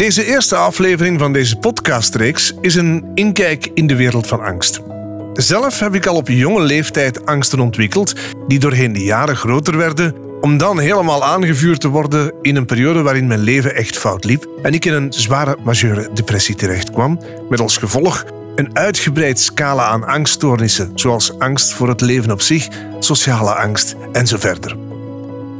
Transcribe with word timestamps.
Deze 0.00 0.24
eerste 0.24 0.56
aflevering 0.56 1.18
van 1.18 1.32
deze 1.32 1.56
podcastreeks 1.56 2.54
is 2.60 2.74
een 2.74 3.04
inkijk 3.14 3.70
in 3.74 3.86
de 3.86 3.96
wereld 3.96 4.26
van 4.26 4.40
angst. 4.40 4.80
Zelf 5.32 5.78
heb 5.78 5.94
ik 5.94 6.06
al 6.06 6.16
op 6.16 6.28
jonge 6.28 6.62
leeftijd 6.62 7.26
angsten 7.26 7.60
ontwikkeld, 7.60 8.14
die 8.48 8.58
doorheen 8.58 8.92
de 8.92 9.04
jaren 9.04 9.36
groter 9.36 9.76
werden, 9.76 10.14
om 10.40 10.58
dan 10.58 10.78
helemaal 10.78 11.24
aangevuurd 11.24 11.80
te 11.80 11.88
worden 11.88 12.32
in 12.42 12.56
een 12.56 12.66
periode 12.66 13.02
waarin 13.02 13.26
mijn 13.26 13.40
leven 13.40 13.74
echt 13.74 13.98
fout 13.98 14.24
liep 14.24 14.48
en 14.62 14.74
ik 14.74 14.84
in 14.84 14.92
een 14.92 15.12
zware 15.12 15.56
majeure 15.62 16.10
depressie 16.14 16.54
terechtkwam, 16.54 17.20
met 17.48 17.60
als 17.60 17.76
gevolg 17.76 18.24
een 18.54 18.76
uitgebreid 18.76 19.40
scala 19.40 19.84
aan 19.84 20.04
angststoornissen, 20.04 20.92
zoals 20.94 21.38
angst 21.38 21.72
voor 21.72 21.88
het 21.88 22.00
leven 22.00 22.30
op 22.30 22.40
zich, 22.40 22.68
sociale 22.98 23.54
angst 23.54 23.96
en 24.12 24.26
zo 24.26 24.36
verder. 24.38 24.76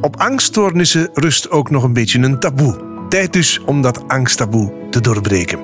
Op 0.01 0.17
angststoornissen 0.17 1.11
rust 1.15 1.51
ook 1.51 1.71
nog 1.71 1.83
een 1.83 1.93
beetje 1.93 2.19
een 2.19 2.41
taboe. 2.41 2.90
Tijd 3.11 3.33
dus 3.33 3.61
om 3.67 3.83
dat 3.83 4.09
angsttaboe 4.09 4.73
te 4.91 5.01
doorbreken. 5.01 5.59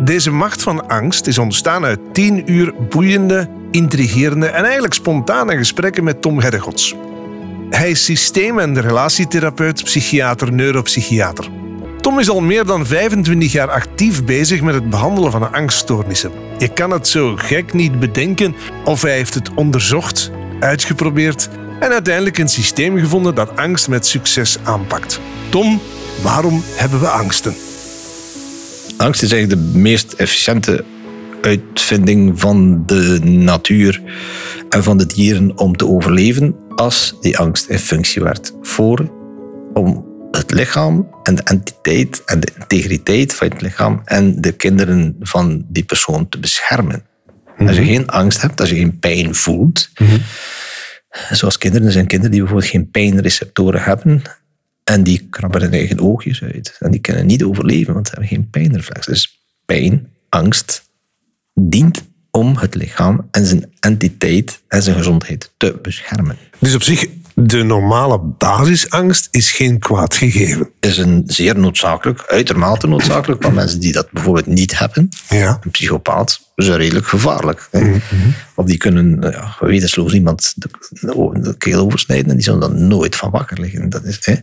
Deze 0.00 0.30
macht 0.30 0.62
van 0.62 0.88
angst 0.88 1.26
is 1.26 1.38
ontstaan 1.38 1.84
uit 1.84 1.98
tien 2.12 2.52
uur 2.52 2.74
boeiende, 2.88 3.48
intrigerende 3.70 4.46
en 4.46 4.64
eigenlijk 4.64 4.94
spontane 4.94 5.56
gesprekken 5.56 6.04
met 6.04 6.22
Tom 6.22 6.40
Hergots. 6.40 6.94
Hij 7.70 7.90
is 7.90 8.04
systeem- 8.04 8.58
en 8.58 8.80
relatietherapeut, 8.80 9.84
psychiater, 9.84 10.52
neuropsychiater. 10.52 11.48
Tom 12.00 12.18
is 12.18 12.30
al 12.30 12.40
meer 12.40 12.64
dan 12.64 12.86
25 12.86 13.52
jaar 13.52 13.70
actief 13.70 14.24
bezig 14.24 14.60
met 14.62 14.74
het 14.74 14.90
behandelen 14.90 15.30
van 15.30 15.52
angststoornissen. 15.52 16.32
Je 16.58 16.68
kan 16.68 16.90
het 16.90 17.08
zo 17.08 17.36
gek 17.36 17.72
niet 17.72 18.00
bedenken 18.00 18.54
of 18.84 19.02
hij 19.02 19.14
heeft 19.14 19.34
het 19.34 19.54
onderzocht, 19.54 20.30
uitgeprobeerd 20.60 21.48
en 21.80 21.90
uiteindelijk 21.90 22.38
een 22.38 22.48
systeem 22.48 22.98
gevonden 22.98 23.34
dat 23.34 23.56
angst 23.56 23.88
met 23.88 24.06
succes 24.06 24.58
aanpakt. 24.62 25.20
Tom, 25.48 25.80
waarom 26.20 26.62
hebben 26.66 27.00
we 27.00 27.08
angsten? 27.08 27.54
Angst 28.96 29.22
is 29.22 29.32
eigenlijk 29.32 29.62
de 29.62 29.78
meest 29.78 30.12
efficiënte 30.12 30.84
uitvinding 31.42 32.40
van 32.40 32.86
de 32.86 33.18
natuur 33.22 34.02
en 34.68 34.82
van 34.82 34.98
de 34.98 35.06
dieren 35.06 35.58
om 35.58 35.76
te 35.76 35.86
overleven 35.86 36.54
als 36.74 37.16
die 37.20 37.38
angst 37.38 37.68
in 37.68 37.78
functie 37.78 38.22
werd 38.22 38.54
voor 38.62 39.10
om 39.74 40.06
het 40.30 40.50
lichaam 40.50 41.08
en 41.22 41.34
de 41.34 41.42
entiteit 41.42 42.22
en 42.24 42.40
de 42.40 42.48
integriteit 42.58 43.34
van 43.34 43.48
het 43.48 43.60
lichaam 43.60 44.00
en 44.04 44.40
de 44.40 44.52
kinderen 44.52 45.16
van 45.20 45.64
die 45.68 45.84
persoon 45.84 46.28
te 46.28 46.38
beschermen. 46.38 47.06
Als 47.58 47.76
je 47.76 47.84
geen 47.84 48.08
angst 48.08 48.42
hebt, 48.42 48.60
als 48.60 48.68
je 48.68 48.76
geen 48.76 48.98
pijn 48.98 49.34
voelt, 49.34 49.90
zoals 51.30 51.58
kinderen, 51.58 51.86
er 51.86 51.92
zijn 51.92 52.06
kinderen 52.06 52.32
die 52.32 52.40
bijvoorbeeld 52.40 52.70
geen 52.70 52.90
pijnreceptoren 52.90 53.82
hebben 53.82 54.22
en 54.84 55.02
die 55.02 55.26
krabben 55.30 55.60
hun 55.60 55.72
eigen 55.72 56.00
oogjes 56.00 56.42
uit 56.42 56.76
en 56.78 56.90
die 56.90 57.00
kunnen 57.00 57.26
niet 57.26 57.44
overleven, 57.44 57.94
want 57.94 58.06
ze 58.06 58.12
hebben 58.12 58.30
geen 58.30 58.50
pijnreflex. 58.50 59.06
Dus 59.06 59.40
pijn, 59.64 60.08
angst, 60.28 60.90
dient 61.54 62.02
om 62.30 62.56
het 62.56 62.74
lichaam 62.74 63.28
en 63.30 63.46
zijn 63.46 63.72
entiteit 63.80 64.62
en 64.68 64.82
zijn 64.82 64.96
gezondheid 64.96 65.52
te 65.56 65.78
beschermen. 65.82 66.36
Dus 66.58 66.74
op 66.74 66.82
zich, 66.82 67.06
de 67.34 67.62
normale 67.62 68.18
basisangst 68.18 69.28
is 69.30 69.50
geen 69.50 69.78
kwaad 69.78 70.14
gegeven. 70.14 70.70
is 70.80 70.98
een 70.98 71.22
zeer 71.26 71.58
noodzakelijk, 71.58 72.24
uitermate 72.26 72.86
noodzakelijk, 72.86 73.42
van 73.42 73.54
mensen 73.54 73.80
die 73.80 73.92
dat 73.92 74.10
bijvoorbeeld 74.10 74.46
niet 74.46 74.78
hebben. 74.78 75.08
Ja. 75.28 75.58
Een 75.62 75.70
psychopaat 75.70 76.51
is 76.54 76.68
redelijk 76.68 77.06
gevaarlijk. 77.06 77.68
hè. 77.70 77.92
Of 78.54 78.66
die 78.66 78.76
kunnen, 78.76 79.18
nou 79.18 79.32
ja, 79.32 80.10
iemand 80.12 80.54
de, 80.56 81.54
keel 81.58 81.80
oversnijden 81.80 82.28
en 82.30 82.34
die 82.34 82.44
zullen 82.44 82.60
dan 82.60 82.86
nooit 82.86 83.16
van 83.16 83.30
wakker 83.30 83.60
liggen. 83.60 83.90
Dat 83.90 84.04
is, 84.04 84.18
hè. 84.20 84.34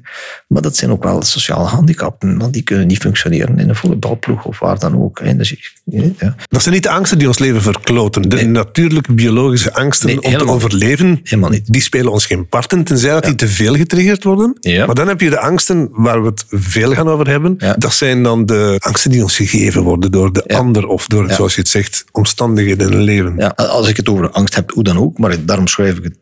Maar 0.48 0.62
dat 0.62 0.76
zijn 0.78 0.92
ook 0.92 1.04
wel 1.04 1.24
sociale 1.24 1.64
handicapten, 1.64 2.38
want 2.38 2.54
die 2.54 2.64
kunnen 2.64 2.88
niet 2.88 2.98
functioneren 2.98 3.60
in 3.60 3.70
een 3.70 3.76
voetbalploeg 3.76 4.46
of 4.46 4.60
waar 4.60 4.80
dan 4.80 5.02
ook. 5.02 5.20
Hè. 5.20 5.36
Dus, 5.36 5.82
ja. 5.86 6.36
Dat 6.48 6.62
zijn 6.62 6.74
niet 6.74 6.84
de 6.84 6.90
angsten 6.90 7.18
die 7.18 7.28
ons 7.28 7.40
leven 7.40 7.62
verkloten. 7.62 8.30
De 8.30 8.46
natuurlijke 8.46 9.14
biologische 9.14 9.74
angsten 9.74 10.08
Nee, 10.08 10.22
om 10.22 10.38
te 10.38 10.48
overleven, 10.48 11.20
Helemaal 11.24 11.50
niet. 11.50 11.74
die 11.74 11.82
spelen 11.82 12.12
ons 12.12 12.26
geen 12.26 12.48
parten, 12.48 12.84
tenzij 12.84 13.12
dat 13.12 13.24
die 13.24 13.36
te 13.36 13.48
veel 13.48 13.76
getriggerd 13.76 14.24
worden. 14.24 14.58
Maar 14.62 14.96
dan 14.96 15.08
heb 15.08 15.22
je 15.22 15.30
de 15.30 15.40
angsten 15.40 15.90
waar 15.92 16.22
we 16.22 16.28
het 16.28 16.46
veel 16.50 16.94
gaan 16.94 17.08
over 17.10 17.28
hebben. 17.28 17.58
Dat 17.78 17.94
zijn 17.94 18.24
dan 18.24 18.46
de 18.46 18.76
angsten 18.80 19.12
die 19.12 19.22
ons 19.24 19.36
gegeven 19.36 19.84
worden 19.84 20.12
door 20.12 20.34
de 20.34 20.48
ander 20.48 20.88
of 20.88 21.08
door, 21.08 21.32
zoals 21.32 21.54
je 21.56 21.62
het 21.62 21.70
zegt, 21.70 21.99
omstandigheden 22.12 22.88
in 22.88 22.94
het 22.94 23.04
leven. 23.04 23.36
Ja, 23.38 23.48
als 23.48 23.88
ik 23.88 23.98
het 23.98 24.10
over 24.10 24.30
angst 24.30 24.56
heb, 24.56 24.72
hoe 24.72 24.84
dan 24.84 24.98
ook, 24.98 25.18
maar 25.18 25.46
daarom 25.46 25.68
schrijf 25.68 25.98
ik 25.98 26.04
het 26.04 26.18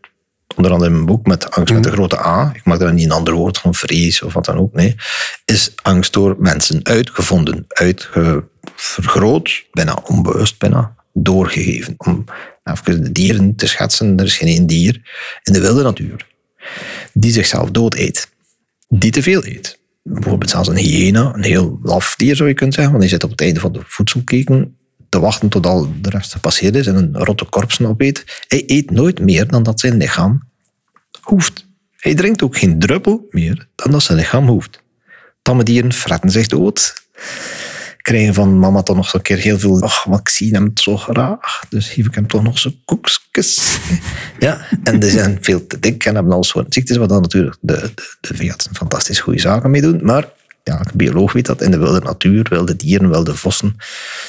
onder 0.56 0.72
andere 0.72 0.90
in 0.90 0.96
mijn 0.96 1.06
boek 1.06 1.26
met 1.26 1.52
angst 1.52 1.74
met 1.74 1.84
de 1.84 1.92
grote 1.92 2.20
A. 2.20 2.52
Ik 2.54 2.66
maak 2.66 2.80
daar 2.80 2.94
niet 2.94 3.06
een 3.06 3.12
ander 3.12 3.34
woord 3.34 3.58
van 3.58 3.74
vrees 3.74 4.22
of 4.22 4.34
wat 4.34 4.46
dan 4.46 4.58
ook. 4.58 4.74
Nee, 4.74 4.96
is 5.46 5.72
angst 5.82 6.14
door 6.14 6.36
mensen 6.40 6.80
uitgevonden, 6.84 7.66
uitvergroot, 7.68 9.66
bijna 9.72 10.00
onbewust, 10.04 10.60
bijna 10.60 10.96
doorgegeven. 11.14 11.94
Om 11.98 12.26
even 12.64 13.04
de 13.04 13.12
dieren 13.12 13.56
te 13.56 13.68
schetsen, 13.68 14.20
er 14.20 14.26
is 14.26 14.38
geen 14.38 14.48
één 14.48 14.68
dier 14.68 15.02
in 15.44 15.54
de 15.54 15.62
wilde 15.62 15.84
natuur 15.84 16.26
die 17.14 17.32
zichzelf 17.32 17.72
dood 17.72 17.96
eet, 17.96 18.30
die 18.88 19.12
te 19.12 19.22
veel 19.22 19.46
eet. 19.46 19.80
Bijvoorbeeld 20.04 20.50
zelfs 20.50 20.68
een 20.68 20.78
hyena, 20.78 21.34
een 21.34 21.44
heel 21.44 21.80
laf 21.84 22.16
dier 22.16 22.36
zou 22.36 22.50
je 22.50 22.56
kunnen 22.56 22.74
zeggen, 22.74 22.94
want 22.94 23.06
die 23.06 23.14
zit 23.14 23.24
op 23.24 23.32
het 23.32 23.42
einde 23.42 23.60
van 23.60 23.72
de 23.72 23.82
voedselketen 23.86 24.78
te 25.10 25.20
wachten 25.20 25.50
tot 25.50 25.66
al 25.66 25.94
de 26.02 26.10
rest 26.10 26.32
gepasseerd 26.32 26.76
is 26.76 26.88
en 26.88 26.96
een 26.96 27.18
rotte 27.18 27.46
korpsen 27.46 27.86
opeet. 27.86 28.44
Hij 28.48 28.64
eet 28.68 28.92
nooit 28.92 29.20
meer 29.20 29.48
dan 29.48 29.64
dat 29.64 29.80
zijn 29.80 29.98
lichaam 29.98 30.42
hoeft. 31.22 31.68
Hij 31.98 32.16
drinkt 32.16 32.44
ook 32.44 32.58
geen 32.58 32.80
druppel 32.80 33.26
meer 33.30 33.68
dan 33.76 33.92
dat 33.92 34.04
zijn 34.04 34.18
lichaam 34.18 34.48
hoeft. 34.48 34.84
Tamme 35.42 35.64
dieren 35.64 35.94
fretten 35.94 36.30
zich 36.30 36.48
dood. 36.48 37.06
Krijgen 38.02 38.34
van 38.34 38.60
mama 38.60 38.84
toch 38.84 38.96
nog 38.96 39.10
zo'n 39.10 39.22
keer 39.22 39.38
heel 39.38 39.60
veel. 39.60 39.82
Ach, 39.82 40.08
maar 40.08 40.20
ik 40.20 40.30
zie 40.30 40.54
hem 40.54 40.72
zo 40.74 40.98
graag. 40.98 41.64
Dus 41.70 41.90
geef 41.90 42.06
ik 42.06 42.16
hem 42.16 42.28
toch 42.28 42.44
nog 42.44 42.58
zo'n 42.60 42.82
koekjes. 42.86 43.60
Ja, 44.40 44.68
en 44.84 45.00
die 45.00 45.10
zijn 45.10 45.38
veel 45.42 45.68
te 45.68 45.80
dik 45.80 46.06
en 46.06 46.16
hebben 46.16 46.34
al 46.34 46.44
soorten 46.44 46.74
ziektes, 46.74 46.98
wat 46.98 47.10
dan 47.10 47.22
natuurlijk 47.22 47.58
de, 47.62 47.92
de, 48.22 48.38
de 48.38 48.56
fantastisch 48.74 49.20
goede 49.20 49.40
zaken 49.40 49.72
mee 49.72 49.82
doen. 49.82 50.00
Maar 50.04 50.28
ja, 50.68 50.78
elke 50.78 50.98
bioloog 50.98 51.34
weet 51.34 51.46
dat. 51.46 51.62
In 51.62 51.72
de 51.72 51.78
wilde 51.78 52.00
natuur, 52.00 52.46
wilde 52.50 52.76
dieren, 52.76 53.10
wilde 53.10 53.36
vossen, 53.36 53.76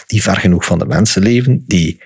die 0.06 0.22
ver 0.22 0.36
genoeg 0.36 0.64
van 0.64 0.78
de 0.78 0.86
mensen 0.86 1.22
leven, 1.22 1.64
die 1.66 2.00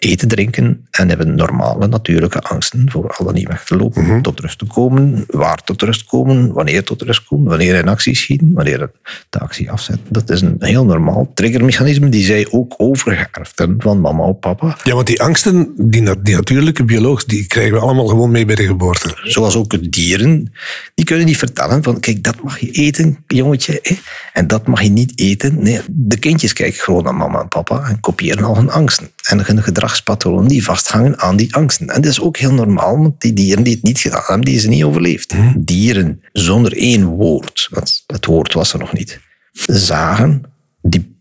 eten, 0.00 0.28
drinken 0.28 0.86
en 0.90 1.08
hebben 1.08 1.34
normale 1.34 1.86
natuurlijke 1.86 2.40
angsten 2.40 2.90
voor 2.90 3.14
al 3.16 3.24
dan 3.24 3.34
niet 3.34 3.48
weg 3.48 3.64
te 3.64 3.76
lopen, 3.76 4.22
tot 4.22 4.40
rust 4.40 4.58
te 4.58 4.66
komen, 4.66 5.24
waar 5.26 5.64
tot 5.64 5.82
rust 5.82 6.04
komen, 6.04 6.52
wanneer 6.52 6.84
tot 6.84 7.02
rust 7.02 7.24
komen, 7.24 7.48
wanneer 7.48 7.74
in 7.74 7.88
actie 7.88 8.16
schieten, 8.16 8.52
wanneer 8.52 8.90
de 9.30 9.38
actie 9.38 9.70
afzetten. 9.70 10.06
Dat 10.08 10.30
is 10.30 10.40
een 10.40 10.56
heel 10.58 10.84
normaal 10.84 11.30
triggermechanisme 11.34 12.08
die 12.08 12.24
zij 12.24 12.46
ook 12.50 12.74
overgeërfd 12.76 13.58
hebben 13.58 13.82
van 13.82 14.00
mama 14.00 14.22
of 14.22 14.38
papa. 14.38 14.76
Ja, 14.84 14.94
want 14.94 15.06
die 15.06 15.22
angsten, 15.22 15.72
die 15.76 16.02
natuurlijke 16.02 16.84
bioloog, 16.84 17.24
die 17.24 17.46
krijgen 17.46 17.72
we 17.72 17.80
allemaal 17.80 18.06
gewoon 18.06 18.30
mee 18.30 18.44
bij 18.44 18.54
de 18.54 18.66
geboorte. 18.66 19.18
Zoals 19.22 19.56
ook 19.56 19.92
dieren, 19.92 20.52
die 20.94 21.04
kunnen 21.04 21.26
niet 21.26 21.38
vertellen 21.38 21.82
van 21.82 22.00
kijk, 22.00 22.22
dat 22.22 22.42
mag 22.42 22.58
je 22.58 22.70
eten, 22.70 23.24
jongetje, 23.26 23.78
hè, 23.82 23.96
en 24.32 24.46
dat 24.46 24.66
mag 24.66 24.82
je 24.82 24.90
niet 24.90 25.18
eten. 25.18 25.62
Nee, 25.62 25.80
de 25.88 26.18
kindjes 26.18 26.52
kijken 26.52 26.80
gewoon 26.80 27.04
naar 27.04 27.14
mama 27.14 27.40
en 27.40 27.48
papa 27.48 27.88
en 27.88 28.00
kopiëren 28.00 28.44
al 28.44 28.56
hun 28.56 28.70
angsten. 28.70 29.10
En 29.22 29.46
hun 29.46 29.62
gedragspatronen 29.62 30.48
die 30.48 30.64
vasthangen 30.64 31.18
aan 31.18 31.36
die 31.36 31.54
angsten. 31.54 31.88
En 31.88 32.00
dat 32.00 32.10
is 32.10 32.20
ook 32.20 32.36
heel 32.36 32.52
normaal, 32.52 32.98
want 32.98 33.20
die 33.20 33.32
dieren 33.32 33.62
die 33.62 33.74
het 33.74 33.82
niet 33.82 33.98
gedaan 33.98 34.22
hebben, 34.26 34.44
die 34.44 34.60
zijn 34.60 34.72
niet 34.72 34.84
overleefd. 34.84 35.34
Dieren 35.56 36.22
zonder 36.32 36.76
één 36.76 37.04
woord, 37.04 37.68
want 37.70 38.02
het 38.06 38.26
woord 38.26 38.52
was 38.52 38.72
er 38.72 38.78
nog 38.78 38.92
niet, 38.92 39.20
zagen, 39.66 40.42
die 40.82 41.18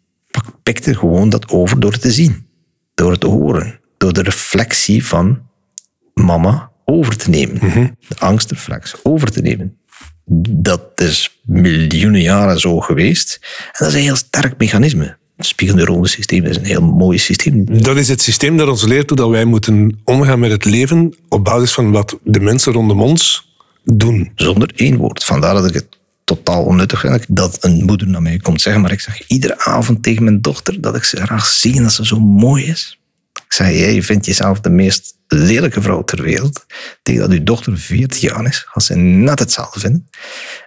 pikten 0.63 0.97
gewoon 0.97 1.29
dat 1.29 1.49
over 1.49 1.79
door 1.79 1.97
te 1.97 2.11
zien, 2.11 2.47
door 2.93 3.11
het 3.11 3.19
te 3.19 3.27
horen, 3.27 3.79
door 3.97 4.13
de 4.13 4.21
reflectie 4.21 5.05
van 5.05 5.41
mama 6.13 6.71
over 6.85 7.17
te 7.17 7.29
nemen. 7.29 7.59
De 8.07 8.19
angstreflex 8.19 8.95
over 9.03 9.31
te 9.31 9.41
nemen. 9.41 9.77
Dat 10.49 11.01
is 11.01 11.39
miljoenen 11.43 12.21
jaren 12.21 12.59
zo 12.59 12.79
geweest. 12.79 13.39
En 13.65 13.71
dat 13.77 13.87
is 13.87 13.93
een 13.93 14.01
heel 14.01 14.15
sterk 14.15 14.57
mechanisme. 14.57 15.17
Het 15.39 15.47
spiegelneuronensysteem 15.47 16.45
is 16.45 16.57
een 16.57 16.65
heel 16.65 16.81
mooi 16.81 17.17
systeem. 17.17 17.81
Dat 17.83 17.97
is 17.97 18.07
het 18.07 18.21
systeem 18.21 18.57
dat 18.57 18.67
ons 18.67 18.83
leert 18.83 19.09
hoe 19.09 19.17
dat 19.17 19.29
wij 19.29 19.45
moeten 19.45 19.99
omgaan 20.03 20.39
met 20.39 20.51
het 20.51 20.65
leven 20.65 21.15
op 21.29 21.43
basis 21.43 21.73
van 21.73 21.91
wat 21.91 22.17
de 22.23 22.39
mensen 22.39 22.73
rondom 22.73 23.01
ons 23.01 23.53
doen. 23.83 24.31
Zonder 24.35 24.71
één 24.75 24.97
woord. 24.97 25.23
Vandaar 25.23 25.53
dat 25.53 25.65
ik 25.65 25.73
het 25.73 25.87
totaal 26.23 26.63
onnuttig 26.63 26.99
vind 26.99 27.25
dat 27.27 27.57
een 27.63 27.85
moeder 27.85 28.07
naar 28.07 28.21
mij 28.21 28.37
komt 28.37 28.61
zeggen. 28.61 28.81
Maar 28.81 28.91
ik 28.91 28.99
zeg 28.99 29.27
iedere 29.27 29.59
avond 29.59 30.03
tegen 30.03 30.23
mijn 30.23 30.41
dochter 30.41 30.81
dat 30.81 30.95
ik 30.95 31.03
ze 31.03 31.17
graag 31.17 31.45
zie 31.45 31.75
en 31.75 31.83
dat 31.83 31.93
ze 31.93 32.05
zo 32.05 32.19
mooi 32.19 32.65
is. 32.65 32.98
Ik 33.49 33.55
zei, 33.55 33.77
jij 33.77 34.01
vindt 34.03 34.25
jezelf 34.25 34.59
de 34.59 34.69
meest 34.69 35.17
lelijke 35.27 35.81
vrouw 35.81 36.03
ter 36.03 36.21
wereld. 36.21 36.65
Tegen 37.03 37.21
dat 37.21 37.31
uw 37.31 37.43
dochter 37.43 37.77
40 37.77 38.21
jaar 38.21 38.45
is, 38.45 38.57
gaat 38.57 38.83
ze 38.83 38.95
net 38.95 39.39
hetzelfde 39.39 39.79
vinden. 39.79 40.09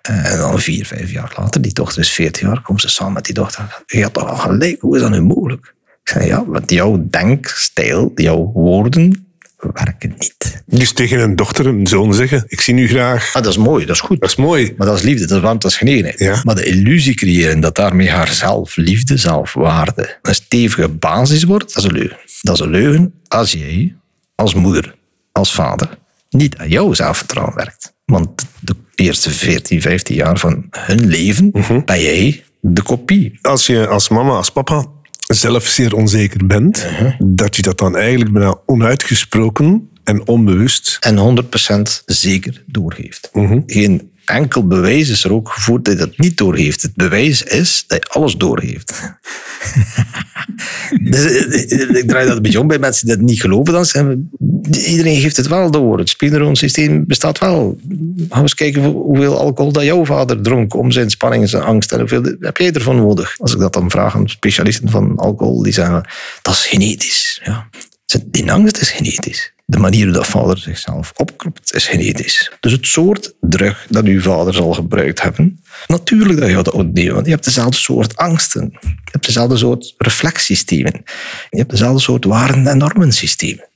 En 0.02 0.38
dan 0.38 0.60
vier, 0.60 0.86
vijf 0.86 1.10
jaar 1.10 1.32
later, 1.36 1.62
die 1.62 1.72
dochter 1.72 2.00
is 2.00 2.12
40 2.12 2.42
jaar, 2.42 2.62
komt 2.62 2.80
ze 2.80 2.88
samen 2.88 3.12
met 3.12 3.24
die 3.24 3.34
dochter. 3.34 3.82
Je 3.86 4.02
had 4.02 4.12
toch 4.12 4.28
al 4.28 4.36
gelijk, 4.36 4.80
hoe 4.80 4.96
is 4.96 5.02
dat 5.02 5.10
nu 5.10 5.20
mogelijk? 5.20 5.74
Ik 6.04 6.08
zei, 6.08 6.26
ja, 6.26 6.44
want 6.46 6.70
jouw 6.70 7.06
denkstijl, 7.10 8.12
jouw 8.14 8.50
woorden 8.52 9.31
werken 9.72 10.14
niet. 10.18 10.62
Dus 10.66 10.92
tegen 10.92 11.20
een 11.20 11.36
dochter, 11.36 11.66
een 11.66 11.86
zoon 11.86 12.14
zeggen, 12.14 12.44
ik 12.46 12.60
zie 12.60 12.74
u 12.74 12.88
graag. 12.88 13.34
Ah, 13.34 13.42
dat 13.42 13.52
is 13.52 13.58
mooi, 13.58 13.86
dat 13.86 13.94
is 13.94 14.00
goed. 14.00 14.20
Dat 14.20 14.28
is 14.28 14.36
mooi. 14.36 14.74
Maar 14.76 14.86
dat 14.86 14.96
is 14.96 15.02
liefde, 15.02 15.26
dat 15.26 15.36
is 15.36 15.42
warmte, 15.42 15.62
dat 15.62 15.70
is 15.70 15.76
genegenheid. 15.76 16.18
Ja. 16.18 16.40
Maar 16.44 16.54
de 16.54 16.64
illusie 16.64 17.14
creëren 17.14 17.60
dat 17.60 17.76
daarmee 17.76 18.10
haar 18.10 18.32
zelfliefde, 18.32 19.16
zelfwaarde 19.16 20.18
een 20.22 20.34
stevige 20.34 20.88
basis 20.88 21.42
wordt, 21.44 21.74
dat 21.74 21.84
is 21.84 21.90
een 21.90 21.96
leugen. 21.96 22.18
Dat 22.40 22.54
is 22.54 22.60
een 22.60 22.70
leugen 22.70 23.14
als 23.28 23.52
jij 23.52 23.96
als 24.34 24.54
moeder, 24.54 24.94
als 25.32 25.54
vader, 25.54 25.98
niet 26.30 26.56
aan 26.56 26.68
jouw 26.68 26.92
zelfvertrouwen 26.92 27.54
werkt. 27.54 27.94
Want 28.04 28.46
de 28.60 28.74
eerste 28.94 29.30
14, 29.30 29.80
15 29.80 30.14
jaar 30.14 30.38
van 30.38 30.66
hun 30.70 31.06
leven 31.06 31.50
ben 31.84 32.00
jij 32.00 32.44
de 32.60 32.82
kopie. 32.82 33.38
Als 33.40 33.66
je 33.66 33.86
als 33.86 34.08
mama, 34.08 34.32
als 34.32 34.52
papa 34.52 34.86
zelf 35.34 35.66
zeer 35.66 35.94
onzeker 35.94 36.46
bent, 36.46 36.86
dat 37.18 37.56
je 37.56 37.62
dat 37.62 37.78
dan 37.78 37.96
eigenlijk 37.96 38.32
bijna 38.32 38.60
onuitgesproken 38.66 39.90
en 40.04 40.26
onbewust. 40.26 40.96
En 41.00 41.44
100% 41.44 42.04
zeker 42.06 42.64
doorgeeft. 42.66 43.30
Geen 43.66 44.11
enkel 44.24 44.66
bewijs 44.66 45.08
is 45.08 45.24
er 45.24 45.32
ook 45.32 45.48
gevoerd 45.48 45.84
dat 45.84 45.94
je 45.94 46.00
dat 46.00 46.18
niet 46.18 46.36
doorgeeft. 46.36 46.82
Het 46.82 46.94
bewijs 46.94 47.42
is 47.42 47.84
dat 47.86 47.98
je 48.02 48.08
alles 48.20 48.34
doorgeeft. 48.36 48.92
dus, 51.10 51.24
eh, 51.46 51.96
ik 51.96 52.08
draai 52.08 52.26
dat 52.26 52.36
een 52.36 52.42
beetje 52.42 52.60
om 52.60 52.66
bij 52.66 52.78
mensen 52.78 53.06
die 53.06 53.16
dat 53.16 53.24
niet 53.24 53.40
geloven. 53.40 53.72
Dan 53.72 53.84
zijn 53.86 54.08
we- 54.08 54.78
iedereen 54.88 55.20
geeft 55.20 55.36
het 55.36 55.46
wel 55.46 55.70
door. 55.70 55.98
Het 55.98 56.08
spiegelneuronsysteem 56.08 57.04
bestaat 57.06 57.38
wel. 57.38 57.78
Gaan 57.88 58.26
we 58.28 58.40
eens 58.40 58.54
kijken 58.54 58.84
hoe- 58.84 59.02
hoeveel 59.02 59.38
alcohol 59.38 59.72
dat 59.72 59.84
jouw 59.84 60.04
vader 60.04 60.42
dronk 60.42 60.74
om 60.74 60.90
zijn 60.90 61.10
spanning 61.10 61.42
en 61.42 61.48
zijn 61.48 61.62
angst. 61.62 61.92
En 61.92 61.98
hoeveel 61.98 62.22
heb 62.40 62.56
jij 62.56 62.72
ervan 62.72 62.96
nodig? 62.96 63.34
Als 63.38 63.52
ik 63.52 63.58
dat 63.58 63.72
dan 63.72 63.90
vraag 63.90 64.14
aan 64.14 64.28
specialisten 64.28 64.90
van 64.90 65.16
alcohol, 65.16 65.62
die 65.62 65.72
zeggen 65.72 66.08
dat 66.42 66.54
is 66.54 66.66
genetisch. 66.66 67.40
Ja. 67.44 67.68
Die 68.26 68.52
angst 68.52 68.80
is 68.80 68.90
genetisch. 68.90 69.51
De 69.72 69.78
manier 69.78 70.12
dat 70.12 70.26
vader 70.26 70.58
zichzelf 70.58 71.12
opkropt 71.16 71.74
is 71.74 71.86
genetisch. 71.86 72.52
Dus 72.60 72.72
het 72.72 72.86
soort 72.86 73.34
drug 73.40 73.86
dat 73.88 74.04
uw 74.04 74.20
vader 74.20 74.54
zal 74.54 74.72
gebruikt 74.72 75.22
hebben, 75.22 75.60
natuurlijk 75.86 76.40
dat 76.40 76.48
je 76.48 76.54
dat 76.54 76.70
ontnemen, 76.70 77.14
want 77.14 77.26
je 77.26 77.32
hebt 77.32 77.44
dezelfde 77.44 77.76
soort 77.76 78.16
angsten. 78.16 78.68
Je 78.80 78.88
hebt 79.10 79.26
dezelfde 79.26 79.56
soort 79.56 79.94
reflexsystemen. 79.98 81.02
Je 81.50 81.58
hebt 81.58 81.70
dezelfde 81.70 82.00
soort 82.00 82.24
waarden- 82.24 82.66
en 82.66 82.78
normensystemen. 82.78 83.68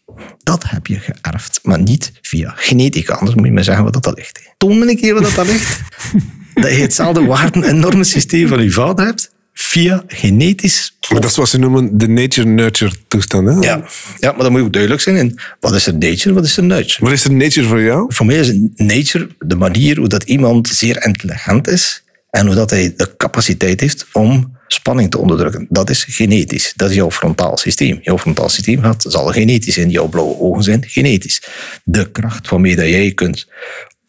Dat 0.43 0.63
heb 0.67 0.87
je 0.87 0.99
geërfd, 1.01 1.61
maar 1.63 1.81
niet 1.81 2.13
via 2.23 2.53
genetica. 2.57 3.15
Anders 3.15 3.37
moet 3.37 3.47
je 3.47 3.53
me 3.53 3.63
zeggen 3.63 3.85
wat 3.85 4.03
dat, 4.03 4.17
ligt. 4.17 4.41
Toon 4.57 4.79
me 4.79 4.89
een 4.91 4.97
keer 4.97 5.15
wat 5.15 5.23
dat, 5.23 5.35
dat 5.35 5.47
ligt. 5.47 5.81
dat 6.55 6.71
je 6.71 6.81
hetzelfde 6.81 7.25
waarden- 7.25 7.65
en 7.65 7.79
normensysteem 7.79 8.49
van 8.49 8.63
je 8.63 8.71
vader 8.71 9.07
hebt, 9.07 9.35
via 9.67 10.05
genetisch 10.07 10.97
Maar 11.09 11.21
dat 11.21 11.31
is 11.31 11.37
wat 11.37 11.49
ze 11.49 11.59
noemen 11.59 11.99
de 11.99 12.09
nature-nurture 12.09 12.93
toestand. 13.09 13.49
Hè? 13.49 13.55
ja, 13.55 13.85
ja, 14.19 14.33
maar 14.33 14.43
dat 14.43 14.51
moet 14.51 14.61
ook 14.61 14.73
duidelijk 14.73 15.03
zijn. 15.03 15.17
En 15.17 15.35
wat 15.61 15.75
is 15.75 15.87
er 15.87 15.95
nature, 15.95 16.35
wat 16.35 16.45
is 16.45 16.57
er 16.57 16.63
nurture? 16.63 17.05
Wat 17.05 17.13
is 17.13 17.23
de 17.23 17.31
nature 17.31 17.67
voor 17.67 17.83
jou? 17.83 18.05
Voor 18.09 18.27
mij 18.27 18.37
is 18.37 18.53
nature 18.75 19.29
de 19.39 19.55
manier 19.55 19.99
hoe 19.99 20.09
dat 20.09 20.23
iemand 20.23 20.69
zeer 20.69 21.05
intelligent 21.05 21.69
is 21.69 22.05
en 22.31 22.47
hoe 22.47 22.55
dat 22.55 22.71
hij 22.71 22.95
de 22.97 23.17
capaciteit 23.17 23.81
heeft 23.81 24.07
om 24.13 24.57
spanning 24.67 25.11
te 25.11 25.19
onderdrukken. 25.19 25.67
Dat 25.69 25.91
is 25.91 26.05
genetisch. 26.09 26.73
Dat 26.77 26.91
is 26.91 26.97
jouw 26.97 27.11
frontaal 27.11 27.57
systeem. 27.57 27.99
Jouw 28.03 28.19
frontaal 28.19 28.49
systeem 28.49 28.83
gaat, 28.83 29.05
zal 29.09 29.27
genetisch 29.27 29.75
zijn. 29.75 29.91
Jouw 29.91 30.09
blauwe 30.09 30.39
ogen 30.39 30.63
zijn 30.63 30.85
genetisch. 30.87 31.43
De 31.85 32.11
kracht 32.11 32.49
waarmee 32.49 32.77
dat 32.77 32.89
jij 32.89 33.13
kunt 33.13 33.47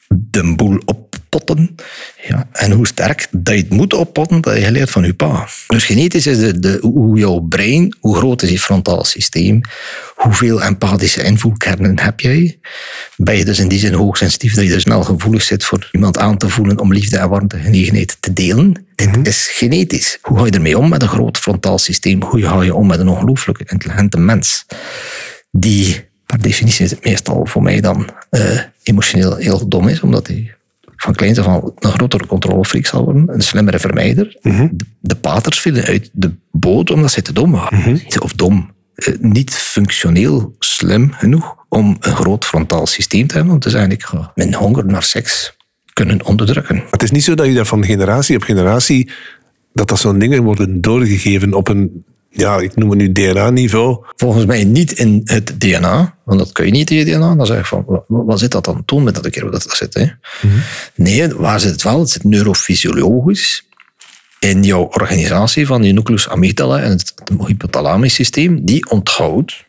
de 0.08 0.54
boel 0.56 0.82
oppotten. 1.30 1.76
Ja, 2.28 2.48
en 2.52 2.72
hoe 2.72 2.88
sterk 2.88 3.28
dat 3.32 3.54
je 3.54 3.60
het 3.60 3.70
moet 3.70 3.94
oppotten, 3.94 4.42
dat 4.42 4.56
je 4.56 4.62
geleerd 4.62 4.90
van 4.90 5.04
je 5.04 5.14
pa. 5.14 5.48
Dus 5.68 5.84
genetisch 5.84 6.28
is 6.28 6.38
de, 6.38 6.60
de, 6.60 6.78
hoe 6.82 7.18
jouw 7.18 7.40
brein, 7.40 7.96
hoe 8.00 8.16
groot 8.16 8.42
is 8.42 8.50
je 8.50 8.60
frontaal 8.60 9.04
systeem, 9.04 9.62
hoeveel 10.16 10.62
empathische 10.62 11.24
invoelkernen 11.24 12.00
heb 12.00 12.20
jij. 12.20 12.60
Ben 13.16 13.38
je 13.38 13.46
dus 13.46 13.60
in 13.60 13.68
die 13.68 13.80
zin 13.80 13.94
hoogsensitief 13.94 14.54
dat 14.54 14.64
je 14.64 14.70
dus 14.70 14.82
snel 14.82 15.04
gevoelig 15.04 15.42
zit 15.42 15.66
voor 15.66 15.90
iemand 15.92 16.18
aan 16.18 16.38
te 16.38 16.50
voelen 16.50 16.80
om 16.80 16.94
liefde 16.94 17.18
en 17.18 17.30
warmte 17.30 17.56
en 17.56 17.64
genegenheid 17.64 18.18
te 18.20 18.34
delen. 18.34 18.86
Dit 18.96 19.28
is 19.28 19.48
genetisch. 19.48 20.18
Hoe 20.22 20.38
ga 20.38 20.46
je 20.46 20.52
ermee 20.52 20.78
om 20.78 20.90
met 20.90 21.02
een 21.02 21.08
groot 21.08 21.38
frontaal 21.38 21.78
systeem? 21.78 22.24
Hoe 22.24 22.42
ga 22.42 22.62
je 22.62 22.76
om 22.76 22.88
met 22.88 23.00
een 23.00 23.08
ongelooflijke 23.08 23.66
intelligente 23.68 24.18
mens? 24.18 24.66
Die 25.52 26.06
per 26.26 26.42
definitie 26.42 26.86
is 26.86 26.92
het 26.92 27.04
meestal 27.04 27.46
voor 27.46 27.64
mij 27.64 27.82
dan 27.82 28.10
eh, 28.30 28.60
emotioneel 28.84 29.36
heel 29.36 29.68
dom 29.68 29.88
is, 29.88 30.02
omdat 30.02 30.28
hij 30.28 30.57
van 30.98 31.16
kleins 31.16 31.40
af 31.40 31.48
aan 31.48 31.72
een 31.80 31.92
grotere 31.92 32.26
controlefreak 32.26 32.86
zal 32.86 33.04
worden, 33.04 33.34
een 33.34 33.42
slimmere 33.42 33.80
vermijder. 33.80 34.38
De, 34.42 34.86
de 35.00 35.16
paters 35.16 35.60
vielen 35.60 35.84
uit 35.84 36.10
de 36.14 36.32
boot 36.52 36.92
omdat 36.92 37.12
ze 37.12 37.22
te 37.22 37.34
dom 37.34 37.52
waren. 37.52 38.02
Of 38.20 38.34
dom. 38.34 38.72
eh, 38.96 39.14
niet 39.20 39.52
functioneel 39.52 40.56
slim 40.60 41.12
genoeg 41.12 41.56
om 41.70 41.98
een 42.00 42.16
groot 42.16 42.46
frontaal 42.46 42.88
systeem 42.88 43.28
te 43.28 43.36
hebben 43.36 43.54
om 43.54 43.60
te 43.60 43.70
zeggen, 43.70 43.92
ik 43.92 44.10
mijn 44.36 44.54
honger 44.54 44.86
naar 44.86 45.04
seks 45.04 45.58
kunnen 45.94 46.26
onderdrukken. 46.26 46.84
Het 46.92 47.04
is 47.04 47.12
niet 47.12 47.24
zo 47.24 47.36
dat 47.36 47.46
je 47.46 47.54
dat 47.54 47.68
van 47.68 47.86
generatie 47.86 48.36
op 48.36 48.44
generatie, 48.44 49.10
dat 49.74 49.88
dat 49.88 50.00
zo'n 50.00 50.20
dingen 50.20 50.44
worden 50.44 50.82
doorgegeven 50.82 51.54
op 51.54 51.68
een, 51.68 52.06
ja, 52.38 52.58
ik 52.60 52.76
noem 52.76 52.90
het 52.90 53.00
nu 53.00 53.12
DNA-niveau. 53.12 54.06
Volgens 54.16 54.46
mij 54.46 54.64
niet 54.64 54.92
in 54.92 55.22
het 55.24 55.60
DNA, 55.60 56.16
want 56.24 56.40
dat 56.40 56.52
kun 56.52 56.66
je 56.66 56.72
niet 56.72 56.90
in 56.92 56.98
je 56.98 57.06
DNA. 57.06 57.36
Dan 57.36 57.46
zeg 57.46 57.58
je 57.58 57.66
van, 57.66 57.84
wa- 57.88 58.04
wa- 58.08 58.24
wat 58.24 58.40
zit 58.40 58.52
dat 58.52 58.66
dan? 58.66 58.86
Toon 58.86 59.04
me 59.04 59.12
dat 59.12 59.26
een 59.26 59.32
keer 59.32 59.44
dat, 59.44 59.52
dat 59.52 59.72
zit. 59.78 59.94
Hè? 59.94 60.06
Nee, 60.96 61.28
waar 61.36 61.60
zit 61.60 61.72
het 61.72 61.84
wel? 61.84 62.00
Het 62.00 62.10
zit 62.10 62.24
neurofysiologisch 62.24 63.66
in 64.40 64.64
jouw 64.64 64.84
organisatie 64.84 65.66
van 65.68 65.84
je 65.84 65.94
nucleus 65.94 66.30
amygdala 66.30 66.80
en 66.80 66.90
het 66.90 67.14
hypothalamisch 67.46 68.14
systeem. 68.14 68.66
Die 68.66 68.90
onthoudt 68.90 69.66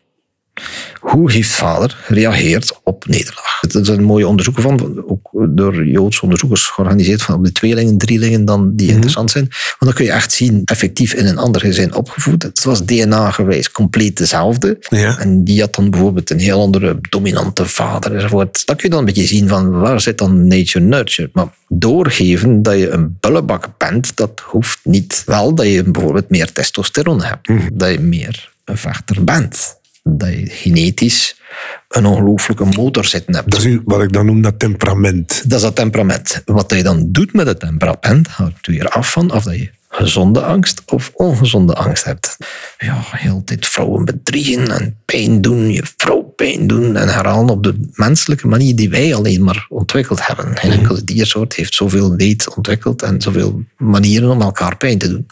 hoe 0.99 1.31
heeft 1.31 1.51
vader 1.51 1.97
gereageerd 2.01 2.79
op 2.83 3.05
nederlaag. 3.07 3.63
Er 3.73 3.85
zijn 3.85 4.03
mooie 4.03 4.27
onderzoeken 4.27 4.63
van, 4.63 5.03
ook 5.07 5.29
door 5.49 5.85
Joodse 5.85 6.21
onderzoekers 6.21 6.65
georganiseerd, 6.65 7.21
van 7.21 7.35
op 7.35 7.45
de 7.45 7.51
tweelingen, 7.51 7.97
drielingen 7.97 8.45
dan, 8.45 8.75
die 8.75 8.91
interessant 8.91 9.31
zijn. 9.31 9.47
Want 9.49 9.79
dan 9.79 9.93
kun 9.93 10.05
je 10.05 10.11
echt 10.11 10.31
zien, 10.31 10.61
effectief 10.65 11.13
in 11.13 11.25
een 11.25 11.37
ander 11.37 11.61
gezin 11.61 11.93
opgevoed. 11.93 12.43
Het 12.43 12.63
was 12.63 12.85
DNA-gewijs 12.85 13.71
compleet 13.71 14.17
dezelfde. 14.17 14.77
Ja. 14.89 15.17
En 15.17 15.43
die 15.43 15.59
had 15.59 15.75
dan 15.75 15.89
bijvoorbeeld 15.89 16.29
een 16.29 16.39
heel 16.39 16.61
andere 16.61 16.99
dominante 17.09 17.65
vader 17.65 18.15
enzovoort. 18.15 18.65
Dan 18.65 18.75
kun 18.75 18.85
je 18.85 18.89
dan 18.89 18.99
een 18.99 19.13
beetje 19.13 19.27
zien 19.27 19.47
van 19.47 19.79
waar 19.79 20.01
zit 20.01 20.17
dan 20.17 20.47
nature-nurture. 20.47 21.29
Maar 21.33 21.47
doorgeven 21.67 22.63
dat 22.63 22.77
je 22.77 22.89
een 22.89 23.17
bullebak 23.19 23.67
bent, 23.77 24.15
dat 24.15 24.41
hoeft 24.45 24.79
niet. 24.83 25.23
Wel 25.25 25.55
dat 25.55 25.67
je 25.67 25.83
bijvoorbeeld 25.83 26.29
meer 26.29 26.51
testosteron 26.51 27.23
hebt. 27.23 27.49
Dat 27.73 27.91
je 27.91 27.99
meer 27.99 28.51
een 28.65 28.77
vechter 28.77 29.23
bent. 29.23 29.78
Dat 30.03 30.29
je 30.29 30.45
genetisch 30.45 31.41
een 31.87 32.05
ongelooflijke 32.05 32.65
motor 32.65 33.05
zitten 33.05 33.35
hebt. 33.35 33.51
Dat 33.51 33.63
is 33.63 33.77
wat 33.85 34.01
ik 34.01 34.13
dan 34.13 34.25
noem 34.25 34.41
dat 34.41 34.59
temperament. 34.59 35.43
Dat 35.49 35.57
is 35.57 35.63
dat 35.63 35.75
temperament. 35.75 36.41
Wat 36.45 36.73
je 36.75 36.83
dan 36.83 37.11
doet 37.11 37.33
met 37.33 37.47
het 37.47 37.59
temperament, 37.59 38.27
hangt 38.27 38.67
er 38.67 38.73
weer 38.73 38.89
af 38.89 39.11
van 39.11 39.31
of 39.31 39.43
dat 39.43 39.55
je 39.55 39.69
gezonde 39.89 40.41
angst 40.41 40.81
of 40.85 41.11
ongezonde 41.13 41.73
angst 41.75 42.03
hebt. 42.03 42.37
Ja, 42.77 43.03
heel 43.11 43.41
dit 43.45 43.67
vrouwen 43.67 44.05
bedriegen 44.05 44.71
en 44.71 44.97
pijn 45.05 45.41
doen, 45.41 45.71
je 45.71 45.83
vrouw 45.97 46.21
pijn 46.21 46.67
doen 46.67 46.95
en 46.95 47.07
herhalen 47.07 47.49
op 47.49 47.63
de 47.63 47.89
menselijke 47.91 48.47
manier 48.47 48.75
die 48.75 48.89
wij 48.89 49.15
alleen 49.15 49.43
maar 49.43 49.65
ontwikkeld 49.69 50.27
hebben. 50.27 50.57
Geen 50.57 50.71
enkele 50.71 51.03
diersoort 51.03 51.53
heeft 51.53 51.73
zoveel 51.73 52.15
leed 52.15 52.55
ontwikkeld 52.55 53.01
en 53.01 53.21
zoveel 53.21 53.63
manieren 53.77 54.29
om 54.29 54.41
elkaar 54.41 54.77
pijn 54.77 54.97
te 54.97 55.09
doen. 55.09 55.25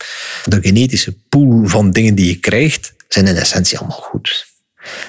De 0.46 0.62
genetische 0.62 1.16
pool 1.30 1.68
van 1.68 1.92
dingen 1.92 2.16
die 2.16 2.28
je 2.28 2.40
krijgt, 2.40 2.94
zijn 3.08 3.28
in 3.28 3.36
essentie 3.36 3.78
allemaal 3.78 3.98
goed. 3.98 4.56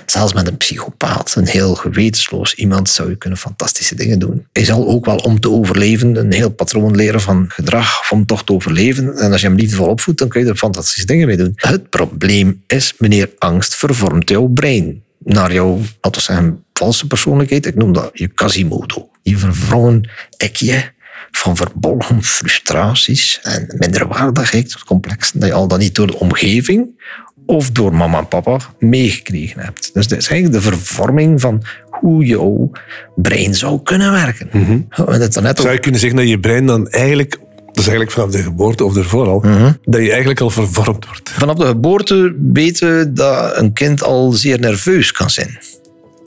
Zelfs 0.06 0.32
met 0.32 0.46
een 0.46 0.56
psychopaat, 0.56 1.34
een 1.34 1.46
heel 1.46 1.74
gewetensloos 1.74 2.54
iemand, 2.54 2.88
zou 2.88 3.08
je 3.08 3.16
kunnen 3.16 3.38
fantastische 3.38 3.94
dingen 3.94 4.18
doen. 4.18 4.46
Je 4.52 4.64
zal 4.64 4.88
ook 4.88 5.04
wel 5.04 5.16
om 5.16 5.40
te 5.40 5.50
overleven 5.50 6.16
een 6.16 6.32
heel 6.32 6.50
patroon 6.50 6.96
leren 6.96 7.20
van 7.20 7.44
gedrag 7.48 8.10
om 8.10 8.26
toch 8.26 8.44
te 8.44 8.52
overleven. 8.52 9.16
En 9.16 9.32
als 9.32 9.40
je 9.40 9.46
hem 9.46 9.56
liefdevol 9.56 9.88
opvoedt, 9.88 10.18
dan 10.18 10.28
kun 10.28 10.40
je 10.40 10.48
er 10.48 10.56
fantastische 10.56 11.06
dingen 11.06 11.26
mee 11.26 11.36
doen. 11.36 11.52
Het 11.54 11.90
probleem 11.90 12.62
is, 12.66 12.94
meneer 12.98 13.30
angst 13.38 13.76
vervormt 13.76 14.28
jouw 14.28 14.46
brein 14.46 15.02
naar 15.18 15.52
jouw, 15.52 15.80
laten 16.00 16.22
zeggen, 16.22 16.64
valse 16.72 17.06
persoonlijkheid. 17.06 17.66
Ik 17.66 17.74
noem 17.74 17.92
dat 17.92 18.10
je 18.12 18.28
Quasimodo. 18.28 19.10
Je 19.22 19.36
verwrongen 19.36 20.10
ikje 20.36 20.92
van 21.30 21.56
verbolgen 21.56 22.22
frustraties 22.22 23.40
en 23.42 23.74
minderwaardigheid, 23.78 24.78
complexen, 24.84 25.40
dat 25.40 25.48
je 25.48 25.54
al 25.54 25.68
dan 25.68 25.78
niet 25.78 25.94
door 25.94 26.06
de 26.06 26.18
omgeving 26.18 27.00
of 27.48 27.70
door 27.70 27.94
mama 27.94 28.18
en 28.18 28.28
papa 28.28 28.58
meegekregen 28.78 29.60
hebt. 29.60 29.90
Dus 29.94 30.08
dat 30.08 30.18
is 30.18 30.28
eigenlijk 30.28 30.64
de 30.64 30.70
vervorming 30.70 31.40
van 31.40 31.62
hoe 32.00 32.24
jouw 32.24 32.70
brein 33.16 33.54
zou 33.54 33.82
kunnen 33.82 34.12
werken. 34.12 34.48
Het 34.90 35.32
daarnet 35.34 35.56
Zou 35.56 35.68
ook- 35.68 35.74
je 35.74 35.80
kunnen 35.80 36.00
zeggen 36.00 36.18
dat 36.18 36.28
je 36.28 36.40
brein 36.40 36.66
dan 36.66 36.88
eigenlijk, 36.88 37.30
dat 37.66 37.76
is 37.76 37.86
eigenlijk 37.86 38.10
vanaf 38.10 38.30
de 38.30 38.38
geboorte 38.42 38.84
of 38.84 38.96
ervoor 38.96 39.26
al, 39.26 39.40
dat 39.84 40.00
je 40.00 40.08
eigenlijk 40.10 40.40
al 40.40 40.50
vervormd 40.50 41.06
wordt. 41.06 41.30
Vanaf 41.30 41.56
de 41.56 41.66
geboorte 41.66 42.36
weten 42.52 42.98
we 42.98 43.12
dat 43.12 43.56
een 43.56 43.72
kind 43.72 44.02
al 44.02 44.30
zeer 44.32 44.60
nerveus 44.60 45.12
kan 45.12 45.30
zijn. 45.30 45.58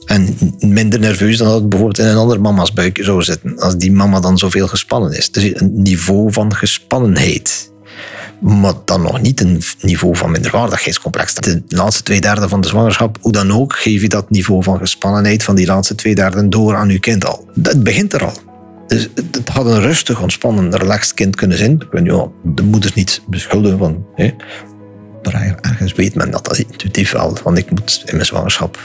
En 0.06 0.36
minder 0.58 0.98
nerveus 1.00 1.36
dan 1.36 1.46
dat 1.46 1.60
het 1.60 1.68
bijvoorbeeld 1.68 1.98
in 2.06 2.06
een 2.12 2.16
andere 2.16 2.40
mama's 2.40 2.72
buikje 2.72 3.04
zou 3.04 3.22
zitten. 3.22 3.58
Als 3.58 3.76
die 3.76 3.92
mama 3.92 4.20
dan 4.20 4.38
zoveel 4.38 4.68
gespannen 4.68 5.16
is. 5.16 5.30
Dus 5.30 5.60
een 5.60 5.82
niveau 5.82 6.32
van 6.32 6.54
gespannenheid. 6.54 7.71
Maar 8.42 8.74
dan 8.84 9.02
nog 9.02 9.20
niet 9.20 9.40
een 9.40 9.62
niveau 9.80 10.16
van 10.16 10.30
minderwaardigheidscomplex. 10.30 11.34
De 11.34 11.62
laatste 11.68 12.02
twee 12.02 12.20
derde 12.20 12.48
van 12.48 12.60
de 12.60 12.68
zwangerschap, 12.68 13.18
hoe 13.20 13.32
dan 13.32 13.52
ook, 13.52 13.74
geef 13.74 14.02
je 14.02 14.08
dat 14.08 14.30
niveau 14.30 14.62
van 14.62 14.78
gespannenheid 14.78 15.42
van 15.42 15.54
die 15.54 15.66
laatste 15.66 15.94
twee 15.94 16.14
derde 16.14 16.48
door 16.48 16.76
aan 16.76 16.88
je 16.88 16.98
kind 16.98 17.24
al. 17.24 17.48
Dat 17.54 17.82
begint 17.82 18.12
er 18.12 18.24
al. 18.24 18.36
Dus 18.86 19.08
het 19.32 19.48
had 19.48 19.66
een 19.66 19.80
rustig, 19.80 20.20
ontspannen, 20.20 20.76
relaxed 20.76 21.14
kind 21.14 21.36
kunnen 21.36 21.58
zijn. 21.58 21.72
Ik 21.72 21.86
weet 21.90 22.28
de 22.44 22.62
moeders 22.62 22.94
niet 22.94 23.22
beschuldigen 23.26 23.78
van... 23.78 24.06
Hè. 24.14 24.34
Maar 25.22 25.58
ergens 25.60 25.92
weet 25.92 26.14
men 26.14 26.30
dat, 26.30 26.44
dat 26.44 26.58
intuïtief 26.58 27.12
wel. 27.12 27.36
Want 27.44 27.58
ik 27.58 27.70
moet 27.70 28.02
in 28.06 28.14
mijn 28.14 28.26
zwangerschap 28.26 28.78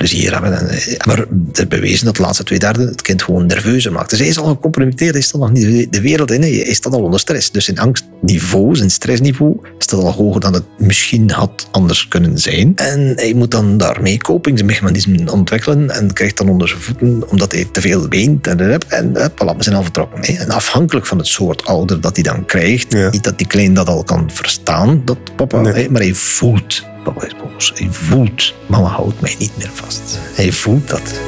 plezier 0.00 0.32
hebben. 0.32 0.58
En, 0.58 0.68
eh, 0.68 1.06
maar 1.06 1.18
het 1.48 1.58
is 1.58 1.68
bewezen 1.68 2.04
dat 2.04 2.16
de 2.16 2.22
laatste 2.22 2.44
twee 2.44 2.58
derde 2.58 2.86
het 2.86 3.02
kind 3.02 3.22
gewoon 3.22 3.46
nerveuzer 3.46 3.92
maakt. 3.92 4.10
Dus 4.10 4.18
hij 4.18 4.28
is 4.28 4.38
al 4.38 4.46
gecompromitteerd, 4.46 5.12
hij 5.12 5.22
staat 5.22 5.40
nog 5.40 5.52
niet 5.52 5.92
de 5.92 6.00
wereld 6.00 6.30
in, 6.30 6.40
hij 6.42 6.74
staat 6.74 6.92
al 6.92 7.02
onder 7.02 7.20
stress. 7.20 7.50
Dus 7.50 7.64
zijn 7.64 7.78
angstniveau, 7.78 8.76
zijn 8.76 8.90
stressniveau, 8.90 9.56
staat 9.78 10.00
al 10.00 10.12
hoger 10.12 10.40
dan 10.40 10.54
het 10.54 10.64
misschien 10.78 11.30
had 11.30 11.68
anders 11.70 12.08
kunnen 12.08 12.38
zijn. 12.38 12.72
En 12.76 13.12
hij 13.16 13.34
moet 13.34 13.50
dan 13.50 13.76
daarmee 13.76 14.16
kopingsmechanismen 14.16 15.28
ontwikkelen 15.28 15.90
en 15.90 16.12
krijgt 16.12 16.36
dan 16.36 16.48
onder 16.48 16.68
zijn 16.68 16.80
voeten, 16.80 17.30
omdat 17.30 17.52
hij 17.52 17.68
te 17.72 17.80
veel 17.80 18.08
weent 18.08 18.46
en 18.46 18.60
en, 18.60 19.16
en 19.16 19.32
we 19.36 19.54
zijn 19.58 19.76
al 19.76 19.82
vertrokken. 19.82 20.22
En 20.22 20.50
afhankelijk 20.50 21.06
van 21.06 21.18
het 21.18 21.26
soort 21.26 21.64
ouder 21.64 22.00
dat 22.00 22.14
hij 22.14 22.24
dan 22.24 22.46
krijgt, 22.46 23.12
niet 23.12 23.24
dat 23.24 23.38
die 23.38 23.46
klein 23.46 23.74
dat 23.74 23.88
al 23.88 24.04
kan 24.04 24.30
verstaan, 24.32 25.02
dat 25.04 25.36
papa, 25.36 25.60
maar 25.60 26.00
hij 26.00 26.14
voelt 26.14 26.88
Papa 27.04 27.26
is 27.26 27.36
boos. 27.36 27.72
Hij 27.74 27.88
voelt, 27.90 28.54
mama 28.66 28.88
houdt 28.88 29.20
mij 29.20 29.34
niet 29.38 29.56
meer 29.56 29.70
vast. 29.72 30.18
Hij 30.20 30.52
voelt 30.52 30.88
dat. 30.88 31.20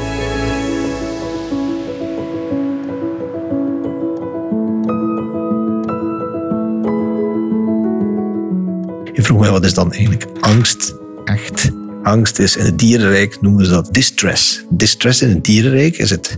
Je 9.13 9.23
vroeg 9.23 9.41
mij, 9.41 9.51
wat 9.51 9.65
is 9.65 9.75
dan 9.75 9.93
eigenlijk 9.93 10.27
angst 10.41 10.95
echt? 11.25 11.71
Angst 12.03 12.39
is 12.39 12.57
in 12.57 12.65
het 12.65 12.79
dierenrijk 12.79 13.41
noemen 13.41 13.65
ze 13.65 13.71
dat 13.71 13.95
distress. 13.95 14.65
Distress 14.69 15.23
in 15.23 15.29
het 15.29 15.45
dierenrijk 15.45 15.99
is 15.99 16.11
het 16.11 16.37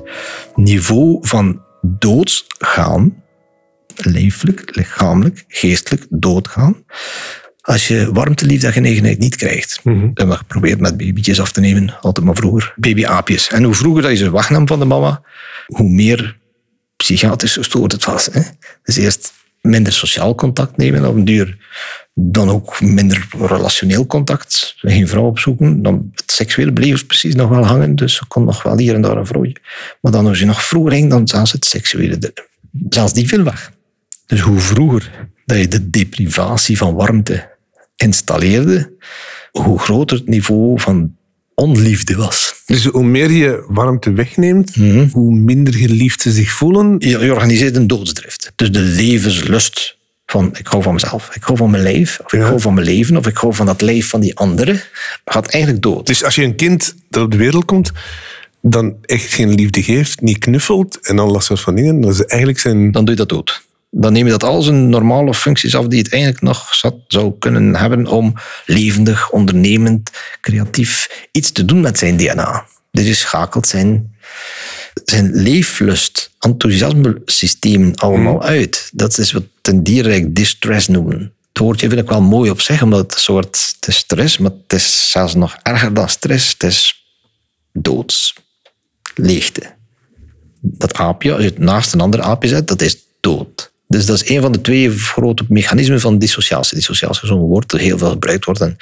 niveau 0.55 1.19
van 1.21 1.63
doodsgaan, 1.83 3.23
leeflijk, 3.95 4.77
lichamelijk, 4.77 5.45
geestelijk 5.49 6.07
doodgaan, 6.11 6.85
als 7.65 7.89
je 7.89 8.13
warmte, 8.13 8.47
liefde 8.47 8.67
en 8.67 8.73
genegenheid 8.73 9.19
niet 9.19 9.37
krijgt. 9.37 9.81
Mm 9.83 10.15
-hmm. 10.15 10.33
Geprobeerd 10.33 10.81
met 10.81 10.97
babytjes 10.97 11.41
af 11.41 11.53
te 11.53 11.61
nemen, 11.61 12.01
altijd 12.01 12.27
maar 12.27 12.35
vroeger. 12.35 12.73
Babyaapjes. 12.77 13.49
En 13.49 13.63
hoe 13.63 13.75
vroeger 13.75 14.03
dat 14.03 14.11
je 14.11 14.17
ze 14.17 14.33
wegnam 14.33 14.67
van 14.67 14.79
de 14.79 14.85
mama, 14.85 15.23
hoe 15.67 15.91
meer 15.91 16.37
psychiatrisch 16.97 17.53
gestoord 17.53 17.93
het 17.93 18.05
was. 18.05 18.29
Hè? 18.33 18.41
Dus 18.83 18.97
eerst 18.97 19.33
minder 19.61 19.93
sociaal 19.93 20.35
contact 20.35 20.77
nemen, 20.77 21.09
op 21.09 21.15
een 21.15 21.25
duur 21.25 21.57
dan 22.15 22.51
ook 22.51 22.81
minder 22.81 23.29
relationeel 23.39 24.07
contact. 24.07 24.75
Geen 24.77 25.09
vrouw 25.09 25.25
opzoeken. 25.25 25.83
Dan 25.83 26.11
het 26.15 26.33
seksuele 26.33 26.73
bleef 26.73 27.07
precies 27.07 27.35
nog 27.35 27.49
wel 27.49 27.67
hangen, 27.67 27.97
dus 27.97 28.21
er 28.21 28.27
kon 28.27 28.45
nog 28.45 28.63
wel 28.63 28.79
hier 28.79 28.95
en 28.95 29.03
daar 29.03 29.17
een 29.17 29.27
vrouwtje. 29.27 29.57
Maar 30.01 30.13
dan 30.13 30.27
als 30.27 30.39
je 30.39 30.45
nog 30.45 30.65
vroeger 30.65 30.93
ging, 30.93 31.11
dan 31.11 31.29
zelfs 31.29 31.53
het 31.53 31.65
seksuele, 31.65 32.33
zelfs 32.89 33.13
die 33.13 33.29
viel 33.29 33.43
weg. 33.43 33.73
Dus 34.27 34.41
hoe 34.41 34.61
vroeger 34.61 35.11
dat 35.45 35.59
je 35.59 35.69
de 35.69 35.91
deprivatie 35.91 36.79
van 36.79 36.95
warmte 36.95 37.53
installeerde, 37.97 38.93
hoe 39.51 39.79
groter 39.79 40.17
het 40.17 40.29
niveau 40.29 40.81
van 40.81 41.17
onliefde 41.55 42.17
was. 42.17 42.63
Dus 42.67 42.85
hoe 42.85 43.05
meer 43.05 43.31
je 43.31 43.65
warmte 43.69 44.13
wegneemt, 44.13 44.77
mhm. 44.77 45.09
hoe 45.09 45.35
minder 45.35 45.75
geliefd 45.75 46.21
ze 46.21 46.33
zich 46.33 46.51
voelen. 46.51 46.97
Je, 46.99 47.19
je 47.19 47.33
organiseert 47.33 47.77
een 47.77 47.87
doodsdrift. 47.87 48.53
Dus 48.57 48.73
de 48.73 48.81
levenslust 48.81 49.99
van 50.27 50.57
ik 50.59 50.67
hou 50.67 50.83
van 50.83 50.93
mezelf, 50.93 51.35
ik 51.35 51.43
hou 51.43 51.59
van 51.59 51.71
mijn 51.71 51.83
lijf, 51.83 52.21
of 52.25 52.33
ik 52.33 52.41
hou 52.41 52.61
van 52.61 52.75
mijn 52.75 52.87
leven, 52.87 53.17
of 53.17 53.27
ik 53.27 53.37
hou 53.37 53.55
van 53.55 53.67
dat 53.67 53.81
lijf 53.81 54.09
van 54.09 54.21
die 54.21 54.37
anderen, 54.37 54.81
gaat 55.25 55.49
eigenlijk 55.49 55.83
dood. 55.83 56.07
Dus 56.07 56.25
als 56.25 56.35
je 56.35 56.43
een 56.43 56.57
kind 56.57 56.95
dat 57.09 57.25
op 57.25 57.31
de 57.31 57.37
wereld 57.37 57.65
komt, 57.65 57.93
dan 58.63 58.95
echt 59.03 59.33
geen 59.33 59.55
liefde 59.55 59.83
geeft, 59.83 60.21
niet 60.21 60.39
knuffelt 60.39 60.99
en 61.07 61.19
al 61.19 61.33
dat 61.33 61.45
soort 61.45 61.61
van 61.61 61.75
dingen, 61.75 62.01
dan 62.01 62.11
is 62.11 62.25
eigenlijk 62.25 62.61
zijn... 62.61 62.93
Dan 62.93 63.05
doe 63.05 63.15
je 63.15 63.21
dat 63.21 63.29
dood 63.29 63.63
dan 63.97 64.13
neem 64.13 64.25
je 64.25 64.31
dat 64.31 64.43
al 64.43 64.63
zijn 64.63 64.89
normale 64.89 65.35
functies 65.35 65.77
af 65.77 65.87
die 65.87 65.99
het 65.99 66.13
eigenlijk 66.13 66.43
nog 66.43 66.75
zat, 66.75 66.95
zou 67.07 67.33
kunnen 67.39 67.77
hebben 67.77 68.07
om 68.07 68.35
levendig, 68.67 69.31
ondernemend, 69.31 70.11
creatief 70.41 71.27
iets 71.33 71.53
te 71.53 71.65
doen 71.65 71.81
met 71.81 71.99
zijn 71.99 72.17
DNA. 72.17 72.67
Dus 72.91 73.07
je 73.07 73.15
schakelt 73.15 73.67
zijn, 73.67 74.17
zijn 75.05 75.31
leeflust, 75.35 76.31
enthousiasme 76.39 77.23
systeem 77.25 77.93
allemaal 77.95 78.41
hmm. 78.41 78.49
uit. 78.49 78.91
Dat 78.93 79.19
is 79.19 79.33
wat 79.33 79.45
een 79.63 79.83
dierrijk 79.83 80.35
distress 80.35 80.89
noemen. 80.89 81.33
Het 81.49 81.63
woordje 81.63 81.89
vind 81.89 82.01
ik 82.01 82.09
wel 82.09 82.23
mooi 82.23 82.51
op 82.51 82.61
zich, 82.61 82.83
omdat 82.83 83.01
het 83.01 83.15
een 83.15 83.21
soort 83.21 83.75
het 83.75 83.89
is 83.89 83.97
stress, 83.97 84.39
maar 84.39 84.51
het 84.51 84.73
is 84.73 85.11
zelfs 85.11 85.35
nog 85.35 85.57
erger 85.63 85.95
dan 85.95 86.09
stress. 86.09 86.53
Het 86.53 86.63
is 86.63 87.05
doods, 87.73 88.35
leegte. 89.15 89.75
Dat 90.61 90.95
aapje, 90.95 91.33
als 91.33 91.43
je 91.43 91.49
het 91.49 91.59
naast 91.59 91.93
een 91.93 92.01
ander 92.01 92.21
aapje 92.21 92.49
zet, 92.49 92.69
dat 92.69 92.83
is 92.83 92.97
dood. 93.21 93.73
Dus 93.95 94.07
dat 94.07 94.23
is 94.23 94.29
een 94.29 94.41
van 94.41 94.53
de 94.53 94.61
twee 94.61 94.91
grote 94.99 95.45
mechanismen 95.49 96.01
van 96.01 96.19
dissociatie. 96.19 96.77
Dissociatie 96.77 97.23
is 97.23 97.29
zo'n 97.29 97.39
woord 97.39 97.71
dat 97.71 97.81
heel 97.81 97.99
veel 97.99 98.11
gebruikt 98.11 98.45
wordt 98.45 98.61
en 98.61 98.77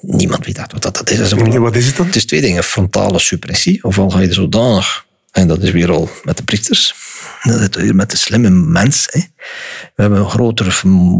niemand 0.00 0.46
weet 0.46 0.56
wat 0.72 0.82
dat 0.82 1.10
is. 1.10 1.32
wat 1.32 1.76
is 1.76 1.86
het 1.86 1.96
dan? 1.96 2.06
Het 2.06 2.16
is 2.16 2.26
twee 2.26 2.40
dingen. 2.40 2.64
Frontale 2.64 3.18
suppressie, 3.18 3.84
ofwel 3.84 4.10
ga 4.10 4.20
je 4.20 4.32
zodanig, 4.32 5.06
en 5.38 5.48
dat 5.48 5.62
is 5.62 5.70
weer 5.70 5.90
al 5.90 6.08
met 6.24 6.36
de 6.36 6.42
priesters, 6.42 6.94
dat 7.42 7.76
is 7.76 7.82
weer 7.82 7.94
met 7.94 8.10
de 8.10 8.16
slimme 8.16 8.50
mens. 8.50 9.08
Hè. 9.10 9.20
We 9.94 10.02
hebben 10.02 10.18
een 10.18 10.30
groter 10.30 10.72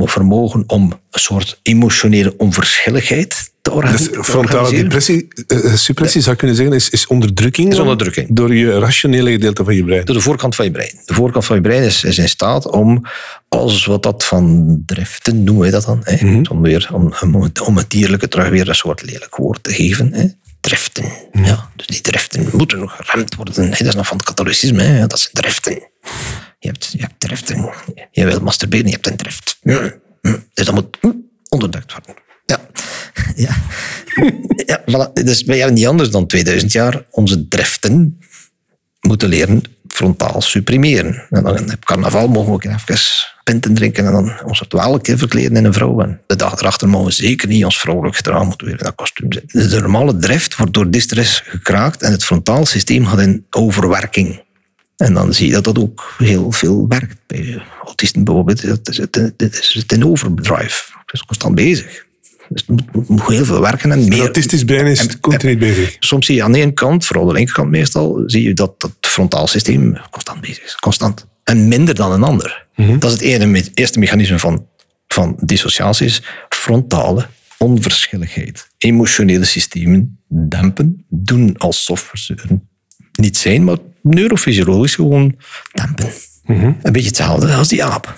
vermogen 0.04 0.64
om 0.66 0.92
een 1.10 1.20
soort 1.20 1.60
emotionele 1.62 2.34
onverschilligheid 2.36 3.50
dus 3.62 4.08
frontale 4.22 4.70
depressie, 4.70 5.28
uh, 5.46 5.74
suppressie 5.74 6.20
zou 6.20 6.36
kunnen 6.36 6.56
zeggen, 6.56 6.74
is, 6.74 6.88
is 6.88 7.06
onderdrukking. 7.06 7.72
Is 7.72 7.78
onderdrukking. 7.78 8.28
Door 8.30 8.54
je 8.54 8.78
rationele 8.78 9.30
gedeelte 9.30 9.64
van 9.64 9.74
je 9.74 9.84
brein. 9.84 10.04
Door 10.04 10.14
de 10.14 10.20
voorkant 10.20 10.54
van 10.54 10.64
je 10.64 10.70
brein. 10.70 10.92
De 11.04 11.14
voorkant 11.14 11.44
van 11.44 11.56
je 11.56 11.62
brein 11.62 11.82
is, 11.82 12.04
is 12.04 12.18
in 12.18 12.28
staat 12.28 12.70
om 12.70 13.04
alles 13.48 13.84
wat 13.84 14.02
dat 14.02 14.24
van 14.24 14.76
driften, 14.86 15.44
noemen 15.44 15.64
we 15.64 15.70
dat 15.70 15.84
dan, 15.84 16.00
hè, 16.02 16.26
mm 16.26 16.32
-hmm. 16.32 16.46
om, 16.50 16.62
weer, 16.62 16.88
om, 16.92 17.12
om 17.64 17.76
het 17.76 17.90
dierlijke 17.90 18.28
terug 18.28 18.48
weer 18.48 18.68
een 18.68 18.74
soort 18.74 19.02
lelijk 19.02 19.36
woord 19.36 19.62
te 19.62 19.72
geven. 19.72 20.12
Hè. 20.12 20.26
Driften. 20.60 21.04
Mm 21.32 21.44
ja, 21.44 21.70
dus 21.76 21.86
die 21.86 22.00
driften 22.00 22.48
moeten 22.52 22.78
nog 22.78 22.96
geremd 23.00 23.34
worden. 23.34 23.70
Dat 23.70 23.80
is 23.80 23.94
nog 23.94 24.06
van 24.06 24.16
het 24.16 24.26
katholicisme, 24.26 24.82
hè. 24.82 25.06
dat 25.06 25.20
zijn 25.20 25.32
driften. 25.34 25.72
Je 26.58 26.68
hebt, 26.68 26.90
je 26.92 27.00
hebt 27.00 27.20
driften. 27.20 27.70
Je 28.10 28.24
wilt 28.24 28.42
masturberen, 28.42 28.86
je 28.86 28.92
hebt 28.92 29.06
een 29.06 29.16
drift. 29.16 29.58
Dus 30.54 30.66
dat 30.66 30.74
moet 30.74 30.98
onderdrukt 31.48 31.92
worden. 31.92 32.22
Ja. 32.46 32.60
ja. 33.46 33.56
ja. 34.86 35.10
Dus 35.12 35.42
wij 35.42 35.56
hebben 35.56 35.74
niet 35.74 35.86
anders 35.86 36.10
dan 36.10 36.26
2000 36.26 36.72
jaar 36.72 37.02
onze 37.10 37.48
driften 37.48 38.18
moeten 39.00 39.28
leren 39.28 39.62
frontaal 39.98 40.40
supprimeren. 40.40 41.26
En 41.30 41.42
dan 41.42 41.72
op 41.72 41.84
carnaval 41.84 42.28
mogen 42.28 42.48
we 42.48 42.54
ook 42.54 42.64
even 42.64 43.06
pinten 43.44 43.74
drinken 43.74 44.06
en 44.06 44.12
dan 44.12 44.32
ons 44.44 44.60
het 44.60 45.02
keer 45.02 45.18
verkleden 45.18 45.56
in 45.56 45.64
een 45.64 45.72
vrouw. 45.72 46.00
En 46.00 46.20
de 46.26 46.36
dag 46.36 46.60
erachter 46.60 46.88
mogen 46.88 47.06
we 47.06 47.12
zeker 47.12 47.48
niet 47.48 47.64
ons 47.64 47.80
vrouwelijk 47.80 48.16
gedrag 48.16 48.44
moeten 48.44 48.66
weer 48.66 48.76
dat 48.76 48.94
kostuum 48.94 49.32
zitten. 49.32 49.70
De 49.70 49.80
normale 49.80 50.16
drift 50.16 50.56
wordt 50.56 50.74
door 50.74 50.90
distress 50.90 51.42
gekraakt 51.46 52.02
en 52.02 52.12
het 52.12 52.24
frontaal 52.24 52.66
systeem 52.66 53.06
gaat 53.06 53.20
in 53.20 53.46
overwerking. 53.50 54.42
En 54.96 55.14
dan 55.14 55.34
zie 55.34 55.46
je 55.46 55.52
dat 55.52 55.64
dat 55.64 55.78
ook 55.78 56.14
heel 56.18 56.52
veel 56.52 56.88
werkt. 56.88 57.16
Bij 57.26 57.62
autisten 57.84 58.24
bijvoorbeeld, 58.24 58.62
het 58.62 58.88
is 59.38 59.74
het 59.74 59.92
in 59.92 60.04
overdrive. 60.04 60.82
Het 61.04 61.12
is 61.12 61.24
constant 61.24 61.54
bezig. 61.54 62.06
Dus 62.48 62.64
het 62.66 63.08
moet 63.08 63.26
heel 63.26 63.44
veel 63.44 63.60
werken. 63.60 63.92
En 63.92 63.98
meer, 63.98 64.10
het 64.10 64.20
autistisch 64.20 64.64
brein 64.64 64.86
is 64.86 65.20
continu 65.20 65.58
bezig. 65.58 65.96
Soms 65.98 66.26
zie 66.26 66.34
je 66.34 66.42
aan 66.42 66.52
de 66.52 66.60
ene 66.60 66.72
kant, 66.72 67.04
vooral 67.04 67.26
de 67.26 67.32
linkerkant 67.32 67.70
meestal, 67.70 68.22
zie 68.26 68.42
je 68.42 68.54
dat 68.54 68.74
het 68.78 68.92
frontaal 69.00 69.46
systeem 69.46 69.98
constant 70.10 70.40
bezig 70.40 70.64
is. 70.64 70.74
Constant. 70.74 71.26
En 71.44 71.68
minder 71.68 71.94
dan 71.94 72.12
een 72.12 72.22
ander. 72.22 72.66
Mhm. 72.76 72.98
Dat 72.98 73.12
is 73.12 73.16
het 73.18 73.42
ene, 73.42 73.64
eerste 73.74 73.98
mechanisme 73.98 74.38
van, 74.38 74.66
van 75.06 75.36
dissociatie. 75.40 76.06
Is 76.06 76.22
frontale 76.48 77.26
onverschilligheid. 77.58 78.68
Emotionele 78.78 79.44
systemen 79.44 80.18
dempen, 80.28 81.04
doen 81.08 81.56
alsof 81.56 82.10
ze 82.14 82.34
niet 83.12 83.36
zijn, 83.36 83.64
maar 83.64 83.76
neurofysiologisch 84.02 84.94
gewoon 84.94 85.36
dempen. 85.72 86.12
Mhm. 86.44 86.72
Een 86.82 86.92
beetje 86.92 87.08
hetzelfde 87.08 87.54
als 87.54 87.68
die 87.68 87.84
aap. 87.84 88.14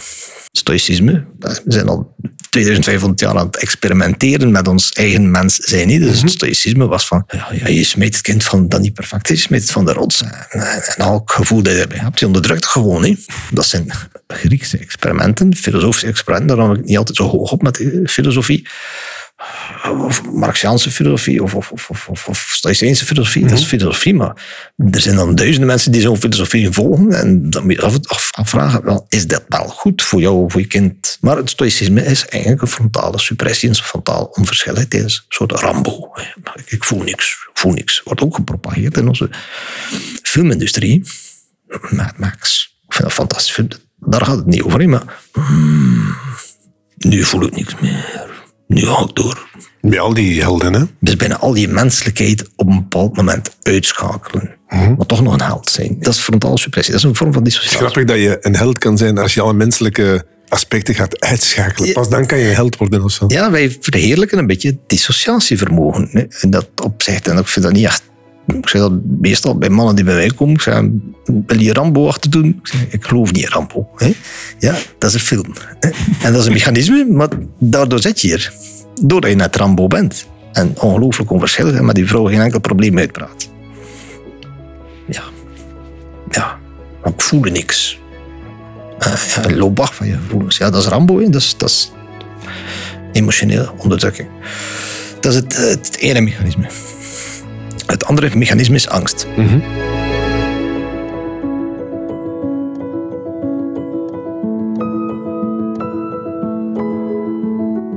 Stoïcisme, 0.53 1.25
we 1.39 1.61
zijn 1.67 1.89
al 1.89 2.15
2500 2.51 3.21
jaar 3.21 3.39
aan 3.39 3.47
het 3.47 3.57
experimenteren 3.57 4.51
met 4.51 4.69
ons 4.69 4.93
eigen 4.93 5.31
mens 5.31 5.57
zijn. 5.57 5.87
Niet? 5.87 6.01
Dus 6.01 6.11
het 6.11 6.23
mhm. 6.23 6.29
stoïcisme 6.29 6.87
was 6.87 7.07
van, 7.07 7.25
ja, 7.29 7.49
ja, 7.53 7.69
je 7.69 7.85
smeet 7.85 8.15
het 8.15 8.23
kind 8.23 8.45
van 8.45 8.69
dat 8.69 8.81
niet 8.81 8.95
perfect 8.95 9.31
is, 9.31 9.37
je 9.37 9.47
smeet 9.47 9.61
het 9.61 9.71
van 9.71 9.85
de 9.85 9.93
rots. 9.93 10.23
En, 10.23 10.61
en 10.61 10.95
elk 10.97 11.31
gevoel 11.31 11.63
dat 11.63 11.73
je 11.73 11.87
hebt, 11.97 12.21
je 12.21 12.27
onderdrukt 12.27 12.67
gewoon. 12.67 13.03
Niet? 13.03 13.27
Dat 13.51 13.67
zijn 13.67 13.91
Griekse 14.27 14.79
experimenten, 14.79 15.57
filosofische 15.57 16.07
experimenten, 16.07 16.57
daarom 16.57 16.75
heb 16.75 16.83
ik 16.83 16.89
niet 16.89 16.99
altijd 16.99 17.17
zo 17.17 17.29
hoog 17.29 17.53
op 17.53 17.63
met 17.63 17.75
de 17.75 18.03
filosofie. 18.05 18.69
Of 19.89 20.23
Marxiaanse 20.25 20.91
filosofie 20.91 21.43
of, 21.43 21.55
of, 21.55 21.73
of, 21.73 22.09
of, 22.09 22.29
of 22.29 22.39
Stoïcijnse 22.39 23.05
filosofie. 23.05 23.47
Dat 23.47 23.59
is 23.59 23.65
filosofie, 23.65 24.15
maar 24.15 24.35
er 24.91 25.01
zijn 25.01 25.17
dan 25.17 25.35
duizenden 25.35 25.69
mensen 25.69 25.93
die 25.93 26.01
zo'n 26.01 26.17
filosofie 26.17 26.71
volgen. 26.71 27.13
En 27.13 27.51
dan 27.51 27.63
moet 27.63 27.75
je 27.75 27.83
af, 27.83 27.99
af, 28.07 28.29
afvragen, 28.33 28.85
wel, 28.85 29.07
is 29.09 29.27
dat 29.27 29.45
wel 29.49 29.69
goed 29.69 30.03
voor 30.03 30.21
jou 30.21 30.45
of 30.45 30.53
voor 30.53 30.61
je 30.61 30.67
kind? 30.67 31.19
Maar 31.21 31.37
het 31.37 31.51
Stoïcisme 31.51 32.05
is 32.05 32.27
eigenlijk 32.27 32.63
een 32.63 32.69
frontale 32.69 33.19
suppressie, 33.19 33.69
een 33.69 33.75
frontale 33.75 34.31
onverschilligheid. 34.35 34.93
Het 34.93 35.05
is 35.05 35.17
een 35.17 35.25
soort 35.29 35.53
Rambo. 35.53 36.11
Ik 36.67 36.85
voel 36.85 37.03
niks, 37.03 37.49
ik 37.51 37.59
voel 37.59 37.73
niks. 37.73 38.01
Wordt 38.05 38.23
ook 38.23 38.35
gepropageerd 38.35 38.97
in 38.97 39.09
onze 39.09 39.31
filmindustrie. 40.23 41.05
Mad 41.91 42.19
Max. 42.19 42.75
Ik 42.87 42.95
vind 42.95 43.09
dat 43.09 43.13
fantastisch. 43.13 43.67
Daar 43.97 44.25
gaat 44.25 44.37
het 44.37 44.47
niet 44.47 44.63
over, 44.63 44.89
maar 44.89 45.19
hmm, 45.33 46.17
nu 46.97 47.23
voel 47.23 47.43
ik 47.43 47.55
niks 47.55 47.75
meer. 47.81 48.40
Nu 48.71 48.87
ga 48.87 49.03
ik 49.03 49.15
door. 49.15 49.49
Bij 49.81 50.01
al 50.01 50.15
die 50.15 50.43
helden, 50.43 50.73
hè? 50.73 50.85
Dus 51.01 51.17
bijna 51.17 51.39
al 51.39 51.53
die 51.53 51.69
menselijkheid 51.69 52.49
op 52.57 52.67
een 52.69 52.77
bepaald 52.77 53.17
moment 53.17 53.57
uitschakelen. 53.63 54.51
Maar 54.69 55.07
toch 55.07 55.23
nog 55.23 55.33
een 55.33 55.43
held 55.43 55.71
zijn. 55.71 55.97
Dat 56.01 56.15
is 56.15 56.21
frontale 56.21 56.59
suppressie. 56.59 56.93
Dat 56.95 57.03
is 57.03 57.09
een 57.09 57.17
vorm 57.17 57.33
van 57.33 57.43
Het 57.43 57.51
is 57.53 57.59
dissociatie. 57.59 57.89
grappig 57.91 58.15
dat 58.15 58.25
je 58.25 58.39
een 58.41 58.57
held 58.57 58.79
kan 58.79 58.99
zijn 58.99 59.19
als 59.19 59.35
je 59.35 59.41
alle 59.41 59.53
menselijke 59.53 60.25
aspecten 60.49 60.95
gaat 60.95 61.21
uitschakelen. 61.21 61.93
Pas 61.93 62.09
dan 62.09 62.27
kan 62.27 62.39
je 62.39 62.49
een 62.49 62.55
held 62.55 62.77
worden 62.77 63.05
of 63.05 63.13
zo. 63.13 63.25
Ja, 63.29 63.51
wij 63.51 63.77
verheerlijken 63.81 64.39
een 64.39 64.47
beetje 64.47 64.79
dissociatievermogen. 64.87 66.09
Hè. 66.13 66.25
En 66.41 66.51
dat 66.51 66.69
opzicht. 66.83 67.29
En 67.29 67.39
ik 67.39 67.47
vind 67.47 67.65
dat 67.65 67.75
niet 67.75 67.85
echt... 67.85 68.03
Ik 68.47 68.69
zeg 68.69 68.81
dat 68.81 68.93
meestal 69.21 69.59
bij 69.59 69.69
mannen 69.69 69.95
die 69.95 70.05
bij 70.05 70.15
mij 70.15 70.31
komen. 70.31 70.55
Ik 70.55 70.61
zeg, 70.61 70.83
wil 71.47 71.61
je 71.61 71.73
Rambo 71.73 72.09
achter 72.09 72.31
doen? 72.31 72.45
Ik, 72.45 72.67
zeg, 72.67 72.87
ik 72.89 73.05
geloof 73.05 73.33
niet 73.33 73.43
in 73.43 73.49
Rambo. 73.49 73.89
Ja, 74.59 74.75
dat 74.99 75.11
is 75.11 75.15
een 75.15 75.21
film. 75.21 75.55
En 76.23 76.33
dat 76.33 76.41
is 76.41 76.47
een 76.47 76.53
mechanisme, 76.53 77.05
maar 77.05 77.29
daardoor 77.59 78.01
zit 78.01 78.21
je 78.21 78.29
hier. 78.29 78.53
Doordat 79.03 79.31
je 79.31 79.37
net 79.37 79.57
Rambo 79.57 79.87
bent. 79.87 80.27
En 80.53 80.75
ongelooflijk 80.81 81.31
onverschillig 81.31 81.81
met 81.81 81.95
die 81.95 82.07
vrouw 82.07 82.25
geen 82.25 82.41
enkel 82.41 82.61
probleem 82.61 82.99
uitpraat. 82.99 83.49
Ja. 85.07 85.23
Ja. 86.31 86.59
Maar 87.03 87.13
ik 87.13 87.21
voelde 87.21 87.51
niks. 87.51 87.99
Uh, 89.07 89.15
ja, 89.35 89.57
loopbach 89.57 89.95
van 89.95 90.07
je 90.07 90.13
gevoelens. 90.13 90.57
Ja, 90.57 90.71
dat 90.71 90.83
is 90.83 90.89
Rambo. 90.89 91.21
Dat, 91.31 91.35
is, 91.35 91.55
dat 91.57 91.69
is 91.69 91.93
emotionele 93.13 93.73
onderdrukking. 93.77 94.29
Dat 95.21 95.33
is 95.33 95.39
het, 95.39 95.55
eh, 95.55 95.65
het 95.65 95.97
ene 95.99 96.21
mechanisme. 96.21 96.67
Het 97.91 98.05
andere 98.05 98.37
mechanisme 98.37 98.75
is 98.75 98.89
angst. 98.89 99.27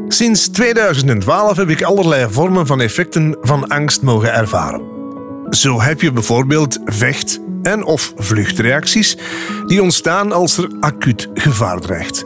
Sinds 0.07 0.47
2012 0.47 1.57
heb 1.57 1.69
ik 1.69 1.81
allerlei 1.81 2.27
vormen 2.29 2.67
van 2.67 2.81
effecten 2.81 3.37
van 3.41 3.67
angst 3.67 4.01
mogen 4.01 4.33
ervaren. 4.33 4.81
Zo 5.49 5.81
heb 5.81 6.01
je 6.01 6.11
bijvoorbeeld 6.11 6.79
vecht- 6.85 7.39
en 7.61 7.83
of 7.83 8.13
vluchtreacties 8.15 9.17
die 9.65 9.81
ontstaan 9.81 10.31
als 10.31 10.57
er 10.57 10.67
acuut 10.79 11.29
gevaar 11.33 11.79
dreigt. 11.79 12.25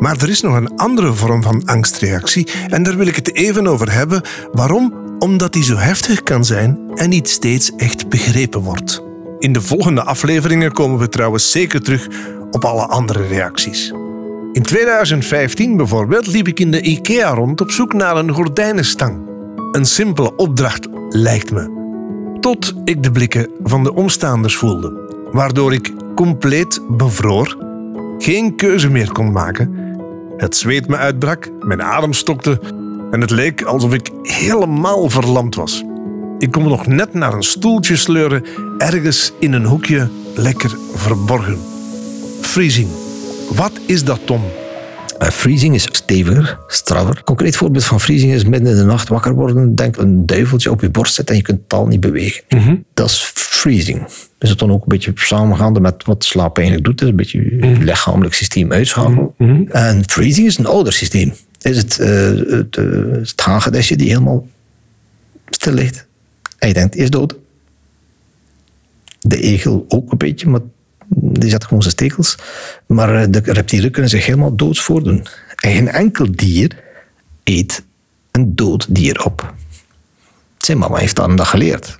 Maar 0.00 0.16
er 0.16 0.28
is 0.28 0.40
nog 0.40 0.56
een 0.56 0.76
andere 0.76 1.12
vorm 1.12 1.42
van 1.42 1.62
angstreactie 1.64 2.48
en 2.68 2.82
daar 2.82 2.96
wil 2.96 3.06
ik 3.06 3.16
het 3.16 3.34
even 3.34 3.66
over 3.66 3.92
hebben. 3.92 4.22
Waarom? 4.52 5.07
Omdat 5.18 5.52
die 5.52 5.64
zo 5.64 5.76
heftig 5.76 6.22
kan 6.22 6.44
zijn 6.44 6.78
en 6.94 7.08
niet 7.08 7.28
steeds 7.28 7.72
echt 7.76 8.08
begrepen 8.08 8.60
wordt. 8.60 9.02
In 9.38 9.52
de 9.52 9.60
volgende 9.60 10.02
afleveringen 10.02 10.72
komen 10.72 10.98
we 10.98 11.08
trouwens 11.08 11.50
zeker 11.50 11.82
terug 11.82 12.08
op 12.50 12.64
alle 12.64 12.86
andere 12.86 13.26
reacties. 13.26 13.92
In 14.52 14.62
2015 14.62 15.76
bijvoorbeeld 15.76 16.26
liep 16.26 16.48
ik 16.48 16.60
in 16.60 16.70
de 16.70 16.80
IKEA 16.80 17.34
rond 17.34 17.60
op 17.60 17.70
zoek 17.70 17.92
naar 17.92 18.16
een 18.16 18.32
gordijnenstang. 18.32 19.28
Een 19.72 19.86
simpele 19.86 20.36
opdracht 20.36 20.88
lijkt 21.08 21.50
me. 21.50 21.76
Tot 22.40 22.74
ik 22.84 23.02
de 23.02 23.10
blikken 23.10 23.50
van 23.62 23.82
de 23.82 23.94
omstaanders 23.94 24.56
voelde, 24.56 25.16
waardoor 25.32 25.72
ik 25.72 25.92
compleet 26.14 26.80
bevroor, 26.88 27.56
geen 28.18 28.56
keuze 28.56 28.90
meer 28.90 29.12
kon 29.12 29.32
maken. 29.32 29.96
Het 30.36 30.56
zweet 30.56 30.88
me 30.88 30.96
uitbrak, 30.96 31.48
mijn 31.60 31.82
adem 31.82 32.12
stokte 32.12 32.60
en 33.10 33.20
het 33.20 33.30
leek 33.30 33.62
alsof 33.62 33.94
ik 33.94 34.10
helemaal 34.22 35.10
verlamd 35.10 35.54
was. 35.54 35.84
Ik 36.38 36.50
kon 36.50 36.62
me 36.62 36.68
nog 36.68 36.86
net 36.86 37.14
naar 37.14 37.34
een 37.34 37.42
stoeltje 37.42 37.96
sleuren, 37.96 38.44
ergens 38.78 39.32
in 39.40 39.52
een 39.52 39.64
hoekje 39.64 40.08
lekker 40.34 40.76
verborgen. 40.94 41.58
Freezing. 42.40 42.88
Wat 43.54 43.72
is 43.86 44.04
dat, 44.04 44.20
Tom? 44.24 44.42
Uh, 45.22 45.28
freezing 45.28 45.74
is 45.74 45.82
steviger, 45.92 46.58
straffer. 46.66 47.22
Concreet 47.24 47.56
voorbeeld 47.56 47.84
van 47.84 48.00
freezing 48.00 48.32
is 48.32 48.44
midden 48.44 48.70
in 48.70 48.76
de 48.76 48.84
nacht 48.84 49.08
wakker 49.08 49.34
worden. 49.34 49.74
Denk 49.74 49.96
een 49.96 50.26
duiveltje 50.26 50.70
op 50.70 50.80
je 50.80 50.90
borst 50.90 51.14
zitten 51.14 51.34
en 51.34 51.40
je 51.40 51.46
kunt 51.46 51.68
taal 51.68 51.86
niet 51.86 52.00
bewegen. 52.00 52.42
Dat 52.94 53.08
is 53.08 53.32
freezing. 53.34 54.06
Is 54.38 54.50
het 54.50 54.58
dan 54.58 54.72
ook 54.72 54.82
een 54.82 54.88
beetje 54.88 55.12
samengaande 55.14 55.80
met 55.80 56.04
wat 56.04 56.24
slaap 56.24 56.56
eigenlijk 56.56 56.86
doet? 56.86 56.98
Dus 56.98 57.08
een 57.08 57.16
beetje 57.16 57.38
je 57.38 57.76
lichamelijk 57.80 58.34
systeem 58.34 58.72
uitschakelen. 58.72 59.30
En 59.68 60.02
freezing 60.06 60.46
is 60.46 60.58
een 60.58 60.66
ouder 60.66 60.92
systeem. 60.92 61.32
Is 61.60 61.76
het, 61.76 61.98
uh, 62.00 62.08
het, 62.50 62.76
uh, 62.76 63.12
het 63.12 63.40
hagedisje 63.40 63.96
die 63.96 64.08
helemaal 64.08 64.46
stil 65.48 65.72
ligt. 65.72 66.06
En 66.58 66.68
je 66.68 66.74
denkt, 66.74 66.96
is 66.96 67.10
dood. 67.10 67.34
De 69.20 69.40
egel 69.40 69.84
ook 69.88 70.12
een 70.12 70.18
beetje, 70.18 70.48
maar 70.48 70.60
die 71.08 71.50
zet 71.50 71.64
gewoon 71.64 71.82
zijn 71.82 71.94
stekels. 71.94 72.36
Maar 72.86 73.30
de 73.30 73.40
reptielen 73.44 73.90
kunnen 73.90 74.10
zich 74.10 74.26
helemaal 74.26 74.56
doods 74.56 74.80
voordoen. 74.80 75.26
En 75.56 75.72
geen 75.72 75.88
enkel 75.88 76.26
dier 76.30 76.82
eet 77.44 77.82
een 78.30 78.54
dood 78.54 78.86
dier 78.94 79.24
op. 79.24 79.54
Zijn 80.58 80.78
mama 80.78 80.96
heeft 80.96 81.16
dat 81.16 81.36
dat 81.36 81.46
geleerd. 81.46 81.98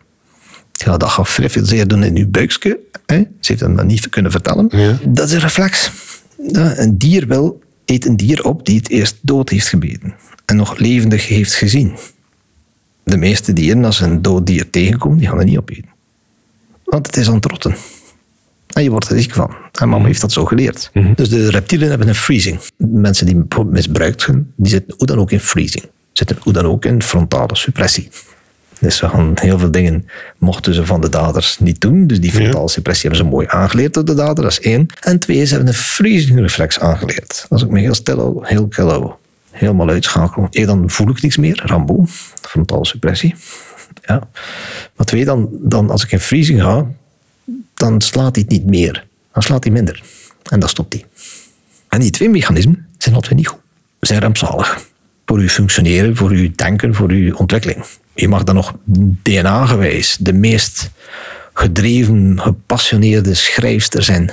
Ja, 0.72 0.96
dat 0.96 1.08
gaat 1.08 1.28
vrij 1.28 1.50
zeer 1.62 1.88
doen 1.88 2.02
in 2.02 2.16
uw 2.16 2.28
buikje. 2.28 2.78
Hè? 3.06 3.18
Ze 3.40 3.52
heeft 3.52 3.60
dat 3.76 3.84
niet 3.84 4.08
kunnen 4.08 4.30
vertellen. 4.30 4.68
Ja. 4.70 4.98
Dat 5.04 5.26
is 5.26 5.32
een 5.32 5.40
reflex. 5.40 5.90
Ja, 6.46 6.78
een 6.78 6.98
dier 6.98 7.26
wil, 7.26 7.62
eet 7.90 8.06
een 8.06 8.16
dier 8.16 8.44
op 8.44 8.66
die 8.66 8.76
het 8.76 8.90
eerst 8.90 9.16
dood 9.20 9.48
heeft 9.48 9.68
gebeten. 9.68 10.14
En 10.44 10.56
nog 10.56 10.78
levendig 10.78 11.28
heeft 11.28 11.54
gezien. 11.54 11.92
De 13.02 13.16
meeste 13.16 13.52
dieren, 13.52 13.84
als 13.84 13.96
ze 13.96 14.04
een 14.04 14.22
dood 14.22 14.46
dier 14.46 14.70
tegenkomen, 14.70 15.18
die 15.18 15.28
gaan 15.28 15.38
er 15.38 15.44
niet 15.44 15.58
opeten. 15.58 15.88
Want 16.84 17.06
het 17.06 17.16
is 17.16 17.28
aan 17.28 17.34
het 17.34 17.44
rotten. 17.44 17.76
En 18.72 18.82
je 18.82 18.90
wordt 18.90 19.10
er 19.10 19.20
ziek 19.20 19.32
van. 19.32 19.56
En 19.80 19.88
mama 19.88 20.06
heeft 20.06 20.20
dat 20.20 20.32
zo 20.32 20.44
geleerd. 20.44 20.90
Dus 21.14 21.28
de 21.28 21.50
reptielen 21.50 21.88
hebben 21.88 22.08
een 22.08 22.14
freezing. 22.14 22.60
Mensen 22.76 23.26
die 23.26 23.44
misbruikt 23.66 24.22
zijn, 24.22 24.52
die 24.56 24.70
zitten 24.70 24.94
hoe 24.98 25.06
dan 25.06 25.18
ook 25.18 25.30
in 25.30 25.40
freezing. 25.40 25.84
Zitten 26.12 26.36
hoe 26.40 26.52
dan 26.52 26.64
ook 26.64 26.84
in 26.84 27.02
frontale 27.02 27.56
suppressie. 27.56 28.08
Dus 28.78 28.96
ze 28.96 29.08
gaan 29.08 29.32
heel 29.34 29.58
veel 29.58 29.70
dingen 29.70 30.08
mochten 30.38 30.74
ze 30.74 30.86
van 30.86 31.00
de 31.00 31.08
daders 31.08 31.58
niet 31.58 31.80
doen. 31.80 32.06
Dus 32.06 32.20
die 32.20 32.32
frontale 32.32 32.68
suppressie 32.68 33.08
hebben 33.08 33.26
ze 33.26 33.34
mooi 33.34 33.46
aangeleerd 33.50 33.94
door 33.94 34.04
de 34.04 34.14
dader, 34.14 34.42
dat 34.42 34.52
is 34.52 34.60
één. 34.60 34.86
En 35.00 35.18
twee, 35.18 35.44
ze 35.44 35.54
hebben 35.54 35.72
een 35.72 35.78
freezing 35.78 36.40
reflex 36.40 36.80
aangeleerd. 36.80 37.46
Als 37.48 37.62
ik 37.62 37.68
me 37.68 37.80
heel 37.80 37.94
stil 37.94 38.42
heel 38.42 38.68
kil 38.68 38.88
hou, 38.88 39.12
helemaal 39.50 39.88
uitschakelen. 39.88 40.48
Eén, 40.50 40.66
dan 40.66 40.90
voel 40.90 41.08
ik 41.08 41.22
niks 41.22 41.36
meer, 41.36 41.62
Rambo, 41.66 42.06
frontale 42.40 42.86
suppressie. 42.86 43.34
Ja. 44.04 44.28
Maar 44.96 45.06
twee, 45.06 45.24
dan, 45.24 45.48
dan 45.52 45.90
als 45.90 46.04
ik 46.04 46.12
in 46.12 46.20
freezing 46.20 46.62
ga, 46.62 46.86
dan 47.74 48.00
slaat 48.00 48.34
hij 48.34 48.44
het 48.48 48.52
niet 48.52 48.66
meer. 48.66 49.06
Dan 49.32 49.42
slaat 49.42 49.64
hij 49.64 49.72
minder. 49.72 50.02
En 50.50 50.60
dan 50.60 50.68
stopt 50.68 50.92
hij. 50.92 51.04
En 51.88 52.00
die 52.00 52.10
twee 52.10 52.28
mechanismen 52.28 52.86
zijn 52.98 53.14
altijd 53.14 53.34
niet 53.34 53.48
goed. 53.48 53.60
Ze 54.00 54.06
zijn 54.06 54.20
rampzalig. 54.20 54.86
Voor 55.26 55.38
uw 55.38 55.48
functioneren, 55.48 56.16
voor 56.16 56.30
uw 56.30 56.50
denken, 56.54 56.94
voor 56.94 57.10
uw 57.10 57.34
ontwikkeling. 57.34 57.84
Je 58.20 58.28
mag 58.28 58.44
dan 58.44 58.54
nog 58.54 58.74
DNA-gewijs 59.22 60.16
de 60.20 60.32
meest 60.32 60.90
gedreven, 61.52 62.40
gepassioneerde 62.40 63.34
schrijfster 63.34 64.02
zijn 64.02 64.32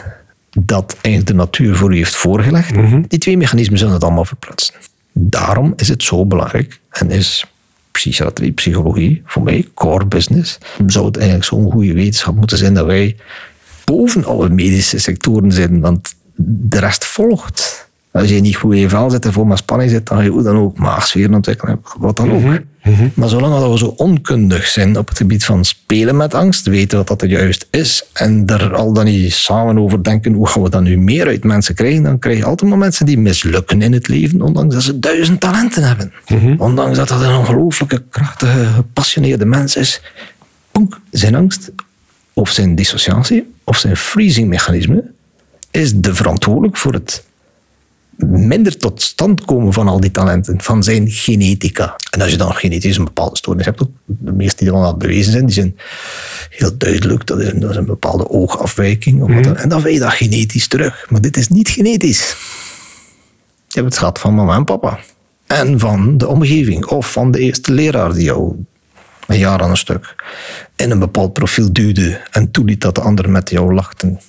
dat 0.60 0.98
eigenlijk 1.02 1.28
de 1.28 1.34
natuur 1.34 1.76
voor 1.76 1.94
u 1.94 1.98
heeft 1.98 2.16
voorgelegd. 2.16 2.74
Die 3.08 3.20
twee 3.20 3.38
mechanismen 3.38 3.78
zullen 3.78 3.94
het 3.94 4.04
allemaal 4.04 4.26
verplaatsen. 4.26 4.74
Daarom 5.12 5.74
is 5.76 5.88
het 5.88 6.04
zo 6.04 6.26
belangrijk 6.26 6.80
en 6.90 7.12
is 7.12 7.46
psychiatrie, 7.92 8.52
psychologie, 8.52 9.22
voor 9.26 9.44
mij 9.44 9.68
core 9.74 10.06
business. 10.06 10.58
Zou 10.88 11.06
het 11.06 11.18
eigenlijk 11.18 11.48
zo'n 11.48 11.72
goede 11.72 11.94
wetenschap 11.94 12.36
moeten 12.36 12.58
zijn 12.58 12.74
dat 12.74 12.86
wij 12.86 13.16
boven 13.84 14.26
alle 14.26 14.50
medische 14.50 15.00
sectoren 15.00 15.52
zitten, 15.52 15.80
want 15.80 16.16
de 16.36 16.80
rest 16.80 17.06
volgt. 17.06 17.85
Als 18.16 18.30
je 18.30 18.40
niet 18.40 18.56
goed 18.56 18.74
in 18.74 18.80
je 18.80 18.90
vel 18.90 19.10
zit 19.10 19.26
en 19.26 19.34
vol 19.34 19.44
met 19.44 19.58
spanning 19.58 19.90
zit, 19.90 20.08
dan 20.08 20.18
ga 20.18 20.24
je 20.24 20.30
hoe 20.30 20.44
dan 20.44 20.58
ook 20.58 20.78
maagsfeer 20.78 21.34
ontwikkelen, 21.34 21.82
wat 22.00 22.18
dan 22.18 22.32
ook. 22.32 22.60
Maar 23.14 23.30
zolang 23.30 23.72
we 23.72 23.78
zo 23.78 23.86
onkundig 23.86 24.68
zijn 24.68 24.98
op 24.98 25.08
het 25.08 25.18
gebied 25.18 25.46
van 25.46 25.66
spelen 25.66 26.18
met 26.18 26.34
angst, 26.34 26.66
weten 26.66 26.98
wat 26.98 27.08
dat 27.08 27.22
er 27.22 27.28
juist 27.28 27.68
is, 27.70 28.06
en 28.14 28.44
er 28.46 28.76
al 28.76 28.94
dan 28.94 29.06
niet 29.06 29.34
samen 29.34 29.80
over 29.80 30.04
denken, 30.04 30.34
hoe 30.34 30.48
gaan 30.48 30.62
we 30.64 30.70
dan 30.70 30.84
nu 30.84 30.98
meer 30.98 31.28
uit 31.28 31.44
mensen 31.44 31.76
krijgen, 31.76 32.04
dan 32.04 32.20
krijg 32.20 32.38
je 32.38 32.46
altijd 32.46 32.70
maar 32.70 32.80
mensen 32.80 33.06
die 33.06 33.18
mislukken 33.18 33.82
in 33.82 33.94
het 33.94 34.08
leven, 34.08 34.42
ondanks 34.42 34.74
dat 34.74 34.84
ze 34.84 35.00
duizend 35.00 35.40
talenten 35.40 35.84
hebben. 35.84 36.14
Ondanks 36.58 36.98
dat 36.98 37.08
dat 37.08 37.22
een 37.22 37.36
ongelooflijke, 37.36 38.04
krachtige, 38.10 38.66
gepassioneerde 38.66 39.46
mens 39.46 39.76
is. 39.76 40.02
Poenk, 40.72 41.00
zijn 41.12 41.36
angst, 41.36 41.72
of 42.34 42.50
zijn 42.50 42.76
dissociatie, 42.76 43.54
of 43.64 43.78
zijn 43.78 43.98
freezing 43.98 44.48
mechanisme, 44.48 45.04
is 45.72 45.94
de 45.94 46.14
verantwoordelijk 46.14 46.78
voor 46.78 46.94
het 46.94 47.24
minder 48.18 48.78
tot 48.78 49.02
stand 49.02 49.46
komen 49.46 49.74
van 49.74 49.88
al 49.88 50.00
die 50.00 50.12
talenten, 50.12 50.62
van 50.62 50.84
zijn 50.84 51.10
genetica. 51.10 51.96
En 52.10 52.22
als 52.22 52.32
je 52.32 52.38
dan 52.38 52.54
genetisch 52.54 52.98
een 52.98 53.04
bepaalde 53.04 53.38
stoornis 53.38 53.66
hebt, 53.66 53.82
ook 53.82 53.90
de 54.06 54.32
meeste 54.32 54.64
die 54.64 54.74
dan 54.74 54.84
al 54.84 54.98
bewezen 54.98 55.32
zijn, 55.32 55.46
die 55.46 55.54
zijn 55.56 55.78
heel 56.50 56.78
duidelijk, 56.78 57.26
dat 57.28 57.40
is 57.40 57.52
een, 57.52 57.60
dat 57.60 57.70
is 57.70 57.76
een 57.76 57.86
bepaalde 57.86 58.30
oogafwijking. 58.30 59.22
Of 59.22 59.34
wat 59.34 59.44
dan- 59.44 59.58
En 59.58 59.70
dan 59.70 59.82
weet 59.82 59.94
je 59.94 60.00
dat 60.00 60.14
genetisch 60.14 60.68
terug. 60.68 61.06
Maar 61.10 61.22
dit 61.22 61.38
is 61.38 61.48
niet 61.48 61.70
genetisch. 61.70 62.36
Je 63.68 63.82
hebt 63.82 63.86
het 63.86 63.98
gehad 63.98 64.20
van 64.20 64.36
mama 64.36 64.56
en 64.56 64.66
papa. 64.66 65.00
En 65.48 65.80
van 65.80 66.18
de 66.18 66.28
omgeving. 66.28 66.86
Of 66.86 67.12
van 67.12 67.32
de 67.32 67.40
eerste 67.40 67.72
leraar 67.72 68.14
die 68.14 68.24
jou 68.24 68.56
een 69.28 69.38
jaar 69.38 69.62
aan 69.62 69.70
een 69.70 69.78
stuk 69.78 70.16
in 70.76 70.92
een 70.92 71.00
bepaald 71.00 71.34
profiel 71.34 71.74
duwde 71.74 72.22
en 72.32 72.52
toeliet 72.52 72.82
dat 72.82 72.96
de 72.96 73.02
anderen 73.02 73.32
met 73.32 73.50
jou 73.50 73.74
lachten. 73.74 74.20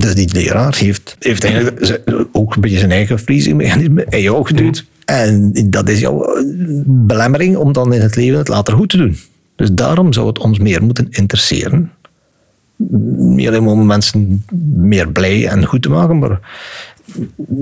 Dus 0.00 0.14
die 0.14 0.32
leraar 0.32 0.76
heeft, 0.76 1.16
heeft 1.18 1.44
eigenlijk 1.44 2.02
ook 2.32 2.54
een 2.54 2.60
beetje 2.60 2.78
zijn 2.78 2.90
eigen 2.90 3.18
vriesmechanisme 3.18 4.06
in 4.08 4.22
jou 4.22 4.46
geduwd. 4.46 4.84
En 5.04 5.52
dat 5.70 5.88
is 5.88 6.00
jouw 6.00 6.24
eh, 6.24 6.42
belemmering 6.84 7.56
om 7.56 7.72
dan 7.72 7.92
in 7.92 8.00
het 8.00 8.16
leven 8.16 8.38
het 8.38 8.48
later 8.48 8.74
goed 8.74 8.88
te 8.88 8.96
doen. 8.96 9.18
Dus 9.56 9.68
daarom 9.72 10.12
zou 10.12 10.26
het 10.26 10.38
ons 10.38 10.58
meer 10.58 10.82
moeten 10.82 11.06
interesseren. 11.10 11.90
Niet 13.16 13.48
alleen 13.48 13.66
om 13.66 13.86
mensen 13.86 14.44
meer 14.74 15.08
blij 15.12 15.46
en 15.46 15.64
goed 15.66 15.82
te 15.82 15.90
maken, 15.90 16.18
maar 16.18 16.40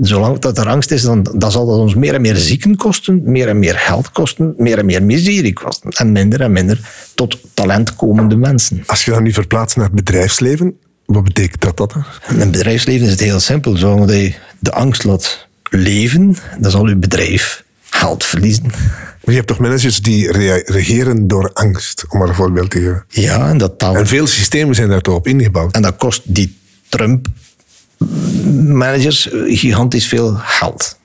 zolang 0.01 0.39
dat 0.39 0.57
er 0.57 0.67
angst 0.67 0.91
is, 0.91 1.01
dan, 1.01 1.35
dan 1.37 1.51
zal 1.51 1.65
dat 1.65 1.77
ons 1.77 1.95
meer 1.95 2.13
en 2.13 2.21
meer 2.21 2.35
zieken 2.35 2.75
kosten, 2.75 3.21
meer 3.23 3.47
en 3.47 3.59
meer 3.59 3.75
geld 3.75 4.11
kosten, 4.11 4.53
meer 4.57 4.77
en 4.77 4.85
meer 4.85 5.03
miserie 5.03 5.53
kosten. 5.53 5.89
En 5.89 6.11
minder 6.11 6.41
en 6.41 6.51
minder 6.51 6.79
tot 7.15 7.39
talent 7.53 7.95
komende 7.95 8.35
mensen. 8.35 8.83
Als 8.85 9.05
je 9.05 9.11
dan 9.11 9.23
nu 9.23 9.33
verplaatst 9.33 9.75
naar 9.75 9.85
het 9.85 9.95
bedrijfsleven, 9.95 10.77
wat 11.13 11.23
betekent 11.23 11.61
dat 11.61 11.77
dan? 11.77 12.05
In 12.29 12.39
het 12.39 12.51
bedrijfsleven 12.51 13.05
is 13.05 13.11
het 13.11 13.19
heel 13.19 13.39
simpel. 13.39 13.77
Zolang 13.77 14.11
je 14.11 14.33
de 14.59 14.71
angst 14.71 15.03
laat 15.03 15.47
leven, 15.69 16.35
dan 16.59 16.71
zal 16.71 16.87
je 16.87 16.95
bedrijf 16.95 17.63
geld 17.89 18.23
verliezen. 18.23 18.63
Maar 18.63 19.07
je 19.23 19.33
hebt 19.35 19.47
toch 19.47 19.59
managers 19.59 20.01
die 20.01 20.31
rea- 20.31 20.61
regeren 20.65 21.27
door 21.27 21.51
angst, 21.53 22.05
om 22.09 22.19
maar 22.19 22.27
een 22.27 22.35
voorbeeld 22.35 22.69
te 22.71 22.77
geven. 22.79 23.03
Ja, 23.07 23.49
en 23.49 23.57
dat, 23.57 23.73
En 23.81 24.07
veel 24.07 24.27
systemen 24.27 24.75
zijn 24.75 24.89
daar 24.89 25.01
toch 25.01 25.15
op 25.15 25.27
ingebouwd. 25.27 25.75
en 25.75 25.81
dat 25.81 25.95
kost 25.95 26.21
die 26.25 26.57
Trump-managers 26.89 29.29
gigantisch 29.47 30.07
veel 30.07 30.33
geld. 30.35 30.97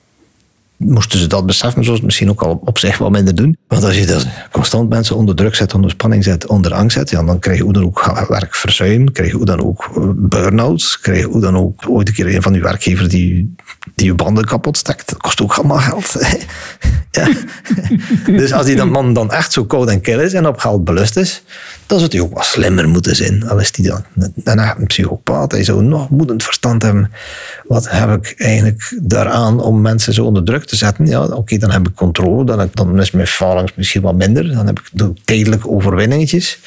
Moesten 0.77 1.19
ze 1.19 1.27
dat 1.27 1.45
beseffen, 1.45 1.83
zoals 1.83 1.97
het 1.97 2.05
misschien 2.05 2.29
ook 2.29 2.41
al 2.41 2.61
op 2.65 2.77
zich 2.77 2.97
wat 2.97 3.11
minder 3.11 3.35
doen. 3.35 3.57
Want 3.67 3.83
als 3.83 3.97
je 3.97 4.05
dus 4.05 4.25
constant 4.51 4.89
mensen 4.89 5.15
onder 5.15 5.35
druk 5.35 5.55
zet, 5.55 5.73
onder 5.73 5.89
spanning 5.89 6.23
zet, 6.23 6.47
onder 6.47 6.73
angst 6.73 6.97
zet, 6.97 7.09
dan 7.09 7.39
krijg 7.39 7.57
je 7.57 7.63
hoe 7.63 7.73
dan 7.73 7.83
ook 7.83 8.25
werkverzuim, 8.27 9.11
krijg 9.11 9.29
je 9.29 9.35
hoe 9.35 9.45
dan 9.45 9.63
ook 9.63 9.89
eh, 9.95 10.09
burn-outs, 10.15 10.99
krijg 10.99 11.19
je 11.19 11.25
hoe 11.25 11.41
dan 11.41 11.57
ook 11.57 11.89
ooit 11.89 12.07
een 12.07 12.13
keer 12.13 12.35
een 12.35 12.41
van 12.41 12.53
je 12.53 12.61
werkgevers 12.61 13.07
die, 13.07 13.55
die 13.95 14.05
je 14.05 14.13
banden 14.13 14.45
kapot 14.45 14.77
stekt. 14.77 15.09
Dat 15.09 15.17
kost 15.17 15.41
ook 15.41 15.53
allemaal 15.53 15.77
geld. 15.77 16.15
ja. 17.11 17.27
Dus 18.25 18.53
als 18.53 18.65
die 18.65 18.83
man 18.83 19.13
dan 19.13 19.31
echt 19.31 19.53
zo 19.53 19.65
koud 19.65 19.89
en 19.89 20.01
kil 20.01 20.19
is 20.19 20.33
en 20.33 20.47
op 20.47 20.57
geld 20.57 20.83
belust 20.83 21.17
is, 21.17 21.43
dan 21.85 21.99
zou 21.99 22.11
hij 22.11 22.19
ook 22.21 22.33
wat 22.33 22.45
slimmer 22.45 22.89
moeten 22.89 23.15
zijn. 23.15 23.47
Al 23.49 23.59
is 23.59 23.71
die 23.71 23.85
dan 23.87 24.03
een, 24.43 24.59
echt 24.59 24.77
een 24.77 24.85
psychopaat. 24.85 25.51
Hij 25.51 25.63
zou 25.63 25.83
nog 25.83 26.09
moedend 26.09 26.43
verstand 26.43 26.81
hebben. 26.81 27.11
Wat 27.63 27.89
heb 27.89 28.09
ik 28.25 28.33
eigenlijk 28.37 28.97
daaraan 29.01 29.59
om 29.61 29.81
mensen 29.81 30.13
zo 30.13 30.25
onder 30.25 30.43
druk 30.43 30.65
te 30.65 30.75
zetten? 30.75 31.05
Ja, 31.05 31.23
oké, 31.25 31.57
dan 31.57 31.71
heb 31.71 31.87
ik 31.87 31.95
controle. 31.95 32.45
Dan, 32.45 32.59
heb- 32.59 32.75
dan 32.75 32.99
is 33.01 33.11
mijn 33.11 33.27
phalanx 33.27 33.71
misschien 33.75 34.01
wat 34.01 34.15
minder. 34.15 34.53
Dan 34.53 34.65
heb 34.65 34.79
ik 34.79 35.11
tijdelijke 35.25 35.69
overwinningetjes. 35.69 36.59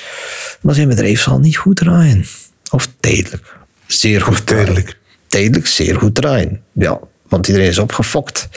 Maar 0.60 0.74
zijn 0.74 0.88
bedrijf 0.88 1.20
zal 1.20 1.38
niet 1.38 1.56
goed 1.56 1.76
draaien. 1.76 2.24
Of 2.70 2.88
tijdelijk. 3.00 3.56
Zeer 3.86 4.20
goed 4.20 4.46
tijdelijk. 4.46 4.98
Tijdelijk 5.26 5.66
zeer 5.66 5.96
goed 5.96 6.14
draaien. 6.14 6.60
Ja, 6.72 6.98
want 7.28 7.46
iedereen 7.48 7.68
is 7.68 7.78
opgefokt. 7.78 8.48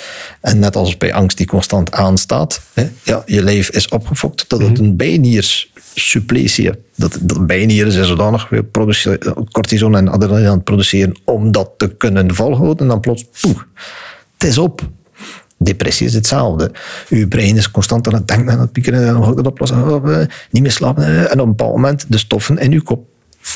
En 0.42 0.60
net 0.60 0.76
als 0.76 0.98
bij 0.98 1.14
angst 1.14 1.38
die 1.38 1.48
constant 1.48 1.92
aanstaat. 1.92 2.62
Hè, 2.74 2.90
ja, 3.04 3.24
je 3.26 3.44
lijf 3.44 3.70
is 3.70 3.88
opgefokt 3.88 4.50
dat 4.50 4.60
het 4.62 4.80
een 4.80 4.96
bijniers 4.96 5.72
suppletie 5.96 6.66
hebt. 6.66 6.80
Dat, 6.96 7.18
dat 7.22 7.48
bijnieren 7.48 7.92
zijn 7.92 8.06
zodanig 8.06 8.50
weer 8.50 8.64
produce- 8.64 9.20
cortison 9.52 9.96
en 9.96 10.08
adrenaline 10.08 10.48
aan 10.48 10.56
het 10.56 10.64
produceren 10.64 11.20
om 11.26 11.52
dat 11.52 11.70
te 11.78 11.88
kunnen 11.88 12.36
volhouden. 12.36 12.78
En 12.78 12.88
dan 12.88 13.00
plots, 13.00 13.26
poeh, 13.42 13.58
het 14.38 14.44
is 14.50 14.58
op. 14.58 14.90
Depressie 15.58 16.08
is 16.08 16.14
hetzelfde. 16.14 16.72
Uw 17.10 17.28
brein 17.28 17.58
is 17.58 17.72
constant 17.72 18.08
aan 18.08 18.14
het 18.14 18.28
denken 18.28 18.48
en 18.48 18.54
aan 18.54 18.60
het 18.62 18.72
piekeren 18.72 19.08
en 19.08 19.36
dat 19.36 19.48
oplossen, 19.48 20.04
eh, 20.06 20.18
niet 20.52 20.62
meer 20.62 20.72
slapen. 20.72 21.04
eh, 21.06 21.20
En 21.20 21.40
op 21.40 21.46
een 21.46 21.56
bepaald 21.56 21.72
moment, 21.76 22.06
de 22.08 22.18
stoffen 22.18 22.58
in 22.58 22.72
uw 22.72 22.82
kop 22.82 23.06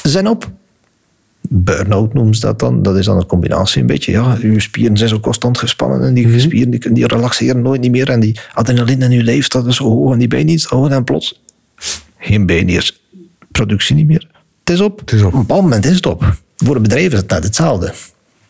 zijn 0.03 0.27
op. 0.27 0.49
Burn-out 1.49 2.13
noemen 2.13 2.35
ze 2.35 2.41
dat 2.41 2.59
dan. 2.59 2.81
Dat 2.81 2.97
is 2.97 3.05
dan 3.05 3.17
een 3.17 3.25
combinatie 3.25 3.81
een 3.81 3.87
beetje. 3.87 4.11
Ja, 4.11 4.37
uw 4.41 4.59
spieren 4.59 4.97
zijn 4.97 5.09
zo 5.09 5.19
constant 5.19 5.57
gespannen 5.57 6.01
en 6.07 6.13
die 6.13 6.39
spieren 6.39 6.69
die, 6.69 6.93
die 6.93 7.07
relaxeren 7.07 7.61
nooit 7.61 7.81
niet 7.81 7.91
meer. 7.91 8.09
En 8.09 8.19
die 8.19 8.39
adrenaline 8.53 9.05
in 9.05 9.11
uw 9.11 9.23
lijf 9.23 9.45
staat 9.45 9.73
zo 9.73 9.83
hoog 9.83 10.11
en 10.13 10.19
die 10.19 10.27
bijniers 10.27 10.63
hoog 10.65 10.89
en 10.89 11.03
plots 11.03 11.41
geen 12.17 12.45
bijniersproductie 12.45 13.95
niet 13.95 14.07
meer. 14.07 14.27
Het 14.59 14.69
is 14.69 14.81
op. 14.81 14.99
Het 14.99 15.11
is 15.11 15.21
op. 15.21 15.27
Op 15.27 15.33
een 15.33 15.39
bepaald 15.39 15.61
moment 15.61 15.85
is 15.85 15.95
het 15.95 16.05
op. 16.05 16.35
Voor 16.55 16.75
een 16.75 16.81
bedrijf 16.81 17.11
is 17.13 17.19
het 17.19 17.29
net 17.29 17.43
hetzelfde. 17.43 17.93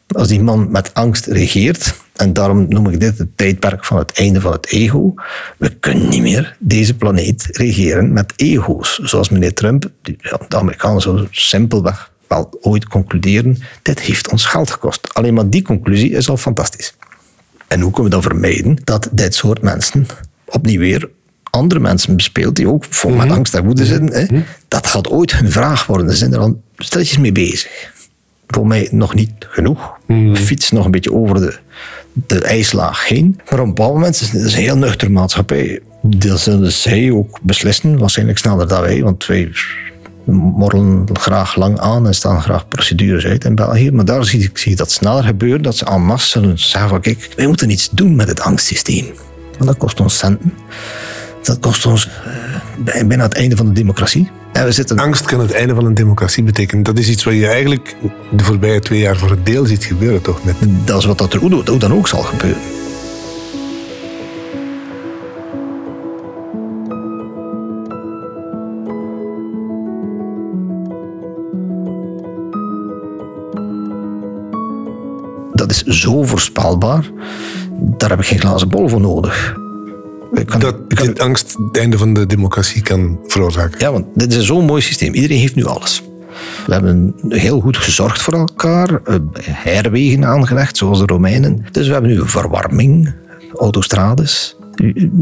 Als 0.07 0.27
die 0.27 0.41
man 0.41 0.71
met 0.71 0.93
angst 0.93 1.25
regeert, 1.25 1.95
en 2.15 2.33
daarom 2.33 2.65
noem 2.69 2.89
ik 2.89 2.99
dit 2.99 3.17
het 3.17 3.37
tijdperk 3.37 3.85
van 3.85 3.97
het 3.97 4.11
einde 4.11 4.41
van 4.41 4.51
het 4.51 4.67
ego, 4.67 5.13
we 5.57 5.69
kunnen 5.69 6.09
niet 6.09 6.21
meer 6.21 6.55
deze 6.59 6.95
planeet 6.95 7.47
regeren 7.51 8.13
met 8.13 8.33
ego's. 8.35 8.99
Zoals 9.03 9.29
meneer 9.29 9.53
Trump, 9.53 9.89
die- 10.01 10.15
ja, 10.17 10.39
de 10.47 10.57
Amerikanen 10.57 11.01
zo 11.01 11.27
simpelweg 11.31 12.11
wel 12.27 12.49
ooit 12.61 12.87
concluderen, 12.87 13.57
dit 13.81 13.99
heeft 13.99 14.31
ons 14.31 14.45
geld 14.45 14.71
gekost. 14.71 15.13
Alleen 15.13 15.33
maar 15.33 15.49
die 15.49 15.61
conclusie 15.61 16.11
is 16.11 16.29
al 16.29 16.37
fantastisch. 16.37 16.95
En 17.67 17.81
hoe 17.81 17.91
kunnen 17.91 18.11
we 18.11 18.17
dan 18.21 18.31
vermijden 18.31 18.77
dat 18.83 19.09
dit 19.11 19.35
soort 19.35 19.61
mensen 19.61 20.05
opnieuw 20.45 20.79
weer 20.79 21.09
andere 21.49 21.79
mensen 21.79 22.15
bespeelt 22.15 22.55
die 22.55 22.69
ook 22.69 22.85
vol 22.89 23.11
met 23.11 23.31
angst 23.31 23.53
en 23.53 23.65
woede 23.65 23.85
zitten? 23.85 24.13
Hè? 24.13 24.43
Dat 24.67 24.87
gaat 24.87 25.09
ooit 25.09 25.35
hun 25.35 25.51
vraag 25.51 25.85
worden. 25.85 26.09
Ze 26.09 26.15
zijn 26.15 26.33
er 26.33 26.39
al 26.39 26.61
stilletjes 26.77 27.17
mee 27.17 27.31
bezig. 27.31 27.93
Voor 28.47 28.67
mij 28.67 28.87
nog 28.91 29.13
niet 29.13 29.31
genoeg. 29.39 29.97
Fiets 30.33 30.71
nog 30.71 30.85
een 30.85 30.91
beetje 30.91 31.13
over 31.13 31.35
de, 31.35 31.57
de 32.13 32.41
ijslaag 32.41 33.07
heen. 33.07 33.39
Maar 33.49 33.59
op 33.59 33.65
een 33.65 33.73
bepaald 33.73 33.93
moment 33.93 34.21
is 34.21 34.31
het 34.31 34.43
een 34.43 34.59
heel 34.59 34.77
nuchter 34.77 35.11
maatschappij. 35.11 35.79
Dat 36.01 36.39
zullen 36.39 36.71
zij 36.71 37.11
ook 37.11 37.39
beslissen, 37.41 37.97
waarschijnlijk 37.97 38.37
sneller 38.37 38.67
dan 38.67 38.81
wij. 38.81 39.03
Want 39.03 39.25
wij 39.25 39.51
morrelen 40.25 41.07
graag 41.13 41.55
lang 41.55 41.79
aan 41.79 42.07
en 42.07 42.15
staan 42.15 42.41
graag 42.41 42.67
procedures 42.67 43.25
uit 43.25 43.45
in 43.45 43.55
België. 43.55 43.91
Maar 43.91 44.05
daar 44.05 44.25
zie 44.25 44.43
ik, 44.43 44.57
zie 44.57 44.71
ik 44.71 44.77
dat 44.77 44.91
sneller 44.91 45.23
gebeuren. 45.23 45.61
Dat 45.61 45.75
ze 45.75 45.85
en 45.85 46.01
masse 46.01 46.29
zullen 46.29 46.59
zeggen 46.59 46.89
van 46.89 47.01
kijk, 47.01 47.29
wij 47.35 47.47
moeten 47.47 47.69
iets 47.69 47.89
doen 47.91 48.15
met 48.15 48.27
het 48.27 48.41
angstsysteem. 48.41 49.05
Want 49.51 49.65
dat 49.65 49.77
kost 49.77 49.99
ons 49.99 50.17
centen. 50.17 50.53
Dat 51.41 51.59
kost 51.59 51.85
ons 51.85 52.09
eh, 52.85 53.07
bijna 53.07 53.23
het 53.23 53.33
einde 53.33 53.55
van 53.55 53.65
de 53.65 53.71
democratie. 53.71 54.29
En 54.53 54.65
we 54.65 54.71
zitten 54.71 54.99
Angst 54.99 55.25
kan 55.25 55.39
het 55.39 55.51
einde 55.51 55.75
van 55.75 55.85
een 55.85 55.93
democratie 55.93 56.43
betekenen. 56.43 56.83
Dat 56.83 56.97
is 56.97 57.09
iets 57.09 57.23
wat 57.23 57.33
je 57.33 57.47
eigenlijk 57.47 57.95
de 58.31 58.43
voorbije 58.43 58.79
twee 58.79 58.99
jaar 58.99 59.17
voor 59.17 59.31
een 59.31 59.43
deel 59.43 59.65
ziet 59.65 59.83
gebeuren, 59.83 60.21
toch? 60.21 60.39
Dat 60.85 60.99
is 60.99 61.05
wat 61.05 61.17
dat 61.17 61.33
er 61.33 61.39
hoe 61.39 61.77
dan 61.77 61.93
ook 61.93 62.07
zal 62.07 62.21
gebeuren. 62.21 62.61
Dat 75.67 75.83
is 75.87 76.01
zo 76.01 76.23
voorspelbaar. 76.23 77.09
Daar 77.97 78.09
heb 78.09 78.19
ik 78.19 78.25
geen 78.25 78.39
glazen 78.39 78.69
bol 78.69 78.89
voor 78.89 79.01
nodig. 79.01 79.55
Ik 80.33 80.45
kan- 80.45 80.59
dat 80.59 80.75
ik 80.87 80.95
kan- 80.97 81.07
dit 81.07 81.19
angst 81.19 81.55
het 81.65 81.77
einde 81.77 81.97
van 81.97 82.13
de 82.13 82.25
democratie 82.25 82.81
kan 82.81 83.19
veroorzaken. 83.27 83.79
ja, 83.79 83.91
want 83.91 84.05
dit 84.13 84.33
is 84.33 84.45
zo'n 84.45 84.65
mooi 84.65 84.81
systeem. 84.81 85.13
Iedereen 85.13 85.39
heeft 85.39 85.55
nu 85.55 85.65
alles. 85.65 86.03
We 86.65 86.73
hebben 86.73 87.15
heel 87.29 87.59
goed 87.59 87.77
gezorgd 87.77 88.21
voor 88.21 88.33
elkaar, 88.33 89.01
eh, 89.03 89.15
herwegen 89.43 90.25
aangelegd, 90.25 90.77
zoals 90.77 90.99
de 90.99 91.05
Romeinen. 91.05 91.65
Dus 91.71 91.87
we 91.87 91.93
hebben 91.93 92.11
nu 92.11 92.21
verwarming, 92.27 93.13
autostrades. 93.59 94.55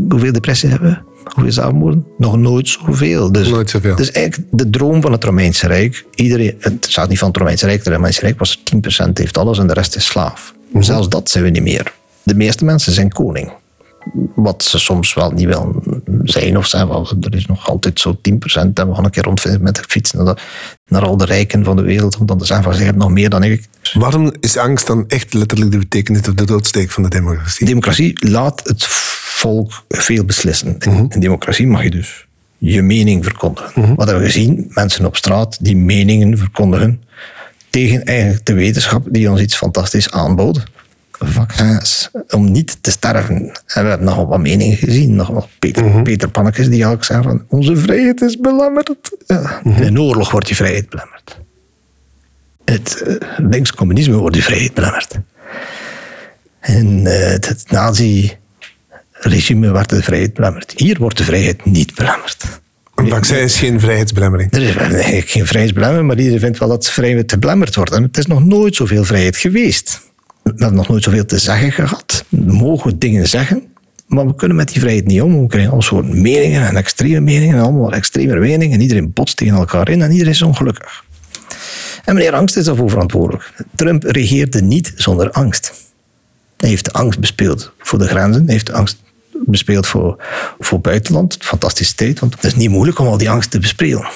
Hoeveel 0.10 0.32
depressie 0.32 0.70
hebben 0.70 0.90
we? 0.90 1.12
Zelfmoorden? 1.48 2.06
Nog 2.18 2.38
nooit 2.38 2.68
zoveel. 2.68 3.32
Dus, 3.32 3.48
Nooit 3.50 3.70
zoveel. 3.70 3.96
Dus 3.96 4.12
eigenlijk 4.12 4.48
de 4.52 4.70
droom 4.70 5.02
van 5.02 5.12
het 5.12 5.24
Romeinse 5.24 5.68
Rijk. 5.68 6.06
Iedereen, 6.16 6.56
het 6.60 6.86
staat 6.90 7.10
niet 7.10 7.20
van 7.20 7.28
het 7.28 7.38
Romeinse 7.38 7.66
Rijk. 7.66 7.84
Het 7.84 7.94
Romeinse 7.94 8.22
Rijk 8.22 8.40
was 8.40 8.64
10% 9.06 9.10
heeft 9.14 9.38
alles 9.38 9.60
en 9.60 9.68
de 9.68 9.74
rest 9.74 9.96
is 9.96 10.06
slaaf. 10.06 10.54
Zelfs 10.80 11.10
dat 11.10 11.30
zijn 11.30 11.44
we 11.44 11.50
niet 11.50 11.64
meer. 11.64 11.94
De 12.24 12.36
meeste 12.36 12.66
mensen 12.66 12.94
zijn 12.94 13.12
koning. 13.12 13.52
Wat 14.36 14.64
ze 14.64 14.80
soms 14.80 15.14
wel 15.14 15.32
niet 15.32 15.46
willen 15.46 15.76
zijn 16.24 16.58
of 16.58 16.68
zijn. 16.68 16.88
wel, 16.88 17.08
Er 17.22 17.36
is 17.36 17.46
nog 17.46 17.68
altijd 17.70 18.00
zo 18.00 18.18
10% 18.22 18.80
en 18.80 18.88
we 18.88 18.96
gaan 18.96 19.04
een 19.06 19.10
keer 19.12 19.24
rondvinden 19.24 19.62
met 19.64 19.76
de 19.76 19.84
fiets 19.88 20.12
naar, 20.12 20.26
de- 20.26 20.36
naar 20.86 21.02
al 21.06 21.18
de 21.18 21.26
rijken 21.26 21.64
van 21.64 21.76
de 21.76 21.82
wereld. 21.82 22.18
Om 22.18 22.26
dan 22.26 22.38
te 22.38 22.46
zeggen 22.46 22.66
van 22.66 22.76
ze 22.76 22.84
hebben 22.84 23.02
nog 23.02 23.12
meer 23.12 23.30
dan 23.30 23.44
ik. 23.44 23.64
Waarom 23.94 24.32
is 24.40 24.58
angst 24.58 24.88
dan 24.88 25.06
echt 25.08 25.34
letterlijk 25.34 25.72
de 25.72 25.78
betekenis 25.78 26.22
of 26.28 26.34
de 26.34 26.46
doodsteek 26.46 26.92
van 26.92 27.04
de 27.04 27.10
democratie? 27.10 27.66
Democratie 27.66 28.30
laat 28.30 28.62
het 28.68 28.88
volk 29.44 29.84
veel 29.88 30.26
beslissen. 30.26 30.76
In 30.80 31.06
in 31.10 31.20
democratie 31.20 31.68
mag 31.68 31.84
je 31.84 31.90
dus 31.90 32.28
je 32.58 32.82
mening 32.82 33.24
verkondigen. 33.24 33.96
Wat 33.96 34.08
hebben 34.08 34.26
we 34.26 34.32
gezien? 34.32 34.66
Mensen 34.70 35.06
op 35.06 35.16
straat 35.16 35.58
die 35.62 35.78
meningen 35.78 36.38
verkondigen 36.38 37.04
tegen 37.70 38.04
eigenlijk 38.04 38.46
de 38.46 38.54
wetenschap 38.54 39.08
die 39.12 39.30
ons 39.30 39.42
iets 39.42 39.56
fantastisch 39.56 40.12
aanbood. 40.12 40.64
Vaccins 41.12 42.10
om 42.30 42.52
niet 42.52 42.78
te 42.82 42.92
sterven. 42.92 43.36
En 43.66 43.84
we 43.84 43.90
hebben 43.90 44.04
nogal 44.04 44.28
wat 44.28 44.40
meningen 44.40 44.78
gezien. 44.78 45.16
Nog 45.16 45.28
wat 45.28 45.48
Peter, 45.60 46.02
Peter 46.02 46.30
Pannekes 46.30 46.70
die 46.70 46.86
ook 46.86 47.04
zei 47.04 47.24
van 47.24 47.46
onze 47.48 47.76
vrijheid 47.76 48.22
is 48.22 48.40
belemmerd. 48.40 48.96
Ja. 49.28 49.62
In 49.64 50.00
oorlog 50.00 50.32
wordt 50.32 50.48
die 50.48 50.56
vrijheid 50.56 50.90
belemmerd. 50.90 51.40
Het 52.66 53.04
uh, 53.08 53.16
linkscommunisme 53.38 54.18
wordt 54.18 54.34
die 54.34 54.44
vrijheid 54.44 54.74
belemmerd. 54.74 55.20
En 56.60 57.06
uh, 57.06 57.14
het 57.14 57.66
nazi-regime 59.24 59.72
werd 59.72 59.90
de 59.90 60.04
vrijheid 60.04 60.34
belemmerd. 60.34 60.74
Hier 60.76 60.98
wordt 61.00 61.18
de 61.18 61.24
vrijheid 61.24 61.66
niet 61.66 61.96
belemmerd. 61.96 62.62
Een 62.96 63.10
vaccin 63.10 63.38
is 63.38 63.56
geen 63.56 63.80
vrijheidsbelemmering. 63.80 64.54
Er 64.54 64.62
is 64.62 64.76
eigenlijk 64.76 65.30
geen 65.30 65.46
vrijheidsbelemmering, 65.46 66.08
maar 66.08 66.18
iedereen 66.18 66.40
vindt 66.40 66.60
wel 66.60 66.68
dat 66.68 66.90
vrijheid 66.90 67.40
belemmerd 67.40 67.76
wordt. 67.76 67.92
En 67.92 68.04
het 68.04 68.18
is 68.18 68.26
nog 68.26 68.46
nooit 68.46 68.76
zoveel 68.76 69.04
vrijheid 69.04 69.38
geweest. 69.38 70.02
We 70.44 70.50
hebben 70.50 70.76
nog 70.76 70.88
nooit 70.88 71.04
zoveel 71.04 71.26
te 71.26 71.38
zeggen 71.38 71.72
gehad. 71.72 72.26
We 72.30 72.54
mogen 72.54 73.00
dingen 73.00 73.28
zeggen, 73.28 73.64
maar 74.08 74.28
we 74.28 74.36
kunnen 74.36 74.58
met 74.58 74.68
die 74.68 74.80
vrijheid 74.80 75.06
niet 75.06 75.22
om. 75.22 75.42
We 75.42 75.48
krijgen 75.48 75.72
al 75.72 75.82
soort 75.82 76.14
meningen 76.14 76.68
en 76.68 76.76
extreme 76.76 77.20
meningen 77.20 77.56
en 77.56 77.64
allemaal 77.64 77.94
extreme 77.94 78.40
meningen. 78.40 78.76
En 78.76 78.82
iedereen 78.82 79.14
botst 79.14 79.38
tegen 79.38 79.58
elkaar 79.58 79.90
in 79.90 80.02
en 80.02 80.12
iedereen 80.12 80.34
is 80.34 80.42
ongelukkig. 80.42 81.04
En 82.06 82.16
meneer 82.16 82.34
Angst 82.34 82.58
is 82.58 82.66
daarvoor 82.66 82.90
verantwoordelijk. 82.90 83.54
Trump 83.76 84.04
regeerde 84.04 84.62
niet 84.62 84.94
zonder 84.96 85.32
angst. 85.32 85.92
Hij 86.58 86.70
heeft 86.70 86.94
angst 86.94 87.20
bespeeld 87.20 87.72
voor 87.78 88.00
de 88.00 88.08
grenzen. 88.08 88.44
Hij 88.44 88.54
heeft 88.54 88.72
angst 88.72 89.02
bespeeld 89.46 89.88
voor, 89.88 90.24
voor 90.60 90.80
buitenland. 90.80 91.38
Fantastische 91.39 91.96
tijd, 91.96 92.19
want 92.19 92.34
het 92.34 92.43
is 92.43 92.56
niet 92.56 92.69
moeilijk 92.69 93.00
om 93.00 93.08
al 93.08 93.17
die 93.17 93.30
angst 93.30 93.52
te 93.52 93.60
bespelen. 93.60 94.08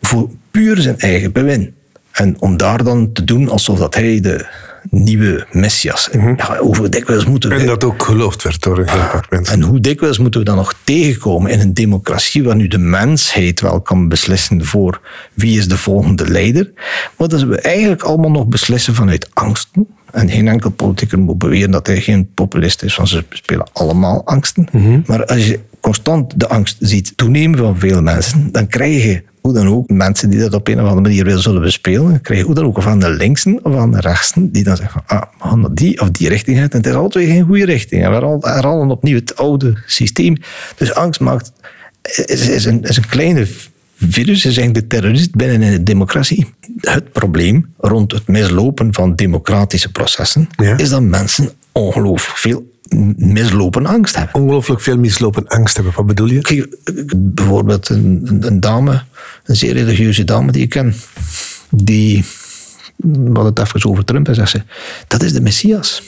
Voor 0.00 0.30
puur 0.50 0.80
zijn 0.80 0.98
eigen 0.98 1.32
bewin. 1.32 1.74
En 2.12 2.36
om 2.38 2.56
daar 2.56 2.84
dan 2.84 3.12
te 3.12 3.24
doen 3.24 3.48
alsof 3.48 3.78
dat 3.78 3.94
hij 3.94 4.20
de 4.20 4.46
nieuwe 4.90 5.46
Messias. 5.50 6.08
Mm 6.12 6.20
-hmm. 6.20 6.34
ja, 6.36 6.58
hoe 6.58 6.88
dikwijls 6.88 7.24
moeten 7.24 7.50
we... 7.50 7.56
En 7.56 7.66
dat 7.66 7.84
ook 7.84 8.02
geloofd 8.02 8.42
werd 8.42 8.62
door 8.62 8.78
een 8.78 8.88
heel 8.88 9.08
paar 9.10 9.26
mensen. 9.30 9.54
En 9.54 9.62
hoe 9.62 9.80
dikwijls 9.80 10.18
moeten 10.18 10.40
we 10.40 10.46
dan 10.46 10.56
nog 10.56 10.74
tegenkomen 10.84 11.50
in 11.50 11.60
een 11.60 11.74
democratie 11.74 12.44
waar 12.44 12.56
nu 12.56 12.68
de 12.68 12.78
mensheid 12.78 13.60
wel 13.60 13.80
kan 13.80 14.08
beslissen 14.08 14.64
voor 14.64 15.00
wie 15.34 15.58
is 15.58 15.68
de 15.68 15.76
volgende 15.76 16.30
leider. 16.30 16.72
Maar 17.16 17.28
dat 17.28 17.42
we 17.42 17.60
eigenlijk 17.60 18.02
allemaal 18.02 18.30
nog 18.30 18.46
beslissen 18.46 18.94
vanuit 18.94 19.30
angsten. 19.32 19.86
En 20.10 20.30
geen 20.30 20.48
enkel 20.48 20.70
politicus 20.70 21.18
moet 21.18 21.38
beweren 21.38 21.70
dat 21.70 21.86
hij 21.86 22.00
geen 22.00 22.30
populist 22.34 22.82
is, 22.82 22.96
want 22.96 23.08
ze 23.08 23.24
spelen 23.30 23.66
allemaal 23.72 24.26
angsten. 24.26 24.68
Mm 24.72 24.82
-hmm. 24.82 25.02
Maar 25.06 25.24
als 25.24 25.46
je 25.46 25.60
constant 25.80 26.40
de 26.40 26.48
angst 26.48 26.76
ziet 26.80 27.12
toenemen 27.16 27.58
van 27.58 27.78
veel 27.78 28.02
mensen, 28.02 28.52
dan 28.52 28.66
krijg 28.66 29.04
je 29.04 29.22
hoe 29.42 29.52
dan 29.52 29.68
ook 29.68 29.88
mensen 29.88 30.30
die 30.30 30.40
dat 30.40 30.54
op 30.54 30.68
een 30.68 30.74
of 30.74 30.80
andere 30.80 31.00
manier 31.00 31.24
willen 31.24 31.42
zullen 31.42 31.62
bespelen. 31.62 32.10
Dan 32.10 32.20
krijg 32.20 32.40
je 32.40 32.46
hoe 32.46 32.54
dan 32.54 32.64
ook 32.64 32.78
aan 32.78 33.00
de 33.00 33.10
linksen 33.10 33.64
of 33.64 33.76
aan 33.76 33.92
de 33.92 34.00
rechtsen, 34.00 34.52
die 34.52 34.64
dan 34.64 34.76
zeggen 34.76 35.02
van, 35.06 35.18
ah, 35.18 35.22
we 35.38 35.48
gaan 35.48 35.74
die 35.74 36.00
of 36.00 36.10
die 36.10 36.28
richting 36.28 36.60
uit. 36.60 36.72
En 36.72 36.78
het 36.78 36.86
is 36.86 36.94
altijd 36.94 37.28
geen 37.28 37.44
goede 37.44 37.64
richting. 37.64 38.04
En 38.04 38.10
we 38.10 38.48
herhalen 38.48 38.90
opnieuw 38.90 39.16
het 39.16 39.36
oude 39.36 39.82
systeem. 39.86 40.36
Dus 40.76 40.94
angst 40.94 41.20
maakt, 41.20 41.52
is, 42.02 42.48
is, 42.48 42.64
een, 42.64 42.82
is 42.82 42.96
een 42.96 43.06
kleine 43.06 43.46
virus, 43.96 44.44
is 44.44 44.56
eigenlijk 44.56 44.74
de 44.74 44.86
terrorist 44.86 45.34
binnen 45.34 45.62
in 45.62 45.70
de 45.70 45.82
democratie. 45.82 46.54
Het 46.80 47.12
probleem 47.12 47.74
rond 47.78 48.12
het 48.12 48.28
mislopen 48.28 48.94
van 48.94 49.16
democratische 49.16 49.90
processen 49.90 50.48
ja. 50.56 50.78
is 50.78 50.88
dat 50.88 51.02
mensen 51.02 51.50
ongelooflijk 51.72 52.38
veel 52.38 52.70
mislopen 53.16 53.86
angst 53.86 54.16
hebben. 54.16 54.34
Ongelooflijk 54.34 54.80
veel 54.80 54.98
mislopen 54.98 55.48
angst 55.48 55.76
hebben. 55.76 55.94
Wat 55.94 56.06
bedoel 56.06 56.26
je? 56.26 56.40
Kijk, 56.40 56.76
bijvoorbeeld 57.16 57.88
een, 57.88 58.38
een, 58.40 58.60
dame, 58.60 59.02
een 59.44 59.56
zeer 59.56 59.72
religieuze 59.72 60.24
dame 60.24 60.52
die 60.52 60.62
ik 60.62 60.68
ken, 60.68 60.94
die, 61.70 62.24
hadden 63.24 63.44
het 63.44 63.58
even 63.58 63.90
over 63.90 64.04
Trump, 64.04 64.28
en 64.28 64.34
zegt 64.34 64.50
ze, 64.50 64.62
dat 65.06 65.22
is 65.22 65.32
de 65.32 65.40
Messias. 65.40 66.02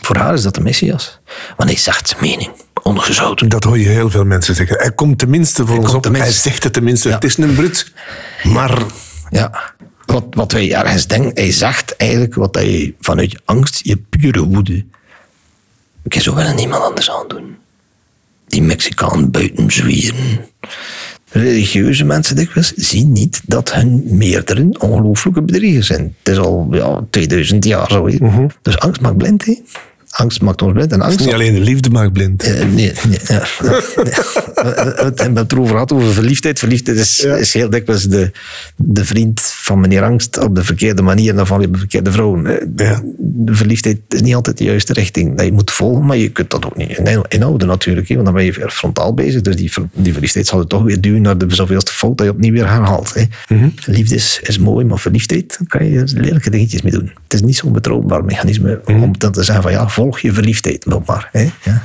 Voor 0.00 0.16
haar 0.16 0.34
is 0.34 0.42
dat 0.42 0.54
de 0.54 0.60
Messias. 0.60 1.18
Want 1.56 1.70
hij 1.70 1.78
zegt 1.78 2.08
zijn 2.08 2.20
mening, 2.20 2.50
ongezouten. 2.82 3.48
Dat 3.48 3.64
hoor 3.64 3.78
je 3.78 3.88
heel 3.88 4.10
veel 4.10 4.24
mensen 4.24 4.54
zeggen. 4.54 4.76
Hij 4.78 4.92
komt 4.92 5.18
tenminste 5.18 5.66
voor 5.66 5.74
hij 5.74 5.84
ons 5.84 5.94
op, 5.94 6.02
tenminste. 6.02 6.30
hij 6.30 6.40
zegt 6.40 6.64
het 6.64 6.72
tenminste. 6.72 7.08
Ja. 7.08 7.14
Het 7.14 7.24
is 7.24 7.36
een 7.36 7.54
brut, 7.54 7.92
maar... 8.42 8.82
Ja, 9.30 9.74
wat, 10.06 10.24
wat 10.30 10.52
wij 10.52 10.74
ergens 10.74 11.06
denken, 11.06 11.30
hij 11.34 11.52
zegt 11.52 11.96
eigenlijk 11.96 12.34
wat 12.34 12.54
hij 12.54 12.94
vanuit 13.00 13.30
je 13.30 13.40
angst, 13.44 13.80
je 13.84 13.96
pure 13.96 14.44
woede. 14.46 14.84
Ik 16.04 16.20
zou 16.20 16.36
wel 16.36 16.54
niemand 16.54 16.82
anders 16.82 17.10
aan 17.10 17.28
doen. 17.28 17.56
Die 18.46 18.62
Mexicaan 18.62 19.30
buiten 19.30 19.70
zwieren. 19.70 20.40
Religieuze 21.30 22.04
mensen 22.04 22.36
dikwijls 22.36 22.72
zien 22.72 23.12
niet 23.12 23.40
dat 23.46 23.72
hun 23.72 24.02
meerdere 24.06 24.66
ongelooflijke 24.78 25.42
bedriegers 25.42 25.86
zijn. 25.86 26.16
Het 26.18 26.28
is 26.32 26.38
al 26.38 26.68
ja, 26.70 27.04
2000 27.10 27.64
jaar 27.64 27.90
zo. 27.90 28.06
Mm 28.06 28.28
-hmm. 28.28 28.50
Dus 28.62 28.78
angst 28.78 29.00
maakt 29.00 29.16
blind. 29.16 29.44
Hè? 29.44 29.62
Angst 30.12 30.40
maakt 30.40 30.62
ons 30.62 30.72
blind. 30.72 30.92
En 30.92 31.00
angst 31.00 31.18
niet 31.18 31.32
alleen 31.32 31.54
de 31.54 31.60
liefde 31.60 31.90
maakt 31.90 32.12
blind. 32.12 32.46
Uh, 32.48 32.52
nee, 32.52 32.92
nee, 33.08 33.18
ja, 33.26 33.42
nee. 33.96 34.12
We 34.54 35.12
hebben 35.14 35.36
het 35.36 35.52
erover 35.52 35.72
gehad, 35.72 35.92
over 35.92 36.12
verliefdheid. 36.12 36.58
Verliefdheid 36.58 36.98
is, 36.98 37.16
ja. 37.16 37.34
is 37.34 37.52
heel 37.52 37.70
dikwijls 37.70 38.02
de, 38.02 38.30
de 38.76 39.04
vriend 39.04 39.40
van 39.40 39.80
meneer 39.80 40.02
Angst 40.02 40.38
op 40.38 40.54
de 40.54 40.64
verkeerde 40.64 41.02
manier 41.02 41.30
en 41.30 41.36
dan 41.36 41.46
val 41.46 41.60
je 41.60 41.66
op 41.66 41.72
de 41.72 41.78
verkeerde 41.78 42.12
vrouw. 42.12 42.42
Ja. 42.76 43.02
De 43.18 43.54
verliefdheid 43.54 43.98
is 44.08 44.22
niet 44.22 44.34
altijd 44.34 44.58
de 44.58 44.64
juiste 44.64 44.92
richting 44.92 45.36
dat 45.36 45.46
je 45.46 45.52
moet 45.52 45.70
volgen, 45.70 46.06
maar 46.06 46.16
je 46.16 46.28
kunt 46.28 46.50
dat 46.50 46.66
ook 46.66 46.76
niet 46.76 47.00
inhouden 47.28 47.68
natuurlijk, 47.68 48.08
want 48.08 48.24
dan 48.24 48.34
ben 48.34 48.44
je 48.44 48.52
weer 48.52 48.70
frontaal 48.70 49.14
bezig. 49.14 49.40
Dus 49.40 49.56
die, 49.56 49.72
die 49.92 50.12
verliefdheid 50.12 50.46
zal 50.46 50.60
je 50.60 50.66
toch 50.66 50.82
weer 50.82 51.00
duwen 51.00 51.22
naar 51.22 51.38
de 51.38 51.46
zoveelste 51.48 51.92
fout 51.92 52.18
dat 52.18 52.26
je 52.26 52.32
opnieuw 52.32 52.52
weer 52.52 52.68
herhaalt. 52.68 53.14
Hè. 53.14 53.22
Mm 53.48 53.58
-hmm. 53.60 53.74
Liefde 53.84 54.14
is, 54.14 54.40
is 54.42 54.58
mooi, 54.58 54.84
maar 54.84 54.98
verliefdheid 54.98 55.58
kan 55.66 55.86
je 55.86 56.04
lelijke 56.14 56.50
dingetjes 56.50 56.82
mee 56.82 56.92
doen. 56.92 57.12
Het 57.22 57.32
is 57.34 57.42
niet 57.42 57.56
zo'n 57.56 57.72
betrouwbaar 57.72 58.24
mechanisme 58.24 58.80
mm 58.84 58.94
-hmm. 58.94 59.02
om 59.02 59.18
dan 59.18 59.32
te 59.32 59.42
zeggen 59.42 59.62
van 59.62 59.72
ja, 59.72 59.88
volg 60.02 60.20
je 60.20 60.32
verliefdheid 60.32 60.86
nog 60.86 61.04
maar. 61.06 61.28
Hè? 61.32 61.48
Ja. 61.62 61.82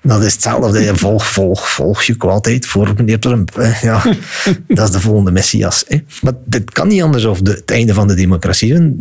Dat 0.00 0.22
is 0.22 0.32
hetzelfde. 0.32 0.96
Volg, 0.96 1.26
volg, 1.26 1.70
volg 1.70 2.02
je 2.02 2.16
kwaadheid 2.16 2.66
voor 2.66 2.92
meneer 2.96 3.18
Trump. 3.18 3.50
Ja, 3.82 4.02
dat 4.68 4.88
is 4.88 4.94
de 4.94 5.00
volgende 5.00 5.30
Messias. 5.30 5.84
Hè? 5.88 5.98
Maar 6.22 6.32
dit 6.44 6.70
kan 6.70 6.88
niet 6.88 7.02
anders 7.02 7.24
of 7.24 7.40
de, 7.40 7.50
het 7.50 7.70
einde 7.70 7.94
van 7.94 8.06
de 8.06 8.14
democratie. 8.14 8.96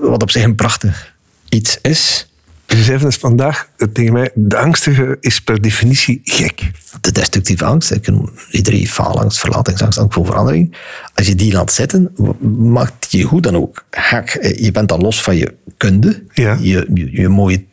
Wat 0.00 0.22
op 0.22 0.30
zich 0.30 0.42
een 0.42 0.54
prachtig 0.54 1.14
iets 1.48 1.78
is. 1.82 2.26
Dus 2.66 3.16
vandaag 3.16 3.68
tegen 3.92 4.12
mij, 4.12 4.30
de 4.34 4.56
angstige 4.56 5.16
is 5.20 5.40
per 5.40 5.60
definitie 5.60 6.20
gek. 6.24 6.70
De 7.00 7.12
destructieve 7.12 7.64
angst, 7.64 8.06
noem 8.06 8.30
iedereen 8.50 8.86
faalangst, 8.86 9.40
verlatingsangst, 9.40 9.98
angst 9.98 10.14
voor 10.14 10.26
verandering. 10.26 10.76
Als 11.14 11.26
je 11.26 11.34
die 11.34 11.52
laat 11.52 11.72
zitten, 11.72 12.12
maakt 12.58 13.06
je 13.10 13.22
hoe 13.22 13.40
dan 13.40 13.56
ook 13.56 13.84
gek. 13.90 14.56
Je 14.58 14.70
bent 14.70 14.88
dan 14.88 15.00
los 15.00 15.22
van 15.22 15.36
je 15.36 15.54
kunde, 15.76 16.22
ja. 16.32 16.58
je, 16.60 16.90
je, 16.94 17.08
je 17.12 17.28
mooie 17.28 17.64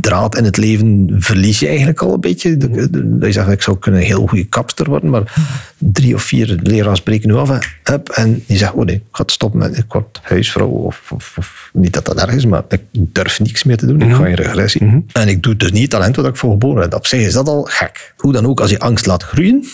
draad 0.00 0.36
in 0.36 0.44
het 0.44 0.56
leven 0.56 1.14
verlies 1.18 1.58
je 1.58 1.66
eigenlijk 1.66 2.00
al 2.00 2.14
een 2.14 2.20
beetje. 2.20 2.56
Dat 2.56 3.26
je 3.26 3.32
zegt, 3.32 3.50
ik 3.50 3.62
zou 3.62 3.78
kunnen 3.78 4.00
een 4.00 4.06
heel 4.06 4.26
goede 4.26 4.44
kapster 4.44 4.88
worden, 4.88 5.10
maar 5.10 5.34
drie 5.78 6.14
of 6.14 6.22
vier 6.22 6.58
leraars 6.62 6.98
spreken 6.98 7.28
nu 7.28 7.34
af. 7.34 7.58
Heb, 7.82 8.08
en 8.08 8.42
je 8.46 8.56
zegt, 8.56 8.72
oh 8.72 8.84
nee, 8.84 8.94
ik 8.94 9.02
ga 9.12 9.22
stoppen 9.26 9.58
met 9.58 9.76
ik 9.76 9.92
word 9.92 10.20
huisvrouw. 10.22 10.68
Of, 10.68 11.12
of, 11.12 11.34
of, 11.38 11.70
niet 11.72 11.92
dat 11.92 12.04
dat 12.04 12.20
erg 12.20 12.34
is, 12.34 12.46
maar 12.46 12.62
ik 12.68 12.82
durf 12.92 13.40
niks 13.40 13.64
meer 13.64 13.76
te 13.76 13.86
doen. 13.86 14.00
Ik 14.00 14.14
ga 14.14 14.26
in 14.26 14.34
regressie. 14.34 14.84
Mm 14.84 14.90
-hmm. 14.90 15.06
En 15.12 15.28
ik 15.28 15.42
doe 15.42 15.56
dus 15.56 15.72
niet 15.72 15.82
het 15.82 15.90
talent 15.90 16.16
wat 16.16 16.26
ik 16.26 16.36
voor 16.36 16.50
geboren 16.50 16.82
heb. 16.82 16.94
Op 16.94 17.06
zich 17.06 17.20
is 17.20 17.32
dat 17.32 17.48
al 17.48 17.62
gek. 17.62 18.14
Hoe 18.16 18.32
dan 18.32 18.46
ook, 18.46 18.60
als 18.60 18.70
je 18.70 18.78
angst 18.78 19.06
laat 19.06 19.22
groeien, 19.22 19.64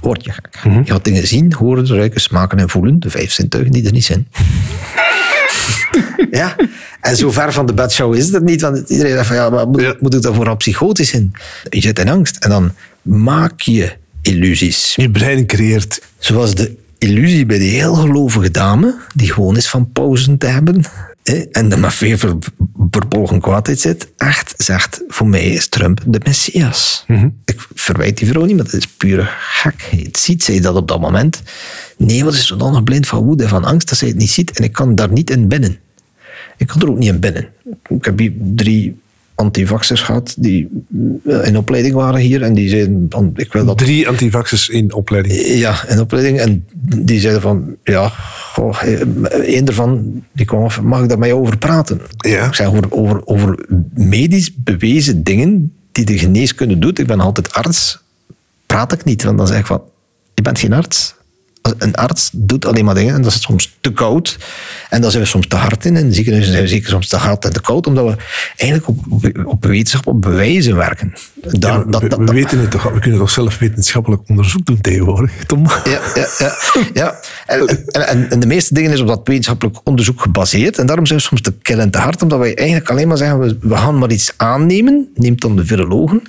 word 0.00 0.24
je 0.24 0.32
gek. 0.32 0.60
Mm 0.64 0.72
-hmm. 0.72 0.82
Je 0.84 0.92
gaat 0.92 1.04
dingen 1.04 1.26
zien, 1.26 1.52
horen, 1.52 1.86
ruiken, 1.86 2.20
smaken 2.20 2.58
en 2.58 2.68
voelen. 2.68 3.00
De 3.00 3.10
vijf 3.10 3.32
zintuigen 3.32 3.72
die 3.72 3.86
er 3.86 3.92
niet 3.92 4.04
zijn. 4.04 4.28
ja. 6.30 6.56
En 7.00 7.16
zo 7.16 7.30
ver 7.30 7.52
van 7.52 7.66
de 7.66 7.74
bedshow 7.74 8.14
is 8.14 8.32
het 8.32 8.44
niet. 8.44 8.60
Want 8.60 8.90
iedereen 8.90 9.12
zegt 9.12 9.26
van 9.26 9.36
ja, 9.36 9.50
maar 9.50 9.68
moet, 9.68 9.80
ja. 9.80 9.96
moet 10.00 10.14
ik 10.14 10.22
daarvoor 10.22 10.48
al 10.48 10.56
psychotisch 10.56 11.12
in? 11.12 11.32
Je 11.70 11.80
zit 11.80 11.98
in 11.98 12.08
angst. 12.08 12.36
En 12.36 12.50
dan 12.50 12.72
maak 13.02 13.60
je 13.60 13.92
illusies. 14.22 14.92
Je 14.96 15.10
brein 15.10 15.46
creëert. 15.46 16.02
Zoals 16.18 16.54
de 16.54 16.76
illusie 16.98 17.46
bij 17.46 17.58
die 17.58 17.70
heel 17.70 17.94
gelovige 17.94 18.50
dame, 18.50 18.94
die 19.14 19.32
gewoon 19.32 19.56
is 19.56 19.68
van 19.68 19.92
pauzen 19.92 20.38
te 20.38 20.46
hebben. 20.46 20.84
En 21.52 21.68
de 21.68 21.76
maar 21.76 21.92
veel 21.92 22.18
ver, 22.18 22.36
verbolgen 22.90 23.40
kwaadheid 23.40 23.80
zit. 23.80 24.08
Echt 24.16 24.54
zegt, 24.56 25.02
voor 25.08 25.26
mij 25.26 25.44
is 25.44 25.68
Trump 25.68 26.00
de 26.06 26.20
Messias. 26.24 27.04
Mm 27.06 27.16
-hmm. 27.16 27.40
Ik 27.44 27.66
verwijt 27.74 28.18
die 28.18 28.28
vrouw 28.28 28.44
niet, 28.44 28.56
maar 28.56 28.64
dat 28.64 28.74
is 28.74 28.86
pure 28.86 29.28
gekheid. 29.38 30.18
Ziet 30.18 30.44
zij 30.44 30.60
dat 30.60 30.76
op 30.76 30.88
dat 30.88 31.00
moment? 31.00 31.42
Nee, 31.96 32.24
wat 32.24 32.34
is 32.34 32.46
zo 32.46 32.56
dan 32.56 32.72
nog 32.72 32.82
blind 32.82 33.08
van 33.08 33.24
woede 33.24 33.42
en 33.42 33.48
van 33.48 33.64
angst 33.64 33.88
dat 33.88 33.98
zij 33.98 34.08
het 34.08 34.16
niet 34.16 34.30
ziet. 34.30 34.50
En 34.50 34.64
ik 34.64 34.72
kan 34.72 34.94
daar 34.94 35.12
niet 35.12 35.30
in 35.30 35.48
binnen. 35.48 35.78
Ik 36.56 36.66
kan 36.66 36.80
er 36.80 36.90
ook 36.90 36.98
niet 36.98 37.08
in 37.08 37.20
binnen. 37.20 37.48
Ik 37.88 38.04
heb 38.04 38.18
hier 38.18 38.32
drie 38.38 39.02
antivaxers 39.34 40.00
gehad 40.00 40.34
die 40.38 40.68
in 41.42 41.56
opleiding 41.56 41.94
waren 41.94 42.20
hier. 42.20 42.42
En 42.42 42.54
die 42.54 42.68
zeiden 42.68 43.06
van, 43.08 43.32
ik 43.36 43.52
wil 43.52 43.64
dat... 43.64 43.78
Drie 43.78 44.08
antivaxers 44.08 44.68
in 44.68 44.92
opleiding? 44.92 45.34
Ja, 45.46 45.88
in 45.88 46.00
opleiding. 46.00 46.38
En 46.38 46.66
die 46.96 47.20
zeiden 47.20 47.42
van, 47.42 47.76
ja, 47.82 48.08
goh, 48.52 48.82
een 49.30 49.66
ervan, 49.66 50.22
die 50.32 50.46
kwam 50.46 50.64
af, 50.64 50.80
mag 50.80 51.02
ik 51.02 51.08
daar 51.08 51.18
mee 51.18 51.34
over 51.34 51.58
praten? 51.58 52.00
Ja. 52.16 52.46
Ik 52.46 52.54
zei 52.54 52.68
over, 52.68 52.92
over, 52.92 53.26
over 53.26 53.66
medisch 53.94 54.54
bewezen 54.54 55.22
dingen 55.22 55.72
die 55.92 56.04
de 56.04 56.18
geneeskunde 56.18 56.78
doet. 56.78 56.98
Ik 56.98 57.06
ben 57.06 57.20
altijd 57.20 57.52
arts. 57.52 58.02
Praat 58.66 58.92
ik 58.92 59.04
niet, 59.04 59.22
want 59.22 59.38
dan 59.38 59.46
zeg 59.46 59.58
ik 59.58 59.66
van, 59.66 59.82
je 60.34 60.42
bent 60.42 60.58
geen 60.58 60.72
arts. 60.72 61.14
Een 61.78 61.94
arts 61.94 62.30
doet 62.32 62.66
alleen 62.66 62.84
maar 62.84 62.94
dingen 62.94 63.14
en 63.14 63.22
dat 63.22 63.32
is 63.32 63.42
soms 63.42 63.76
te 63.80 63.92
koud. 63.92 64.38
En 64.90 65.00
daar 65.00 65.10
zijn 65.10 65.22
we 65.22 65.28
soms 65.28 65.46
te 65.46 65.56
hard 65.56 65.84
in. 65.84 65.96
In 65.96 66.14
ziekenhuizen 66.14 66.52
zijn 66.52 66.64
we 66.64 66.70
zeker 66.70 66.90
soms 66.90 67.08
te 67.08 67.16
hard 67.16 67.44
en 67.44 67.52
te 67.52 67.60
koud, 67.60 67.86
omdat 67.86 68.04
we 68.04 68.16
eigenlijk 68.56 68.88
op, 68.88 69.30
op, 69.44 69.64
wetenschap, 69.64 70.06
op 70.06 70.22
bewijzen 70.22 70.76
werken. 70.76 71.12
Daar, 71.34 71.78
Ja, 71.78 71.84
dat, 71.84 72.02
we, 72.02 72.08
dat, 72.08 72.18
we 72.18 72.32
weten 72.32 72.58
het 72.58 72.70
toch, 72.70 72.82
we 72.82 72.98
kunnen 72.98 73.18
toch 73.18 73.30
zelf 73.30 73.58
wetenschappelijk 73.58 74.22
onderzoek 74.28 74.66
doen 74.66 74.80
tegenwoordig, 74.80 75.44
Tom? 75.46 75.66
Ja, 75.84 76.00
ja, 76.14 76.26
ja. 76.38 76.56
ja. 76.94 77.20
En, 77.46 77.86
en, 77.86 78.30
en 78.30 78.40
de 78.40 78.46
meeste 78.46 78.74
dingen 78.74 78.92
is 78.92 79.00
op 79.00 79.06
dat 79.06 79.20
wetenschappelijk 79.24 79.78
onderzoek 79.84 80.20
gebaseerd. 80.20 80.78
En 80.78 80.86
daarom 80.86 81.06
zijn 81.06 81.18
we 81.18 81.24
soms 81.24 81.40
te 81.40 81.52
kil 81.62 81.78
en 81.78 81.90
te 81.90 81.98
hard, 81.98 82.22
omdat 82.22 82.38
wij 82.38 82.56
eigenlijk 82.56 82.90
alleen 82.90 83.08
maar 83.08 83.16
zeggen, 83.16 83.38
we, 83.38 83.58
we 83.60 83.76
gaan 83.76 83.98
maar 83.98 84.10
iets 84.10 84.32
aannemen. 84.36 85.08
Neemt 85.14 85.40
dan 85.40 85.56
de 85.56 85.66
virologen. 85.66 86.22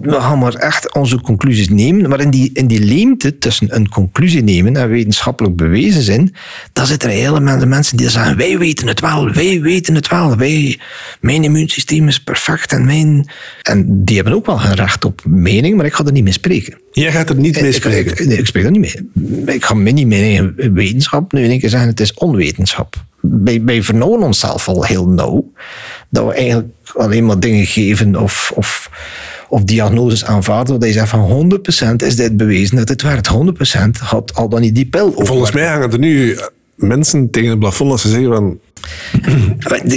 We 0.00 0.20
gaan 0.20 0.38
maar 0.38 0.54
echt 0.54 0.94
onze 0.94 1.20
conclusies 1.20 1.68
nemen. 1.68 2.08
Maar 2.08 2.20
in 2.20 2.30
die, 2.30 2.50
in 2.52 2.66
die 2.66 2.80
leemte 2.80 3.38
tussen 3.38 3.76
een 3.76 3.88
conclusie 3.88 4.42
nemen 4.42 4.76
en 4.76 4.88
wetenschappelijk 4.88 5.56
bewezen 5.56 6.02
zijn, 6.02 6.34
daar 6.72 6.86
zitten 6.86 7.10
er 7.10 7.14
hele 7.14 7.40
mensen- 7.40 7.68
mensen 7.68 7.96
die 7.96 8.08
zeggen, 8.08 8.36
wij 8.36 8.58
weten 8.58 8.86
het 8.86 9.00
wel, 9.00 9.32
wij 9.32 9.60
weten 9.60 9.94
het 9.94 10.08
wel. 10.08 10.36
Wij, 10.36 10.78
mijn 11.20 11.44
immuunsysteem 11.44 12.08
is 12.08 12.22
perfect 12.22 12.72
en 12.72 12.84
mijn... 12.84 13.28
En 13.62 14.04
die 14.04 14.16
hebben 14.16 14.34
ook 14.34 14.46
wel 14.46 14.60
een 14.60 14.74
recht 14.74 15.04
op 15.04 15.22
mening, 15.24 15.76
maar 15.76 15.86
ik 15.86 15.94
ga 15.94 16.04
er 16.04 16.12
niet 16.12 16.24
mee 16.24 16.32
spreken. 16.32 16.78
Jij 16.92 17.12
gaat 17.12 17.28
er 17.28 17.36
niet 17.36 17.60
mee 17.60 17.72
spreken. 17.72 18.12
ik, 18.12 18.26
nee, 18.26 18.38
ik 18.38 18.46
spreek 18.46 18.64
er 18.64 18.70
niet 18.70 18.80
mee. 18.80 19.54
Ik 19.54 19.64
ga 19.64 19.74
me 19.74 19.90
niet 19.90 20.12
eigen 20.12 20.54
wetenschap 20.74 21.32
nu 21.32 21.42
in 21.42 21.50
één 21.50 21.60
keer 21.60 21.68
zeggen, 21.68 21.88
het 21.88 22.00
is 22.00 22.14
onwetenschap. 22.14 23.04
Wij, 23.30 23.62
wij 23.64 23.82
vernauwen 23.82 24.22
onszelf 24.22 24.68
al 24.68 24.84
heel 24.84 25.08
nauw. 25.08 25.52
Dat 26.08 26.26
we 26.26 26.32
eigenlijk 26.32 26.68
alleen 26.94 27.26
maar 27.26 27.40
dingen 27.40 27.66
geven 27.66 28.16
of, 28.16 28.52
of, 28.54 28.90
of 29.48 29.62
diagnoses 29.62 30.24
aanvaarden. 30.24 30.80
Dat 30.80 30.88
je 30.88 30.94
zegt 30.94 31.08
van 31.08 31.50
100% 31.92 31.96
is 31.96 32.16
dit 32.16 32.36
bewezen 32.36 32.76
dat 32.76 32.88
het 32.88 33.02
werkt. 33.02 33.30
100% 33.32 34.02
had 34.02 34.34
al 34.34 34.48
dan 34.48 34.60
niet 34.60 34.74
die 34.74 34.86
pil 34.86 35.06
ook 35.16 35.26
Volgens 35.26 35.52
mij 35.52 35.66
hangen 35.66 35.92
er 35.92 35.98
nu 35.98 36.38
mensen 36.74 37.30
tegen 37.30 37.50
het 37.50 37.58
plafond 37.58 37.90
als 37.90 38.02
ze 38.02 38.08
zeggen 38.08 38.34
van... 38.34 38.58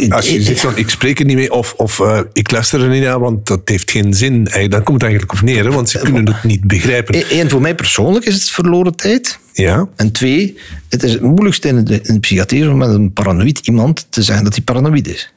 Als 0.09 0.29
je 0.29 0.41
zegt 0.41 0.59
van, 0.59 0.77
ik 0.77 0.89
spreek 0.89 1.19
er 1.19 1.25
niet 1.25 1.35
mee 1.35 1.51
of, 1.51 1.73
of 1.77 1.99
eh, 1.99 2.19
ik 2.33 2.51
luister 2.51 2.81
er 2.81 2.89
niet 2.89 3.03
naar, 3.03 3.19
want 3.19 3.47
dat 3.47 3.61
heeft 3.65 3.91
geen 3.91 4.13
zin. 4.13 4.33
Eigenlijk, 4.33 4.71
dan 4.71 4.83
komt 4.83 5.01
het 5.01 5.09
eigenlijk 5.11 5.39
op 5.39 5.47
neer, 5.47 5.63
hè, 5.63 5.71
want 5.71 5.89
ze 5.89 5.99
kunnen 5.99 6.27
het 6.27 6.43
niet 6.43 6.67
begrijpen. 6.67 7.23
Eén, 7.29 7.49
voor 7.49 7.61
mij 7.61 7.75
persoonlijk 7.75 8.25
is 8.25 8.33
het 8.33 8.49
verloren 8.49 8.95
tijd. 8.95 9.39
Ja, 9.53 9.87
En 9.95 10.11
twee, 10.11 10.57
het 10.89 11.03
is 11.03 11.11
het 11.11 11.21
moeilijkste 11.21 11.67
in 11.67 11.83
de, 11.83 11.99
in 12.03 12.13
de 12.13 12.19
psychiatrie 12.19 12.69
om 12.69 12.77
met 12.77 12.89
een 12.89 13.13
paranoïd 13.13 13.67
iemand 13.67 14.07
te 14.09 14.21
zeggen 14.23 14.43
dat 14.43 14.53
hij 14.55 14.63
paranoïd 14.63 15.07
is. 15.07 15.33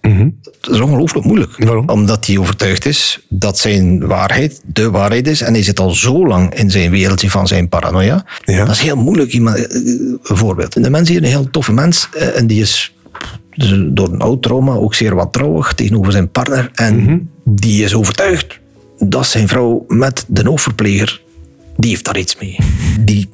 Dat 0.60 0.74
is 0.74 0.80
ongelooflijk 0.80 1.26
moeilijk. 1.26 1.52
Waarom? 1.64 1.88
Omdat 1.88 2.26
hij 2.26 2.38
overtuigd 2.38 2.86
is 2.86 3.26
dat 3.28 3.58
zijn 3.58 4.06
waarheid 4.06 4.60
de 4.64 4.90
waarheid 4.90 5.26
is. 5.26 5.40
En 5.40 5.52
hij 5.52 5.62
zit 5.62 5.80
al 5.80 5.90
zo 5.90 6.26
lang 6.26 6.54
in 6.54 6.70
zijn 6.70 6.90
wereldje 6.90 7.30
van 7.30 7.46
zijn 7.46 7.68
paranoia. 7.68 8.24
Ja. 8.44 8.64
Dat 8.64 8.74
is 8.74 8.80
heel 8.80 8.96
moeilijk. 8.96 9.32
Iemand, 9.32 9.56
eh, 9.56 9.80
een 9.80 10.18
voorbeeld. 10.22 10.82
De 10.82 10.90
mens 10.90 11.08
hier, 11.08 11.18
een 11.18 11.24
heel 11.28 11.50
toffe 11.50 11.72
mens. 11.72 12.08
eh, 12.16 12.36
En 12.38 12.46
die 12.46 12.60
is 12.60 12.94
dus 13.56 13.74
door 13.86 14.12
een 14.12 14.20
oud 14.20 14.42
trauma 14.42 14.74
ook 14.74 14.94
zeer 14.94 15.14
wantrouwig 15.14 15.74
tegenover 15.74 16.12
zijn 16.12 16.30
partner. 16.30 16.70
En 16.74 17.30
die 17.44 17.84
is 17.84 17.94
overtuigd 17.94 18.60
dat 18.98 19.26
zijn 19.26 19.48
vrouw 19.48 19.84
met 19.88 20.24
de 20.28 20.48
hoofdverpleger, 20.48 21.22
die 21.76 21.90
heeft 21.90 22.04
daar 22.04 22.18
iets 22.18 22.36
mee. 22.38 22.56
Die 23.04 23.28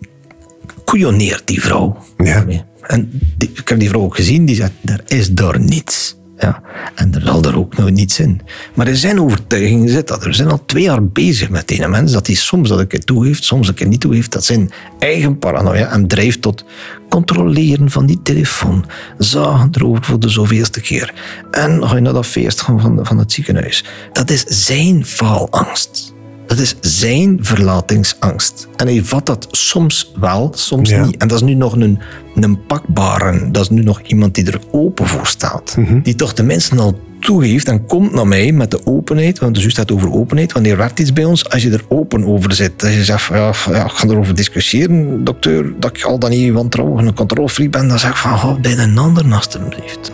koeioneert 0.85 1.43
die 1.47 1.61
vrouw. 1.61 1.97
Ja. 2.19 2.45
En 2.83 3.11
die- 3.37 3.51
ik 3.55 3.69
heb 3.69 3.79
die 3.79 3.89
vrouw 3.89 4.01
ook 4.03 4.17
gezien, 4.17 4.45
die 4.45 4.55
zegt, 4.57 4.73
er 4.85 5.03
is 5.07 5.31
daar 5.33 5.61
niets. 5.61 6.17
Ja. 6.39 6.63
En 6.95 7.15
er 7.15 7.23
zal 7.23 7.43
er 7.43 7.59
ook 7.59 7.77
nog 7.77 7.91
niets 7.91 8.21
in. 8.21 8.41
Maar 8.75 8.89
in 8.89 8.97
zijn 8.97 9.21
overtuiging 9.21 9.91
zit 9.91 10.09
dat. 10.09 10.25
er. 10.25 10.35
Zijn 10.35 10.51
al 10.51 10.65
twee 10.67 10.83
jaar 10.83 11.07
bezig 11.07 11.49
met 11.51 11.69
die 11.69 11.89
mens, 11.89 12.13
dat 12.13 12.27
hij 12.27 12.37
soms 12.37 12.69
dat 12.69 12.81
ik 12.81 12.93
het 12.93 13.07
toegeeft, 13.07 13.45
soms 13.45 13.67
dat 13.67 13.81
ik 13.81 13.89
niet 13.89 14.01
toegeeft, 14.01 14.33
dat 14.33 14.45
zijn 14.45 14.71
eigen 14.99 15.39
paranoia 15.39 15.89
hem 15.89 16.09
drijft 16.09 16.43
tot 16.43 16.65
controleren 17.09 17.91
van 17.91 18.07
die 18.07 18.23
telefoon, 18.23 18.85
zagen 19.19 19.71
erover 19.73 20.05
voor 20.05 20.21
de 20.21 20.29
zoveelste 20.29 20.81
keer. 20.81 21.15
En 21.51 21.89
ga 21.89 21.95
je 21.95 22.01
naar 22.01 22.13
dat 22.13 22.27
feest 22.27 22.61
van, 22.61 22.99
van 23.03 23.19
het 23.19 23.33
ziekenhuis. 23.33 23.85
Dat 24.13 24.31
is 24.31 24.45
zijn 24.45 25.05
faalangst. 25.05 26.17
Dat 26.49 26.59
is 26.59 26.75
zijn 26.81 27.39
verlatingsangst. 27.41 28.69
En 28.77 28.87
hij 28.87 29.03
vat 29.05 29.27
dat 29.27 29.49
soms 29.51 30.13
wel, 30.21 30.53
soms 30.55 30.91
Ja. 30.91 31.05
niet. 31.05 31.17
En 31.17 31.29
dat 31.29 31.41
is 31.41 31.47
nu 31.47 31.55
nog 31.55 31.73
een, 31.73 31.99
een 32.35 32.67
pakbare. 32.67 33.51
Dat 33.51 33.63
is 33.63 33.69
nu 33.71 33.83
nog 33.83 34.01
iemand 34.03 34.35
die 34.35 34.47
er 34.51 34.61
open 34.71 35.07
voor 35.07 35.27
staat. 35.27 35.77
Die 36.03 36.15
toch 36.15 36.35
de 36.35 36.43
mensen 36.43 36.79
al 36.79 36.99
toegeeft 37.21 37.69
en 37.69 37.87
komt 37.87 38.13
naar 38.13 38.27
mij 38.27 38.53
met 38.53 38.71
de 38.71 38.87
openheid. 38.87 39.39
Want 39.39 39.55
de 39.55 39.61
zus 39.61 39.73
staat 39.73 39.93
over 39.93 40.13
openheid. 40.13 40.53
Wanneer 40.53 40.77
werkt 40.77 40.99
iets 40.99 41.13
bij 41.13 41.25
ons? 41.25 41.49
Als 41.49 41.63
je 41.63 41.71
er 41.71 41.85
open 41.89 42.25
over 42.25 42.53
zit. 42.53 42.83
Als 42.85 42.95
je 42.95 43.05
zegt, 43.05 43.23
van, 43.23 43.37
ja, 43.37 43.53
ja, 43.71 43.85
ik 43.85 43.91
ga 43.91 44.09
erover 44.09 44.35
discussiëren, 44.35 45.25
dokter, 45.25 45.73
dat 45.81 45.97
ik 45.97 46.03
al 46.03 46.19
dan 46.19 46.31
niet 46.31 46.53
wantrouwig 46.53 47.01
en 47.01 47.07
een 47.07 47.15
controlefreak 47.15 47.71
ben. 47.71 47.89
Dan 47.89 47.99
zeg 47.99 48.11
ik 48.11 48.17
van, 48.17 48.39
ga 48.39 48.55
bij 48.55 48.79
een 48.79 48.99
ander 48.99 49.35
alstublieft. 49.35 50.11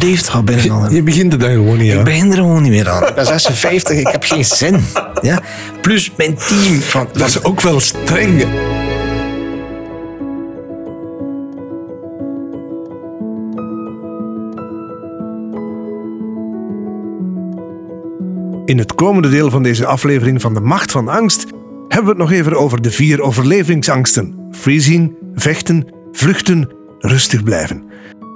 Alsjeblieft, 0.00 0.28
ga 0.28 0.88
je 0.90 1.02
begint 1.02 1.32
er 1.32 1.38
dan 1.38 1.50
gewoon 1.50 1.78
niet 1.78 1.92
Ik 1.92 1.98
aan. 1.98 2.04
begin 2.04 2.30
er 2.30 2.36
gewoon 2.36 2.62
niet 2.62 2.70
meer 2.70 2.88
aan. 2.88 3.06
Ik 3.08 3.14
ben 3.14 3.26
56, 3.26 3.98
ik 3.98 4.08
heb 4.08 4.24
geen 4.24 4.44
zin. 4.44 4.80
Ja? 5.20 5.40
Plus 5.80 6.12
mijn 6.16 6.34
team. 6.34 6.80
Van, 6.80 7.08
Dat 7.12 7.28
is 7.28 7.42
ook 7.42 7.60
wel 7.60 7.80
streng. 7.80 8.44
In 18.64 18.78
het 18.78 18.94
komende 18.94 19.28
deel 19.28 19.50
van 19.50 19.62
deze 19.62 19.86
aflevering 19.86 20.40
van 20.40 20.54
De 20.54 20.60
Macht 20.60 20.90
van 20.90 21.08
Angst 21.08 21.44
hebben 21.88 22.04
we 22.04 22.08
het 22.08 22.18
nog 22.18 22.32
even 22.32 22.58
over 22.58 22.82
de 22.82 22.90
vier 22.90 23.20
overlevingsangsten: 23.20 24.48
freezing, 24.50 25.14
vechten, 25.34 25.86
vluchten, 26.12 26.68
rustig 26.98 27.42
blijven. 27.42 27.84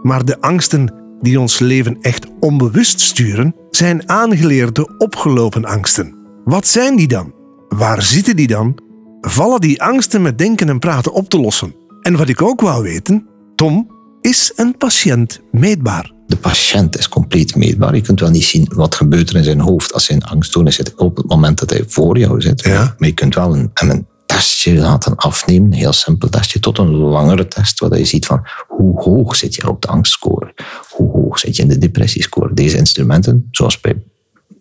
Maar 0.02 0.24
de 0.24 0.40
angsten 0.40 1.03
die 1.20 1.40
ons 1.40 1.58
leven 1.58 1.96
echt 2.00 2.26
onbewust 2.40 3.00
sturen, 3.00 3.54
zijn 3.70 4.08
aangeleerde 4.08 4.96
opgelopen 4.98 5.64
angsten. 5.64 6.14
Wat 6.44 6.66
zijn 6.66 6.96
die 6.96 7.08
dan? 7.08 7.32
Waar 7.68 8.02
zitten 8.02 8.36
die 8.36 8.46
dan? 8.46 8.78
Vallen 9.20 9.60
die 9.60 9.82
angsten 9.82 10.22
met 10.22 10.38
denken 10.38 10.68
en 10.68 10.78
praten 10.78 11.12
op 11.12 11.28
te 11.28 11.40
lossen? 11.40 11.74
En 12.02 12.16
wat 12.16 12.28
ik 12.28 12.42
ook 12.42 12.60
wou 12.60 12.82
weten, 12.82 13.26
Tom, 13.54 13.90
is 14.20 14.52
een 14.56 14.76
patiënt 14.76 15.40
meetbaar? 15.50 16.12
De 16.26 16.36
patiënt 16.36 16.98
is 16.98 17.08
compleet 17.08 17.56
meetbaar. 17.56 17.94
Je 17.94 18.00
kunt 18.00 18.20
wel 18.20 18.30
niet 18.30 18.44
zien 18.44 18.70
wat 18.74 18.94
gebeurt 18.94 19.30
er 19.30 19.36
in 19.36 19.44
zijn 19.44 19.60
hoofd 19.60 19.92
als 19.92 20.08
hij 20.08 20.16
in 20.16 20.24
angststoornis 20.24 20.74
zit 20.74 20.94
op 20.94 21.16
het 21.16 21.28
moment 21.28 21.58
dat 21.58 21.70
hij 21.70 21.84
voor 21.86 22.18
jou 22.18 22.40
zit. 22.40 22.64
Ja. 22.64 22.94
Maar 22.98 23.08
je 23.08 23.14
kunt 23.14 23.34
wel 23.34 23.56
een, 23.56 23.70
hem 23.74 23.90
een 23.90 24.06
testje 24.26 24.74
laten 24.74 25.16
afnemen, 25.16 25.72
een 25.72 25.78
heel 25.78 25.92
simpel 25.92 26.28
testje, 26.28 26.60
tot 26.60 26.78
een 26.78 26.94
langere 26.94 27.48
test, 27.48 27.80
waar 27.80 27.98
je 27.98 28.04
ziet 28.04 28.26
van 28.26 28.46
hoe 28.68 29.02
hoog 29.02 29.36
zit 29.36 29.54
je 29.54 29.68
op 29.68 29.82
de 29.82 29.88
angstscore, 29.88 30.54
hoe 30.90 31.10
hoog 31.10 31.38
zit 31.38 31.56
je 31.56 31.62
in 31.62 31.68
de 31.68 31.78
depressiescore. 31.78 32.54
Deze 32.54 32.76
instrumenten, 32.76 33.48
zoals 33.50 33.80
bij 33.80 34.02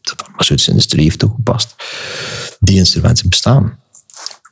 de 0.02 0.14
farmaceutische 0.24 0.72
industrie 0.72 1.04
heeft 1.04 1.20
toegepast, 1.20 1.76
die 2.60 2.78
instrumenten 2.78 3.30
bestaan 3.30 3.78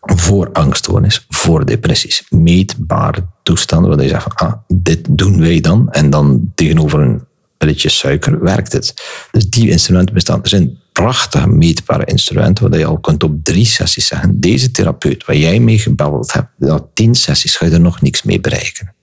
voor 0.01 0.51
angststoornis, 0.51 1.25
voor 1.29 1.65
depressies. 1.65 2.25
Meetbare 2.29 3.25
toestanden 3.43 3.89
waar 3.89 4.03
je 4.03 4.09
zegt 4.09 4.23
van, 4.23 4.35
ah, 4.35 4.53
dit 4.67 5.07
doen 5.09 5.39
wij 5.39 5.61
dan. 5.61 5.91
En 5.91 6.09
dan 6.09 6.51
tegenover 6.55 6.99
een 6.99 7.23
ritje 7.65 7.89
suiker 7.89 8.43
werkt 8.43 8.71
het. 8.71 8.93
Dus 9.31 9.49
die 9.49 9.69
instrumenten 9.69 10.13
bestaan. 10.13 10.43
Er 10.43 10.49
zijn 10.49 10.79
prachtige 10.91 11.47
meetbare 11.47 12.05
instrumenten 12.05 12.69
waar 12.69 12.79
je 12.79 12.85
al 12.85 12.99
kunt 12.99 13.23
op 13.23 13.43
drie 13.43 13.65
sessies 13.65 14.07
zeggen, 14.07 14.39
deze 14.39 14.71
therapeut 14.71 15.25
waar 15.25 15.35
jij 15.35 15.59
mee 15.59 15.79
gebabbeld 15.79 16.33
hebt, 16.33 16.49
na 16.57 16.85
tien 16.93 17.15
sessies 17.15 17.55
ga 17.55 17.65
je 17.65 17.71
er 17.71 17.79
nog 17.79 18.01
niks 18.01 18.23
mee 18.23 18.39
bereiken. 18.39 18.93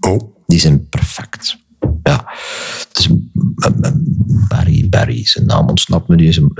Oh, 0.00 0.34
Die 0.46 0.60
zijn 0.60 0.88
perfect. 0.88 1.57
Ja, 2.02 2.32
dus 2.92 3.08
Barry, 4.48 4.88
Barry, 4.88 5.26
zijn 5.26 5.46
naam 5.46 5.68
ontsnapt 5.68 6.08
me 6.08 6.14
nu, 6.14 6.28
is 6.28 6.36
een, 6.36 6.52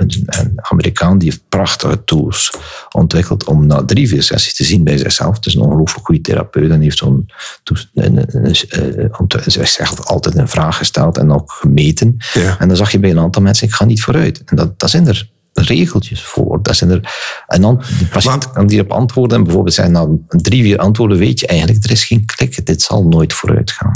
Amerikaan 0.55 1.17
die 1.17 1.29
heeft 1.29 1.43
prachtige 1.49 2.03
tools 2.03 2.53
ontwikkeld 2.91 3.43
om 3.43 3.67
na 3.67 3.85
drie, 3.85 4.07
vier 4.07 4.23
sessies 4.23 4.55
te 4.55 4.63
zien 4.63 4.83
bij 4.83 4.97
zichzelf. 4.97 5.35
Het 5.35 5.45
is 5.45 5.55
een 5.55 5.61
ongelooflijk 5.61 6.05
goede 6.05 6.21
therapeut 6.21 6.71
en 6.71 6.81
heeft 6.81 6.97
zo'n 6.97 7.29
altijd 10.03 10.37
een 10.37 10.47
vraag 10.47 10.77
gesteld 10.77 11.17
en 11.17 11.31
ook 11.31 11.51
gemeten. 11.51 12.17
Ja. 12.33 12.59
En 12.59 12.67
dan 12.67 12.77
zag 12.77 12.91
je 12.91 12.99
bij 12.99 13.09
een 13.09 13.19
aantal 13.19 13.41
mensen, 13.41 13.67
ik 13.67 13.73
ga 13.73 13.85
niet 13.85 14.01
vooruit. 14.01 14.43
En 14.45 14.55
dat, 14.55 14.79
dat 14.79 14.89
zijn 14.89 15.07
er 15.07 15.29
regeltjes 15.53 16.23
voor. 16.23 16.59
Dat 16.61 16.75
zijn 16.75 16.89
er, 16.89 17.13
en 17.47 17.61
dan, 17.61 17.77
de 17.99 18.07
patiënt 18.11 18.51
kan 18.51 18.69
hierop 18.69 18.91
antwoorden 18.91 19.37
en 19.37 19.43
bijvoorbeeld 19.43 19.75
zijn 19.75 19.91
na 19.91 20.07
drie, 20.27 20.63
vier 20.63 20.77
antwoorden 20.77 21.17
weet 21.17 21.39
je 21.39 21.47
eigenlijk, 21.47 21.83
er 21.83 21.91
is 21.91 22.03
geen 22.03 22.25
klik, 22.25 22.65
dit 22.65 22.81
zal 22.81 23.07
nooit 23.07 23.33
vooruit 23.33 23.71
gaan. 23.71 23.91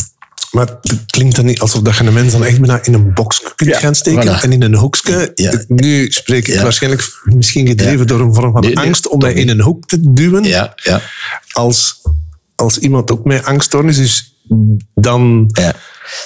Maar 0.53 0.67
het 0.81 1.03
klinkt 1.05 1.35
dan 1.35 1.45
niet 1.45 1.59
alsof 1.59 1.81
dat 1.81 1.95
je 1.97 2.03
een 2.03 2.13
mens 2.13 2.31
dan 2.31 2.43
echt 2.43 2.59
bijna 2.59 2.83
in 2.83 2.93
een 2.93 3.13
box 3.13 3.41
kunt 3.55 3.69
Ja, 3.69 3.79
gaan 3.79 3.95
steken 3.95 4.39
voilà. 4.39 4.41
en 4.41 4.51
in 4.51 4.61
een 4.63 4.75
hoekje. 4.75 5.31
Ja. 5.35 5.63
Nu 5.67 6.11
spreek 6.11 6.47
ik 6.47 6.53
Ja. 6.53 6.63
waarschijnlijk 6.63 7.21
misschien 7.23 7.67
gedreven 7.67 8.07
door 8.07 8.19
een 8.19 8.33
vorm 8.33 8.51
van 8.51 8.61
Nee, 8.61 8.73
nee, 8.73 8.85
angst 8.85 9.07
om 9.07 9.19
mij 9.19 9.33
in 9.33 9.49
een 9.49 9.61
hoek 9.61 9.87
te 9.87 10.13
duwen. 10.13 10.43
Ja, 10.43 10.73
ja. 10.75 11.01
Als, 11.51 12.01
als 12.55 12.77
iemand 12.77 13.11
ook 13.11 13.25
met 13.25 13.45
angststoornis 13.45 13.97
is, 13.97 14.35
dan... 14.95 15.49
Ja. 15.51 15.75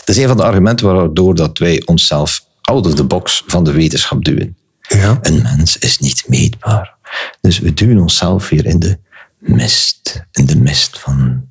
Dat 0.06 0.16
is 0.16 0.18
een 0.18 0.28
van 0.28 0.38
de 0.38 0.43
argumenten 0.43 0.86
waardoor 0.95 1.36
dat 1.36 1.58
wij 1.58 1.82
onszelf 1.86 2.45
out 2.62 2.86
of 2.86 2.93
the 2.95 3.04
box 3.04 3.43
van 3.47 3.64
de 3.64 3.72
wetenschap 3.72 4.24
duwen. 4.26 4.58
Ja. 4.82 5.20
Een 5.22 5.41
mens 5.41 5.78
is 5.78 5.99
niet 5.99 6.24
meetbaar. 6.28 6.95
Dus 7.41 7.60
we 7.60 7.74
duwen 7.74 7.97
onszelf 7.97 8.49
weer 8.49 8.66
in 8.66 8.80
de 8.80 8.97
mist. 9.39 10.24
In 10.32 10.45
de 10.45 10.58
mist 10.58 10.99
van 10.99 11.45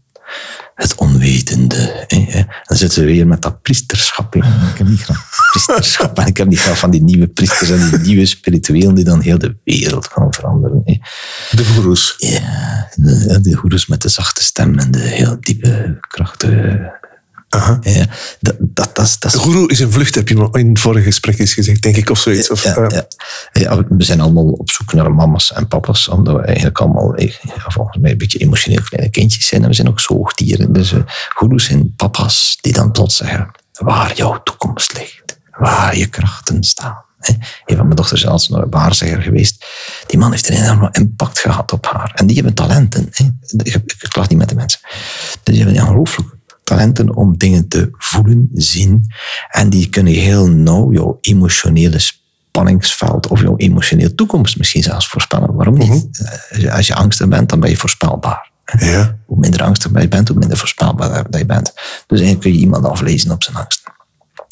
het 0.76 0.94
onwetende. 0.94 2.04
Hè? 2.06 2.42
Dan 2.62 2.76
zitten 2.76 3.00
we 3.00 3.06
weer 3.06 3.26
met 3.26 3.42
dat 3.42 3.62
priesterschap. 3.62 4.32
Hè? 4.32 4.38
Ik 4.38 4.78
heb 4.78 4.86
niet 4.86 5.02
graag 5.02 5.28
priesterschap 5.50 6.18
en 6.18 6.26
ik 6.26 6.36
heb 6.36 6.48
niet 6.48 6.58
graag 6.58 6.78
van 6.78 6.90
die 6.90 7.02
nieuwe 7.02 7.26
priesters 7.26 7.70
en 7.70 7.90
die 7.90 7.98
nieuwe 7.98 8.26
spirituelen 8.26 8.94
die 8.94 9.04
dan 9.04 9.20
heel 9.20 9.38
de 9.38 9.56
wereld 9.64 10.06
gaan 10.06 10.32
veranderen. 10.32 10.82
Hè? 10.84 10.98
De 11.50 11.64
goeroes. 11.64 12.14
Ja, 12.18 12.88
de, 12.94 13.40
de 13.40 13.54
goeroes 13.54 13.86
met 13.86 14.02
de 14.02 14.08
zachte 14.08 14.44
stem 14.44 14.78
en 14.78 14.90
de 14.90 14.98
heel 14.98 15.36
diepe, 15.40 15.98
krachtige... 16.08 17.04
Aha. 17.56 17.78
Ja, 17.82 18.06
dat, 18.40 18.54
dat, 18.58 18.96
dat, 18.96 19.04
is- 19.04 19.18
dat 19.18 19.34
is 19.34 19.40
Guru 19.40 19.66
is 19.66 19.80
een 19.80 19.92
vlucht, 19.92 20.14
heb 20.14 20.28
je 20.28 20.48
in 20.52 20.68
het 20.68 20.80
vorige 20.80 21.04
gesprek 21.04 21.38
eens 21.38 21.54
gezegd, 21.54 21.82
denk 21.82 21.96
ik, 21.96 22.10
of 22.10 22.18
zoiets. 22.18 22.50
Of, 22.50 22.62
ja, 22.62 22.74
eh, 22.76 22.88
ja. 22.88 23.06
Ja, 23.52 23.84
we 23.88 24.04
zijn 24.04 24.20
allemaal 24.20 24.44
op 24.44 24.70
zoek 24.70 24.92
naar 24.92 25.14
mama's 25.14 25.52
en 25.52 25.68
papa's, 25.68 26.08
omdat 26.08 26.34
we 26.36 26.42
eigenlijk 26.42 26.78
allemaal 26.78 27.14
eh, 27.14 27.28
ja, 27.42 27.64
volgens 27.68 27.96
mij 27.96 28.10
een 28.10 28.18
beetje 28.18 28.38
emotioneel 28.38 28.82
kleine 28.88 29.10
kindjes 29.10 29.46
zijn. 29.46 29.62
En 29.62 29.68
we 29.68 29.74
zijn 29.74 29.88
ook 29.88 30.00
zoogdieren. 30.00 30.72
Dus 30.72 30.92
uh, 30.92 31.00
goeroes 31.34 31.64
zijn 31.64 31.94
papa's 31.96 32.58
die 32.60 32.72
dan 32.72 32.90
plots 32.92 33.16
zeggen 33.16 33.50
waar 33.72 34.14
jouw 34.14 34.42
toekomst 34.42 34.92
ligt, 34.98 35.38
waar 35.58 35.96
je 35.96 36.06
krachten 36.06 36.62
staan. 36.64 37.04
Een 37.20 37.76
van 37.76 37.84
mijn 37.84 37.96
dochters 37.96 38.20
is 38.20 38.26
zelfs 38.26 38.48
naar 38.48 38.62
een 38.62 38.70
waarzegger 38.70 39.22
geweest. 39.22 39.64
Die 40.06 40.18
man 40.18 40.30
heeft 40.30 40.48
een 40.48 40.56
enorme 40.62 40.88
impact 40.92 41.38
gehad 41.38 41.72
op 41.72 41.86
haar. 41.86 42.12
En 42.14 42.26
die 42.26 42.36
hebben 42.36 42.54
talenten. 42.54 43.08
hè. 43.10 43.24
Ik, 43.56 43.74
ik, 43.74 43.94
ik 44.00 44.08
klaag 44.08 44.28
niet 44.28 44.38
met 44.38 44.48
de 44.48 44.54
mensen. 44.54 44.80
Dus 45.42 45.54
die 45.54 45.64
hebben 45.64 45.82
ongelooflijk 45.82 46.28
talenten 46.66 47.14
om 47.16 47.36
dingen 47.36 47.68
te 47.68 47.88
voelen, 47.92 48.48
zien. 48.54 49.06
En 49.50 49.70
die 49.70 49.88
kunnen 49.88 50.12
heel 50.12 50.48
nauw 50.48 50.92
jouw 50.92 51.18
emotionele 51.20 51.98
spanningsveld 51.98 53.26
of 53.26 53.40
jouw 53.40 53.56
emotionele 53.56 54.14
toekomst 54.14 54.58
misschien 54.58 54.82
zelfs 54.82 55.08
voorspellen. 55.08 55.54
Waarom 55.54 55.78
niet? 55.78 56.18
Eh, 56.18 56.30
als 56.50 56.60
je- 56.60 56.72
Als 56.72 56.86
je 56.86 56.94
angstig 56.94 57.28
bent, 57.28 57.48
dan 57.48 57.60
ben 57.60 57.70
je 57.70 57.76
voorspelbaar. 57.76 58.50
ja. 58.78 59.18
Hoe 59.26 59.38
minder 59.38 59.62
angstig 59.62 60.00
je 60.00 60.08
bent, 60.08 60.28
hoe 60.28 60.38
minder 60.38 60.58
voorspelbaar 60.58 61.30
dat 61.30 61.40
je 61.40 61.46
bent. 61.46 61.72
Dus 62.06 62.18
eigenlijk 62.20 62.40
kun 62.40 62.52
je 62.52 62.58
iemand 62.58 62.84
aflezen 62.84 63.30
op 63.30 63.42
zijn 63.42 63.56
angst. 63.56 63.82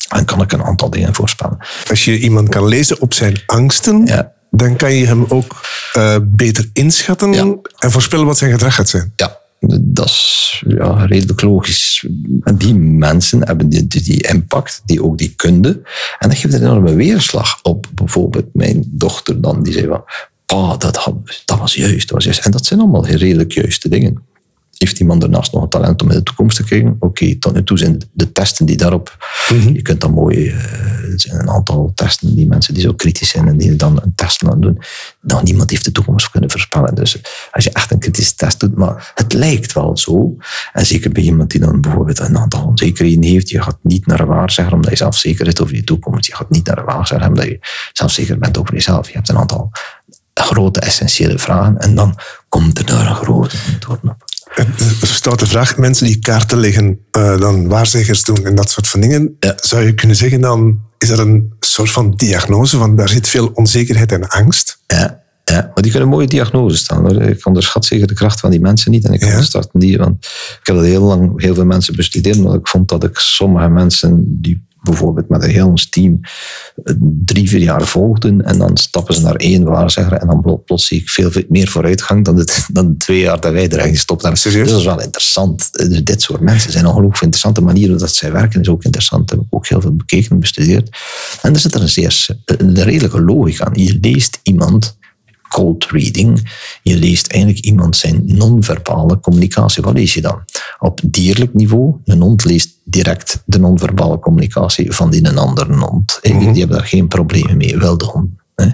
En 0.09 0.25
kan 0.25 0.41
ik 0.43 0.53
een 0.53 0.63
aantal 0.65 0.91
dingen 0.91 1.15
voorspellen. 1.15 1.59
Als 1.91 2.05
je 2.05 2.19
iemand 2.19 2.49
kan 2.49 2.67
lezen 2.67 3.01
op 3.01 3.15
zijn 3.15 3.43
angsten, 3.47 4.07
Ja. 4.07 4.33
dan 4.51 4.77
kan 4.77 4.93
je 4.95 5.07
hem 5.07 5.25
ook 5.29 5.61
eh, 5.93 6.17
beter 6.23 6.71
inschatten 6.73 7.33
Ja. 7.33 7.55
en 7.79 7.91
voorspellen 7.91 8.27
wat 8.27 8.39
zijn 8.39 8.51
gedrag 8.53 8.75
gaat 8.75 8.89
zijn. 8.89 9.13
Ja, 9.17 9.39
dat 9.81 10.07
is 10.07 10.65
ja, 10.69 11.05
redelijk 11.05 11.43
logisch. 11.43 12.07
Die 12.55 12.75
mensen 12.75 13.47
hebben 13.47 13.69
die, 13.69 13.87
die, 13.87 14.29
impact, 14.29 14.83
die 14.87 15.03
ook 15.03 15.19
die 15.19 15.35
kunde. 15.37 15.83
En 16.19 16.29
dat 16.29 16.39
geeft 16.39 16.55
een 16.55 16.63
enorme 16.63 16.95
weerslag 16.95 17.63
op 17.63 17.87
bijvoorbeeld 17.95 18.49
mijn 18.53 18.85
dochter 18.87 19.41
dan, 19.41 19.63
die 19.63 19.73
zei 19.73 19.87
van, 19.87 20.05
pa, 20.47 20.77
dat, 20.77 21.13
dat 21.45 21.59
was 21.59 21.75
juist, 21.75 22.09
dat 22.09 22.11
was 22.11 22.25
juist. 22.25 22.45
En 22.45 22.51
dat 22.51 22.67
zijn 22.67 22.81
allemaal 22.81 23.07
redelijk 23.07 23.53
juiste 23.53 23.89
dingen. 23.89 24.23
Heeft 24.79 25.01
iemand 25.01 25.21
daarnaast 25.21 25.53
nog 25.53 25.63
een 25.63 25.69
talent 25.69 26.03
om 26.03 26.11
in 26.11 26.17
de 26.17 26.23
toekomst 26.23 26.57
te 26.57 26.65
kijken? 26.65 26.97
Oké, 26.99 27.35
tot 27.39 27.55
nu 27.55 27.65
toe 27.65 27.79
zijn 27.79 27.99
de 28.13 28.33
testen 28.33 28.67
die 28.67 28.77
daarop... 28.77 29.17
Je 29.73 29.83
kunt 29.83 30.01
dan 30.01 30.13
mooi... 30.13 30.49
eh, 30.49 30.55
Er 31.13 31.21
zijn 31.21 31.41
een 31.41 31.51
aantal 31.51 31.93
testen, 31.95 32.37
die 32.37 32.47
mensen 32.47 32.75
die 32.75 32.83
zo 32.83 32.93
kritisch 32.95 33.29
zijn 33.29 33.49
en 33.49 33.57
die 33.57 33.77
dan 33.77 34.01
een 34.03 34.13
test 34.15 34.43
laten 34.43 34.61
doen. 34.61 34.79
Dan 35.21 35.45
niemand 35.45 35.71
heeft 35.71 35.85
de 35.85 35.93
toekomst 35.93 36.31
kunnen 36.31 36.51
voorspellen. 36.51 36.95
Dus 36.95 37.21
als 37.51 37.65
je 37.65 37.71
echt 37.73 37.91
een 37.91 37.99
kritische 37.99 38.35
test 38.35 38.61
doet, 38.61 38.77
maar 38.77 39.13
het 39.15 39.33
lijkt 39.33 39.73
wel 39.73 39.97
zo. 39.97 40.37
En 40.73 40.87
zeker 40.87 41.11
bij 41.11 41.23
iemand 41.23 41.51
die 41.51 41.61
dan 41.61 41.81
bijvoorbeeld 41.81 42.19
een 42.19 42.39
aantal 42.39 42.65
onzekerheden 42.65 43.23
heeft. 43.23 43.49
Je 43.49 43.63
gaat 43.63 43.79
niet 43.83 44.07
naar 44.07 44.21
een 44.21 44.27
waarzegger 44.27 44.73
omdat 44.75 44.91
je 44.91 44.97
zelf 44.97 45.17
zeker 45.17 45.45
bent 45.45 45.61
over 45.63 45.75
je 45.75 45.85
toekomst. 45.85 46.27
Je 46.27 46.35
gaat 46.35 46.51
niet 46.51 46.67
naar 46.67 46.79
een 46.79 46.85
waarzegger 46.85 47.29
omdat 47.29 47.45
je 47.45 47.59
zelf 47.93 48.13
zeker 48.13 48.39
bent 48.39 48.59
over 48.59 48.75
jezelf. 48.75 49.09
Je 49.09 49.15
hebt 49.15 49.29
een 49.29 49.39
aantal 49.39 49.71
grote 50.35 50.81
essentiële 50.81 51.39
vragen 51.39 51.79
en 51.79 51.95
dan 51.95 52.19
komt 52.49 52.79
er 52.79 52.87
daar 52.87 53.07
een 53.09 53.15
grote 53.15 53.57
antwoord 53.73 54.01
op. 54.05 54.24
Een 54.55 54.67
een 55.01 55.07
stoute 55.07 55.47
vraag. 55.47 55.77
Mensen 55.77 56.07
die 56.07 56.19
kaarten 56.19 56.59
leggen, 56.59 56.99
eh, 57.11 57.39
dan 57.39 57.69
waarzeggers 57.69 58.25
doen 58.25 58.45
en 58.47 58.55
dat 58.55 58.71
soort 58.71 58.89
van 58.89 59.01
dingen. 59.01 59.37
Ja. 59.41 59.55
Zou 59.57 59.83
je 59.83 59.95
kunnen 59.95 60.17
zeggen 60.17 60.41
dan, 60.41 60.81
is 60.99 61.09
dat 61.09 61.19
een 61.19 61.53
soort 61.61 61.91
van 61.91 62.11
diagnose 62.11 62.77
van 62.77 62.97
daar 62.97 63.09
zit 63.09 63.29
veel 63.29 63.47
onzekerheid 63.55 64.13
en 64.13 64.29
angst? 64.29 64.79
Ja, 64.87 65.23
ja, 65.45 65.71
maar 65.75 65.83
die 65.83 65.91
kunnen 65.91 66.09
mooie 66.09 66.27
diagnoses 66.27 66.79
stellen. 66.81 67.03
hoor. 67.15 67.23
Ik 67.23 67.47
onderschat 67.47 67.85
zeker 67.85 68.07
de 68.07 68.15
kracht 68.15 68.41
van 68.41 68.51
die 68.51 68.61
mensen 68.61 68.91
niet. 68.91 69.05
En 69.05 69.13
ik 69.13 69.21
Ja. 69.21 69.27
onderschat 69.29 69.69
die, 69.73 69.99
want 69.99 70.25
ik 70.61 70.61
heb 70.63 70.77
dat 70.77 70.85
heel 70.85 71.03
lang 71.03 71.41
heel 71.43 71.55
veel 71.55 71.65
mensen 71.65 71.97
bestudeerd, 71.97 72.37
omdat 72.37 72.55
ik 72.55 72.69
vond 72.69 72.89
dat 72.89 73.05
ik 73.05 73.19
sommige 73.19 73.69
mensen 73.69 74.25
die 74.41 74.67
bijvoorbeeld 74.85 75.29
met 75.29 75.43
een 75.43 75.51
heel 75.51 75.69
ons 75.69 75.89
team 75.89 76.21
eh, 76.85 76.95
drie, 77.25 77.49
vier 77.49 77.61
jaar 77.61 77.87
volgden 77.87 78.45
en 78.45 78.59
dan 78.59 78.77
stappen 78.77 79.15
ze 79.15 79.23
naar 79.23 79.35
één 79.37 79.65
waarzegger 79.65 80.13
en 80.13 80.27
dan 80.27 80.43
plo- 80.43 80.57
plots 80.57 80.87
zie 80.87 81.01
ik 81.01 81.11
veel 81.11 81.31
meer 81.49 81.69
vooruitgang 81.69 82.25
dan 82.25 82.37
de, 82.37 82.63
dan 82.73 82.89
de 82.89 82.97
twee 82.97 83.21
jaar 83.21 83.41
dat 83.41 83.53
wij 83.53 83.69
erin 83.69 83.93
gestopt 83.93 84.23
hebben. 84.23 84.41
Serieus? 84.41 84.63
Dus 84.63 84.71
dat 84.71 84.81
is 84.81 84.87
wel 84.87 85.01
interessant. 85.01 85.73
Dus 85.73 86.05
dit 86.05 86.23
soort 86.23 86.41
mensen 86.41 86.73
zijn 86.73 86.87
ongelooflijk 86.87 87.23
interessante 87.23 87.61
manieren 87.61 87.99
dat 87.99 88.15
zij 88.15 88.33
werken 88.33 88.61
is 88.61 88.69
ook 88.69 88.85
interessant. 88.85 89.31
Heb 89.31 89.41
ik 89.41 89.47
ook 89.51 89.67
heel 89.67 89.81
veel 89.81 89.97
bekeken 89.97 90.31
en 90.31 90.41
bestudeerd. 90.41 90.97
En 91.43 91.53
er 91.53 91.61
zit 91.61 91.75
er 91.75 91.81
een 91.81 91.89
zeer 91.89 92.27
een 92.45 92.83
redelijke 92.83 93.23
logica 93.23 93.65
aan. 93.65 93.73
Je 93.75 93.99
leest 94.01 94.41
iemand 94.43 94.97
cold 95.55 95.85
reading. 95.91 96.53
Je 96.83 96.97
leest 96.97 97.27
eigenlijk 97.27 97.65
iemand 97.65 97.97
zijn 97.97 98.23
non-verbale 98.25 99.21
communicatie. 99.21 99.83
Wat 99.83 99.95
lees 99.95 100.15
je 100.15 100.21
dan? 100.21 100.39
Op 100.79 101.01
dierlijk 101.05 101.55
niveau, 101.55 101.95
een 102.05 102.21
hond 102.21 102.45
leest 102.45 102.71
direct 102.85 103.43
de 103.47 103.59
non-verbale 103.59 104.19
communicatie 104.19 104.93
van 104.93 105.11
die 105.11 105.27
een 105.29 105.39
andere 105.39 105.75
hond. 105.77 106.19
Die, 106.23 106.39
die 106.39 106.47
hebben 106.61 106.77
daar 106.77 106.87
geen 106.87 107.09
problemen 107.09 107.57
mee, 107.57 107.79
wel 107.79 107.99
de 107.99 108.05
hond. 108.05 108.31
Hè. 108.55 108.67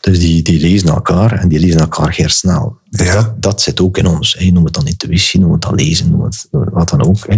Dus 0.00 0.18
die, 0.20 0.42
die 0.42 0.60
lezen 0.60 0.88
elkaar 0.88 1.32
en 1.32 1.48
die 1.48 1.58
lezen 1.60 1.80
elkaar 1.80 2.12
heel 2.14 2.28
snel. 2.28 2.76
Dus 2.90 3.06
Ja. 3.06 3.14
dat, 3.14 3.42
dat 3.42 3.60
zit 3.62 3.80
ook 3.80 3.98
in 3.98 4.06
ons. 4.06 4.36
hè. 4.38 4.50
Noem 4.50 4.64
het 4.64 4.74
dan 4.74 4.86
intuïtie, 4.86 5.40
noem 5.40 5.52
het 5.52 5.62
dan 5.62 5.74
lezen, 5.74 6.10
noem 6.10 6.22
het 6.24 6.48
wat 6.50 6.88
dan 6.88 7.02
ook. 7.04 7.26
Hè. 7.28 7.36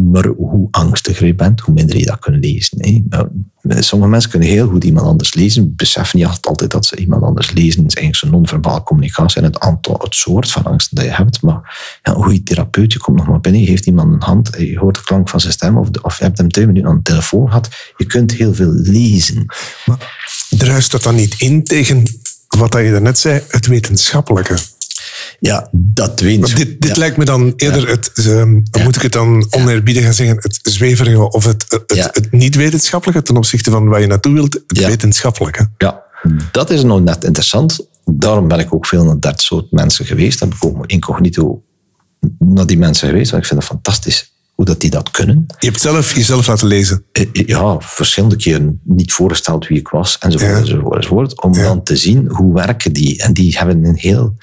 Maar 0.00 0.26
hoe 0.26 0.68
angstiger 0.70 1.26
je 1.26 1.34
bent, 1.34 1.60
hoe 1.60 1.74
minder 1.74 1.96
je 1.98 2.04
dat 2.04 2.18
kunt 2.18 2.44
lezen. 2.44 2.78
Hè. 2.80 3.02
Nou, 3.08 3.28
Sommige 3.68 4.10
mensen 4.10 4.30
kunnen 4.30 4.48
heel 4.48 4.68
goed 4.68 4.84
iemand 4.84 5.06
anders 5.06 5.34
lezen, 5.34 5.74
beseffen 5.76 6.18
niet 6.18 6.28
altijd 6.40 6.70
dat 6.70 6.86
ze 6.86 6.96
iemand 6.96 7.22
anders 7.22 7.52
lezen. 7.52 7.82
Het 7.82 7.88
is 7.88 7.94
eigenlijk 7.94 8.16
zo'n 8.16 8.30
non-verbale 8.30 8.82
communicatie 8.82 9.40
en 9.40 9.46
het, 9.46 9.58
aantal, 9.58 9.98
het 10.02 10.14
soort 10.14 10.50
van 10.50 10.64
angst 10.64 10.96
dat 10.96 11.04
je 11.04 11.10
hebt. 11.10 11.42
Maar 11.42 11.98
ja, 12.02 12.14
een 12.14 12.22
goede 12.22 12.42
therapeut, 12.42 12.92
je 12.92 12.98
komt 12.98 13.16
nog 13.16 13.26
maar 13.26 13.40
binnen, 13.40 13.60
je 13.60 13.66
geeft 13.66 13.86
iemand 13.86 14.12
een 14.12 14.22
hand, 14.22 14.50
je 14.58 14.78
hoort 14.78 14.94
de 14.94 15.02
klank 15.02 15.28
van 15.28 15.40
zijn 15.40 15.52
stem 15.52 15.76
of, 15.76 15.88
of 16.02 16.18
je 16.18 16.24
hebt 16.24 16.38
hem 16.38 16.48
twee 16.48 16.66
minuten 16.66 16.88
aan 16.88 16.96
de 16.96 17.02
telefoon 17.02 17.46
gehad. 17.46 17.68
Je 17.96 18.06
kunt 18.06 18.32
heel 18.32 18.54
veel 18.54 18.72
lezen. 18.72 19.46
Druist 20.48 20.90
dat 20.90 21.02
dan 21.02 21.14
niet 21.14 21.34
in 21.38 21.64
tegen 21.64 22.02
wat 22.48 22.72
je 22.72 22.90
daarnet 22.90 23.18
zei, 23.18 23.42
het 23.48 23.66
wetenschappelijke? 23.66 24.56
Ja, 25.40 25.68
dat 25.72 26.20
weet 26.20 26.40
Want 26.40 26.56
dit 26.56 26.80
dit 26.80 26.90
ja. 26.90 26.96
lijkt 26.98 27.16
me 27.16 27.24
dan 27.24 27.52
eerder 27.56 27.88
het, 27.88 28.12
ehm, 28.14 28.50
hoe 28.70 28.82
moet 28.82 28.96
ik 28.96 29.02
het 29.02 29.12
dan 29.12 29.46
oneerbiedig 29.50 30.04
gaan 30.04 30.14
zeggen, 30.14 30.36
het 30.36 30.58
zweverige 30.62 31.30
of 31.30 31.44
het, 31.44 31.64
het, 31.68 31.96
Ja. 31.96 32.08
het 32.12 32.32
niet-wetenschappelijke 32.32 33.22
ten 33.22 33.36
opzichte 33.36 33.70
van 33.70 33.88
waar 33.88 34.00
je 34.00 34.06
naartoe 34.06 34.32
wilt, 34.32 34.52
het 34.66 34.78
Ja. 34.78 34.88
wetenschappelijke. 34.88 35.68
Ja, 35.78 36.02
dat 36.52 36.70
is 36.70 36.82
nou 36.82 37.00
net 37.02 37.24
interessant. 37.24 37.86
Daarom 38.04 38.48
ben 38.48 38.58
ik 38.58 38.74
ook 38.74 38.86
veel 38.86 39.04
naar 39.04 39.20
dat 39.20 39.40
soort 39.42 39.70
mensen 39.72 40.04
geweest. 40.06 40.42
Ik 40.42 40.52
ook 40.60 40.86
incognito 40.86 41.62
naar 42.38 42.66
die 42.66 42.78
mensen 42.78 43.08
geweest. 43.08 43.30
Want 43.30 43.42
ik 43.42 43.48
vind 43.48 43.60
het 43.60 43.70
fantastisch 43.70 44.34
hoe 44.54 44.64
dat 44.64 44.80
die 44.80 44.90
dat 44.90 45.10
kunnen. 45.10 45.44
Je 45.58 45.66
hebt 45.66 45.80
zelf 45.80 46.14
jezelf 46.14 46.46
laten 46.46 46.66
lezen. 46.66 47.04
Eh, 47.12 47.24
Ja, 47.32 47.76
verschillende 47.80 48.36
keren 48.36 48.80
niet 48.84 49.12
voorgesteld 49.12 49.66
wie 49.66 49.78
ik 49.78 49.88
was, 49.88 50.18
enzovoort, 50.18 50.50
Ja. 50.50 50.58
enzovoort, 50.58 50.96
enzovoort. 50.96 51.42
Om 51.42 51.54
Ja. 51.54 51.62
dan 51.62 51.82
te 51.82 51.96
zien 51.96 52.28
hoe 52.28 52.54
werken 52.54 52.92
die. 52.92 53.22
En 53.22 53.32
die 53.32 53.58
hebben 53.58 53.84
een 53.84 53.96
heel 53.96 54.34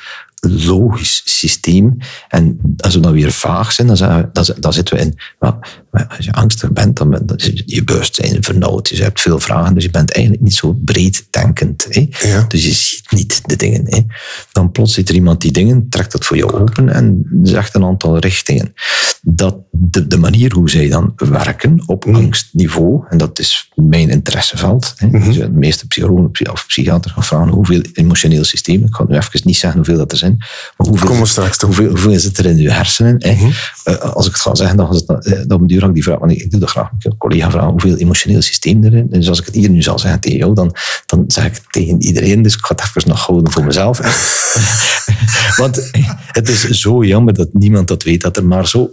logisch 0.50 1.22
systeem. 1.26 1.98
En 2.28 2.60
als 2.78 2.96
we 2.96 3.00
dan 3.00 3.14
weer 3.14 3.32
vaag 3.32 3.72
zijn, 3.72 3.88
dan, 3.88 4.30
dan, 4.32 4.46
dan 4.60 4.74
zitten 4.74 4.96
we 4.96 5.02
in... 5.02 5.16
als 5.94 6.26
je 6.26 6.32
angstig 6.32 6.72
bent, 6.72 6.98
dan, 6.98 7.10
ben- 7.10 7.26
dan 7.26 7.38
is 7.38 7.64
je 7.66 7.84
bewustzijn 7.84 8.44
vernauwd. 8.44 8.90
Dus 8.90 8.98
je 8.98 9.04
hebt 9.04 9.22
veel 9.22 9.40
vragen, 9.40 9.74
dus 9.74 9.84
je 9.84 9.90
bent 9.90 10.12
eigenlijk 10.12 10.44
niet 10.46 10.56
zo 10.56 10.78
breed 10.86 11.28
denkend. 11.30 11.88
Ja. 11.90 12.46
Dus 12.48 12.66
je 12.66 12.72
ziet 12.72 13.12
niet 13.12 13.42
de 13.46 13.56
dingen. 13.56 13.84
Hè? 13.86 14.00
Dan 14.52 14.72
plots 14.72 14.94
ziet 14.94 15.10
er 15.10 15.16
iemand 15.16 15.42
die 15.42 15.52
dingen, 15.52 15.90
trekt 15.90 16.12
dat 16.12 16.26
voor 16.26 16.38
je 16.38 16.54
open 16.54 16.90
en 16.90 17.26
zegt 17.44 17.76
een 17.76 17.84
aantal 17.84 18.18
richtingen. 18.18 18.74
Dat 19.22 19.58
de, 19.72 20.08
de 20.08 20.18
manier 20.18 20.54
hoe 20.54 20.70
zij 20.70 20.90
dan 20.90 21.14
werken 21.16 21.84
op 21.86 22.06
angstniveau, 22.06 23.06
en 23.10 23.18
dat 23.18 23.40
is 23.40 23.72
mijn 23.76 24.10
interesseveld. 24.10 24.94
Hè? 24.98 25.10
Dus 25.10 25.38
de 25.38 25.50
meeste 25.50 25.88
psychologen 25.88 26.32
psy- 26.32 26.50
of 26.52 26.66
psychiaters 26.68 27.14
gaan 27.14 27.24
vragen 27.24 27.48
hoeveel 27.54 27.82
emotioneel 27.94 28.44
systeem. 28.44 28.84
Ik 28.86 28.96
ga 28.96 29.06
nu 29.08 29.16
even 29.16 29.42
niet 29.44 29.58
zeggen 29.58 29.80
hoeveel 29.80 29.98
dat 29.98 30.12
er 30.12 30.18
zijn, 30.18 30.36
maar 30.78 30.88
hoeveel, 30.88 31.20
we 31.20 31.26
straks 31.26 31.62
hoeveel, 31.62 31.90
hoeveel 31.90 32.20
zit 32.20 32.38
er 32.38 32.46
in 32.46 32.58
je 32.58 32.72
hersenen? 32.72 33.16
Hè? 33.20 33.50
Eh, 33.84 34.00
als 34.00 34.26
ik 34.28 34.34
het 34.34 34.42
ga 34.42 34.56
zeggen, 34.56 34.78
dan 34.78 34.94
is 34.94 35.04
het 35.08 35.26
eh, 35.26 35.40
dan 35.48 35.68
duur 35.68 35.83
ik 35.90 35.94
die 35.94 36.04
vraag, 36.04 36.20
want 36.20 36.32
ik, 36.32 36.52
doe 36.52 36.60
dat 36.60 36.70
graag. 36.70 36.90
Heb 36.98 37.12
een 37.12 37.18
collega 37.18 37.52
vragen 37.52 37.70
hoeveel 37.70 37.98
emotioneel 37.98 38.42
systeem 38.42 38.84
er 38.84 38.94
is. 38.94 39.04
Dus 39.10 39.30
als 39.30 39.40
ik 39.40 39.46
het 39.46 39.56
hier 39.56 39.70
nu 39.70 39.82
zal 39.82 40.00
zeggen 40.00 40.20
tegen 40.20 40.38
jou, 40.38 40.54
dan, 40.54 40.76
dan 41.06 41.24
zeg 41.28 41.46
ik 41.46 41.54
het 41.54 41.66
tegen 41.70 42.02
iedereen. 42.02 42.42
Dus 42.42 42.54
ik 42.54 42.66
ga 42.66 42.76
het 42.76 42.84
even 42.86 43.10
nog 43.10 43.26
houden 43.26 43.52
voor 43.52 43.66
mezelf. 43.66 43.98
Want 45.62 45.92
het 46.32 46.50
is 46.50 46.70
zo 46.70 47.04
jammer 47.04 47.34
dat 47.34 47.50
niemand 47.52 47.88
dat 47.88 48.04
weet, 48.04 48.22
dat 48.22 48.38
er 48.38 48.46
maar 48.46 48.68
zo 48.68 48.92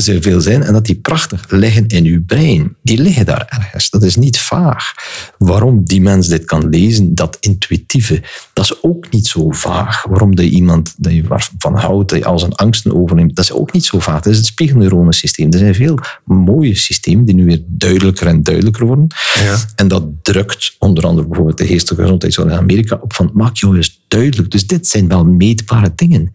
zoveel 0.00 0.40
zijn 0.40 0.62
en 0.62 0.72
dat 0.72 0.84
die 0.84 0.94
prachtig 0.94 1.50
liggen 1.50 1.86
in 1.86 2.04
uw 2.04 2.24
brein. 2.24 2.76
Die 2.82 3.00
liggen 3.02 3.26
daar 3.26 3.46
ergens. 3.48 3.90
Dat 3.90 4.02
is 4.02 4.16
niet 4.16 4.38
vaag. 4.38 4.94
Waarom 5.38 5.84
die 5.84 6.00
mens 6.00 6.28
dit 6.28 6.44
kan 6.44 6.68
lezen, 6.68 7.14
dat 7.14 7.36
intuïtieve, 7.40 8.22
dat 8.52 8.64
is 8.64 8.82
ook 8.82 9.10
niet 9.10 9.26
zo 9.26 9.50
vaag. 9.50 10.04
Waarom 10.04 10.36
de 10.36 10.48
iemand 10.48 10.94
dat 10.96 11.12
je 11.12 11.24
van 11.58 11.76
houdt, 11.76 12.10
dat 12.10 12.18
je 12.18 12.24
al 12.24 12.38
zijn 12.38 12.54
angsten 12.54 12.96
overneemt, 12.96 13.36
dat 13.36 13.44
is 13.44 13.52
ook 13.52 13.72
niet 13.72 13.84
zo 13.84 13.98
vaag. 13.98 14.20
Dat 14.20 14.32
is 14.32 14.36
het 14.36 14.46
spiegelneuronensysteem. 14.46 15.52
Er 15.52 15.58
zijn 15.58 15.74
veel 15.74 15.98
mooie 16.24 16.74
systemen 16.74 17.24
die 17.24 17.34
nu 17.34 17.44
weer 17.44 17.62
duidelijker 17.66 18.26
en 18.26 18.42
duidelijker 18.42 18.86
worden. 18.86 19.06
Ja. 19.42 19.56
En 19.74 19.88
dat 19.88 20.04
drukt 20.22 20.74
onder 20.78 21.04
andere 21.04 21.26
bijvoorbeeld 21.26 21.58
de 21.58 21.66
geestelijke 21.66 22.02
gezondheidszorg 22.02 22.50
in 22.50 22.58
Amerika 22.58 22.98
op 23.02 23.12
van 23.12 23.30
maak 23.34 23.56
jou 23.56 23.76
eens 23.76 23.99
duidelijk. 24.10 24.50
Dus 24.50 24.66
dit 24.66 24.86
zijn 24.86 25.08
wel 25.08 25.24
meetbare 25.24 25.92
dingen. 25.94 26.30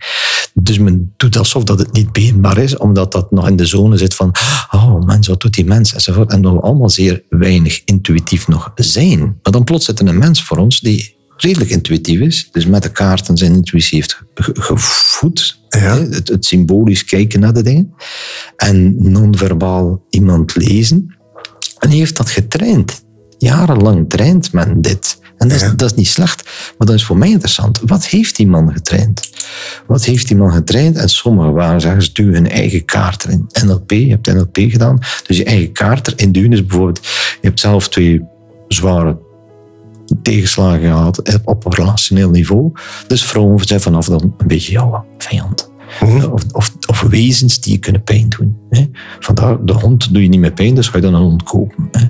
Dus 0.54 0.80
men 0.80 1.14
doet 1.18 1.38
alsof 1.38 1.64
dat 1.64 1.80
het 1.80 1.94
niet 1.94 2.12
beenbaar 2.12 2.58
is, 2.58 2.78
omdat 2.78 3.12
dat 3.12 3.32
nog 3.32 3.48
in 3.48 3.56
de 3.56 3.66
zone 3.66 3.98
zit 3.98 4.14
van 4.14 4.32
oh 4.72 5.06
mens, 5.06 5.28
wat 5.28 5.42
doet 5.42 5.54
die 5.54 5.66
mens 5.66 5.94
enzovoort. 5.94 6.32
En 6.32 6.42
dat 6.42 6.54
we 6.54 6.60
allemaal 6.60 6.90
zeer 6.90 7.24
weinig 7.30 7.82
intuïtief 7.86 8.48
nog 8.48 8.72
zijn. 8.76 9.20
Maar 9.20 9.52
dan 9.52 9.64
plots 9.64 9.86
zit 9.86 10.00
er 10.00 10.08
een 10.08 10.18
mens 10.18 10.44
voor 10.44 10.58
ons 10.58 10.80
die 10.80 11.16
redelijk 11.38 11.70
intuïtief 11.70 12.20
is. 12.20 12.50
Dus 12.52 12.66
met 12.66 12.84
de 12.84 12.92
kaarten 12.92 13.38
zijn 13.38 13.54
intuïtie 13.54 13.98
heeft 13.98 14.22
gevoed. 14.54 15.60
Ja. 15.70 15.98
Het, 15.98 16.28
het, 16.28 16.46
symbolisch 16.46 17.06
kijken 17.06 17.40
naar 17.40 17.54
de 17.54 17.64
dingen. 17.64 17.94
En 18.58 18.96
non-verbaal 19.12 20.06
iemand 20.10 20.56
lezen. 20.56 21.16
En 21.80 21.90
hij 21.90 21.98
heeft 21.98 22.18
dat 22.18 22.30
getraind. 22.30 23.05
Jarenlang 23.38 24.10
traint 24.10 24.54
men 24.54 24.82
dit. 24.82 25.24
En 25.38 25.48
dat 25.48 25.62
is, 25.62 25.72
dat 25.76 25.92
is 25.92 25.94
niet 25.94 26.08
slecht, 26.08 26.44
maar 26.78 26.88
dat 26.88 26.96
is 26.96 27.06
voor 27.06 27.18
mij 27.18 27.30
interessant. 27.30 27.80
Wat 27.86 28.06
heeft 28.06 28.36
die 28.36 28.48
man 28.48 28.72
getraind? 28.74 29.30
Wat 29.88 30.06
heeft 30.06 30.28
die 30.28 30.38
man 30.38 30.52
getraind? 30.52 30.98
En 30.98 31.10
sommigen 31.10 31.54
waren, 31.54 31.82
zeggen 31.82 32.02
ze, 32.02 32.12
duwen 32.14 32.34
hun 32.34 32.50
eigen 32.50 32.86
kaart 32.86 33.26
erin. 33.26 33.50
NLP, 33.66 33.92
je 33.92 34.10
hebt 34.10 34.34
NLP 34.34 34.58
gedaan, 34.58 35.00
dus 35.28 35.38
je 35.38 35.44
eigen 35.44 35.72
kaart 35.72 36.12
erin 36.12 36.32
duwen 36.32 36.54
is 36.54 36.66
bijvoorbeeld, 36.66 37.00
je 37.42 37.48
hebt 37.48 37.60
zelf 37.60 37.90
twee 37.90 38.24
zware 38.68 39.18
tegenslagen 40.22 40.82
gehad 40.82 41.42
op 41.44 41.74
relationeel 41.74 42.30
niveau. 42.30 42.72
Dus 43.08 43.26
vrouwen 43.26 43.66
zijn 43.66 43.82
vanaf 43.82 44.06
dan 44.06 44.34
een 44.38 44.48
beetje 44.48 44.72
jouw 44.72 45.06
vijand. 45.18 45.74
Of, 46.32 46.44
of, 46.52 46.76
of, 46.88 47.02
wezens 47.02 47.60
die 47.60 47.74
je 47.74 47.80
kunnen 47.80 48.04
pijn 48.04 48.30
doen. 48.30 48.58
Hè. 48.70 48.90
Vandaar, 49.20 49.66
de 49.66 49.74
hond 49.74 50.14
doe 50.14 50.22
je 50.22 50.28
niet 50.28 50.40
meer 50.40 50.52
pijn, 50.52 50.76
dus 50.76 50.88
ga 50.88 50.98
je 50.98 51.04
dan 51.04 51.14
een 51.14 51.22
hond 51.22 51.44
kopen. 51.44 51.88
Hè. 51.92 52.06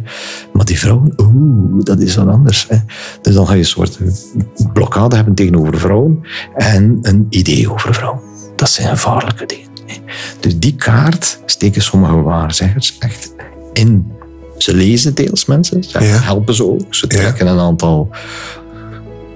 Maar 0.53 0.65
die 0.65 0.79
vrouwen, 0.79 1.13
oeh, 1.17 1.83
dat 1.83 1.99
is 1.99 2.15
wat 2.15 2.27
anders. 2.27 2.65
Hè. 2.69 2.77
Dus 3.21 3.33
dan 3.33 3.47
ga 3.47 3.53
je 3.53 3.59
een 3.59 3.65
soort 3.65 3.99
blokkade 4.73 5.15
hebben 5.15 5.35
tegenover 5.35 5.79
vrouwen 5.79 6.21
en 6.55 6.97
een 7.01 7.27
idee 7.29 7.71
over 7.71 7.93
vrouwen. 7.93 8.21
Dat 8.55 8.69
zijn 8.69 8.87
gevaarlijke 8.87 9.45
dingen. 9.45 9.69
Hè. 9.85 9.95
Dus 10.39 10.59
die 10.59 10.75
kaart 10.75 11.39
steken 11.45 11.81
sommige 11.81 12.21
waarzeggers 12.21 12.97
echt 12.99 13.33
in. 13.73 14.13
Ze 14.57 14.73
lezen 14.73 15.15
deels 15.15 15.45
mensen, 15.45 15.83
ze 15.83 15.97
helpen 15.97 16.55
ze 16.55 16.65
ook. 16.65 16.95
Ze 16.95 17.07
trekken 17.07 17.47
een 17.47 17.59
aantal 17.59 18.09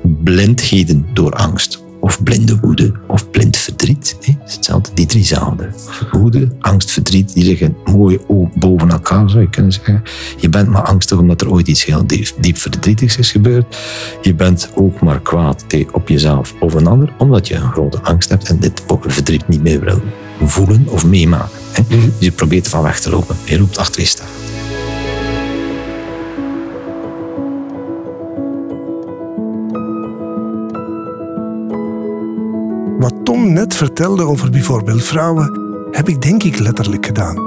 blindheden 0.02 1.06
door 1.14 1.34
angst 1.34 1.84
of 2.00 2.24
blinde 2.24 2.60
woede 2.60 2.92
of 3.08 3.30
blind 3.30 3.58
verdriet. 3.58 4.18
Hè? 4.22 4.34
Hetzelfde, 4.44 4.90
die 4.94 5.06
drie 5.06 5.26
zouden. 5.26 5.74
Woede, 6.12 6.48
angst, 6.60 6.92
verdriet, 6.92 7.34
die 7.34 7.44
liggen 7.44 7.76
mooi 7.86 8.20
boven 8.56 8.90
elkaar, 8.90 9.30
zou 9.30 9.42
je 9.42 9.50
kunnen 9.50 9.72
zeggen. 9.72 10.04
Je 10.38 10.50
bent 10.50 10.70
maar 10.70 10.82
angstig 10.82 11.18
omdat 11.18 11.42
er 11.42 11.52
ooit 11.52 11.68
iets 11.68 11.86
heel 11.86 12.08
diep, 12.08 12.34
diep 12.40 12.58
verdrietigs 12.58 13.18
is 13.18 13.32
gebeurd. 13.32 13.78
Je 14.22 14.34
bent 14.34 14.72
ook 14.76 15.02
maar 15.02 15.22
kwaad 15.22 15.66
op 15.92 16.10
jezelf 16.10 16.54
of 16.60 16.74
een 16.74 16.88
ander, 16.88 17.14
omdat 17.18 17.48
je 17.48 17.56
een 17.56 17.72
grote 17.72 18.02
angst 18.02 18.30
hebt 18.30 18.50
en 18.50 18.60
dit 18.60 18.84
verdriet 19.08 19.48
niet 19.48 19.64
meer 19.64 19.80
wil 19.80 20.02
voelen 20.44 20.86
of 20.88 21.06
meemaken. 21.06 21.60
Hè? 21.72 21.82
Mhm. 21.82 22.06
Dus 22.06 22.12
je 22.20 22.32
probeert 22.32 22.66
ervan 22.66 22.84
weg 22.84 23.00
te 23.00 23.10
lopen. 23.10 23.36
Je 23.46 23.60
loopt 23.60 23.78
achter 23.78 24.02
je 24.02 24.08
staan. 24.08 24.28
Tom 33.24 33.54
net 33.54 33.74
vertelde 33.74 34.24
over 34.24 34.50
bijvoorbeeld 34.50 35.04
vrouwen, 35.04 35.60
heb 35.92 36.10
ik 36.10 36.22
denk 36.22 36.44
ik 36.44 36.60
letterlijk 36.60 37.06
gedaan. 37.06 37.38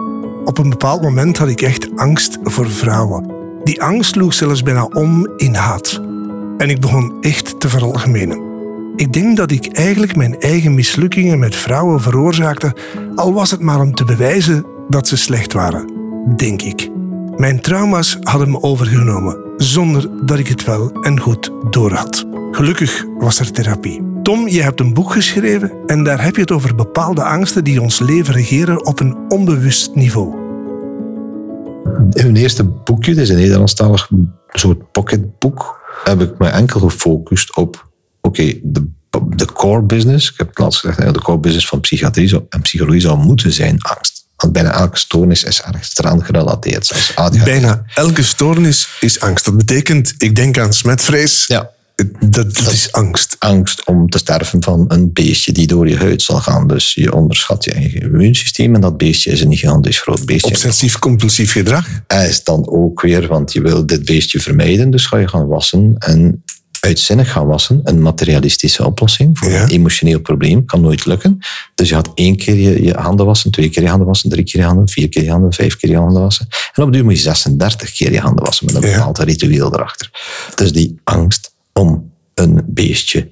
Op 0.44 0.58
een 0.58 0.70
bepaald 0.70 1.02
moment 1.02 1.38
had 1.38 1.48
ik 1.48 1.60
echt 1.60 1.96
angst 1.96 2.38
voor 2.42 2.70
vrouwen. 2.70 3.34
Die 3.64 3.82
angst 3.82 4.10
sloeg 4.10 4.34
zelfs 4.34 4.62
bijna 4.62 4.84
om 4.84 5.28
in 5.36 5.54
haat. 5.54 6.00
En 6.56 6.70
ik 6.70 6.80
begon 6.80 7.12
echt 7.20 7.60
te 7.60 7.68
veralgemenen. 7.68 8.50
Ik 8.96 9.12
denk 9.12 9.36
dat 9.36 9.50
ik 9.50 9.66
eigenlijk 9.66 10.16
mijn 10.16 10.40
eigen 10.40 10.74
mislukkingen 10.74 11.38
met 11.38 11.56
vrouwen 11.56 12.00
veroorzaakte, 12.00 12.76
al 13.14 13.32
was 13.32 13.50
het 13.50 13.60
maar 13.60 13.80
om 13.80 13.94
te 13.94 14.04
bewijzen 14.04 14.66
dat 14.88 15.08
ze 15.08 15.16
slecht 15.16 15.52
waren. 15.52 15.92
Denk 16.36 16.62
ik. 16.62 16.90
Mijn 17.36 17.60
trauma's 17.60 18.18
hadden 18.20 18.50
me 18.50 18.62
overgenomen, 18.62 19.36
zonder 19.56 20.26
dat 20.26 20.38
ik 20.38 20.48
het 20.48 20.64
wel 20.64 20.92
en 21.02 21.20
goed 21.20 21.50
doorhad. 21.70 22.26
Gelukkig 22.50 23.04
was 23.18 23.38
er 23.38 23.52
therapie. 23.52 24.11
Tom, 24.22 24.48
je 24.48 24.62
hebt 24.62 24.80
een 24.80 24.94
boek 24.94 25.12
geschreven 25.12 25.72
en 25.86 26.04
daar 26.04 26.24
heb 26.24 26.34
je 26.34 26.40
het 26.40 26.50
over 26.50 26.74
bepaalde 26.74 27.22
angsten 27.24 27.64
die 27.64 27.80
ons 27.80 27.98
leven 27.98 28.34
regeren 28.34 28.86
op 28.86 29.00
een 29.00 29.16
onbewust 29.28 29.94
niveau. 29.94 30.40
In 32.10 32.22
mijn 32.22 32.36
eerste 32.36 32.64
boekje, 32.64 33.14
dat 33.14 33.22
is 33.22 33.28
een 33.28 33.36
Nederlandstalig 33.36 34.10
soort 34.48 34.92
pocketboek, 34.92 35.80
heb 36.04 36.20
ik 36.20 36.38
me 36.38 36.48
enkel 36.48 36.80
gefocust 36.80 37.56
op 37.56 37.90
oké, 38.20 38.52
de, 38.62 38.86
de 39.36 39.46
core 39.52 39.82
business. 39.82 40.30
Ik 40.30 40.38
heb 40.38 40.48
het 40.48 40.58
laatst 40.58 40.80
gezegd, 40.80 41.14
de 41.14 41.22
core 41.22 41.38
business 41.38 41.68
van 41.68 41.80
psychiatrie 41.80 42.46
en 42.48 42.60
psychologie 42.60 43.00
zou 43.00 43.18
moeten 43.18 43.52
zijn 43.52 43.82
angst. 43.82 44.26
Want 44.36 44.52
bijna 44.52 44.72
elke 44.72 44.98
stoornis 44.98 45.44
is 45.44 45.62
ergens 45.62 45.98
eraan 45.98 46.24
gerelateerd. 46.24 46.86
Zoals 46.86 47.42
Bijna 47.44 47.82
elke 47.94 48.22
stoornis 48.22 48.96
is 49.00 49.20
angst. 49.20 49.44
Dat 49.44 49.56
betekent, 49.56 50.14
ik 50.18 50.36
denk 50.36 50.58
aan 50.58 50.72
smetvrees. 50.72 51.46
Ja 51.46 51.70
dat, 52.30 52.58
is 52.58 52.92
angst. 52.92 53.36
Angst 53.38 53.86
om 53.86 54.08
te 54.08 54.18
sterven 54.18 54.62
van 54.62 54.84
een 54.88 55.12
beestje 55.12 55.52
die 55.52 55.66
door 55.66 55.88
je 55.88 55.96
huid 55.96 56.22
zal 56.22 56.40
gaan. 56.40 56.66
Dus 56.66 56.94
je 56.94 57.14
onderschat 57.14 57.64
je 57.64 57.72
eigen 57.72 58.00
immuunsysteem 58.00 58.74
en 58.74 58.80
dat 58.80 58.96
beestje 58.96 59.30
is 59.30 59.40
een 59.40 59.56
gigantisch 59.56 60.00
groot 60.00 60.26
beestje. 60.26 60.50
Obsessief-compulsief 60.50 61.52
gedrag? 61.52 61.88
Hij 62.06 62.28
is 62.28 62.44
dan 62.44 62.68
ook 62.68 63.00
weer, 63.00 63.26
want 63.26 63.52
je 63.52 63.60
wil 63.60 63.86
dit 63.86 64.04
beestje 64.04 64.40
vermijden, 64.40 64.90
dus 64.90 65.06
ga 65.06 65.18
je 65.18 65.28
gaan 65.28 65.46
wassen 65.46 65.94
en 65.98 66.42
uitzinnig 66.80 67.32
gaan 67.32 67.46
wassen. 67.46 67.80
Een 67.84 68.02
materialistische 68.02 68.84
oplossing 68.86 69.38
voor 69.38 69.52
een 69.52 69.68
emotioneel 69.68 70.20
probleem 70.20 70.64
kan 70.64 70.80
nooit 70.80 71.06
lukken. 71.06 71.38
Dus 71.74 71.88
je 71.88 71.94
gaat 71.94 72.10
één 72.14 72.36
keer 72.36 72.54
je, 72.54 72.82
je, 72.82 72.94
handen 72.94 73.26
wassen, 73.26 73.50
twee 73.50 73.68
keer 73.68 73.82
je 73.82 73.88
handen 73.88 74.06
wassen, 74.06 74.30
drie 74.30 74.44
keer 74.44 74.60
je 74.60 74.66
handen, 74.66 74.88
vier 74.88 75.08
keer 75.08 75.22
je 75.22 75.30
handen, 75.30 75.52
vijf 75.52 75.76
keer 75.76 75.90
je 75.90 75.96
handen 75.96 76.22
wassen. 76.22 76.46
En 76.72 76.82
op 76.82 76.92
duur 76.92 77.04
moet 77.04 77.16
je 77.16 77.22
36 77.22 77.92
keer 77.92 78.12
je 78.12 78.20
handen 78.20 78.44
wassen 78.44 78.66
met 78.66 78.74
een 78.74 78.80
bepaald 78.80 79.18
ritueel 79.18 79.74
erachter. 79.74 80.10
Dus 80.54 80.72
die 80.72 81.00
angst 81.04 81.51
om 81.72 82.12
een 82.34 82.62
beestje, 82.66 83.30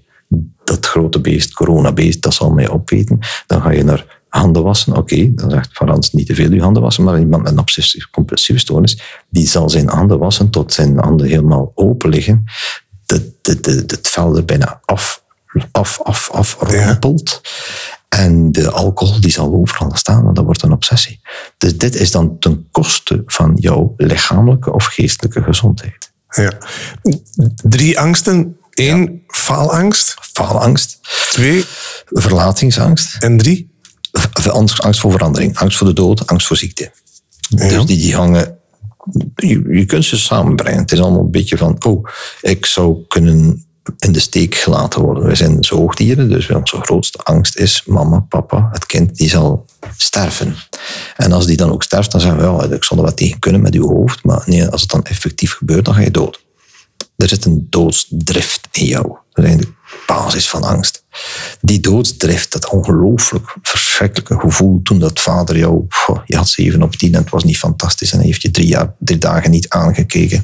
dat 0.64 0.86
grote 0.86 1.20
beest, 1.20 1.54
coronabeest, 1.54 2.22
dat 2.22 2.34
zal 2.34 2.50
mij 2.50 2.68
opeten. 2.68 3.18
Dan 3.46 3.62
ga 3.62 3.70
je 3.70 3.84
naar 3.84 4.22
handen 4.28 4.62
wassen. 4.62 4.96
Oké, 4.96 5.34
dan 5.34 5.50
zegt 5.50 5.72
Frans 5.72 6.12
niet 6.12 6.26
te 6.26 6.34
veel 6.34 6.52
je 6.52 6.60
handen 6.60 6.82
wassen, 6.82 7.04
maar 7.04 7.18
iemand 7.18 7.42
met 7.42 7.52
een 7.52 7.58
obsessief-compulsieve 7.58 8.60
stoornis, 8.60 9.02
die 9.28 9.46
zal 9.46 9.70
zijn 9.70 9.88
handen 9.88 10.18
wassen 10.18 10.50
tot 10.50 10.72
zijn 10.72 10.98
handen 10.98 11.26
helemaal 11.26 11.72
open 11.74 12.10
liggen. 12.10 12.44
Het 13.42 13.98
vel 14.02 14.36
er 14.36 14.44
bijna 14.44 14.80
af, 14.84 15.24
af, 15.72 16.00
af, 16.02 16.30
af 16.30 16.56
rompelt. 16.60 17.40
En 18.08 18.52
de 18.52 18.70
alcohol 18.70 19.20
die 19.20 19.30
zal 19.30 19.52
overal 19.52 19.96
staan, 19.96 20.24
want 20.24 20.36
dat 20.36 20.44
wordt 20.44 20.62
een 20.62 20.72
obsessie. 20.72 21.20
Dus 21.58 21.78
dit 21.78 21.94
is 21.94 22.10
dan 22.10 22.38
ten 22.38 22.68
koste 22.70 23.22
van 23.26 23.52
jouw 23.54 23.94
lichamelijke 23.96 24.72
of 24.72 24.84
geestelijke 24.84 25.42
gezondheid. 25.42 26.09
Ja. 26.30 26.52
Drie 27.54 28.00
angsten. 28.00 28.56
Eén, 28.70 29.22
faalangst. 29.26 30.14
Faalangst. 30.20 30.98
Twee, 31.30 31.64
verlatingsangst. 32.06 33.16
En 33.18 33.36
drie? 33.36 33.70
Angst 34.52 35.00
voor 35.00 35.12
verandering, 35.12 35.58
angst 35.58 35.78
voor 35.78 35.86
de 35.86 35.92
dood, 35.92 36.26
angst 36.26 36.46
voor 36.46 36.56
ziekte. 36.56 36.92
Ja. 37.48 37.68
Dus 37.68 37.84
die, 37.84 37.98
die 37.98 38.14
hangen. 38.14 38.58
Je, 39.34 39.64
je 39.68 39.84
kunt 39.84 40.04
ze 40.04 40.18
samenbrengen. 40.18 40.80
Het 40.80 40.92
is 40.92 41.00
allemaal 41.00 41.20
een 41.20 41.30
beetje 41.30 41.56
van, 41.56 41.84
oh, 41.84 42.08
ik 42.40 42.66
zou 42.66 43.04
kunnen 43.08 43.64
in 43.98 44.12
de 44.12 44.20
steek 44.20 44.54
gelaten 44.54 45.00
worden. 45.00 45.24
We 45.24 45.34
zijn 45.34 45.64
zoogdieren, 45.64 46.28
dus 46.28 46.50
onze 46.50 46.80
grootste 46.80 47.18
angst 47.18 47.56
is 47.56 47.84
mama, 47.86 48.20
papa, 48.20 48.68
het 48.72 48.86
kind, 48.86 49.16
die 49.16 49.28
zal 49.28 49.66
sterven. 49.96 50.56
En 51.16 51.32
als 51.32 51.46
die 51.46 51.56
dan 51.56 51.72
ook 51.72 51.82
sterft, 51.82 52.10
dan 52.12 52.20
zeggen 52.20 52.38
we, 52.38 52.66
ja, 52.68 52.74
ik 52.74 52.84
zal 52.84 52.96
er 52.96 53.02
wat 53.02 53.16
tegen 53.16 53.38
kunnen 53.38 53.60
met 53.60 53.74
uw 53.74 53.88
hoofd, 53.88 54.24
maar 54.24 54.42
nee, 54.46 54.66
als 54.66 54.80
het 54.80 54.90
dan 54.90 55.02
effectief 55.02 55.52
gebeurt, 55.52 55.84
dan 55.84 55.94
ga 55.94 56.00
je 56.00 56.10
dood. 56.10 56.44
Er 57.16 57.28
zit 57.28 57.44
een 57.44 57.66
doodsdrift 57.70 58.68
in 58.70 58.84
jou. 58.84 59.16
Dat 59.32 59.44
is 59.44 59.56
de 59.56 59.72
basis 60.06 60.50
van 60.50 60.62
angst. 60.62 61.04
Die 61.60 61.80
doodsdrift, 61.80 62.52
dat 62.52 62.68
ongelooflijk 62.68 63.56
verschrikkelijke 63.62 64.38
gevoel 64.38 64.80
toen 64.82 64.98
dat 64.98 65.20
vader 65.20 65.58
jou, 65.58 65.86
je 66.24 66.36
had 66.36 66.48
7 66.48 66.82
op 66.82 66.96
10 66.96 67.14
en 67.14 67.20
het 67.20 67.30
was 67.30 67.44
niet 67.44 67.58
fantastisch 67.58 68.12
en 68.12 68.18
hij 68.18 68.26
heeft 68.26 68.42
je 68.42 68.50
drie, 68.50 68.66
jaar, 68.66 68.94
drie 68.98 69.18
dagen 69.18 69.50
niet 69.50 69.68
aangekeken. 69.68 70.40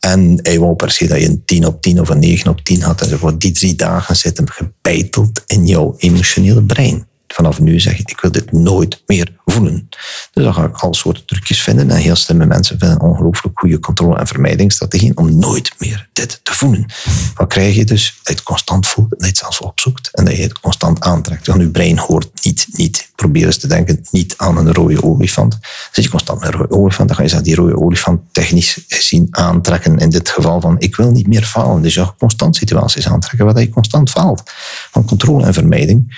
En 0.00 0.38
hij 0.42 0.58
wou 0.58 0.74
per 0.74 0.90
se 0.90 1.06
dat 1.06 1.20
je 1.20 1.26
een 1.26 1.42
10 1.44 1.66
op 1.66 1.82
10 1.82 2.00
of 2.00 2.08
een 2.08 2.18
9 2.18 2.50
op 2.50 2.60
10 2.60 2.82
had. 2.82 3.00
En 3.00 3.18
voor 3.18 3.38
die 3.38 3.52
drie 3.52 3.74
dagen 3.74 4.16
zit 4.16 4.36
hem 4.36 4.48
gebeiteld 4.48 5.42
in 5.46 5.66
jouw 5.66 5.94
emotionele 5.96 6.62
brein. 6.62 7.07
Vanaf 7.38 7.60
nu 7.60 7.80
zeggen, 7.80 8.04
ik 8.06 8.20
wil 8.20 8.30
dit 8.30 8.52
nooit 8.52 9.02
meer 9.06 9.32
voelen. 9.44 9.88
Dus 10.32 10.44
dan 10.44 10.54
ga 10.54 10.64
ik 10.64 10.76
al 10.76 10.94
soorten 10.94 11.26
trucjes 11.26 11.62
vinden. 11.62 11.90
En 11.90 11.96
heel 11.96 12.16
slimme 12.16 12.46
mensen 12.46 12.78
vinden 12.78 13.00
ongelooflijk 13.00 13.58
goede 13.58 13.78
controle- 13.78 14.18
en 14.18 14.26
vermijdingsstrategieën 14.26 15.16
om 15.16 15.38
nooit 15.38 15.74
meer 15.78 16.08
dit 16.12 16.40
te 16.42 16.54
voelen. 16.54 16.86
Wat 17.34 17.48
krijg 17.48 17.74
je 17.74 17.84
dus? 17.84 18.14
Dat 18.16 18.26
je 18.26 18.32
het 18.32 18.42
constant 18.42 18.86
voelt, 18.86 19.10
dat 19.10 19.20
je 19.20 19.26
het 19.26 19.36
zelfs 19.36 19.60
opzoekt 19.60 20.08
en 20.12 20.24
dat 20.24 20.36
je 20.36 20.42
het 20.42 20.60
constant 20.60 21.00
aantrekt. 21.00 21.46
Want 21.46 21.60
je 21.60 21.70
brein 21.70 21.98
hoort 21.98 22.28
niet, 22.42 22.66
niet. 22.70 23.10
Probeer 23.14 23.46
eens 23.46 23.58
te 23.58 23.66
denken, 23.66 24.06
niet 24.10 24.34
aan 24.36 24.56
een 24.56 24.72
rode 24.72 25.02
olifant. 25.02 25.58
Zit 25.92 26.04
je 26.04 26.10
constant 26.10 26.40
met 26.40 26.52
een 26.52 26.58
rode 26.58 26.74
olifant, 26.74 27.08
dan 27.08 27.16
ga 27.16 27.22
je 27.22 27.28
zeggen, 27.28 27.46
die 27.46 27.56
rode 27.56 27.76
olifant 27.76 28.20
technisch 28.32 28.84
gezien 28.88 29.28
aantrekken. 29.30 29.98
In 29.98 30.10
dit 30.10 30.28
geval 30.28 30.60
van, 30.60 30.76
ik 30.78 30.96
wil 30.96 31.10
niet 31.10 31.26
meer 31.26 31.44
falen. 31.44 31.82
Dus 31.82 31.94
je 31.94 32.00
gaat 32.00 32.14
constant 32.18 32.56
situaties 32.56 33.08
aantrekken 33.08 33.46
waar 33.46 33.60
je 33.60 33.68
constant 33.68 34.10
faalt. 34.10 34.42
Van 34.90 35.04
controle 35.04 35.46
en 35.46 35.54
vermijding 35.54 36.16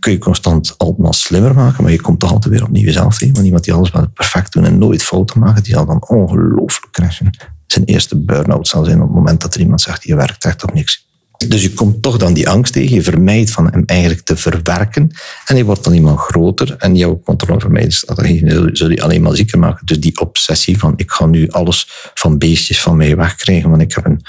kun 0.00 0.12
je 0.12 0.18
constant 0.18 0.74
altijd 0.76 1.14
slimmer 1.14 1.54
maken, 1.54 1.82
maar 1.82 1.92
je 1.92 2.00
komt 2.00 2.20
toch 2.20 2.32
altijd 2.32 2.54
weer 2.54 2.64
opnieuw 2.64 2.84
jezelf 2.84 3.18
tegen. 3.18 3.34
Want 3.34 3.46
iemand 3.46 3.64
die 3.64 3.74
alles 3.74 3.92
maar 3.92 4.08
perfect 4.08 4.52
doen 4.52 4.64
en 4.64 4.78
nooit 4.78 5.02
fouten 5.02 5.40
maken, 5.40 5.62
die 5.62 5.74
zal 5.74 5.86
dan 5.86 6.08
ongelooflijk 6.08 6.92
crashen. 6.92 7.30
Zijn 7.66 7.84
eerste 7.84 8.18
burn-out 8.18 8.68
zal 8.68 8.84
zijn 8.84 9.00
op 9.00 9.06
het 9.06 9.16
moment 9.16 9.40
dat 9.40 9.54
er 9.54 9.60
iemand 9.60 9.80
zegt, 9.80 10.04
je 10.04 10.16
werkt 10.16 10.44
echt 10.44 10.62
op 10.62 10.74
niks. 10.74 11.08
Dus 11.48 11.62
je 11.62 11.72
komt 11.72 12.02
toch 12.02 12.16
dan 12.16 12.32
die 12.32 12.48
angst 12.48 12.72
tegen, 12.72 12.94
je 12.94 13.02
vermijdt 13.02 13.50
van 13.50 13.72
hem 13.72 13.82
eigenlijk 13.86 14.20
te 14.20 14.36
verwerken 14.36 15.10
en 15.44 15.56
je 15.56 15.64
wordt 15.64 15.84
dan 15.84 15.92
iemand 15.92 16.18
groter 16.18 16.76
en 16.78 16.96
jouw 16.96 17.20
controlevermijdingsstrategie 17.24 18.68
zul 18.72 18.90
je 18.90 19.02
alleen 19.02 19.22
maar 19.22 19.36
zieker 19.36 19.58
maken. 19.58 19.86
Dus 19.86 20.00
die 20.00 20.20
obsessie 20.20 20.78
van 20.78 20.92
ik 20.96 21.10
ga 21.10 21.26
nu 21.26 21.48
alles 21.48 22.10
van 22.14 22.38
beestjes 22.38 22.82
van 22.82 22.96
mij 22.96 23.16
wegkrijgen, 23.16 23.70
want 23.70 23.82
ik 23.82 23.94
heb 23.94 24.04
een 24.04 24.20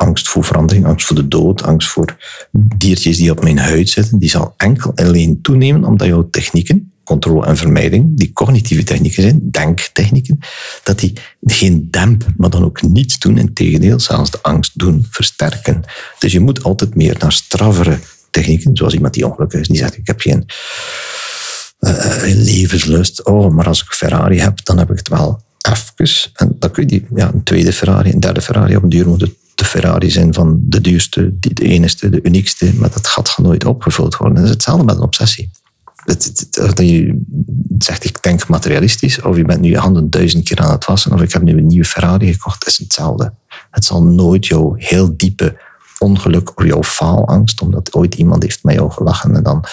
angst 0.00 0.28
voor 0.28 0.44
verandering, 0.44 0.86
angst 0.86 1.06
voor 1.06 1.16
de 1.16 1.28
dood, 1.28 1.62
angst 1.62 1.88
voor 1.88 2.16
diertjes 2.52 3.16
die 3.16 3.30
op 3.30 3.42
mijn 3.42 3.58
huid 3.58 3.88
zitten, 3.88 4.18
die 4.18 4.28
zal 4.28 4.54
enkel 4.56 4.92
alleen 4.94 5.40
toenemen 5.42 5.84
omdat 5.84 6.06
jouw 6.06 6.28
technieken, 6.30 6.92
controle 7.04 7.46
en 7.46 7.56
vermijding, 7.56 8.16
die 8.16 8.32
cognitieve 8.32 8.84
technieken 8.84 9.22
zijn, 9.22 9.50
denktechnieken, 9.50 10.38
dat 10.82 10.98
die 10.98 11.12
geen 11.40 11.88
dempen, 11.90 12.34
maar 12.36 12.50
dan 12.50 12.64
ook 12.64 12.82
niets 12.82 13.18
doen. 13.18 13.38
In 13.38 13.52
tegendeel, 13.52 14.00
zelfs 14.00 14.30
de 14.30 14.38
angst 14.42 14.78
doen 14.78 15.06
versterken. 15.10 15.82
Dus 16.18 16.32
je 16.32 16.40
moet 16.40 16.62
altijd 16.62 16.94
meer 16.94 17.16
naar 17.18 17.32
straffere 17.32 17.98
technieken, 18.30 18.76
zoals 18.76 18.94
iemand 18.94 19.14
die 19.14 19.26
ongelukkig 19.26 19.60
is, 19.60 19.68
die 19.68 19.76
zegt, 19.76 19.96
ik 19.96 20.06
heb 20.06 20.20
geen 20.20 20.44
uh, 21.80 22.22
levenslust. 22.24 23.24
Oh, 23.24 23.50
maar 23.50 23.66
als 23.66 23.82
ik 23.82 23.92
Ferrari 23.92 24.40
heb, 24.40 24.64
dan 24.64 24.78
heb 24.78 24.90
ik 24.90 24.98
het 24.98 25.08
wel 25.08 25.42
even. 25.98 26.30
En 26.34 26.56
dan 26.58 26.70
kun 26.70 26.82
je 26.82 26.88
die, 26.88 27.06
ja, 27.14 27.30
een 27.32 27.42
tweede 27.42 27.72
Ferrari, 27.72 28.12
een 28.12 28.20
derde 28.20 28.42
Ferrari 28.42 28.76
op 28.76 28.82
een 28.82 28.88
duur 28.88 29.08
moeten 29.08 29.34
de 29.60 29.66
Ferrari 29.66 30.10
zijn 30.10 30.34
van 30.34 30.60
de 30.62 30.80
duurste, 30.80 31.38
de 31.38 31.64
enigste, 31.64 32.08
de 32.08 32.22
uniekste, 32.22 32.74
maar 32.74 32.90
dat 32.90 33.06
gat 33.06 33.28
gaat 33.28 33.44
nooit 33.44 33.64
opgevuld 33.64 34.16
worden. 34.16 34.36
Dat 34.36 34.44
is 34.44 34.50
hetzelfde 34.50 34.84
met 34.84 34.96
een 34.96 35.02
obsessie. 35.02 35.50
Dat, 36.04 36.46
dat, 36.50 36.78
je 36.78 37.22
zegt, 37.78 38.04
ik 38.04 38.22
denk 38.22 38.48
materialistisch, 38.48 39.22
of 39.22 39.36
je 39.36 39.44
bent 39.44 39.60
nu 39.60 39.68
je 39.68 39.78
handen 39.78 40.10
duizend 40.10 40.44
keer 40.44 40.58
aan 40.58 40.70
het 40.70 40.84
wassen, 40.84 41.12
of 41.12 41.22
ik 41.22 41.32
heb 41.32 41.42
nu 41.42 41.56
een 41.56 41.66
nieuwe 41.66 41.84
Ferrari 41.84 42.32
gekocht, 42.32 42.64
dat 42.64 42.68
is 42.68 42.78
hetzelfde. 42.78 43.32
Het 43.70 43.84
zal 43.84 44.02
nooit 44.02 44.46
jouw 44.46 44.74
heel 44.76 45.16
diepe 45.16 45.58
ongeluk 45.98 46.58
of 46.58 46.64
jouw 46.64 46.82
faalangst, 46.82 47.60
omdat 47.60 47.94
ooit 47.94 48.14
iemand 48.14 48.42
heeft 48.42 48.64
met 48.64 48.74
jou 48.74 48.90
gelachen 48.90 49.36
en 49.36 49.42
dan 49.42 49.64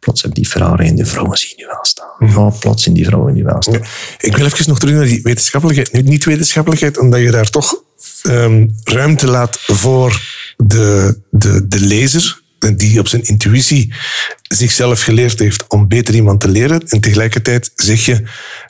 plots 0.00 0.22
heb 0.22 0.34
die 0.34 0.46
Ferrari 0.48 0.88
en 0.88 0.96
de 0.96 1.06
vrouwen 1.06 1.38
zien 1.38 1.54
nu 1.56 1.66
wel 1.66 1.84
staan. 1.84 2.28
Ja, 2.50 2.58
plots 2.58 2.86
in 2.86 2.92
die 2.92 3.04
vrouwen 3.04 3.34
nu 3.34 3.44
wel 3.44 3.62
staan. 3.62 3.80
Ik 4.18 4.36
wil 4.36 4.46
even 4.46 4.68
nog 4.68 4.78
terug 4.78 4.94
naar 4.94 5.04
die 5.04 5.22
wetenschappelijkheid. 5.22 6.04
Niet 6.04 6.24
wetenschappelijkheid, 6.24 6.98
omdat 6.98 7.20
je 7.20 7.30
daar 7.30 7.50
toch 7.50 7.84
um, 8.28 8.74
ruimte 8.84 9.26
laat 9.26 9.58
voor 9.60 10.22
de, 10.56 11.18
de, 11.30 11.66
de 11.68 11.80
lezer, 11.80 12.44
die 12.76 12.98
op 12.98 13.08
zijn 13.08 13.24
intuïtie 13.24 13.94
zichzelf 14.42 15.02
geleerd 15.02 15.38
heeft 15.38 15.64
om 15.68 15.88
beter 15.88 16.14
iemand 16.14 16.40
te 16.40 16.48
leren. 16.48 16.80
En 16.88 17.00
tegelijkertijd 17.00 17.72
zeg 17.74 18.04
je, 18.04 18.22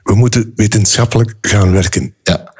we 0.03 0.15
moeten 0.15 0.53
wetenschappelijk 0.57 1.35
gaan 1.41 1.73
werken. 1.73 2.15
Ja. 2.23 2.55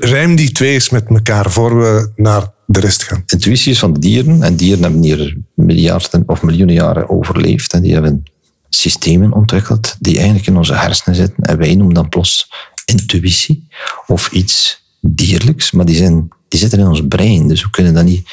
Rijm 0.00 0.36
die 0.36 0.52
twee 0.52 0.72
eens 0.72 0.88
met 0.88 1.08
elkaar 1.08 1.50
voor 1.50 1.78
we 1.78 2.10
naar 2.16 2.52
de 2.66 2.80
rest 2.80 3.02
gaan. 3.02 3.22
Intuïtie 3.26 3.72
is 3.72 3.78
van 3.78 3.94
dieren. 3.94 4.42
En 4.42 4.56
dieren 4.56 4.82
hebben 4.82 5.02
hier 5.02 5.36
miljarden 5.54 6.22
of 6.26 6.42
miljoenen 6.42 6.74
jaren 6.74 7.08
overleefd. 7.08 7.72
En 7.72 7.82
die 7.82 7.92
hebben 7.92 8.22
systemen 8.68 9.32
ontwikkeld 9.32 9.96
die 9.98 10.16
eigenlijk 10.16 10.46
in 10.46 10.56
onze 10.56 10.74
hersenen 10.74 11.14
zitten. 11.14 11.44
En 11.44 11.58
wij 11.58 11.74
noemen 11.74 11.94
dat 11.94 12.08
plots 12.08 12.50
intuïtie 12.84 13.68
of 14.06 14.30
iets 14.30 14.84
dierlijks, 15.08 15.70
maar 15.70 15.84
die, 15.84 15.96
zijn, 15.96 16.28
die 16.48 16.60
zitten 16.60 16.78
in 16.78 16.86
ons 16.86 17.06
brein. 17.08 17.48
Dus 17.48 17.62
we 17.62 17.70
kunnen 17.70 17.94
dat 17.94 18.04
niet, 18.04 18.28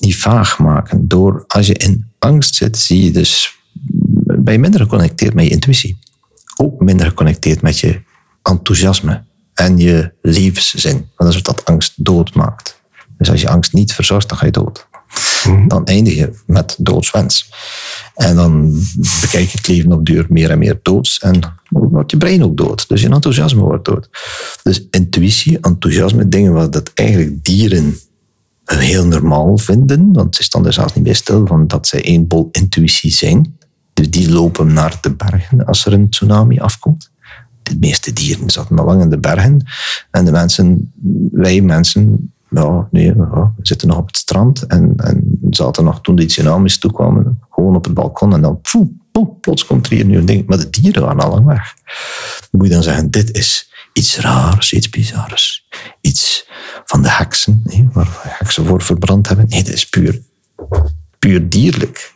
niet 0.00 0.16
vaag 0.16 0.58
maken. 0.58 1.08
Door, 1.08 1.44
als 1.46 1.66
je 1.66 1.74
in 1.74 2.10
angst 2.18 2.54
zit, 2.54 2.78
zie 2.78 3.04
je 3.04 3.10
dus, 3.10 3.58
ben 4.24 4.52
je 4.52 4.58
minder 4.58 4.80
geconnecteerd 4.80 5.34
met 5.34 5.44
je 5.44 5.50
intuïtie. 5.50 5.98
Ook 6.56 6.80
minder 6.80 7.06
geconnecteerd 7.06 7.62
met 7.62 7.78
je 7.78 8.00
enthousiasme 8.42 9.24
en 9.54 9.78
je 9.78 10.12
levenszin. 10.22 10.92
Want 10.92 11.10
dat 11.16 11.34
is 11.34 11.40
wat 11.40 11.64
angst 11.64 11.92
doodmaakt. 11.96 12.80
Dus 13.18 13.30
als 13.30 13.40
je 13.40 13.48
angst 13.48 13.72
niet 13.72 13.92
verzorgt, 13.92 14.28
dan 14.28 14.38
ga 14.38 14.46
je 14.46 14.52
dood. 14.52 14.86
Mhm. 15.46 15.68
Dan 15.68 15.84
eindig 15.86 16.14
je 16.14 16.32
met 16.46 16.76
doodswens. 16.78 17.50
En 18.14 18.36
dan 18.36 18.80
bekijk 19.20 19.48
je 19.48 19.56
het 19.56 19.68
leven 19.68 19.92
op 19.92 20.06
duur 20.06 20.26
meer 20.28 20.50
en 20.50 20.58
meer 20.58 20.78
doods. 20.82 21.18
En 21.18 21.40
wordt 21.68 22.10
je 22.10 22.16
brein 22.16 22.44
ook 22.44 22.56
dood. 22.56 22.88
Dus 22.88 23.00
je 23.00 23.08
enthousiasme 23.08 23.60
wordt 23.60 23.84
dood. 23.84 24.08
Dus 24.62 24.86
intuïtie, 24.90 25.58
enthousiasme, 25.60 26.28
dingen 26.28 26.52
wat 26.52 26.72
dat 26.72 26.90
eigenlijk 26.94 27.44
dieren 27.44 27.98
heel 28.64 29.06
normaal 29.06 29.58
vinden. 29.58 30.12
Want 30.12 30.36
ze 30.36 30.42
staan 30.42 30.66
er 30.66 30.72
zelfs 30.72 30.94
niet 30.94 31.04
bij 31.04 31.12
stil 31.12 31.46
van 31.46 31.66
dat 31.66 31.86
zij 31.86 32.04
één 32.04 32.26
bol 32.26 32.48
intuïtie 32.52 33.12
zijn. 33.12 33.58
Dus 33.92 34.10
die 34.10 34.30
lopen 34.30 34.72
naar 34.72 34.98
de 35.00 35.14
bergen 35.14 35.64
als 35.64 35.86
er 35.86 35.92
een 35.92 36.08
tsunami 36.08 36.58
afkomt. 36.58 37.10
De 37.62 37.76
meeste 37.80 38.12
dieren 38.12 38.50
zaten 38.50 38.78
al 38.78 38.84
lang 38.84 39.02
in 39.02 39.10
de 39.10 39.18
bergen. 39.18 39.66
En 40.10 40.24
de 40.24 40.30
mensen, 40.30 40.92
wij 41.32 41.60
mensen, 41.60 42.32
ja, 42.50 42.88
nee, 42.90 43.12
we 43.14 43.48
zitten 43.62 43.88
nog 43.88 43.98
op 43.98 44.06
het 44.06 44.16
strand 44.16 44.62
en, 44.62 44.92
en 44.96 45.38
zaten 45.50 45.84
nog 45.84 46.00
toen 46.00 46.16
die 46.16 46.26
tsunamis 46.26 46.78
toekwamen, 46.78 47.40
gewoon 47.50 47.76
op 47.76 47.84
het 47.84 47.94
balkon 47.94 48.32
en 48.32 48.40
dan 48.40 48.60
plots 49.40 49.66
komt 49.66 49.86
er 49.86 49.92
hier 49.92 50.04
nu 50.04 50.16
een 50.16 50.26
ding. 50.26 50.46
Maar 50.46 50.58
de 50.58 50.70
dieren 50.70 51.02
waren 51.02 51.20
al 51.20 51.30
lang 51.30 51.46
weg. 51.46 51.74
Moet 52.50 52.66
je 52.66 52.72
dan 52.72 52.82
zeggen, 52.82 53.10
dit 53.10 53.36
is 53.36 53.72
iets 53.92 54.18
raars, 54.18 54.72
iets 54.72 54.88
bizars. 54.88 55.68
Iets 56.00 56.48
van 56.84 57.02
de 57.02 57.10
heksen, 57.10 57.60
nee, 57.64 57.88
waar 57.92 58.08
heksen 58.22 58.64
voor 58.66 58.82
verbrand 58.82 59.28
hebben. 59.28 59.48
Nee, 59.48 59.62
dat 59.62 59.72
is 59.72 59.88
puur, 59.88 60.22
puur 61.26 61.48
dierlijk. 61.48 62.14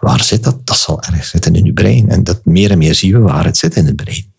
Waar 0.00 0.24
zit 0.24 0.44
dat? 0.44 0.56
Dat 0.64 0.76
zal 0.76 1.02
ergens 1.02 1.28
zitten 1.28 1.54
in 1.54 1.64
je 1.64 1.72
brein. 1.72 2.08
En 2.08 2.24
dat 2.24 2.40
meer 2.44 2.70
en 2.70 2.78
meer 2.78 2.94
zien 2.94 3.12
we 3.12 3.18
waar 3.18 3.44
het 3.44 3.56
zit 3.56 3.76
in 3.76 3.86
het 3.86 3.96
brein. 3.96 4.32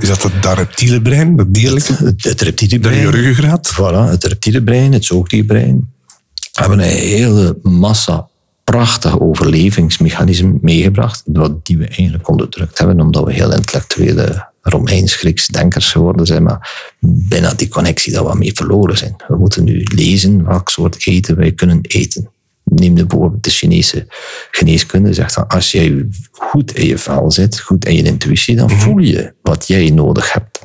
is 0.00 0.08
dat 0.08 0.22
het 0.22 0.58
reptiele 0.58 1.02
brein, 1.02 1.36
dat 1.36 1.54
dierlijke? 1.54 1.92
Het, 1.92 2.24
het 2.24 2.40
reptiele 2.40 2.78
brein. 2.78 3.00
je 3.00 3.10
ruggengraat? 3.10 3.72
Voilà, 3.74 4.10
het 4.10 4.24
reptiele 4.24 4.62
brein, 4.62 4.92
het 4.92 5.04
zoogdierbrein. 5.04 5.94
We 6.34 6.60
hebben 6.62 6.78
een 6.78 6.84
hele 6.84 7.58
massa 7.62 8.28
prachtige 8.64 9.20
overlevingsmechanismen 9.20 10.58
meegebracht, 10.60 11.22
wat 11.24 11.66
die 11.66 11.78
we 11.78 11.88
eigenlijk 11.88 12.28
onderdrukt 12.28 12.78
hebben, 12.78 13.00
omdat 13.00 13.24
we 13.24 13.32
heel 13.32 13.52
intellectuele 13.52 14.48
Romeins-Grieks 14.60 15.46
denkers 15.46 15.92
geworden 15.92 16.26
zijn, 16.26 16.42
maar 16.42 16.94
bijna 17.00 17.54
die 17.54 17.68
connectie 17.68 18.12
dat 18.12 18.32
we 18.32 18.38
mee 18.38 18.54
verloren 18.54 18.98
zijn. 18.98 19.14
We 19.28 19.36
moeten 19.36 19.64
nu 19.64 19.82
lezen 19.82 20.44
welk 20.44 20.68
soort 20.68 21.06
eten 21.06 21.36
wij 21.36 21.52
kunnen 21.52 21.78
eten 21.82 22.30
neem 22.74 22.94
bijvoorbeeld 22.94 23.44
de 23.44 23.50
Chinese 23.50 24.06
geneeskunde, 24.50 25.12
zegt 25.12 25.34
dan, 25.34 25.46
als 25.46 25.72
jij 25.72 26.08
goed 26.30 26.72
in 26.72 26.86
je 26.86 26.98
vel 26.98 27.30
zit, 27.30 27.60
goed 27.60 27.84
in 27.84 27.94
je 27.94 28.02
intuïtie, 28.02 28.56
dan 28.56 28.66
mhm. 28.66 28.76
voel 28.76 28.98
je 28.98 29.34
wat 29.42 29.66
jij 29.66 29.90
nodig 29.90 30.32
hebt. 30.32 30.60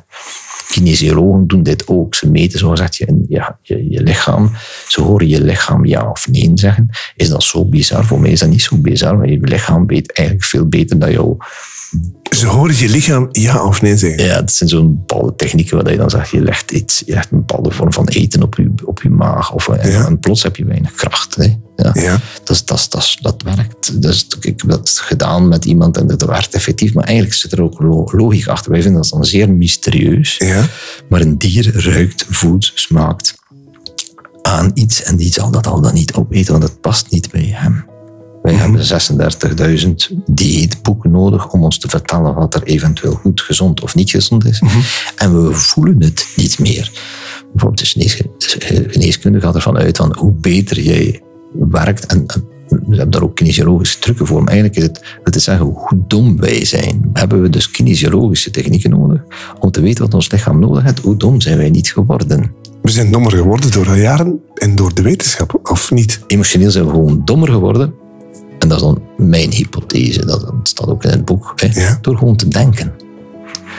Kinesiologen 0.68 1.48
doen 1.48 1.64
dit 1.64 1.88
ook. 1.88 2.16
Ze 2.16 2.32
meten, 2.32 2.60
zo 2.60 2.70
gezegd, 2.70 2.96
je, 2.96 3.26
je, 3.28 3.56
je, 3.62 3.90
je, 3.90 4.02
lichaam. 4.04 4.52
Ze 4.88 5.02
horen 5.02 5.28
je 5.28 5.44
lichaam 5.44 5.86
ja 5.86 6.10
of 6.10 6.28
nee 6.28 6.52
zeggen. 6.54 6.90
Is 7.16 7.30
dat 7.30 7.44
zo 7.44 7.66
bizar? 7.66 8.06
Voor 8.06 8.20
mij 8.20 8.32
is 8.32 8.40
dat 8.40 8.50
niet 8.50 8.62
zo 8.62 8.78
bizar, 8.78 9.18
maar 9.18 9.30
je 9.30 9.40
lichaam 9.42 9.88
weet 9.88 10.12
eigenlijk 10.12 10.48
veel 10.48 10.68
beter 10.68 11.00
dan 11.00 11.12
jou 11.12 11.38
ze 12.36 12.48
horen 12.48 12.78
je 12.78 12.90
lichaam 12.90 13.28
ja 13.32 13.64
of 13.64 13.82
nee 13.82 13.98
zeggen. 13.98 14.24
Ja, 14.24 14.40
dat 14.40 14.52
zijn 14.52 14.70
zo'n 14.70 14.96
bepaalde 14.96 15.36
technieken 15.36 15.78
waar 15.78 15.92
je 15.92 15.98
dan 15.98 16.10
zegt, 16.10 16.30
je 16.30 16.42
legt 16.42 16.72
iets, 16.72 17.04
je 17.06 17.14
legt 17.14 17.32
een 17.32 17.38
bepaalde 17.38 17.72
vorm 17.72 17.94
van 17.94 18.08
eten 18.08 18.44
op 18.44 18.56
je, 18.56 18.72
op 18.86 19.02
je 19.02 19.10
maag. 19.10 19.54
Of, 19.54 19.68
en, 19.68 20.20
plots 20.20 20.44
heb 20.44 20.56
je 20.56 20.66
weinig 20.66 20.94
kracht. 20.94 21.36
Hè. 21.36 21.56
Ja. 21.76 21.92
ja. 21.94 22.20
Dus, 22.44 22.66
dat, 22.66 22.88
dat, 22.90 23.18
dat 23.22 23.44
werkt. 23.44 24.02
Dus, 24.02 24.28
ik 24.40 24.62
heb 24.62 24.70
dat 24.70 24.90
gedaan 24.90 25.48
met 25.48 25.66
iemand 25.66 25.98
en 25.98 26.08
dat 26.08 26.22
werkt 26.22 26.54
effectief. 26.54 26.94
Maar 26.94 27.04
eigenlijk 27.04 27.36
zit 27.38 27.52
er 27.52 27.62
ook 27.62 27.82
logica 28.12 28.52
achter. 28.52 28.72
Wij 28.72 28.82
vinden 28.82 29.02
dat 29.02 29.12
dan 29.12 29.26
zeer 29.26 29.50
mysterieus. 29.50 30.36
Ja. 30.38 30.66
Maar 31.10 31.22
een 31.22 31.38
dier 31.38 31.84
ruikt, 31.84 32.26
voelt, 32.30 32.72
smaakt 32.76 33.40
aan 34.42 34.72
iets 34.74 35.04
en 35.04 35.16
die 35.16 35.34
zal 35.34 35.52
dat 35.52 35.68
al 35.68 35.82
dan 35.82 35.94
niet 35.94 36.14
opeten, 36.14 36.52
want 36.52 36.64
het 36.64 36.82
past 36.82 37.10
niet 37.10 37.32
bij 37.32 37.52
hem. 37.56 37.91
Wij 38.42 38.54
hebben 38.54 38.82
36.000 39.80 40.24
dieetboeken 40.26 41.12
nodig 41.12 41.52
om 41.52 41.64
ons 41.64 41.80
te 41.80 41.88
vertellen 41.88 42.34
wat 42.34 42.56
er 42.56 42.64
eventueel 42.64 43.14
goed, 43.14 43.42
gezond 43.42 43.82
of 43.82 43.96
niet 43.96 44.10
gezond 44.10 44.46
is. 44.46 44.62
Mhm. 44.62 44.80
En 45.16 45.44
we 45.44 45.54
voelen 45.54 46.04
het 46.04 46.34
niet 46.36 46.60
meer. 46.60 46.92
Bijvoorbeeld 47.52 47.94
de 47.94 48.88
geneeskunde 48.88 49.42
gaat 49.42 49.56
ervan 49.56 49.78
uit 49.78 49.98
van 49.98 50.16
hoe 50.18 50.32
beter 50.32 50.80
jij 50.80 51.22
werkt 51.70 52.06
en 52.06 52.26
ze 52.70 52.78
hebben 52.88 53.10
daar 53.10 53.24
ook 53.24 53.36
kinesiologische 53.36 54.00
trucken 54.00 54.28
voor. 54.28 54.44
Maar 54.44 54.54
eigenlijk 54.54 54.82
is 54.82 54.84
het, 54.84 55.20
het 55.24 55.36
is 55.36 55.44
zeggen 55.44 55.66
hoe 55.66 56.04
dom 56.08 56.40
wij 56.40 56.66
zijn. 56.66 57.10
Hebben 57.14 57.42
we 57.42 57.50
dus 57.50 57.72
kinesiologische 57.72 58.52
technieken 58.52 58.90
nodig 58.90 59.22
om 59.60 59.72
te 59.72 59.82
weten 59.82 60.04
wat 60.04 60.14
ons 60.14 60.32
lichaam 60.32 60.60
nodig 60.60 60.84
heeft. 60.84 61.00
Hoe 61.00 61.18
dom 61.18 61.42
zijn 61.42 61.58
wij 61.58 61.70
niet 61.70 61.92
geworden? 61.92 62.54
We 62.82 62.92
zijn 62.92 63.12
dommer 63.12 63.32
geworden 63.32 63.72
door 63.72 63.86
de 63.86 64.00
jaren 64.00 64.40
en 64.54 64.76
door 64.76 64.94
de 64.94 65.02
wetenschap, 65.02 65.60
of 65.64 65.92
niet? 65.92 66.20
Emotioneel 66.28 66.72
zijn 66.72 66.86
we 66.86 66.92
gewoon 66.92 67.22
dommer 67.26 67.50
geworden. 67.50 67.94
En 68.62 68.68
dat 68.68 68.78
is 68.78 68.84
dan 68.84 69.02
mijn 69.18 69.52
hypothese, 69.52 70.26
dat 70.26 70.54
staat 70.64 70.88
ook 70.88 71.04
in 71.04 71.10
het 71.10 71.26
boek. 71.26 71.54
Hè, 71.56 71.82
Ja. 71.82 71.98
Door 72.02 72.18
gewoon 72.18 72.36
te 72.36 72.48
denken. 72.48 72.94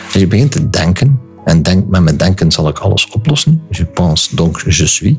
Als 0.05 0.13
je 0.23 0.27
begint 0.27 0.53
te 0.53 0.71
denken, 0.71 1.21
en 1.45 1.63
denk, 1.63 1.89
met 1.89 2.03
mijn 2.03 2.17
denken 2.17 2.53
zal 2.53 2.69
ik 2.69 2.79
alles 2.79 3.09
oplossen, 3.11 3.63
je 3.71 3.85
pense 3.85 4.35
donc 4.37 4.61
je 4.63 4.87
suis, 4.87 5.17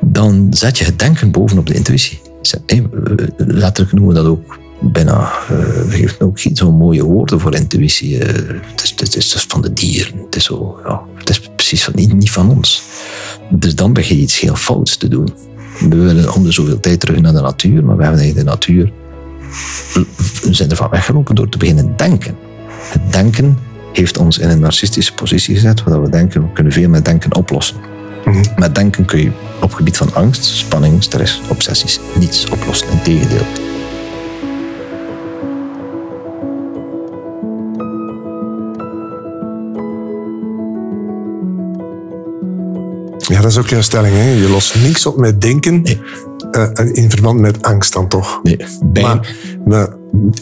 dan 0.00 0.46
zet 0.50 0.78
je 0.78 0.84
het 0.84 0.98
denken 0.98 1.30
bovenop 1.30 1.66
de 1.66 1.74
intuïtie. 1.74 2.20
Eh, 2.66 2.78
Letterlijk 3.36 3.92
noemen 3.92 4.14
we 4.14 4.20
dat 4.22 4.26
ook 4.30 4.58
bijna, 4.80 5.32
eh, 5.48 5.48
we 5.58 5.86
geven 5.90 6.26
ook 6.26 6.40
geen 6.40 6.56
zo'n 6.56 6.74
mooie 6.76 7.04
woorden 7.04 7.40
voor 7.40 7.54
intuïtie. 7.54 8.18
eh, 8.18 8.28
Het 8.70 8.82
is, 8.82 8.90
het, 8.90 9.16
is, 9.16 9.24
het 9.24 9.34
is 9.34 9.44
van 9.48 9.62
de 9.62 9.72
dieren. 9.72 10.18
Het 10.24 10.36
is, 10.36 10.44
zo, 10.44 10.80
ja, 10.84 11.02
het 11.14 11.28
is 11.28 11.40
precies 11.56 11.84
van, 11.84 11.92
niet, 11.96 12.12
niet 12.12 12.30
van 12.30 12.50
ons. 12.50 12.82
Dus 13.50 13.74
dan 13.74 13.92
begin 13.92 14.16
je 14.16 14.22
iets 14.22 14.40
heel 14.40 14.54
fouts 14.56 14.96
te 14.96 15.08
doen. 15.08 15.28
We 15.88 15.96
willen 15.96 16.34
om 16.34 16.44
de 16.44 16.52
zoveel 16.52 16.80
tijd 16.80 17.00
terug 17.00 17.20
naar 17.20 17.32
de 17.32 17.40
natuur, 17.40 17.84
maar 17.84 17.96
we 17.96 18.02
hebben 18.02 18.20
eigenlijk 18.20 18.48
de 18.48 18.54
natuur 18.54 18.92
we 20.42 20.54
zijn 20.54 20.70
ervan 20.70 20.88
weggelopen 20.90 21.34
door 21.34 21.48
te 21.48 21.58
beginnen 21.58 21.96
denken. 21.96 22.36
Het 22.68 23.12
denken 23.12 23.58
heeft 23.92 24.18
ons 24.18 24.38
in 24.38 24.48
een 24.48 24.60
narcistische 24.60 25.14
positie 25.14 25.54
gezet, 25.54 25.82
waar 25.82 26.02
we 26.02 26.08
denken, 26.08 26.42
we 26.42 26.52
kunnen 26.52 26.72
veel 26.72 26.88
met 26.88 27.04
denken 27.04 27.34
oplossen. 27.34 27.76
Mhm. 28.24 28.42
Met 28.56 28.74
denken 28.74 29.04
kun 29.04 29.22
je 29.22 29.30
op 29.56 29.62
het 29.62 29.74
gebied 29.74 29.96
van 29.96 30.14
angst, 30.14 30.44
spanning, 30.44 31.02
stress, 31.02 31.40
obsessies 31.48 32.00
niets 32.18 32.50
oplossen. 32.50 32.88
Integendeel. 32.90 33.61
Ja, 43.32 43.40
dat 43.40 43.50
is 43.50 43.58
ook 43.58 43.68
jouw 43.68 43.80
stelling. 43.82 44.14
Hè? 44.14 44.30
Je 44.30 44.48
lost 44.48 44.74
niks 44.74 45.06
op 45.06 45.16
met 45.16 45.40
denken 45.40 45.82
Nee. 45.82 46.00
eh, 46.50 46.68
in 46.92 47.10
verband 47.10 47.40
met 47.40 47.62
angst 47.62 47.92
dan 47.92 48.08
toch. 48.08 48.40
Nee, 48.42 48.56
Maar, 49.02 49.34
maar 49.64 49.88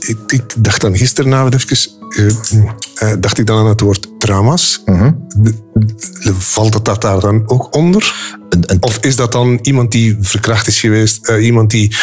ik, 0.01 0.17
ik 0.27 0.43
dacht 0.59 0.81
dan 0.81 0.97
gisteren 0.97 1.31
na 1.31 1.49
even, 1.51 1.77
eh, 2.09 3.11
eh, 3.13 3.17
dacht 3.21 3.39
ik 3.39 3.47
dan 3.47 3.59
aan 3.59 3.67
het 3.67 3.81
woord 3.81 4.09
trauma's. 4.19 4.83
Mhm. 4.85 5.13
De- 5.37 5.55
de- 5.73 6.35
Valt 6.39 6.85
dat 6.85 7.03
daar 7.03 7.21
dan 7.21 7.43
ook 7.47 7.77
onder? 7.77 8.15
een, 8.49 8.63
een, 8.67 8.83
Of 8.83 8.99
is 8.99 9.17
dat 9.17 9.33
dan 9.33 9.59
iemand 9.63 9.93
die 9.93 10.17
verkracht 10.21 10.67
is 10.67 10.81
geweest, 10.81 11.27
eh, 11.29 11.45
iemand 11.45 11.71
die 11.71 11.97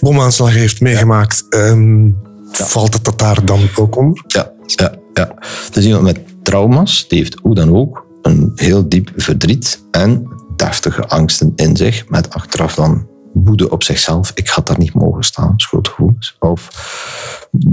bomaanslag 0.00 0.52
heeft 0.54 0.80
meegemaakt? 0.80 1.44
ehm, 1.48 2.08
Valt 2.50 2.92
het 2.94 3.04
dat 3.04 3.18
daar 3.18 3.44
dan 3.44 3.68
ook 3.74 3.96
onder? 3.96 4.22
Ja, 4.26 4.50
ja, 4.66 4.94
ja. 5.14 5.34
Dus 5.72 5.84
iemand 5.84 6.02
met 6.04 6.20
trauma's, 6.42 7.08
die 7.08 7.18
heeft 7.18 7.36
hoe 7.42 7.54
dan 7.54 7.76
ook 7.76 8.05
een 8.26 8.52
heel 8.54 8.88
diep 8.88 9.12
verdriet 9.16 9.84
en 9.90 10.28
deftige 10.56 11.06
angsten 11.06 11.52
in 11.56 11.76
zich, 11.76 12.08
met 12.08 12.30
achteraf 12.30 12.74
dan 12.74 13.06
woede 13.32 13.70
op 13.70 13.82
zichzelf. 13.82 14.32
Ik 14.34 14.48
had 14.48 14.66
daar 14.66 14.78
niet 14.78 14.94
mogen 14.94 15.22
staan, 15.22 15.52
schuldgevoelens. 15.56 16.36
Of 16.38 16.68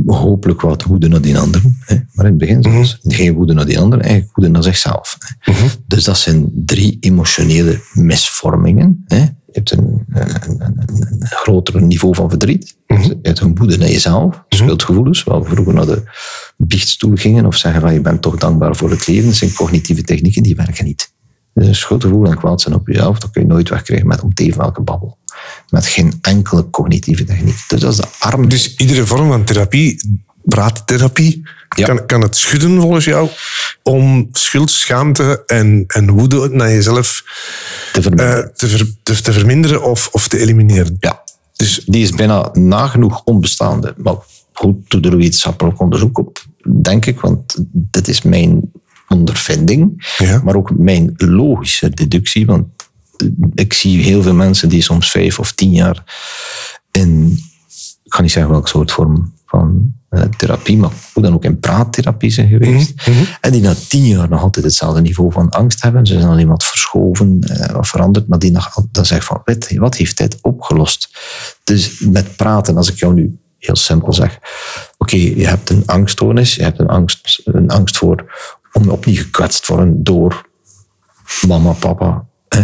hopelijk 0.05 0.61
wat 0.61 0.83
woede 0.83 1.07
naar 1.07 1.21
die 1.21 1.37
anderen. 1.37 1.77
Hè. 1.85 1.95
Maar 2.13 2.25
in 2.25 2.31
het 2.31 2.39
begin 2.39 2.63
zelfs 2.63 2.99
geen 3.03 3.33
woede 3.33 3.53
naar 3.53 3.65
die 3.65 3.79
anderen, 3.79 4.03
eigenlijk 4.03 4.35
woede 4.35 4.51
naar 4.51 4.63
zichzelf. 4.63 5.17
Hè. 5.39 5.53
Dus 5.87 6.03
dat 6.03 6.17
zijn 6.17 6.51
drie 6.55 6.97
emotionele 6.99 7.81
misvormingen. 7.93 9.03
Hè. 9.07 9.25
Je 9.53 9.59
hebt 9.59 9.71
een, 9.71 10.05
een, 10.09 10.29
een, 10.49 10.61
een- 10.61 10.79
een 11.19 11.27
groter 11.27 11.81
niveau 11.81 12.15
van 12.15 12.29
verdriet. 12.29 12.75
Je 12.87 13.17
hebt 13.21 13.39
een 13.39 13.55
woede 13.55 13.77
naar 13.77 13.89
jezelf, 13.89 14.43
schuldgevoelens, 14.49 15.23
waar 15.23 15.41
we 15.43 15.49
vroeger 15.49 15.73
naar 15.73 15.85
de 15.85 16.03
biechtstoel 16.57 17.11
gingen 17.15 17.45
of 17.45 17.55
zeggen 17.55 17.81
van 17.81 17.93
je 17.93 18.01
bent 18.01 18.21
toch 18.21 18.35
dankbaar 18.37 18.75
voor 18.75 18.89
het 18.89 19.07
leven. 19.07 19.25
Dat 19.25 19.35
zijn 19.35 19.53
cognitieve 19.53 20.01
technieken, 20.03 20.43
die 20.43 20.55
werken 20.55 20.85
niet. 20.85 21.11
Dus 21.53 21.67
een 21.67 21.75
schuldgevoel 21.75 22.25
en 22.25 22.37
kwaad 22.37 22.61
zijn 22.61 22.75
op 22.75 22.87
jezelf, 22.87 23.19
dat 23.19 23.31
kun 23.31 23.41
je 23.41 23.47
nooit 23.47 23.69
wegkrijgen 23.69 24.07
met 24.07 24.21
om 24.21 24.33
teven 24.33 24.59
welke 24.61 24.81
babbel. 24.81 25.17
Met 25.69 25.85
geen 25.85 26.13
enkele 26.21 26.69
cognitieve 26.69 27.23
techniek. 27.23 27.63
Dus 27.67 27.79
dat 27.79 27.91
is 27.91 27.97
de 27.97 28.07
arm. 28.19 28.49
Dus 28.49 28.75
iedere 28.75 29.05
vorm 29.05 29.27
van 29.27 29.43
therapie, 29.43 30.19
praattherapie, 30.45 31.41
Ja. 31.75 31.85
kan, 31.85 32.05
kan 32.05 32.21
het 32.21 32.37
schudden 32.37 32.81
volgens 32.81 33.05
jou 33.05 33.29
om 33.83 34.29
schuld, 34.31 34.71
schaamte 34.71 35.43
en, 35.45 35.83
en 35.87 36.11
woede 36.11 36.49
naar 36.51 36.69
jezelf 36.69 37.23
te 37.93 38.01
verminderen. 38.01 38.43
eh, 38.43 38.49
te, 38.53 38.67
ver- 38.67 38.91
te, 39.03 39.21
te 39.21 39.33
verminderen 39.33 39.83
of, 39.83 40.09
of 40.11 40.27
te 40.27 40.37
elimineren. 40.39 40.97
ja. 40.99 41.23
Dus 41.55 41.81
Die 41.85 42.03
is 42.03 42.11
bijna 42.11 42.49
nagenoeg 42.53 43.21
onbestaande. 43.23 43.93
Maar 43.97 44.15
goed, 44.53 44.89
doe 44.89 45.01
er 45.01 45.17
wetenschappelijk 45.17 45.79
onderzoek 45.79 46.17
op, 46.17 46.45
denk 46.81 47.05
ik, 47.05 47.19
want 47.19 47.55
dit 47.73 48.07
is 48.07 48.21
mijn 48.21 48.71
ondervinding, 49.07 50.13
Ja. 50.17 50.41
maar 50.43 50.55
ook 50.55 50.77
mijn 50.77 51.13
logische 51.17 51.89
deductie. 51.89 52.45
Want 52.45 52.65
ik 53.53 53.73
zie 53.73 54.03
heel 54.03 54.21
veel 54.21 54.33
mensen 54.33 54.69
die 54.69 54.81
soms 54.81 55.11
vijf 55.11 55.39
of 55.39 55.51
tien 55.51 55.71
jaar 55.71 56.03
in, 56.91 57.39
ik 58.03 58.13
ga 58.13 58.21
niet 58.21 58.31
zeggen 58.31 58.51
welke 58.51 58.69
soort 58.69 58.91
vorm 58.91 59.33
van 59.57 59.93
eh, 60.09 60.21
therapie, 60.21 60.77
maar 60.77 60.91
hoe 61.13 61.23
dan 61.23 61.33
ook 61.33 61.43
in 61.43 61.59
praattherapie 61.59 62.29
zijn 62.31 62.47
geweest. 62.47 62.93
En 63.41 63.51
die 63.51 63.61
na 63.61 63.73
tien 63.87 64.05
jaar 64.05 64.29
nog 64.29 64.41
altijd 64.41 64.65
hetzelfde 64.65 65.01
niveau 65.01 65.31
van 65.31 65.49
angst 65.49 65.81
hebben. 65.81 66.05
Ze 66.05 66.13
zijn 66.13 66.31
alleen 66.31 66.47
wat 66.47 66.65
verschoven 66.65 67.39
eh, 67.39 67.77
of 67.77 67.87
veranderd, 67.87 68.27
maar 68.27 68.39
die 68.39 68.51
nog, 68.51 68.73
dan 68.91 69.05
zeg 69.05 69.17
ik 69.17 69.23
van, 69.23 69.41
weet 69.45 69.77
wat 69.77 69.95
heeft 69.95 70.17
dit 70.17 70.37
opgelost? 70.41 71.17
Dus 71.63 71.99
met 71.99 72.35
praten, 72.35 72.77
als 72.77 72.91
ik 72.91 72.97
jou 72.97 73.13
nu 73.13 73.39
heel 73.57 73.75
simpel 73.75 74.13
zeg, 74.13 74.39
oké, 74.97 75.15
je 75.15 75.47
hebt 75.47 75.69
een 75.69 75.83
angststoornis, 75.85 76.55
je 76.55 76.63
hebt 76.63 76.79
een 76.79 76.87
angst, 76.87 77.41
een 77.45 77.69
angst 77.69 77.97
voor 77.97 78.33
om 78.71 78.89
opnieuw 78.89 79.21
gekwetst 79.21 79.65
te 79.65 79.73
worden 79.73 80.03
door 80.03 80.49
mama, 81.47 81.71
papa, 81.71 82.25
hè, 82.47 82.63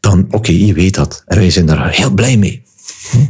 dan 0.00 0.26
oké, 0.30 0.52
je 0.52 0.72
weet 0.72 0.94
dat. 0.94 1.22
En 1.26 1.38
wij 1.38 1.50
zijn 1.50 1.66
daar 1.66 1.90
heel 1.90 2.10
blij 2.10 2.36
mee. 2.36 2.62
Hè. 3.10 3.26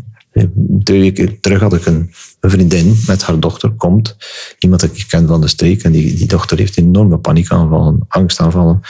Twee 0.82 1.00
weken 1.00 1.40
terug 1.40 1.60
had 1.60 1.74
ik 1.74 1.86
een, 1.86 2.10
vriendin 2.40 2.96
met 3.06 3.22
haar 3.22 3.40
dochter, 3.40 3.70
komt. 3.70 4.16
Iemand 4.58 4.80
dat 4.80 4.90
ik 4.94 5.04
ken 5.08 5.26
van 5.26 5.40
de 5.40 5.48
streek. 5.48 5.82
En 5.82 5.92
die, 5.92 6.14
die 6.14 6.26
dochter 6.26 6.58
heeft 6.58 6.78
enorme 6.78 7.18
paniekaanvallen, 7.18 8.04
angstaanvallen. 8.08 8.80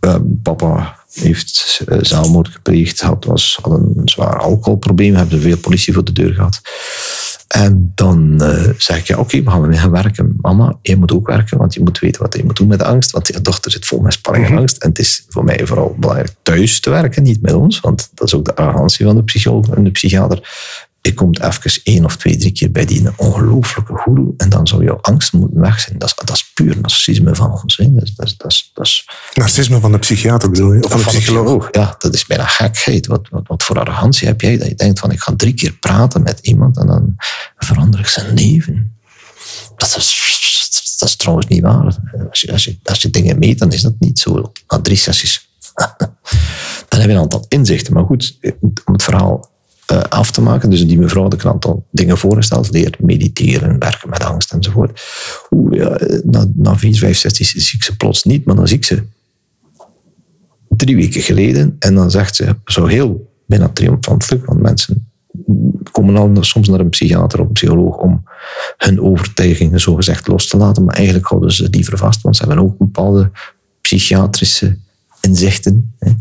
Eh, 0.00 0.16
papa 0.42 0.98
heeft 1.12 1.82
eh, 1.86 1.98
zelfmoord 2.00 2.48
gepleegd, 2.48 3.00
had, 3.00 3.24
was, 3.24 3.58
had 3.62 3.72
een 3.72 4.02
zwaar 4.04 4.38
alcoholprobleem, 4.38 5.14
hebben 5.14 5.40
veel 5.40 5.58
politie 5.58 5.94
voor 5.94 6.04
de 6.04 6.12
deur 6.12 6.34
gehad. 6.34 6.60
En 7.48 7.92
dan 7.94 8.40
eh, 8.40 8.70
zeg 8.76 8.98
ik, 8.98 9.06
ja, 9.06 9.18
oké, 9.18 9.42
we 9.42 9.50
gaan 9.50 9.62
ermee 9.62 9.78
gaan 9.78 9.90
werken. 9.90 10.36
Mama, 10.40 10.78
jij 10.82 10.96
moet 10.96 11.12
ook 11.12 11.26
werken, 11.26 11.58
want 11.58 11.74
je 11.74 11.80
moet 11.80 11.98
weten 11.98 12.22
wat 12.22 12.36
je 12.36 12.44
moet 12.44 12.56
doen 12.56 12.68
met 12.68 12.82
angst. 12.82 13.10
Want 13.10 13.26
je 13.26 13.40
dochter 13.40 13.70
zit 13.70 13.86
vol 13.86 14.00
met 14.00 14.12
spanning 14.12 14.46
en 14.46 14.58
angst. 14.58 14.82
En 14.82 14.88
het 14.88 14.98
is 14.98 15.24
voor 15.28 15.44
mij 15.44 15.66
vooral 15.66 15.96
belangrijk 15.98 16.34
thuis 16.42 16.80
te 16.80 16.90
werken, 16.90 17.22
niet 17.22 17.42
met 17.42 17.52
ons. 17.52 17.80
Want 17.80 18.10
dat 18.14 18.26
is 18.26 18.34
ook 18.34 18.44
de 18.44 18.56
arrogantie 18.56 19.06
van 19.06 19.16
de 19.16 19.22
psycholoog 19.22 19.68
en 19.68 19.84
de 19.84 19.90
psychiater. 19.90 20.40
Je 21.00 21.14
komt 21.14 21.40
even 21.40 21.80
één 21.82 22.04
of 22.04 22.16
twee, 22.16 22.36
drie 22.36 22.52
keer 22.52 22.70
bij 22.70 22.84
die 22.84 23.08
ongelooflijke 23.16 23.94
goeroe 23.96 24.34
en 24.36 24.48
dan 24.48 24.66
zou 24.66 24.84
jouw 24.84 24.98
angst 25.00 25.32
moeten 25.32 25.60
weg 25.60 25.80
zijn. 25.80 25.98
Dat 25.98 26.08
is, 26.08 26.14
dat 26.24 26.36
is 26.36 26.52
puur 26.54 26.80
narcisme 26.80 27.34
van 27.34 27.52
ons. 27.62 27.76
Hè. 27.76 27.94
Dat, 27.94 28.02
is, 28.02 28.14
dat, 28.14 28.26
is, 28.26 28.36
dat, 28.36 28.50
is, 28.50 28.70
dat 28.74 28.86
is 28.86 29.06
narcisme 29.34 29.80
van 29.80 29.92
de 29.92 29.98
psychiater 29.98 30.50
bedoel 30.50 30.72
je? 30.72 30.84
Of 30.84 30.90
van 30.90 31.00
de 31.00 31.06
psycholoog? 31.06 31.68
Ja, 31.70 31.94
dat 31.98 32.14
is 32.14 32.26
bijna 32.26 32.46
gekheid. 32.46 33.06
Wat, 33.06 33.28
wat, 33.28 33.46
wat 33.46 33.62
voor 33.62 33.78
arrogantie 33.78 34.26
heb 34.26 34.40
jij 34.40 34.58
dat 34.58 34.68
je 34.68 34.74
denkt 34.74 34.98
van 34.98 35.10
ik 35.10 35.20
ga 35.20 35.34
drie 35.36 35.54
keer 35.54 35.72
praten 35.72 36.22
met 36.22 36.38
iemand 36.42 36.78
en 36.78 36.86
dan 36.86 37.14
verander 37.56 38.00
ik 38.00 38.06
zijn 38.06 38.34
leven. 38.34 38.96
Dat 39.76 39.96
is, 39.96 40.96
dat 40.98 41.08
is 41.08 41.16
trouwens 41.16 41.46
niet 41.46 41.62
waar. 41.62 41.84
Als 42.28 42.40
je, 42.40 42.52
als, 42.52 42.64
je, 42.64 42.78
als 42.84 43.02
je 43.02 43.10
dingen 43.10 43.38
meet, 43.38 43.58
dan 43.58 43.72
is 43.72 43.82
dat 43.82 43.94
niet 43.98 44.18
zo. 44.18 44.52
Na 44.68 44.80
drie 44.80 44.96
sessies. 44.96 45.48
dan 46.88 47.00
heb 47.00 47.08
je 47.08 47.14
een 47.14 47.18
aantal 47.18 47.44
inzichten. 47.48 47.92
Maar 47.92 48.04
goed, 48.04 48.38
om 48.60 48.92
het 48.92 49.02
verhaal 49.02 49.50
eh, 49.88 50.00
af 50.00 50.30
te 50.30 50.40
maken. 50.40 50.70
Dus 50.70 50.86
die 50.86 50.98
mevrouw 50.98 51.22
had 51.22 51.32
ik 51.32 51.42
een 51.42 51.50
aantal 51.50 51.86
dingen 51.90 52.18
voorgesteld. 52.18 52.70
Leer 52.70 52.94
mediteren, 52.98 53.78
werken 53.78 54.10
met 54.10 54.24
angst 54.24 54.52
enzovoort. 54.52 55.02
Oeh, 55.50 55.76
ja, 55.76 55.98
na, 56.24 56.46
na 56.54 56.76
vier, 56.76 56.98
vijf 56.98 57.18
sessies 57.18 57.52
zie 57.52 57.78
ik 57.78 57.84
ze 57.84 57.96
plots 57.96 58.24
niet, 58.24 58.44
maar 58.44 58.56
dan 58.56 58.68
zie 58.68 58.76
ik 58.76 58.84
ze 58.84 59.02
drie 60.68 60.96
weken 60.96 61.22
geleden. 61.22 61.76
En 61.78 61.94
dan 61.94 62.10
zegt 62.10 62.36
ze 62.36 62.56
zo 62.64 62.86
heel 62.86 63.30
bijna 63.46 63.68
triomfantelijk, 63.68 64.46
want 64.46 64.60
mensen 64.60 65.10
komen 65.92 66.16
al 66.16 66.44
soms 66.44 66.68
naar 66.68 66.80
een 66.80 66.88
psychiater 66.88 67.40
of 67.40 67.46
een 67.46 67.52
psycholoog 67.52 67.96
om 67.96 68.22
hun 68.76 69.00
overtuigingen 69.00 69.80
zogezegd 69.80 70.26
los 70.26 70.48
te 70.48 70.56
laten, 70.56 70.84
maar 70.84 70.94
eigenlijk 70.94 71.26
houden 71.26 71.52
ze 71.52 71.68
liever 71.70 71.98
vast, 71.98 72.22
want 72.22 72.36
ze 72.36 72.44
hebben 72.44 72.64
ook 72.64 72.78
bepaalde 72.78 73.30
psychiatrische 73.80 74.76
inzichten. 75.20 75.94
Hè. 75.98 76.12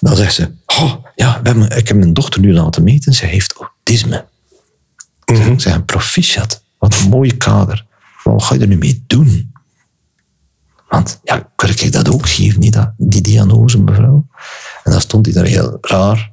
Dan 0.00 0.16
zegt 0.16 0.34
ze, 0.34 0.52
oh, 0.66 0.94
ja, 1.14 1.44
ik 1.76 1.88
heb 1.88 1.96
mijn 1.96 2.14
dochter 2.14 2.40
nu 2.40 2.52
laten 2.52 2.82
meten, 2.82 3.14
ze 3.14 3.26
heeft 3.26 3.54
autisme. 3.58 4.24
Ze 5.24 5.54
zeggen, 5.56 5.84
proficiat, 5.84 6.62
wat 6.78 7.00
een 7.00 7.08
mooie 7.08 7.36
kader. 7.36 7.86
Wat 8.22 8.42
ga 8.42 8.54
je 8.54 8.60
er 8.60 8.66
nu 8.66 8.76
mee 8.76 9.04
doen? 9.06 9.52
Want 10.88 11.20
ja, 11.24 11.50
kan 11.56 11.68
ik 11.68 11.92
dat 11.92 12.08
ook 12.08 12.28
geven, 12.28 12.60
niet 12.60 12.72
dat, 12.72 12.92
die 12.96 13.20
diagnose, 13.20 13.82
mevrouw? 13.82 14.26
En 14.84 14.92
dan 14.92 15.00
stond 15.00 15.26
hij 15.26 15.34
daar 15.34 15.44
heel 15.44 15.78
raar 15.80 16.30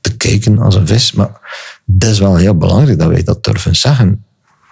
te 0.00 0.16
kijken 0.16 0.58
als 0.58 0.74
een 0.74 0.86
vis. 0.86 1.12
Maar 1.12 1.30
dat 1.84 2.10
is 2.10 2.18
wel 2.18 2.36
heel 2.36 2.56
belangrijk 2.56 2.98
dat 2.98 3.08
wij 3.08 3.22
dat 3.22 3.44
durven 3.44 3.76
zeggen. 3.76 4.24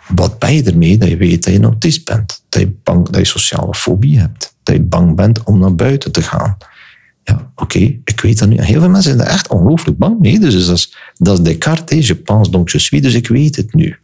Wat 0.08 0.38
ben 0.38 0.54
je 0.54 0.62
ermee 0.62 0.98
dat 0.98 1.08
je 1.08 1.16
weet 1.16 1.44
dat 1.44 1.52
je 1.52 1.58
een 1.58 1.64
autist 1.64 2.04
bent? 2.04 2.39
Dat 2.50 2.62
je, 2.62 2.78
bang, 2.82 3.08
dat 3.08 3.20
je 3.20 3.26
sociale 3.26 3.74
fobie 3.74 4.18
hebt? 4.18 4.56
Dat 4.62 4.74
je 4.74 4.82
bang 4.82 5.16
bent 5.16 5.42
om 5.44 5.58
naar 5.58 5.74
buiten 5.74 6.12
te 6.12 6.22
gaan? 6.22 6.56
Ja, 7.22 7.52
oké, 7.54 7.78
ik 8.04 8.20
weet 8.22 8.38
dat 8.38 8.48
nu. 8.48 8.62
Heel 8.62 8.80
veel 8.80 8.90
mensen 8.90 9.12
zijn 9.16 9.26
er 9.26 9.32
echt 9.32 9.48
ongelooflijk 9.48 9.98
bang 9.98 10.18
mee. 10.18 10.38
Dus 10.38 10.66
dat 10.66 10.76
is, 10.76 10.96
dat 11.16 11.38
is 11.38 11.44
Descartes, 11.44 12.06
je 12.06 12.14
pense 12.14 12.50
donc 12.50 12.70
je 12.70 12.78
suis, 12.78 13.02
dus 13.02 13.14
ik 13.14 13.28
weet 13.28 13.56
het 13.56 13.74
nu. 13.74 13.98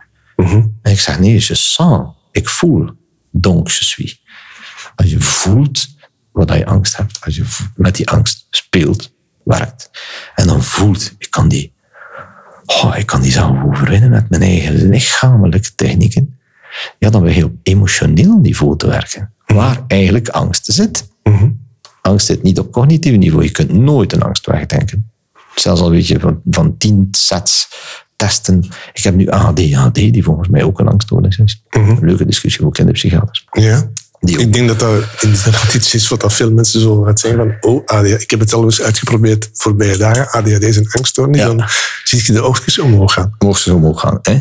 En 0.82 0.92
ik 0.92 1.00
zeg 1.00 1.18
nee, 1.18 1.32
je 1.32 1.40
sens, 1.40 1.80
ik 2.32 2.48
voel, 2.48 2.90
donc 3.30 3.70
je 3.70 3.84
suis. 3.84 4.22
Als 4.94 5.10
je 5.10 5.20
voelt 5.20 5.88
wat 6.32 6.52
je 6.52 6.66
angst 6.66 6.96
hebt, 6.96 7.24
als 7.24 7.36
je 7.36 7.44
met 7.74 7.96
die 7.96 8.08
angst 8.08 8.46
speelt, 8.50 9.14
werkt, 9.44 9.90
en 10.34 10.46
dan 10.46 10.62
voelt, 10.62 11.14
ik 11.18 11.30
kan 11.30 11.48
die, 11.48 11.72
oh, 12.66 12.94
ik 12.98 13.06
kan 13.06 13.20
die 13.20 13.32
zelf 13.32 13.64
overwinnen 13.64 14.10
met 14.10 14.30
mijn 14.30 14.42
eigen 14.42 14.88
lichamelijke 14.88 15.74
technieken, 15.74 16.38
ja, 16.98 17.10
dan 17.10 17.22
ben 17.22 17.34
je 17.34 17.44
op 17.44 17.52
emotioneel 17.62 18.38
niveau 18.38 18.76
te 18.76 18.86
werken, 18.86 19.32
waar 19.46 19.84
eigenlijk 19.86 20.28
angst 20.28 20.66
zit. 20.66 21.08
Angst 22.02 22.26
zit 22.26 22.42
niet 22.42 22.58
op 22.58 22.72
cognitief 22.72 23.16
niveau, 23.16 23.44
je 23.44 23.50
kunt 23.50 23.72
nooit 23.72 24.12
een 24.12 24.22
angst 24.22 24.46
wegdenken. 24.46 25.10
Zelfs 25.54 25.80
al 25.80 25.90
weet 25.90 26.06
je 26.06 26.20
van, 26.20 26.40
van 26.50 26.76
tien 26.76 27.08
sets 27.10 27.68
testen. 28.16 28.68
Ik 28.92 29.02
heb 29.02 29.14
nu 29.14 29.28
ADHD, 29.28 29.94
die 29.94 30.24
volgens 30.24 30.48
mij 30.48 30.62
ook 30.62 30.80
een 30.80 30.88
angststoornis 30.88 31.38
is. 31.38 31.62
Een 31.70 31.98
leuke 32.00 32.24
discussie 32.24 32.66
ook 32.66 32.78
in 32.78 32.86
de 32.86 32.92
psychiaters. 32.92 33.46
Ja. 33.50 33.90
Ik 34.20 34.52
denk 34.52 34.68
dat 34.68 34.78
dat 34.78 35.04
inderdaad 35.20 35.74
iets 35.74 35.94
is 35.94 36.08
wat 36.08 36.20
dat 36.20 36.32
veel 36.32 36.52
mensen 36.52 36.80
zo 36.80 37.02
gaat 37.02 37.20
zeggen 37.20 37.56
van 37.60 37.70
oh, 37.70 37.84
ADHD. 37.84 38.22
Ik 38.22 38.30
heb 38.30 38.40
het 38.40 38.52
al 38.52 38.64
eens 38.64 38.82
uitgeprobeerd 38.82 39.50
voorbije 39.52 39.96
dagen. 39.96 40.30
ADHD 40.30 40.62
is 40.62 40.76
een 40.76 40.90
angststoornis. 40.90 41.40
Ja. 41.40 41.46
Dan 41.46 41.64
zie 42.04 42.22
je 42.24 42.32
de 42.32 42.42
oogjes 42.42 42.78
omhoog 42.78 43.12
gaan. 43.12 43.36
zo 43.54 43.74
omhoog 43.74 44.00
gaan. 44.00 44.18
Hè? 44.22 44.38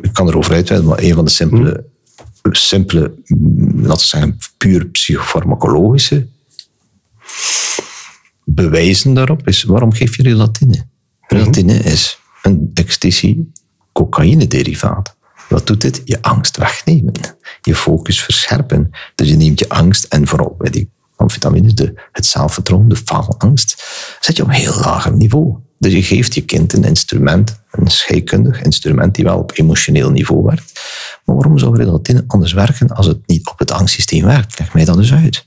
Ik 0.00 0.12
kan 0.12 0.28
erover 0.28 0.54
uitweiden, 0.54 0.88
maar 0.88 0.98
een 0.98 1.14
van 1.14 1.24
de 1.24 1.30
simpele, 1.30 1.84
simpele 2.50 3.14
laten 3.74 4.02
we 4.02 4.06
zeggen, 4.06 4.38
puur 4.56 4.86
psychofarmacologische 4.86 6.26
bewijzen 8.54 9.14
daarop 9.14 9.48
is, 9.48 9.62
waarom 9.62 9.92
geef 9.92 10.16
je 10.16 10.22
relatine? 10.22 10.86
Relatine 11.20 11.74
is 11.74 12.18
een 12.42 12.70
ecstasy 12.74 13.38
cocaïne-derivaat. 13.92 15.16
Wat 15.48 15.66
doet 15.66 15.80
dit? 15.80 16.02
Je 16.04 16.22
angst 16.22 16.56
wegnemen. 16.56 17.14
Je 17.62 17.74
focus 17.74 18.22
verscherpen. 18.22 18.90
Dus 19.14 19.28
je 19.28 19.36
neemt 19.36 19.58
je 19.58 19.68
angst 19.68 20.04
en 20.04 20.26
vooral 20.26 20.54
bij 20.58 20.70
die 20.70 20.90
amfetamines, 21.16 21.74
de, 21.74 22.00
het 22.12 22.26
zelfvertrouwen, 22.26 22.88
de 22.88 22.96
faalangst, 22.96 23.84
zet 24.20 24.36
je 24.36 24.42
op 24.42 24.48
een 24.48 24.54
heel 24.54 24.80
lager 24.80 25.16
niveau. 25.16 25.56
Dus 25.78 25.92
je 25.92 26.02
geeft 26.02 26.34
je 26.34 26.40
kind 26.40 26.72
een 26.72 26.84
instrument, 26.84 27.60
een 27.70 27.90
scheikundig 27.90 28.62
instrument 28.62 29.14
die 29.14 29.24
wel 29.24 29.38
op 29.38 29.52
emotioneel 29.54 30.10
niveau 30.10 30.42
werkt. 30.42 30.80
Maar 31.24 31.36
waarom 31.36 31.58
zou 31.58 31.76
relatine 31.76 32.24
anders 32.26 32.52
werken 32.52 32.88
als 32.88 33.06
het 33.06 33.18
niet 33.26 33.48
op 33.48 33.58
het 33.58 33.70
angstsysteem 33.70 34.24
werkt? 34.24 34.58
Leg 34.58 34.72
mij 34.74 34.84
dat 34.84 34.96
eens 34.98 35.12
uit. 35.12 35.46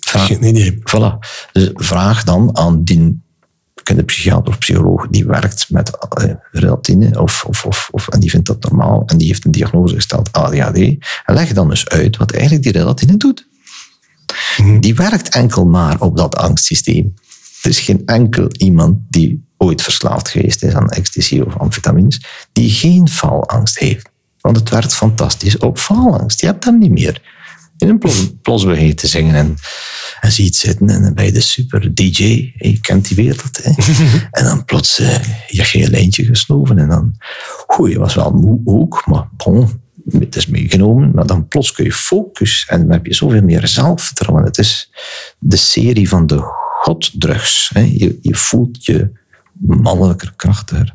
Vraag- 0.00 0.26
Geen 0.26 0.44
idee. 0.44 0.78
Voilà. 0.78 1.18
Dus 1.52 1.70
vraag 1.74 2.24
dan 2.24 2.56
aan 2.56 2.84
die 2.84 3.22
de 3.82 4.02
psychiater 4.04 4.48
of 4.52 4.58
psycholoog 4.58 5.06
die 5.10 5.26
werkt 5.26 5.70
met 5.70 5.98
eh, 6.08 6.30
relatine 6.52 7.20
of, 7.20 7.44
of, 7.44 7.64
of, 7.64 7.88
of, 7.90 8.08
en 8.08 8.20
die 8.20 8.30
vindt 8.30 8.46
dat 8.46 8.62
normaal 8.62 9.02
en 9.06 9.18
die 9.18 9.26
heeft 9.26 9.44
een 9.44 9.50
diagnose 9.50 9.94
gesteld 9.94 10.32
ADHD. 10.32 10.76
En 11.24 11.34
leg 11.34 11.52
dan 11.52 11.70
eens 11.70 11.88
uit 11.88 12.16
wat 12.16 12.32
eigenlijk 12.32 12.62
die 12.62 12.72
relatine 12.72 13.16
doet. 13.16 13.46
Die 14.80 14.94
werkt 14.94 15.28
enkel 15.28 15.64
maar 15.64 16.00
op 16.00 16.16
dat 16.16 16.36
angstsysteem. 16.36 17.14
Er 17.64 17.70
is 17.70 17.80
geen 17.80 18.02
enkel 18.06 18.48
iemand 18.56 18.98
die 19.08 19.44
ooit 19.56 19.82
verslaafd 19.82 20.28
geweest 20.28 20.62
is 20.62 20.74
aan 20.74 20.88
ecstasy 20.88 21.40
of 21.40 21.56
amfetamines, 21.56 22.20
die 22.52 22.70
geen 22.70 23.08
faalangst 23.08 23.78
heeft. 23.78 24.08
Want 24.40 24.56
het 24.56 24.70
werkt 24.70 24.94
fantastisch 24.94 25.58
op 25.58 25.78
faalangst. 25.78 26.40
Je 26.40 26.46
hebt 26.46 26.64
dat 26.64 26.74
niet 26.74 26.90
meer. 26.90 27.22
In 27.78 27.88
een 27.88 27.98
plos, 27.98 28.30
plos 28.42 28.64
begin 28.64 28.86
je 28.86 28.94
te 28.94 29.06
zingen 29.06 29.34
en, 29.34 29.56
en 30.20 30.32
zie 30.32 30.44
je 30.44 30.50
het 30.50 30.58
zitten 30.58 30.88
en 30.88 31.24
je 31.24 31.32
de 31.32 31.40
super 31.40 31.94
DJ. 31.94 32.52
Je 32.56 32.80
kent 32.80 33.08
die 33.08 33.16
wereld. 33.16 33.60
Hè? 33.62 33.70
en 34.38 34.44
dan 34.44 34.64
plots 34.64 34.98
eh, 34.98 35.22
je 35.46 35.78
je 35.78 35.90
lijntje 35.90 36.24
gesnoven 36.24 36.78
en 36.78 36.88
dan... 36.88 37.14
Je 37.88 37.98
was 37.98 38.14
wel 38.14 38.30
moe 38.30 38.60
ook, 38.64 39.02
maar 39.06 39.28
bon, 39.36 39.82
het 40.18 40.36
is 40.36 40.46
meegenomen. 40.46 41.10
Maar 41.14 41.26
dan 41.26 41.48
plots 41.48 41.72
kun 41.72 41.84
je 41.84 41.92
focus 41.92 42.66
en 42.68 42.80
dan 42.80 42.90
heb 42.90 43.06
je 43.06 43.14
zoveel 43.14 43.42
meer 43.42 43.68
zelfvertrouwen. 43.68 44.44
Het 44.44 44.58
is 44.58 44.90
de 45.38 45.56
serie 45.56 46.08
van 46.08 46.26
de 46.26 46.63
goddrugs. 46.84 47.70
Hè? 47.72 47.80
Je, 47.80 48.18
je 48.22 48.34
voelt 48.34 48.84
je 48.84 49.10
mannelijker, 49.58 50.32
krachtiger. 50.36 50.94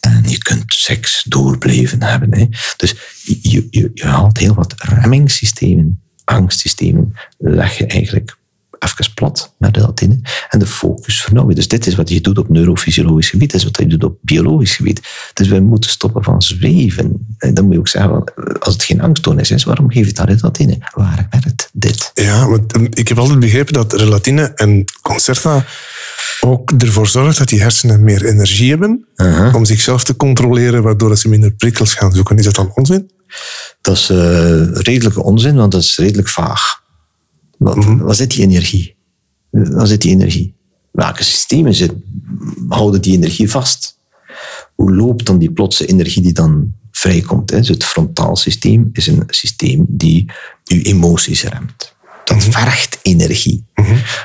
En 0.00 0.28
je 0.28 0.38
kunt 0.38 0.64
seks 0.66 1.24
door 1.28 1.58
blijven 1.58 2.02
hebben. 2.02 2.34
Hè. 2.34 2.46
Dus 2.76 2.94
je, 3.24 3.68
je, 3.70 3.90
je 3.94 4.06
haalt 4.06 4.38
heel 4.38 4.54
wat 4.54 4.74
remmingssystemen, 4.76 6.02
angstsystemen, 6.24 7.12
leg 7.38 7.78
je 7.78 7.86
eigenlijk 7.86 8.36
even 8.80 9.14
plat 9.14 9.54
met 9.58 9.76
relatine 9.76 10.20
en 10.48 10.58
de 10.58 10.66
focus 10.66 11.22
vernauwen. 11.22 11.54
Dus 11.54 11.68
dit 11.68 11.86
is 11.86 11.94
wat 11.94 12.08
je 12.08 12.20
doet 12.20 12.38
op 12.38 12.48
neurofysiologisch 12.48 13.30
gebied, 13.30 13.50
dit 13.50 13.60
is 13.60 13.64
wat 13.64 13.78
je 13.78 13.86
doet 13.86 14.04
op 14.04 14.18
biologisch 14.20 14.76
gebied. 14.76 15.00
Dus 15.34 15.48
wij 15.48 15.60
moeten 15.60 15.90
stoppen 15.90 16.24
van 16.24 16.42
zweven. 16.42 17.26
En 17.38 17.54
dan 17.54 17.64
moet 17.64 17.72
je 17.72 17.78
ook 17.78 17.88
zeggen, 17.88 18.24
als 18.58 18.74
het 18.74 18.82
geen 18.82 19.00
angststoornis 19.00 19.50
is, 19.50 19.64
waarom 19.64 19.90
geef 19.90 20.06
je 20.06 20.12
dan 20.12 20.26
relatine? 20.26 20.78
Waar 20.94 21.26
werkt 21.30 21.70
dit? 21.72 22.10
Ja, 22.14 22.48
want 22.48 22.76
um, 22.76 22.86
ik 22.90 23.08
heb 23.08 23.18
altijd 23.18 23.40
begrepen 23.40 23.72
dat 23.72 23.92
relatine 23.92 24.42
en 24.54 24.84
Concerta 25.02 25.64
ook 26.40 26.70
ervoor 26.70 27.08
zorgt 27.08 27.38
dat 27.38 27.48
die 27.48 27.60
hersenen 27.60 28.04
meer 28.04 28.24
energie 28.24 28.70
hebben 28.70 29.04
om 29.52 29.64
zichzelf 29.64 30.04
te 30.04 30.16
controleren, 30.16 30.82
waardoor 30.82 31.18
ze 31.18 31.28
minder 31.28 31.50
prikkels 31.50 31.94
gaan 31.94 32.12
zoeken. 32.12 32.36
Is 32.36 32.44
dat 32.44 32.54
dan 32.54 32.72
onzin? 32.74 33.10
Dat 33.80 33.96
is 33.96 34.10
eh, 34.10 34.66
redelijke 34.72 35.22
onzin, 35.22 35.56
want 35.56 35.72
dat 35.72 35.82
is 35.82 35.96
redelijk 35.96 36.28
vaag. 36.28 36.80
Wat, 37.60 37.84
Waar 37.84 38.14
zit 38.14 38.30
die 38.30 38.42
energie? 38.42 38.96
Waar 39.50 39.86
zit 39.86 40.02
die 40.02 40.10
energie? 40.10 40.54
Welke 40.90 41.24
systemen 41.24 41.74
zit, 41.74 41.92
houden 42.68 43.02
die 43.02 43.16
energie 43.16 43.50
vast? 43.50 43.98
Hoe 44.74 44.94
loopt 44.94 45.26
dan 45.26 45.38
die 45.38 45.52
plotse 45.52 45.86
energie 45.86 46.22
die 46.22 46.32
dan 46.32 46.72
vrijkomt? 46.90 47.50
Hè? 47.50 47.56
Dus 47.56 47.68
het 47.68 47.84
frontaal 47.84 48.36
systeem 48.36 48.88
is 48.92 49.06
een 49.06 49.22
systeem 49.26 49.84
die 49.88 50.30
uw 50.64 50.80
emoties 50.82 51.42
remt. 51.42 51.94
Dat 52.24 52.42
vergt 52.42 52.98
energie. 53.02 53.64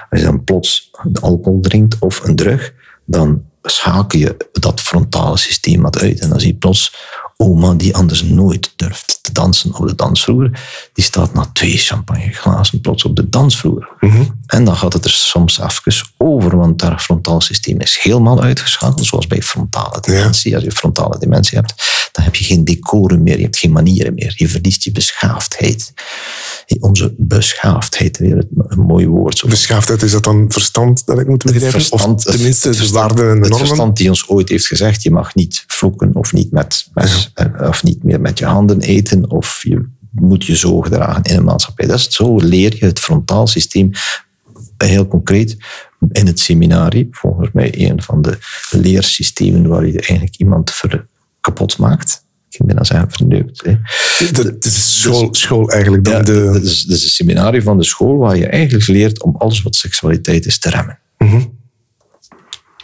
Als 0.10 0.20
je 0.20 0.26
dan 0.26 0.44
plots 0.44 0.92
alcohol 1.22 1.60
drinkt 1.60 2.00
of 2.00 2.24
een 2.24 2.36
drug, 2.36 2.74
dan 3.06 3.44
schakel 3.62 4.20
je 4.20 4.38
dat 4.52 4.82
frontale 4.82 5.38
systeem 5.38 5.82
wat 5.82 6.00
uit. 6.00 6.20
En 6.20 6.30
dan 6.30 6.40
zie 6.40 6.52
je 6.52 6.58
plots 6.58 6.96
oma 7.38 7.74
die 7.74 7.96
anders 7.96 8.24
nooit 8.24 8.74
durft 8.76 9.20
te 9.22 9.32
dansen 9.32 9.74
op 9.74 9.88
de 9.88 9.96
dansvloer, 9.96 10.52
die 10.94 11.04
staat 11.04 11.34
na 11.34 11.50
twee 11.54 11.78
champagneglazen 11.78 12.82
plots 12.82 13.04
op 13.04 13.16
de 13.16 13.30
dansvloer. 13.30 13.90
En 14.46 14.66
dan 14.66 14.76
gaat 14.76 14.94
het 14.94 15.06
er 15.06 15.12
soms 15.12 15.60
even 15.60 16.08
over, 16.18 16.58
want 16.58 16.80
dat 16.80 17.02
frontaal 17.02 17.42
systeem 17.42 17.80
is 17.80 18.00
helemaal 18.02 18.42
uitgeschakeld, 18.42 19.06
zoals 19.06 19.28
bij 19.28 19.42
frontale 19.42 20.02
dementie. 20.02 20.56
Als 20.56 20.64
je 20.64 20.72
frontale 20.72 21.20
dementie 21.20 21.58
hebt, 21.58 21.74
dan 22.12 22.24
heb 22.24 22.36
je 22.36 22.44
geen 22.44 22.64
decorum 22.64 23.24
meer, 23.24 23.38
je 23.38 23.44
hebt 23.44 23.58
geen 23.58 23.72
manieren 23.72 24.14
meer. 24.14 24.34
Je 24.36 24.50
verliest 24.50 24.84
je 24.84 24.92
beschaafdheid. 24.92 25.94
Onze 26.80 27.14
beschaafdheid, 27.18 28.18
weer 28.18 28.48
een 28.58 28.80
mooi 28.80 29.08
woord. 29.08 29.38
Zo. 29.38 29.48
Beschaafdheid, 29.48 30.02
is 30.02 30.12
dat 30.12 30.24
dan 30.24 30.46
verstand 30.52 31.06
dat 31.06 31.20
ik 31.20 31.28
moet 31.28 31.44
begrijpen? 31.44 31.72
Verstand, 31.72 32.28
of 32.28 32.34
tenminste 32.34 32.70
de 32.70 32.90
waarden 32.90 33.30
en 33.30 33.36
de 33.36 33.40
het 33.40 33.50
normen? 33.50 33.68
verstand 33.68 33.98
die 33.98 34.10
ons 34.10 34.28
ooit 34.28 34.50
heeft 34.50 34.68
gezegd, 34.68 35.04
je 35.04 35.12
mag 35.12 35.36
niet 35.36 35.64
vloeken 35.68 36.16
of 36.16 36.34
niet, 36.34 36.52
met 36.52 36.88
mes, 36.94 37.25
of 37.60 37.84
niet 37.84 38.04
meer 38.04 38.22
met 38.22 38.40
je 38.40 38.46
handen 38.46 38.82
eten 38.82 39.30
of 39.30 39.64
je 39.64 39.94
moet 40.12 40.46
je 40.46 40.56
zo 40.56 40.82
gedragen 40.82 41.24
in 41.24 41.38
een 41.38 41.44
maatschappij. 41.44 41.88
Dat 41.88 41.98
is, 41.98 42.10
zo 42.10 42.36
leer 42.36 42.76
je 42.80 42.86
het 42.86 43.00
frontaal 43.00 43.48
systeem 43.48 43.92
heel 44.78 45.08
concreet 45.08 45.58
in 46.12 46.28
het 46.28 46.40
seminarie. 46.40 47.08
Volgens 47.12 47.50
mij 47.54 47.90
een 47.90 48.02
van 48.02 48.22
de 48.22 48.38
leersystemen 48.72 49.68
waar 49.68 49.86
je 49.86 50.00
eigenlijk 50.00 50.36
iemand 50.38 50.82
kapot 51.42 51.78
maakt. 51.78 52.24
Ik 52.50 52.66
ben 52.66 52.76
dan 52.76 52.86
zeggen 52.86 53.12
verneukt. 53.12 53.64
Hè. 53.66 53.76
Dat 54.32 54.66
is 54.66 55.02
school, 55.02 55.28
school 55.32 55.70
eigenlijk. 55.70 56.04
Dan 56.04 56.14
Ja, 56.14 56.22
de, 56.22 56.50
dat, 56.54 56.64
is, 56.64 56.84
dat 56.84 56.98
is 56.98 57.04
een 57.04 57.10
seminarie 57.10 57.62
van 57.62 57.78
de 57.78 57.84
school 57.84 58.18
waar 58.18 58.38
je 58.38 58.48
eigenlijk 58.48 58.88
leert 58.88 59.24
om 59.24 59.36
alles 59.36 59.62
wat 59.62 59.76
seksualiteit 59.76 60.46
is 60.46 60.60
te 60.60 60.70
remmen. 60.70 61.00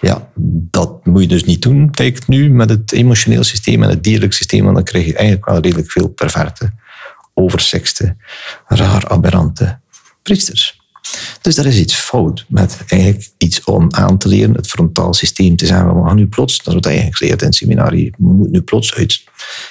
Ja, 0.01 0.29
dat 0.71 1.05
moet 1.05 1.21
je 1.21 1.27
dus 1.27 1.43
niet 1.43 1.61
doen, 1.61 1.89
lijkt 1.91 2.27
nu, 2.27 2.49
met 2.49 2.69
het 2.69 2.91
emotioneel 2.91 3.43
systeem 3.43 3.83
en 3.83 3.89
het 3.89 4.03
dierlijk 4.03 4.33
systeem, 4.33 4.73
dan 4.73 4.83
krijg 4.83 5.05
je 5.05 5.15
eigenlijk 5.15 5.45
wel 5.45 5.59
redelijk 5.59 5.91
veel 5.91 6.07
perverte, 6.07 6.71
oversekste, 7.33 8.15
raar 8.67 9.07
aberrante 9.07 9.79
priesters. 10.21 10.79
Dus 11.41 11.55
daar 11.55 11.65
is 11.65 11.77
iets 11.77 11.95
fout 11.95 12.45
met 12.47 12.83
eigenlijk 12.87 13.29
iets 13.37 13.63
om 13.63 13.93
aan 13.93 14.17
te 14.17 14.27
leren, 14.27 14.55
het 14.55 14.67
frontaal 14.67 15.13
systeem 15.13 15.55
te 15.55 15.65
zeggen, 15.65 16.01
we 16.01 16.07
gaan 16.07 16.15
nu 16.15 16.27
plots, 16.27 16.57
dat 16.57 16.67
is 16.67 16.73
wat 16.73 16.85
eigenlijk 16.85 17.19
leert 17.19 17.41
in 17.41 17.47
het 17.47 17.55
seminarie, 17.55 18.13
we 18.17 18.33
moeten 18.33 18.51
nu 18.51 18.61
plots 18.61 18.95
uit 18.95 19.23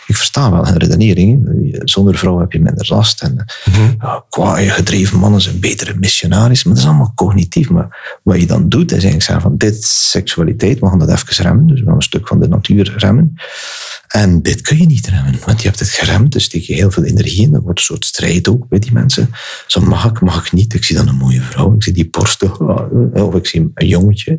Ik 0.07 0.17
versta 0.17 0.51
wel 0.51 0.67
hun 0.67 0.77
redenering. 0.77 1.49
Zonder 1.85 2.19
vrouw 2.19 2.39
heb 2.39 2.53
je 2.53 2.61
minder 2.61 2.87
last. 2.89 3.23
En 3.23 3.45
mm 3.71 3.95
ja, 4.01 4.25
kwaaie, 4.29 4.71
gedreven 4.71 5.19
mannen 5.19 5.41
zijn 5.41 5.61
betere 5.61 5.95
missionaris. 5.95 6.65
Maar 6.65 6.75
dat 6.75 6.83
is 6.83 6.89
allemaal 6.89 7.13
cognitief. 7.15 7.71
Maar 7.71 8.19
wat 8.23 8.41
je 8.41 8.47
dan 8.47 8.69
doet, 8.69 8.87
is 8.87 8.93
eigenlijk 8.93 9.23
zeggen 9.23 9.43
van 9.43 9.57
dit 9.57 9.85
seksualiteit, 9.85 10.79
we 10.79 10.87
gaan 10.87 10.99
dat 10.99 11.11
even 11.11 11.45
remmen. 11.45 11.67
Dus 11.67 11.81
we 11.81 11.87
gaan 11.87 11.95
een 11.95 12.03
stuk 12.03 12.29
van 12.29 12.41
de 12.41 12.49
natuur 12.49 12.95
remmen. 12.97 13.35
En 14.11 14.43
dit 14.43 14.61
kun 14.61 14.79
je 14.79 14.87
niet 14.87 15.07
remmen, 15.07 15.39
want 15.47 15.63
je 15.63 15.69
hebt 15.69 15.81
het 15.81 15.89
geremd, 15.89 16.33
dus 16.33 16.45
steek 16.45 16.63
je 16.63 16.75
heel 16.75 16.91
veel 16.91 17.05
energie 17.05 17.47
in. 17.47 17.55
Er 17.55 17.61
wordt 17.61 17.79
een 17.79 17.85
soort 17.85 18.05
strijd 18.05 18.49
ook 18.49 18.69
bij 18.69 18.79
die 18.79 18.93
mensen. 18.93 19.31
Zo 19.67 19.81
mag 19.81 20.05
ik, 20.05 20.21
mag 20.21 20.47
ik 20.47 20.53
niet. 20.53 20.75
Ik 20.75 20.85
zie 20.85 20.97
dan 20.97 21.09
een 21.09 21.17
mooie 21.17 21.41
vrouw, 21.41 21.75
ik 21.75 21.83
zie 21.83 21.93
die 21.93 22.11
borsten, 22.11 22.61
oh, 22.61 23.27
of 23.27 23.35
ik 23.35 23.47
zie 23.47 23.71
een 23.75 23.87
jongetje. 23.87 24.39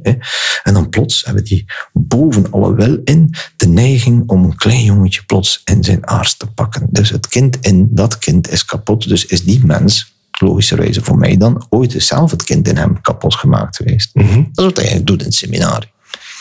En 0.64 0.74
dan 0.74 0.90
plots 0.90 1.26
hebben 1.26 1.44
die 1.44 1.66
boven 1.94 2.52
alle 2.52 2.76
wel 2.76 2.98
in 3.04 3.34
de 3.56 3.68
neiging 3.68 4.30
om 4.30 4.44
een 4.44 4.56
klein 4.56 4.84
jongetje 4.84 5.24
plots 5.32 5.62
in 5.64 5.84
zijn 5.84 6.08
aars 6.08 6.36
te 6.38 6.48
pakken. 6.48 6.88
Dus 6.90 7.10
het 7.10 7.28
kind 7.28 7.58
in 7.62 7.88
dat 7.92 8.18
kind 8.18 8.50
is 8.50 8.66
kapot. 8.66 9.08
Dus 9.08 9.26
is 9.26 9.44
die 9.44 9.66
mens, 9.66 10.14
logischerwijze 10.32 11.04
voor 11.04 11.18
mij 11.18 11.38
dan, 11.38 11.66
ooit 11.70 11.96
zelf 11.98 12.32
het 12.32 12.44
kind 12.44 12.68
in 12.68 12.78
hem 12.78 13.02
kapot 13.02 13.36
gemaakt 13.36 13.76
geweest. 13.76 14.16
Mhm. 14.16 14.36
Dat 14.36 14.38
is 14.38 14.64
wat 14.64 14.76
hij 14.76 14.86
eigenlijk 14.86 15.08
doet 15.08 15.20
in 15.20 15.26
het 15.26 15.36
seminarie. 15.36 15.92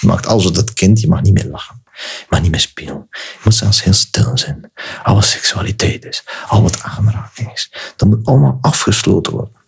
Je 0.01 0.07
maakt 0.07 0.27
alles 0.27 0.45
wat 0.45 0.57
het 0.57 0.73
kind, 0.73 1.01
je 1.01 1.09
mag 1.09 1.23
niet 1.23 1.35
meer 1.35 1.47
lachen. 1.51 1.83
Je 1.95 2.27
mag 2.29 2.41
niet 2.41 2.51
meer 2.51 2.61
spelen. 2.61 3.07
Je 3.11 3.41
moet 3.45 3.55
zelfs 3.55 3.85
heel 3.85 3.93
stil 3.93 4.39
zijn. 4.39 4.71
Alle 5.03 5.23
seksualiteit 5.23 6.05
is, 6.05 6.25
al 6.49 6.63
wat 6.63 6.83
aanraking 6.83 7.53
is, 7.53 7.73
dat 7.97 8.09
moet 8.09 8.27
allemaal 8.27 8.59
afgesloten 8.61 9.33
worden. 9.33 9.60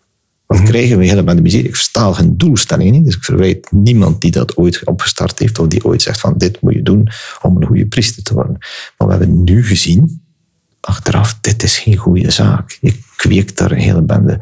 Wat 0.52 0.60
mhm. 0.60 0.70
krijgen 0.70 0.98
we 0.98 1.04
helemaal 1.04 1.34
de 1.34 1.42
muziek? 1.42 1.66
Ik 1.66 1.74
versta 1.74 2.12
hun 2.12 2.36
doelstellingen 2.36 2.92
niet, 2.92 3.04
dus 3.04 3.16
ik 3.16 3.24
verwijt 3.24 3.68
niemand 3.70 4.20
die 4.20 4.30
dat 4.30 4.56
ooit 4.56 4.84
opgestart 4.84 5.38
heeft 5.38 5.58
of 5.58 5.66
die 5.66 5.84
ooit 5.84 6.02
zegt 6.02 6.20
van 6.20 6.34
dit 6.36 6.60
moet 6.60 6.74
je 6.74 6.82
doen 6.82 7.08
om 7.42 7.56
een 7.56 7.66
goede 7.66 7.86
priester 7.86 8.22
te 8.22 8.34
worden. 8.34 8.56
Maar 8.98 9.08
we 9.08 9.14
hebben 9.14 9.44
nu 9.44 9.64
gezien, 9.64 10.22
achteraf, 10.80 11.38
dit 11.40 11.62
is 11.62 11.78
geen 11.78 11.96
goede 11.96 12.30
zaak. 12.30 12.78
Je 12.80 12.98
kweekt 13.16 13.58
daar 13.58 13.70
een 13.70 13.78
hele 13.78 14.02
bende 14.02 14.38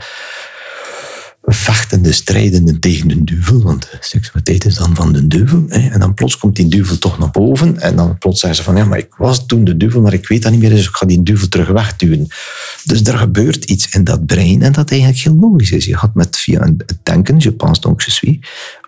vechtende, 1.43 2.13
strijdende 2.13 2.79
tegen 2.79 3.09
de 3.09 3.25
duivel, 3.25 3.63
want 3.63 3.89
seksualiteit 4.01 4.65
is 4.65 4.75
dan 4.75 4.95
van 4.95 5.13
de 5.13 5.27
duivel. 5.27 5.65
Hè. 5.69 5.89
En 5.89 6.01
dan 6.01 6.15
plots 6.15 6.37
komt 6.37 6.57
die 6.57 6.69
duivel 6.69 6.99
toch 6.99 7.19
naar 7.19 7.31
boven 7.31 7.81
en 7.81 7.97
dan 7.97 8.19
plots 8.19 8.41
zeggen 8.41 8.59
ze 8.59 8.65
van 8.65 8.77
ja, 8.77 8.85
maar 8.85 8.99
ik 8.99 9.15
was 9.17 9.47
toen 9.47 9.65
de 9.65 9.77
duivel, 9.77 10.01
maar 10.01 10.13
ik 10.13 10.29
weet 10.29 10.43
dat 10.43 10.53
niet 10.53 10.61
meer, 10.61 10.71
dus 10.71 10.87
ik 10.89 10.95
ga 10.95 11.07
die 11.07 11.23
duivel 11.23 11.49
terug 11.49 11.69
wegduwen. 11.69 12.27
Dus 12.85 13.03
er 13.03 13.19
gebeurt 13.19 13.65
iets 13.65 13.95
in 13.95 14.05
dat 14.05 14.27
brein 14.27 14.63
en 14.63 14.73
dat 14.73 14.91
eigenlijk 14.91 15.21
heel 15.21 15.37
logisch 15.37 15.71
is. 15.71 15.85
Je 15.85 15.97
gaat 15.97 16.15
met 16.15 16.37
via 16.37 16.61
het 16.61 16.99
denken, 17.03 17.39
je 17.39 17.53
pense 17.53 17.81
donc 17.81 18.03
je 18.03 18.11
suis, 18.11 18.39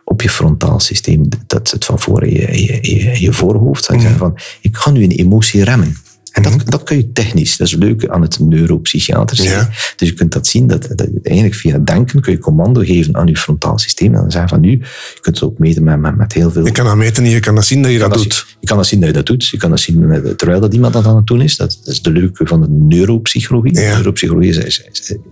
op 0.05 0.22
je 0.22 0.30
frontaal 0.30 0.80
systeem, 0.80 1.28
dat 1.46 1.68
zit 1.68 1.84
van 1.84 2.00
voor 2.00 2.24
in 2.24 2.32
je, 2.32 2.80
je, 2.82 3.20
je, 3.20 3.32
voorhoofd, 3.32 3.86
je 3.86 4.00
zeggen 4.00 4.18
van 4.18 4.38
ik 4.61 4.76
ga 4.76 4.90
nu 4.90 5.03
een 5.03 5.11
emotie 5.11 5.64
remmen. 5.64 5.96
En 6.32 6.42
dat, 6.42 6.52
mhm. 6.52 6.70
dat 6.70 6.82
kun 6.82 6.96
je 6.96 7.12
technisch. 7.12 7.56
Dat 7.56 7.66
is 7.66 7.74
leuk 7.74 8.08
aan 8.08 8.22
het 8.22 8.38
neuropsychiatrische. 8.38 9.48
Ja. 9.48 9.68
Dus 9.96 10.08
je 10.08 10.14
kunt 10.14 10.32
dat 10.32 10.46
zien, 10.46 10.66
dat, 10.66 10.88
dat, 10.94 11.08
eigenlijk 11.22 11.56
via 11.56 11.78
denken 11.78 12.20
kun 12.20 12.32
je 12.32 12.38
commando 12.38 12.80
geven 12.80 13.16
aan 13.16 13.26
je 13.26 13.36
frontaal 13.36 13.78
systeem. 13.78 14.14
En 14.14 14.20
dan 14.20 14.30
zeggen 14.30 14.50
van 14.50 14.60
nu, 14.60 14.70
je 14.70 15.20
kunt 15.20 15.40
het 15.40 15.44
ook 15.44 15.58
meten 15.58 15.84
met, 15.84 16.00
met, 16.00 16.16
met 16.16 16.32
heel 16.32 16.50
veel... 16.50 16.64
Je 16.64 16.72
kan 16.72 16.84
dat 16.84 16.96
meten 16.96 17.24
en 17.24 17.30
je 17.30 17.40
kan 17.40 17.54
dat 17.54 17.64
zien 17.64 17.82
dat 17.82 17.92
je, 17.92 17.98
dat, 17.98 18.12
doet. 18.14 18.46
je 18.60 18.66
kan 18.66 18.76
dat 18.76 18.86
zien 18.86 19.00
dat 19.00 19.08
je 19.08 19.14
dat 19.14 19.26
doet. 19.26 19.48
Je 19.48 19.56
kan 19.56 19.70
dat 19.70 19.80
zien 19.80 20.34
terwijl 20.36 20.60
dat 20.60 20.74
iemand 20.74 20.92
dat 20.92 21.06
aan 21.06 21.16
het 21.16 21.26
doen 21.26 21.40
is. 21.40 21.56
Dat, 21.56 21.78
is 21.84 22.02
de 22.02 22.10
leuke 22.10 22.46
van 22.46 22.60
de 22.60 22.68
neuropsychologie. 22.68 23.80
Ja. 23.80 23.94
Neuropsychologie 23.94 24.64
is, 24.64 24.82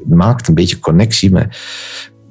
maakt 0.09 0.49
een 0.49 0.55
beetje 0.55 0.79
connectie 0.79 1.31
met, 1.31 1.57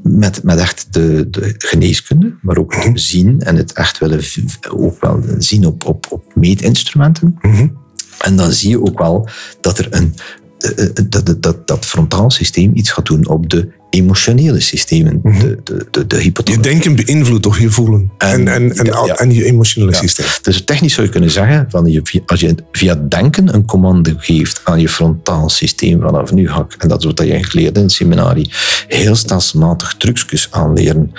met, 0.04 0.44
met 0.44 0.60
echt 0.60 0.88
de, 0.94 1.28
de, 1.30 1.54
geneeskunde, 1.58 2.36
maar 2.42 2.58
ook 2.58 2.76
het 2.76 2.86
mhm. 2.86 2.98
zien 2.98 3.42
en 3.42 3.56
het 3.56 3.74
echt 3.74 3.98
willen 3.98 4.24
ook 4.70 5.02
wel 5.02 5.24
zien 5.38 5.66
op, 5.66 5.86
op, 5.86 6.06
op 6.10 6.24
meetinstrumenten. 6.36 7.38
Mm 7.42 7.88
en 8.20 8.36
dan 8.36 8.52
zie 8.52 8.70
je 8.70 8.82
ook 8.82 9.00
wel 9.00 9.28
dat 9.62 9.78
er 9.78 9.88
een, 9.90 10.16
eh, 10.60 10.86
eh, 10.86 10.90
dat, 11.10 11.36
dat, 11.44 11.68
dat 11.68 11.86
frontaal 11.86 12.32
systeem 12.32 12.72
iets 12.74 12.92
gaat 12.92 13.06
doen 13.06 13.28
op 13.28 13.50
de 13.50 13.68
emotionele 13.90 14.60
systemen. 14.60 15.20
Mhm. 15.24 15.40
de, 15.40 15.60
de, 15.64 15.86
de, 15.92 16.08
de 16.08 16.24
Je 16.44 16.60
denken 16.60 16.96
beïnvloedt 16.96 17.44
toch 17.44 17.60
je 17.60 17.70
voelen 17.70 18.12
en, 18.18 18.48
en, 18.48 18.76
en, 18.76 19.18
en, 19.18 19.34
je 19.34 19.46
emotionele 19.46 19.94
systeem. 19.94 20.26
Dus 20.42 20.64
technisch 20.64 20.94
zou 20.94 21.06
je 21.06 21.12
kunnen 21.12 21.32
zeggen, 21.32 21.66
van 21.70 21.86
je, 21.86 22.22
als 22.26 22.40
je 22.40 22.56
via 22.72 22.96
denken 22.96 23.54
een 23.54 23.66
commando 23.66 24.14
geeft 24.18 24.62
aan 24.64 24.80
je 24.80 24.90
frontaal 24.90 25.50
systeem 25.50 26.02
vanaf 26.02 26.32
nu 26.32 26.50
en 26.78 26.88
dat 26.88 27.00
is 27.00 27.06
wat 27.06 27.20
je 27.20 27.50
leert 27.52 27.76
in 27.76 27.82
het 27.82 27.92
seminarie, 27.92 28.52
heel 28.88 29.16
stelselmatig 29.16 29.96
trucjes 29.98 30.48
aanleren 30.52 31.12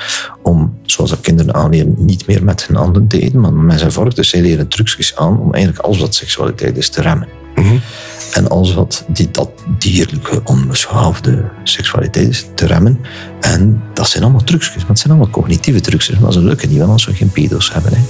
om, 0.42 0.78
zoals 0.82 1.10
dat 1.10 1.20
kinderen 1.20 1.54
aanleren, 1.54 1.94
niet 1.98 2.26
meer 2.26 2.44
met 2.44 2.66
hun 2.66 2.76
handen 2.76 3.06
te 3.06 3.20
eten, 3.20 3.40
maar 3.40 3.52
met 3.52 3.78
zijn 3.78 3.92
vork. 3.92 4.14
Dus 4.14 4.28
zij 4.28 4.40
leren 4.40 4.68
trucjes 4.68 5.16
aan 5.16 5.40
om 5.40 5.52
eigenlijk 5.52 5.84
alles 5.84 5.98
wat 5.98 6.14
seksualiteit 6.14 6.76
is 6.76 6.88
te 6.88 7.00
remmen. 7.00 7.39
Mhm. 7.60 7.76
En 8.32 8.48
alles 8.48 8.74
wat 8.74 9.04
die, 9.08 9.30
dat 9.30 9.50
dierlijke, 9.78 10.40
onbeschaafde 10.44 11.44
seksualiteit 11.64 12.28
is, 12.28 12.46
te 12.54 12.66
remmen. 12.66 13.00
En 13.40 13.82
dat 13.94 14.08
zijn 14.08 14.22
allemaal 14.22 14.44
trucjes, 14.44 14.76
maar 14.76 14.88
het 14.88 14.98
zijn 14.98 15.12
allemaal 15.12 15.32
cognitieve 15.32 15.80
trucjes. 15.80 16.18
Maar 16.18 16.32
ze 16.32 16.40
lukken 16.40 16.68
niet 16.68 16.78
wel 16.78 16.90
als 16.90 17.06
we 17.06 17.14
geen 17.14 17.30
pedo's 17.30 17.72
hebben. 17.72 17.92
Hè. 17.92 18.00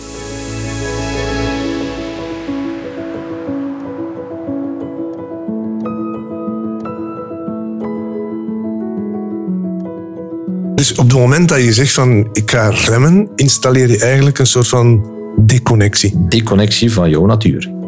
Dus 10.75 10.91
op 10.91 11.09
het 11.09 11.19
moment 11.19 11.49
dat 11.49 11.63
je 11.63 11.73
zegt 11.73 11.93
van 11.93 12.29
ik 12.33 12.51
ga 12.51 12.69
remmen, 12.69 13.29
installeer 13.37 13.91
je 13.91 13.99
eigenlijk 13.99 14.39
een 14.39 14.47
soort 14.47 14.69
van 14.69 15.11
deconnectie. 15.37 16.15
Deconnectie 16.29 16.93
van 16.93 17.11
jouw 17.11 17.27
natuur. 17.27 17.80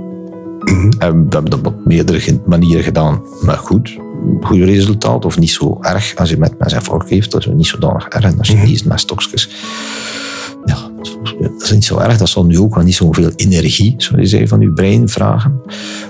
Mm 0.65 0.91
we 0.99 1.07
hebben 1.29 1.51
dat 1.51 1.67
op 1.67 1.75
meerdere 1.85 2.41
manieren 2.47 2.85
gedaan, 2.85 3.23
maar 3.45 3.57
goed. 3.57 3.99
Goed 4.41 4.57
resultaat, 4.57 5.25
of 5.25 5.39
niet 5.39 5.51
zo 5.51 5.79
erg 5.81 6.17
als 6.17 6.31
je 6.31 6.37
met 6.37 6.59
mes 6.59 6.73
en 6.73 6.83
vork 6.83 7.09
heeft. 7.09 7.31
Dat 7.31 7.47
is 7.47 7.53
niet 7.53 7.67
zodanig 7.67 8.09
erg 8.09 8.39
als 8.39 8.49
je 8.49 8.55
mm 8.55 8.65
-hmm. 8.65 8.89
met 8.89 9.01
stokjes. 9.01 9.49
Ja, 10.65 10.77
dat 11.41 11.63
is 11.63 11.71
niet 11.71 11.85
zo 11.85 11.99
erg. 11.99 12.19
Dat 12.19 12.29
zal 12.29 12.45
nu 12.45 12.59
ook 12.59 12.75
wel 12.75 12.85
niet 12.85 12.95
zoveel 12.95 13.31
energie, 13.37 13.95
zoals 13.97 14.23
je 14.23 14.29
zei, 14.29 14.49
van 14.49 14.61
je 14.61 14.73
brein 14.73 15.09
vragen. 15.09 15.61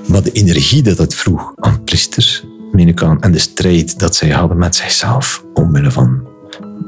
Maar 0.07 0.23
de 0.23 0.33
energie 0.33 0.83
dat 0.83 0.99
het 0.99 1.15
vroeg 1.15 1.53
aan 1.57 1.85
priesters, 1.85 2.45
meen 2.73 2.89
ik 2.89 3.03
aan, 3.03 3.21
en 3.21 3.33
de 3.33 3.39
strijd 3.39 3.99
dat 3.99 4.15
zij 4.15 4.31
hadden 4.31 4.59
met 4.59 4.75
zichzelf, 4.75 5.45
omwille 5.55 5.91
van 5.91 6.32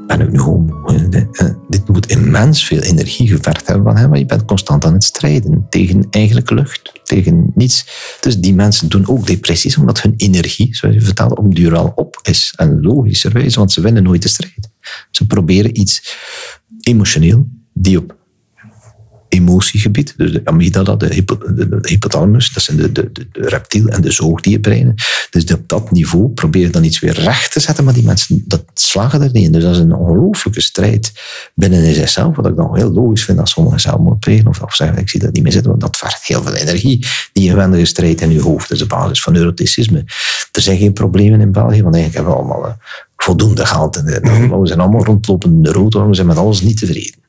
ik 0.06 0.30
nu 0.30 0.38
gewoon... 0.38 0.84
Eh, 1.32 1.50
dit 1.68 1.88
moet 1.88 2.06
immens 2.06 2.64
veel 2.64 2.80
energie 2.80 3.28
gevergd 3.28 3.66
hebben 3.66 3.84
van 3.84 3.96
hem, 3.96 4.08
want 4.08 4.20
je 4.20 4.26
bent 4.26 4.44
constant 4.44 4.84
aan 4.84 4.92
het 4.92 5.04
strijden 5.04 5.66
tegen 5.68 6.06
eigenlijk 6.10 6.50
lucht, 6.50 6.92
tegen 7.04 7.52
niets. 7.54 7.86
Dus 8.20 8.38
die 8.38 8.54
mensen 8.54 8.88
doen 8.88 9.08
ook 9.08 9.26
depressies, 9.26 9.76
omdat 9.76 10.02
hun 10.02 10.14
energie, 10.16 10.76
zoals 10.76 10.94
je 10.94 11.00
vertelde, 11.00 11.36
op 11.36 11.54
duur 11.54 11.76
al 11.76 11.92
op 11.94 12.20
is. 12.22 12.52
En 12.56 12.82
logischerwijs, 12.82 13.54
want 13.54 13.72
ze 13.72 13.80
winnen 13.80 14.02
nooit 14.02 14.22
de 14.22 14.28
strijd. 14.28 14.70
Ze 15.10 15.26
proberen 15.26 15.80
iets 15.80 16.16
emotioneel, 16.80 17.46
die 17.72 17.98
op 17.98 18.16
emotiegebied, 19.34 20.14
dus 20.16 20.32
de 20.32 20.40
amygdala, 20.44 20.96
de, 20.96 21.24
de, 21.24 21.78
hypothalamus, 21.80 22.52
dat 22.52 22.62
zijn 22.62 22.76
de, 22.76 22.92
de, 22.92 23.12
de, 23.12 23.28
reptiel- 23.32 23.88
en 23.88 24.00
de 24.00 24.10
zoogdierbreinen. 24.10 24.94
Dus 25.30 25.44
op 25.52 25.68
dat 25.68 25.90
niveau 25.90 26.28
probeer 26.28 26.62
je 26.62 26.70
dan 26.70 26.84
iets 26.84 26.98
weer 26.98 27.12
recht 27.12 27.52
te 27.52 27.60
zetten, 27.60 27.84
maar 27.84 27.94
die 27.94 28.04
mensen 28.04 28.42
dat 28.46 28.64
slagen 28.74 29.22
er 29.22 29.30
niet 29.32 29.44
in. 29.44 29.52
Dus 29.52 29.62
dat 29.62 29.72
is 29.72 29.78
een 29.78 29.94
ongelooflijke 29.94 30.60
strijd 30.60 31.12
binnen 31.54 31.82
in 31.82 31.94
zichzelf, 31.94 32.36
wat 32.36 32.46
ik 32.46 32.56
dan 32.56 32.76
heel 32.76 32.92
logisch 32.92 33.24
vind 33.24 33.38
als 33.38 33.50
sommigen 33.50 33.80
zelfmoord 33.80 34.20
plegen 34.20 34.46
of, 34.46 34.60
of 34.60 34.74
zeggen, 34.74 34.98
ik 34.98 35.08
zie 35.08 35.20
dat 35.20 35.32
niet 35.32 35.42
meer 35.42 35.52
zitten, 35.52 35.70
want 35.70 35.82
dat 35.82 35.96
vergt 35.96 36.26
heel 36.26 36.42
veel 36.42 36.54
energie, 36.54 37.06
die 37.32 37.48
inwendige 37.48 37.84
strijd 37.84 38.20
in 38.20 38.32
je 38.32 38.42
hoofd. 38.42 38.68
Dat 38.68 38.78
is 38.80 38.88
de 38.88 38.94
basis 38.94 39.22
van 39.22 39.32
neuroticisme. 39.32 40.04
Er 40.52 40.62
zijn 40.62 40.78
geen 40.78 40.92
problemen 40.92 41.40
in 41.40 41.52
België, 41.52 41.82
want 41.82 41.94
eigenlijk 41.94 42.14
hebben 42.14 42.32
we 42.32 42.38
allemaal 42.38 42.66
eh, 42.66 42.74
voldoende 43.16 43.66
geld. 43.66 43.96
En, 43.96 44.22
mhm. 44.22 44.60
we 44.60 44.66
zijn 44.66 44.80
allemaal 44.80 45.04
rondlopende 45.04 45.60
neurotoren, 45.60 46.08
we 46.08 46.14
zijn 46.14 46.26
met 46.26 46.36
alles 46.36 46.60
niet 46.60 46.78
tevreden. 46.78 47.23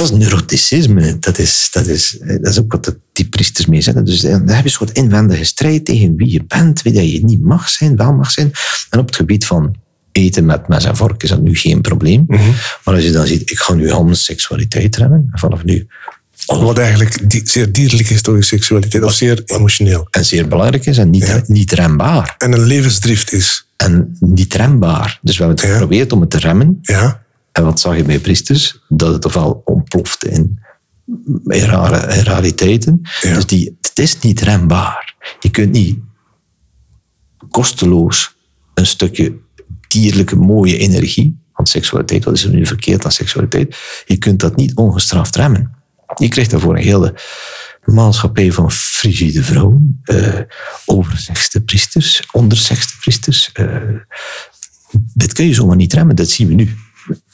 Dat 0.00 0.10
is 0.10 0.18
neuroticisme. 0.18 1.18
Dat 1.18 1.38
is, 1.38 1.68
dat, 1.72 1.86
is, 1.86 2.18
dat 2.20 2.46
is 2.46 2.58
ook 2.58 2.72
wat 2.72 2.96
die 3.12 3.28
priesters 3.28 3.66
mee 3.66 3.80
zeggen. 3.80 4.04
Dus 4.04 4.20
dan 4.20 4.48
heb 4.48 4.58
je 4.58 4.64
een 4.64 4.70
soort 4.70 4.92
inwendige 4.92 5.44
strijd 5.44 5.84
tegen 5.84 6.16
wie 6.16 6.30
je 6.30 6.44
bent, 6.46 6.82
wie 6.82 6.92
dat 6.92 7.10
je 7.10 7.24
niet 7.24 7.42
mag 7.42 7.68
zijn, 7.68 7.96
wel 7.96 8.12
mag 8.12 8.30
zijn. 8.30 8.52
En 8.90 8.98
op 8.98 9.06
het 9.06 9.16
gebied 9.16 9.46
van 9.46 9.76
eten 10.12 10.44
met 10.44 10.68
mes 10.68 10.84
en 10.84 10.96
vork 10.96 11.22
is 11.22 11.28
dat 11.28 11.42
nu 11.42 11.56
geen 11.56 11.80
probleem. 11.80 12.24
Mhm. 12.26 12.50
Maar 12.84 12.94
als 12.94 13.04
je 13.04 13.10
dan 13.10 13.26
ziet, 13.26 13.50
ik 13.50 13.58
ga 13.58 13.74
nu 13.74 13.90
hans 13.90 14.24
seksualiteit 14.24 14.96
remmen, 14.96 15.28
en 15.32 15.38
vanaf 15.38 15.64
nu 15.64 15.86
wat 16.46 16.78
eigenlijk 16.78 17.18
zeer 17.44 17.72
dierlijk 17.72 18.10
is 18.10 18.22
door 18.22 18.36
je 18.36 18.42
seksualiteit, 18.42 19.02
of 19.02 19.12
zeer 19.12 19.42
emotioneel. 19.44 20.06
En 20.10 20.24
zeer 20.24 20.48
belangrijk 20.48 20.86
is 20.86 20.98
en 20.98 21.10
niet, 21.10 21.42
niet 21.46 21.72
rembaar. 21.72 22.34
En 22.38 22.52
een 22.52 22.64
levensdrift 22.64 23.32
is. 23.32 23.66
En 23.76 24.16
niet 24.20 24.54
rembaar. 24.54 25.18
Dus 25.22 25.36
we 25.36 25.44
hebben 25.44 25.62
het 25.62 25.72
geprobeerd 25.72 26.12
om 26.12 26.20
het 26.20 26.30
te 26.30 26.38
remmen. 26.38 26.78
Ja. 26.82 27.22
En 27.52 27.64
wat 27.64 27.80
zag 27.80 27.96
je 27.96 28.04
bij 28.04 28.18
priesters? 28.18 28.80
Dat 28.88 29.12
het 29.12 29.24
ofwel 29.24 29.62
ontplofte 29.64 30.28
in 30.28 30.58
rare 31.44 32.22
rariteiten. 32.22 33.00
Dus 33.20 33.46
die, 33.46 33.76
het 33.80 33.98
is 33.98 34.18
niet 34.18 34.40
rembaar. 34.40 35.14
Je 35.40 35.50
kunt 35.50 35.72
niet 35.72 35.98
kosteloos 37.48 38.34
een 38.74 38.86
stukje 38.86 39.38
dierlijke 39.88 40.36
mooie 40.36 40.78
energie, 40.78 41.38
want 41.52 41.68
seksualiteit, 41.68 42.24
wat 42.24 42.34
is 42.34 42.44
er 42.44 42.50
nu 42.50 42.66
verkeerd 42.66 43.04
aan 43.04 43.12
seksualiteit? 43.12 43.76
Je 44.06 44.18
kunt 44.18 44.40
dat 44.40 44.56
niet 44.56 44.74
ongestraft 44.74 45.36
remmen. 45.36 45.74
Je 46.14 46.28
krijgt 46.28 46.50
daarvoor 46.50 46.76
een 46.76 46.82
hele 46.82 47.14
maatschappij 47.84 48.52
van 48.52 48.70
frigide 48.70 49.42
vrouwen, 49.42 50.02
uh, 50.04 50.40
overzegste 50.86 51.60
priesters, 51.60 52.22
onderzegste 52.32 52.96
priesters. 53.00 53.50
Uh, 53.54 53.76
dit 55.14 55.32
kun 55.32 55.46
je 55.46 55.54
zomaar 55.54 55.76
niet 55.76 55.92
remmen, 55.92 56.16
dat 56.16 56.28
zien 56.28 56.48
we 56.48 56.54
nu. 56.54 56.76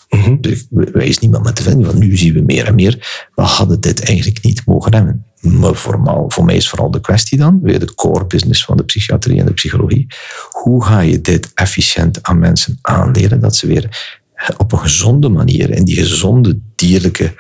Mm 0.09 0.41
Wij 0.71 1.07
is 1.07 1.19
niemand 1.19 1.45
met 1.45 1.57
te 1.57 1.63
vinden, 1.63 1.87
want 1.87 1.99
nu 1.99 2.17
zien 2.17 2.35
we 2.35 2.41
meer 2.41 2.67
en 2.67 2.75
meer. 2.75 3.27
We 3.35 3.43
hadden 3.43 3.81
dit 3.81 4.05
eigenlijk 4.05 4.43
niet 4.43 4.63
mogen 4.67 4.93
remmen. 4.93 5.25
Maar 5.41 5.75
voor, 5.75 6.25
voor 6.29 6.45
mij 6.45 6.57
is 6.57 6.69
vooral 6.69 6.91
de 6.91 7.01
kwestie 7.01 7.39
dan, 7.39 7.61
weer 7.63 7.79
de 7.79 7.95
core 7.95 8.27
business 8.27 8.65
van 8.65 8.77
de 8.77 8.85
psychiatrie 8.85 9.41
en 9.41 9.47
de 9.47 9.53
psychologie. 9.53 10.07
Hoe 10.51 10.85
ga 10.85 11.01
je 11.01 11.21
dit 11.21 11.51
efficiënt 11.55 12.23
aan 12.23 12.39
mensen 12.39 12.79
aanleren 12.83 13.41
dat 13.41 13.57
ze 13.57 13.67
weer 13.67 14.15
op 14.57 14.73
een 14.73 14.79
gezonde 14.79 15.29
manier, 15.29 15.71
in 15.71 15.85
die 15.85 15.97
gezonde 15.97 16.59
dierlijke 16.75 17.35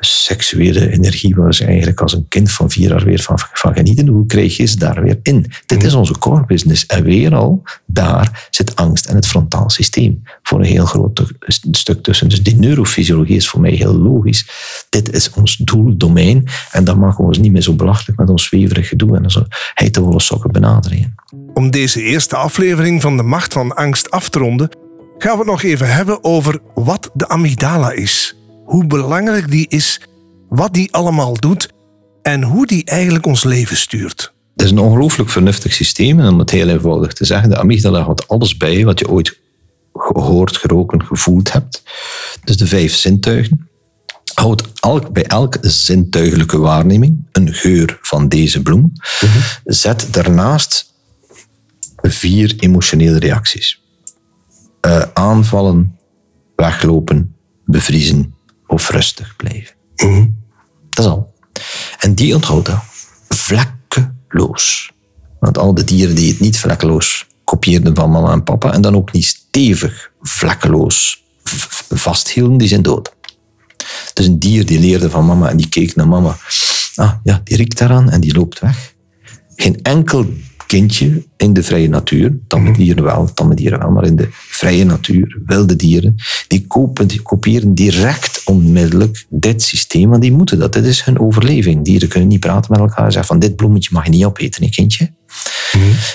seksuele 0.00 0.90
energie 0.90 1.34
waar 1.34 1.54
ze 1.54 1.64
eigenlijk 1.64 2.00
als 2.00 2.12
een 2.12 2.28
kind 2.28 2.52
van 2.52 2.70
vier 2.70 2.88
jaar 2.88 3.04
weer 3.04 3.20
van, 3.20 3.38
van 3.52 3.74
genieten, 3.74 4.08
hoe 4.08 4.26
krijg 4.26 4.56
je 4.56 4.66
ze 4.66 4.76
daar 4.76 5.02
weer 5.02 5.18
in? 5.22 5.52
Dit 5.66 5.82
is 5.82 5.94
onze 5.94 6.18
core 6.18 6.46
business. 6.46 6.86
En 6.86 7.02
weer 7.04 7.34
al, 7.34 7.62
daar 7.86 8.48
zit 8.50 8.76
angst 8.76 9.06
en 9.06 9.14
het 9.14 9.26
frontaal 9.26 9.70
systeem 9.70 10.22
voor 10.42 10.58
een 10.58 10.64
heel 10.64 10.84
groot 10.84 11.22
stuk 11.70 12.02
tussen. 12.02 12.28
Dus 12.28 12.42
die 12.42 12.56
neurofysiologie 12.56 13.36
is 13.36 13.48
voor 13.48 13.60
mij 13.60 13.70
heel 13.70 13.94
logisch. 13.94 14.48
Dit 14.88 15.12
is 15.12 15.30
ons 15.30 15.56
doeldomein 15.56 16.48
en 16.70 16.84
dan 16.84 16.98
maken 16.98 17.16
we 17.16 17.26
ons 17.26 17.38
niet 17.38 17.52
meer 17.52 17.62
zo 17.62 17.74
belachelijk 17.74 18.18
met 18.18 18.30
ons 18.30 18.44
zweverig 18.44 18.88
gedoe 18.88 19.16
en 19.16 19.30
zo 19.30 19.44
heitewolle 19.74 20.20
sokken 20.20 20.52
benaderingen. 20.52 21.14
Om 21.54 21.70
deze 21.70 22.02
eerste 22.02 22.36
aflevering 22.36 23.00
van 23.00 23.16
de 23.16 23.22
macht 23.22 23.52
van 23.52 23.74
angst 23.74 24.10
af 24.10 24.28
te 24.28 24.38
ronden, 24.38 24.68
gaan 25.22 25.32
we 25.32 25.38
het 25.38 25.46
nog 25.46 25.62
even 25.62 25.92
hebben 25.92 26.24
over 26.24 26.60
wat 26.74 27.10
de 27.14 27.28
amygdala 27.28 27.90
is. 27.92 28.36
Hoe 28.64 28.86
belangrijk 28.86 29.50
die 29.50 29.66
is, 29.68 30.00
wat 30.48 30.74
die 30.74 30.92
allemaal 30.92 31.34
doet 31.40 31.68
en 32.22 32.42
hoe 32.42 32.66
die 32.66 32.84
eigenlijk 32.84 33.26
ons 33.26 33.44
leven 33.44 33.76
stuurt. 33.76 34.32
Het 34.56 34.64
is 34.64 34.70
een 34.70 34.78
ongelooflijk 34.78 35.30
vernuftig 35.30 35.72
systeem 35.72 36.20
en 36.20 36.28
om 36.28 36.38
het 36.38 36.50
heel 36.50 36.68
eenvoudig 36.68 37.12
te 37.12 37.24
zeggen, 37.24 37.50
de 37.50 37.58
amygdala 37.58 38.02
houdt 38.02 38.28
alles 38.28 38.56
bij 38.56 38.84
wat 38.84 38.98
je 38.98 39.08
ooit 39.08 39.38
gehoord, 39.94 40.56
geroken, 40.56 41.04
gevoeld 41.04 41.52
hebt. 41.52 41.82
Dus 42.44 42.56
de 42.56 42.66
vijf 42.66 42.94
zintuigen. 42.94 43.68
Houdt 44.34 44.62
elk, 44.80 45.12
bij 45.12 45.24
elke 45.24 45.70
zintuigelijke 45.70 46.58
waarneming 46.58 47.28
een 47.32 47.54
geur 47.54 47.98
van 48.02 48.28
deze 48.28 48.62
bloem. 48.62 48.92
Mhm. 49.20 49.38
Zet 49.64 50.08
daarnaast 50.10 50.92
vier 52.02 52.54
emotionele 52.58 53.18
reacties. 53.18 53.79
Uh, 54.86 55.02
aanvallen, 55.12 55.98
weglopen, 56.56 57.36
bevriezen 57.64 58.34
of 58.66 58.90
rustig 58.90 59.36
blijven. 59.36 59.74
Mhm. 59.96 60.26
Dat 60.90 61.04
is 61.04 61.10
al. 61.10 61.32
En 61.98 62.14
die 62.14 62.34
onthoudt 62.34 62.66
dat 62.66 62.82
vlekkeloos. 63.28 64.92
Want 65.40 65.58
al 65.58 65.74
de 65.74 65.84
dieren 65.84 66.14
die 66.14 66.30
het 66.30 66.40
niet 66.40 66.58
vlekkeloos 66.58 67.26
kopieerden 67.44 67.94
van 67.94 68.10
mama 68.10 68.32
en 68.32 68.42
papa 68.42 68.72
en 68.72 68.80
dan 68.80 68.96
ook 68.96 69.12
niet 69.12 69.24
stevig 69.24 70.10
vlekkeloos 70.22 71.24
vasthielden, 71.88 72.58
die 72.58 72.68
zijn 72.68 72.82
dood. 72.82 73.14
Dus 74.14 74.26
een 74.26 74.38
dier 74.38 74.66
die 74.66 74.78
leerde 74.78 75.10
van 75.10 75.26
mama 75.26 75.48
en 75.48 75.56
die 75.56 75.68
keek 75.68 75.96
naar 75.96 76.08
mama. 76.08 76.36
Ah, 76.94 77.12
ja, 77.22 77.40
die 77.44 77.56
riekt 77.56 77.78
daaraan 77.78 78.10
en 78.10 78.20
die 78.20 78.34
loopt 78.34 78.58
weg. 78.58 78.94
Geen 79.56 79.82
enkel 79.82 80.26
kindje 80.70 81.26
in 81.36 81.52
de 81.52 81.62
vrije 81.62 81.88
natuur, 81.88 82.38
tamme 82.46 82.72
dieren 82.72 83.04
wel, 83.04 83.32
tamme 83.34 83.54
dieren 83.54 83.78
wel, 83.78 83.90
maar 83.90 84.04
in 84.04 84.16
de 84.16 84.28
vrije 84.30 84.84
natuur, 84.84 85.38
wilde 85.46 85.76
dieren, 85.76 86.14
die, 86.48 86.66
kopen, 86.66 87.06
die 87.06 87.22
kopiëren 87.22 87.74
direct 87.74 88.42
onmiddellijk 88.44 89.26
dit 89.28 89.62
systeem, 89.62 90.10
want 90.10 90.22
die 90.22 90.32
moeten 90.32 90.58
dat. 90.58 90.72
Dit 90.72 90.84
is 90.84 91.04
hun 91.04 91.20
overleving. 91.20 91.84
Dieren 91.84 92.08
kunnen 92.08 92.28
niet 92.28 92.40
praten 92.40 92.70
met 92.70 92.80
elkaar 92.80 93.04
en 93.04 93.12
zeggen 93.12 93.30
van 93.30 93.38
dit 93.38 93.56
bloemetje 93.56 93.90
mag 93.92 94.04
je 94.04 94.10
niet 94.10 94.24
opeten, 94.24 94.62
een 94.62 94.70
kindje. 94.70 95.12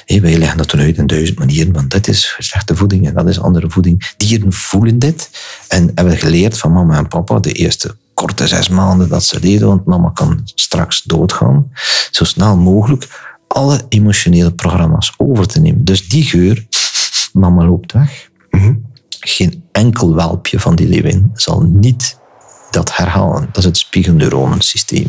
Mm. 0.07 0.21
wij 0.21 0.37
leggen 0.37 0.57
dat 0.57 0.67
toen 0.67 0.79
uit 0.79 0.97
in 0.97 1.07
duizend 1.07 1.39
manieren, 1.39 1.73
want 1.73 1.91
dit 1.91 2.07
is 2.07 2.35
slechte 2.39 2.75
voeding 2.75 3.07
en 3.07 3.13
dat 3.13 3.29
is 3.29 3.39
andere 3.39 3.69
voeding. 3.69 4.13
Dieren 4.17 4.53
voelen 4.53 4.99
dit 4.99 5.29
en 5.67 5.91
hebben 5.95 6.17
geleerd 6.17 6.57
van 6.57 6.71
mama 6.71 6.97
en 6.97 7.07
papa 7.07 7.39
de 7.39 7.51
eerste 7.51 7.95
korte 8.13 8.47
zes 8.47 8.69
maanden 8.69 9.09
dat 9.09 9.23
ze 9.23 9.39
leden, 9.39 9.67
want 9.67 9.85
mama 9.85 10.09
kan 10.09 10.41
straks 10.43 11.03
doodgaan, 11.03 11.71
zo 12.11 12.23
snel 12.23 12.57
mogelijk 12.57 13.33
alle 13.55 13.85
emotionele 13.89 14.51
programma's 14.51 15.13
over 15.17 15.47
te 15.47 15.59
nemen. 15.59 15.85
Dus 15.85 16.07
die 16.07 16.23
geur, 16.23 16.65
mama 17.33 17.65
loopt 17.65 17.91
weg. 17.91 18.29
Mhm. 18.49 18.73
Geen 19.19 19.63
enkel 19.71 20.15
welpje 20.15 20.59
van 20.59 20.75
die 20.75 20.87
leeuwin 20.87 21.31
zal 21.33 21.61
niet 21.61 22.19
dat 22.71 22.95
herhalen. 22.95 23.49
Dat 23.51 23.57
is 23.57 23.63
het 23.63 23.77
spiegelneuronensysteem. 23.77 25.07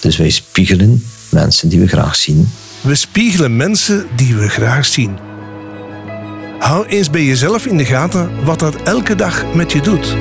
Dus 0.00 0.16
wij 0.16 0.30
spiegelen 0.30 1.04
mensen 1.30 1.68
die 1.68 1.80
we 1.80 1.88
graag 1.88 2.16
zien. 2.16 2.48
We 2.80 2.94
spiegelen 2.94 3.56
mensen 3.56 4.06
die 4.16 4.34
we 4.34 4.48
graag 4.48 4.86
zien. 4.86 5.18
Hou 6.58 6.86
eens 6.86 7.10
bij 7.10 7.24
jezelf 7.24 7.66
in 7.66 7.76
de 7.76 7.84
gaten 7.84 8.44
wat 8.44 8.58
dat 8.58 8.82
elke 8.82 9.14
dag 9.14 9.54
met 9.54 9.72
je 9.72 9.80
doet. 9.80 10.16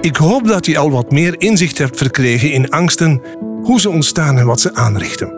Ik 0.00 0.16
hoop 0.16 0.46
dat 0.46 0.66
je 0.66 0.78
al 0.78 0.90
wat 0.90 1.10
meer 1.10 1.40
inzicht 1.40 1.78
hebt 1.78 1.96
verkregen 1.96 2.52
in 2.52 2.70
angsten, 2.70 3.22
hoe 3.62 3.80
ze 3.80 3.90
ontstaan 3.90 4.38
en 4.38 4.46
wat 4.46 4.60
ze 4.60 4.74
aanrichten. 4.74 5.35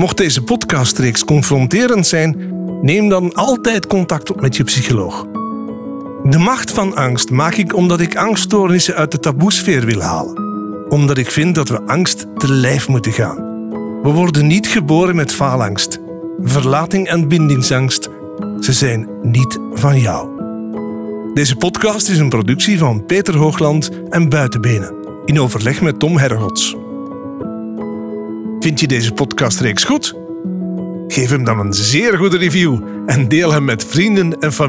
Mocht 0.00 0.16
deze 0.16 0.42
podcastreeks 0.42 1.24
confronterend 1.24 2.06
zijn, 2.06 2.36
neem 2.82 3.08
dan 3.08 3.34
altijd 3.34 3.86
contact 3.86 4.30
op 4.30 4.40
met 4.40 4.56
je 4.56 4.64
psycholoog. 4.64 5.26
De 6.22 6.38
macht 6.38 6.70
van 6.70 6.96
angst 6.96 7.30
maak 7.30 7.54
ik 7.54 7.76
omdat 7.76 8.00
ik 8.00 8.16
angststoornissen 8.16 8.94
uit 8.94 9.10
de 9.10 9.18
taboesfeer 9.18 9.84
wil 9.84 10.00
halen. 10.00 10.42
Omdat 10.88 11.18
ik 11.18 11.30
vind 11.30 11.54
dat 11.54 11.68
we 11.68 11.82
angst 11.86 12.26
te 12.36 12.52
lijf 12.52 12.88
moeten 12.88 13.12
gaan. 13.12 13.36
We 14.02 14.08
worden 14.08 14.46
niet 14.46 14.66
geboren 14.66 15.16
met 15.16 15.32
faalangst, 15.32 15.98
verlating 16.42 17.08
en 17.08 17.28
bindingsangst. 17.28 18.08
Ze 18.60 18.72
zijn 18.72 19.08
niet 19.22 19.58
van 19.72 20.00
jou. 20.00 20.28
Deze 21.34 21.56
podcast 21.56 22.08
is 22.08 22.18
een 22.18 22.28
productie 22.28 22.78
van 22.78 23.06
Peter 23.06 23.36
Hoogland 23.36 23.90
en 24.10 24.28
Buitenbenen, 24.28 24.94
in 25.24 25.40
overleg 25.40 25.80
met 25.80 25.98
Tom 25.98 26.16
Hergots. 26.16 26.76
Vind 28.60 28.80
je 28.80 28.86
deze 28.86 29.12
podcastreeks 29.12 29.84
goed? 29.84 30.14
Geef 31.06 31.30
hem 31.30 31.44
dan 31.44 31.58
een 31.58 31.74
zeer 31.74 32.16
goede 32.16 32.36
review 32.36 32.82
en 33.06 33.28
deel 33.28 33.52
hem 33.52 33.64
met 33.64 33.84
vrienden 33.84 34.40
en 34.40 34.52
familie. 34.52 34.68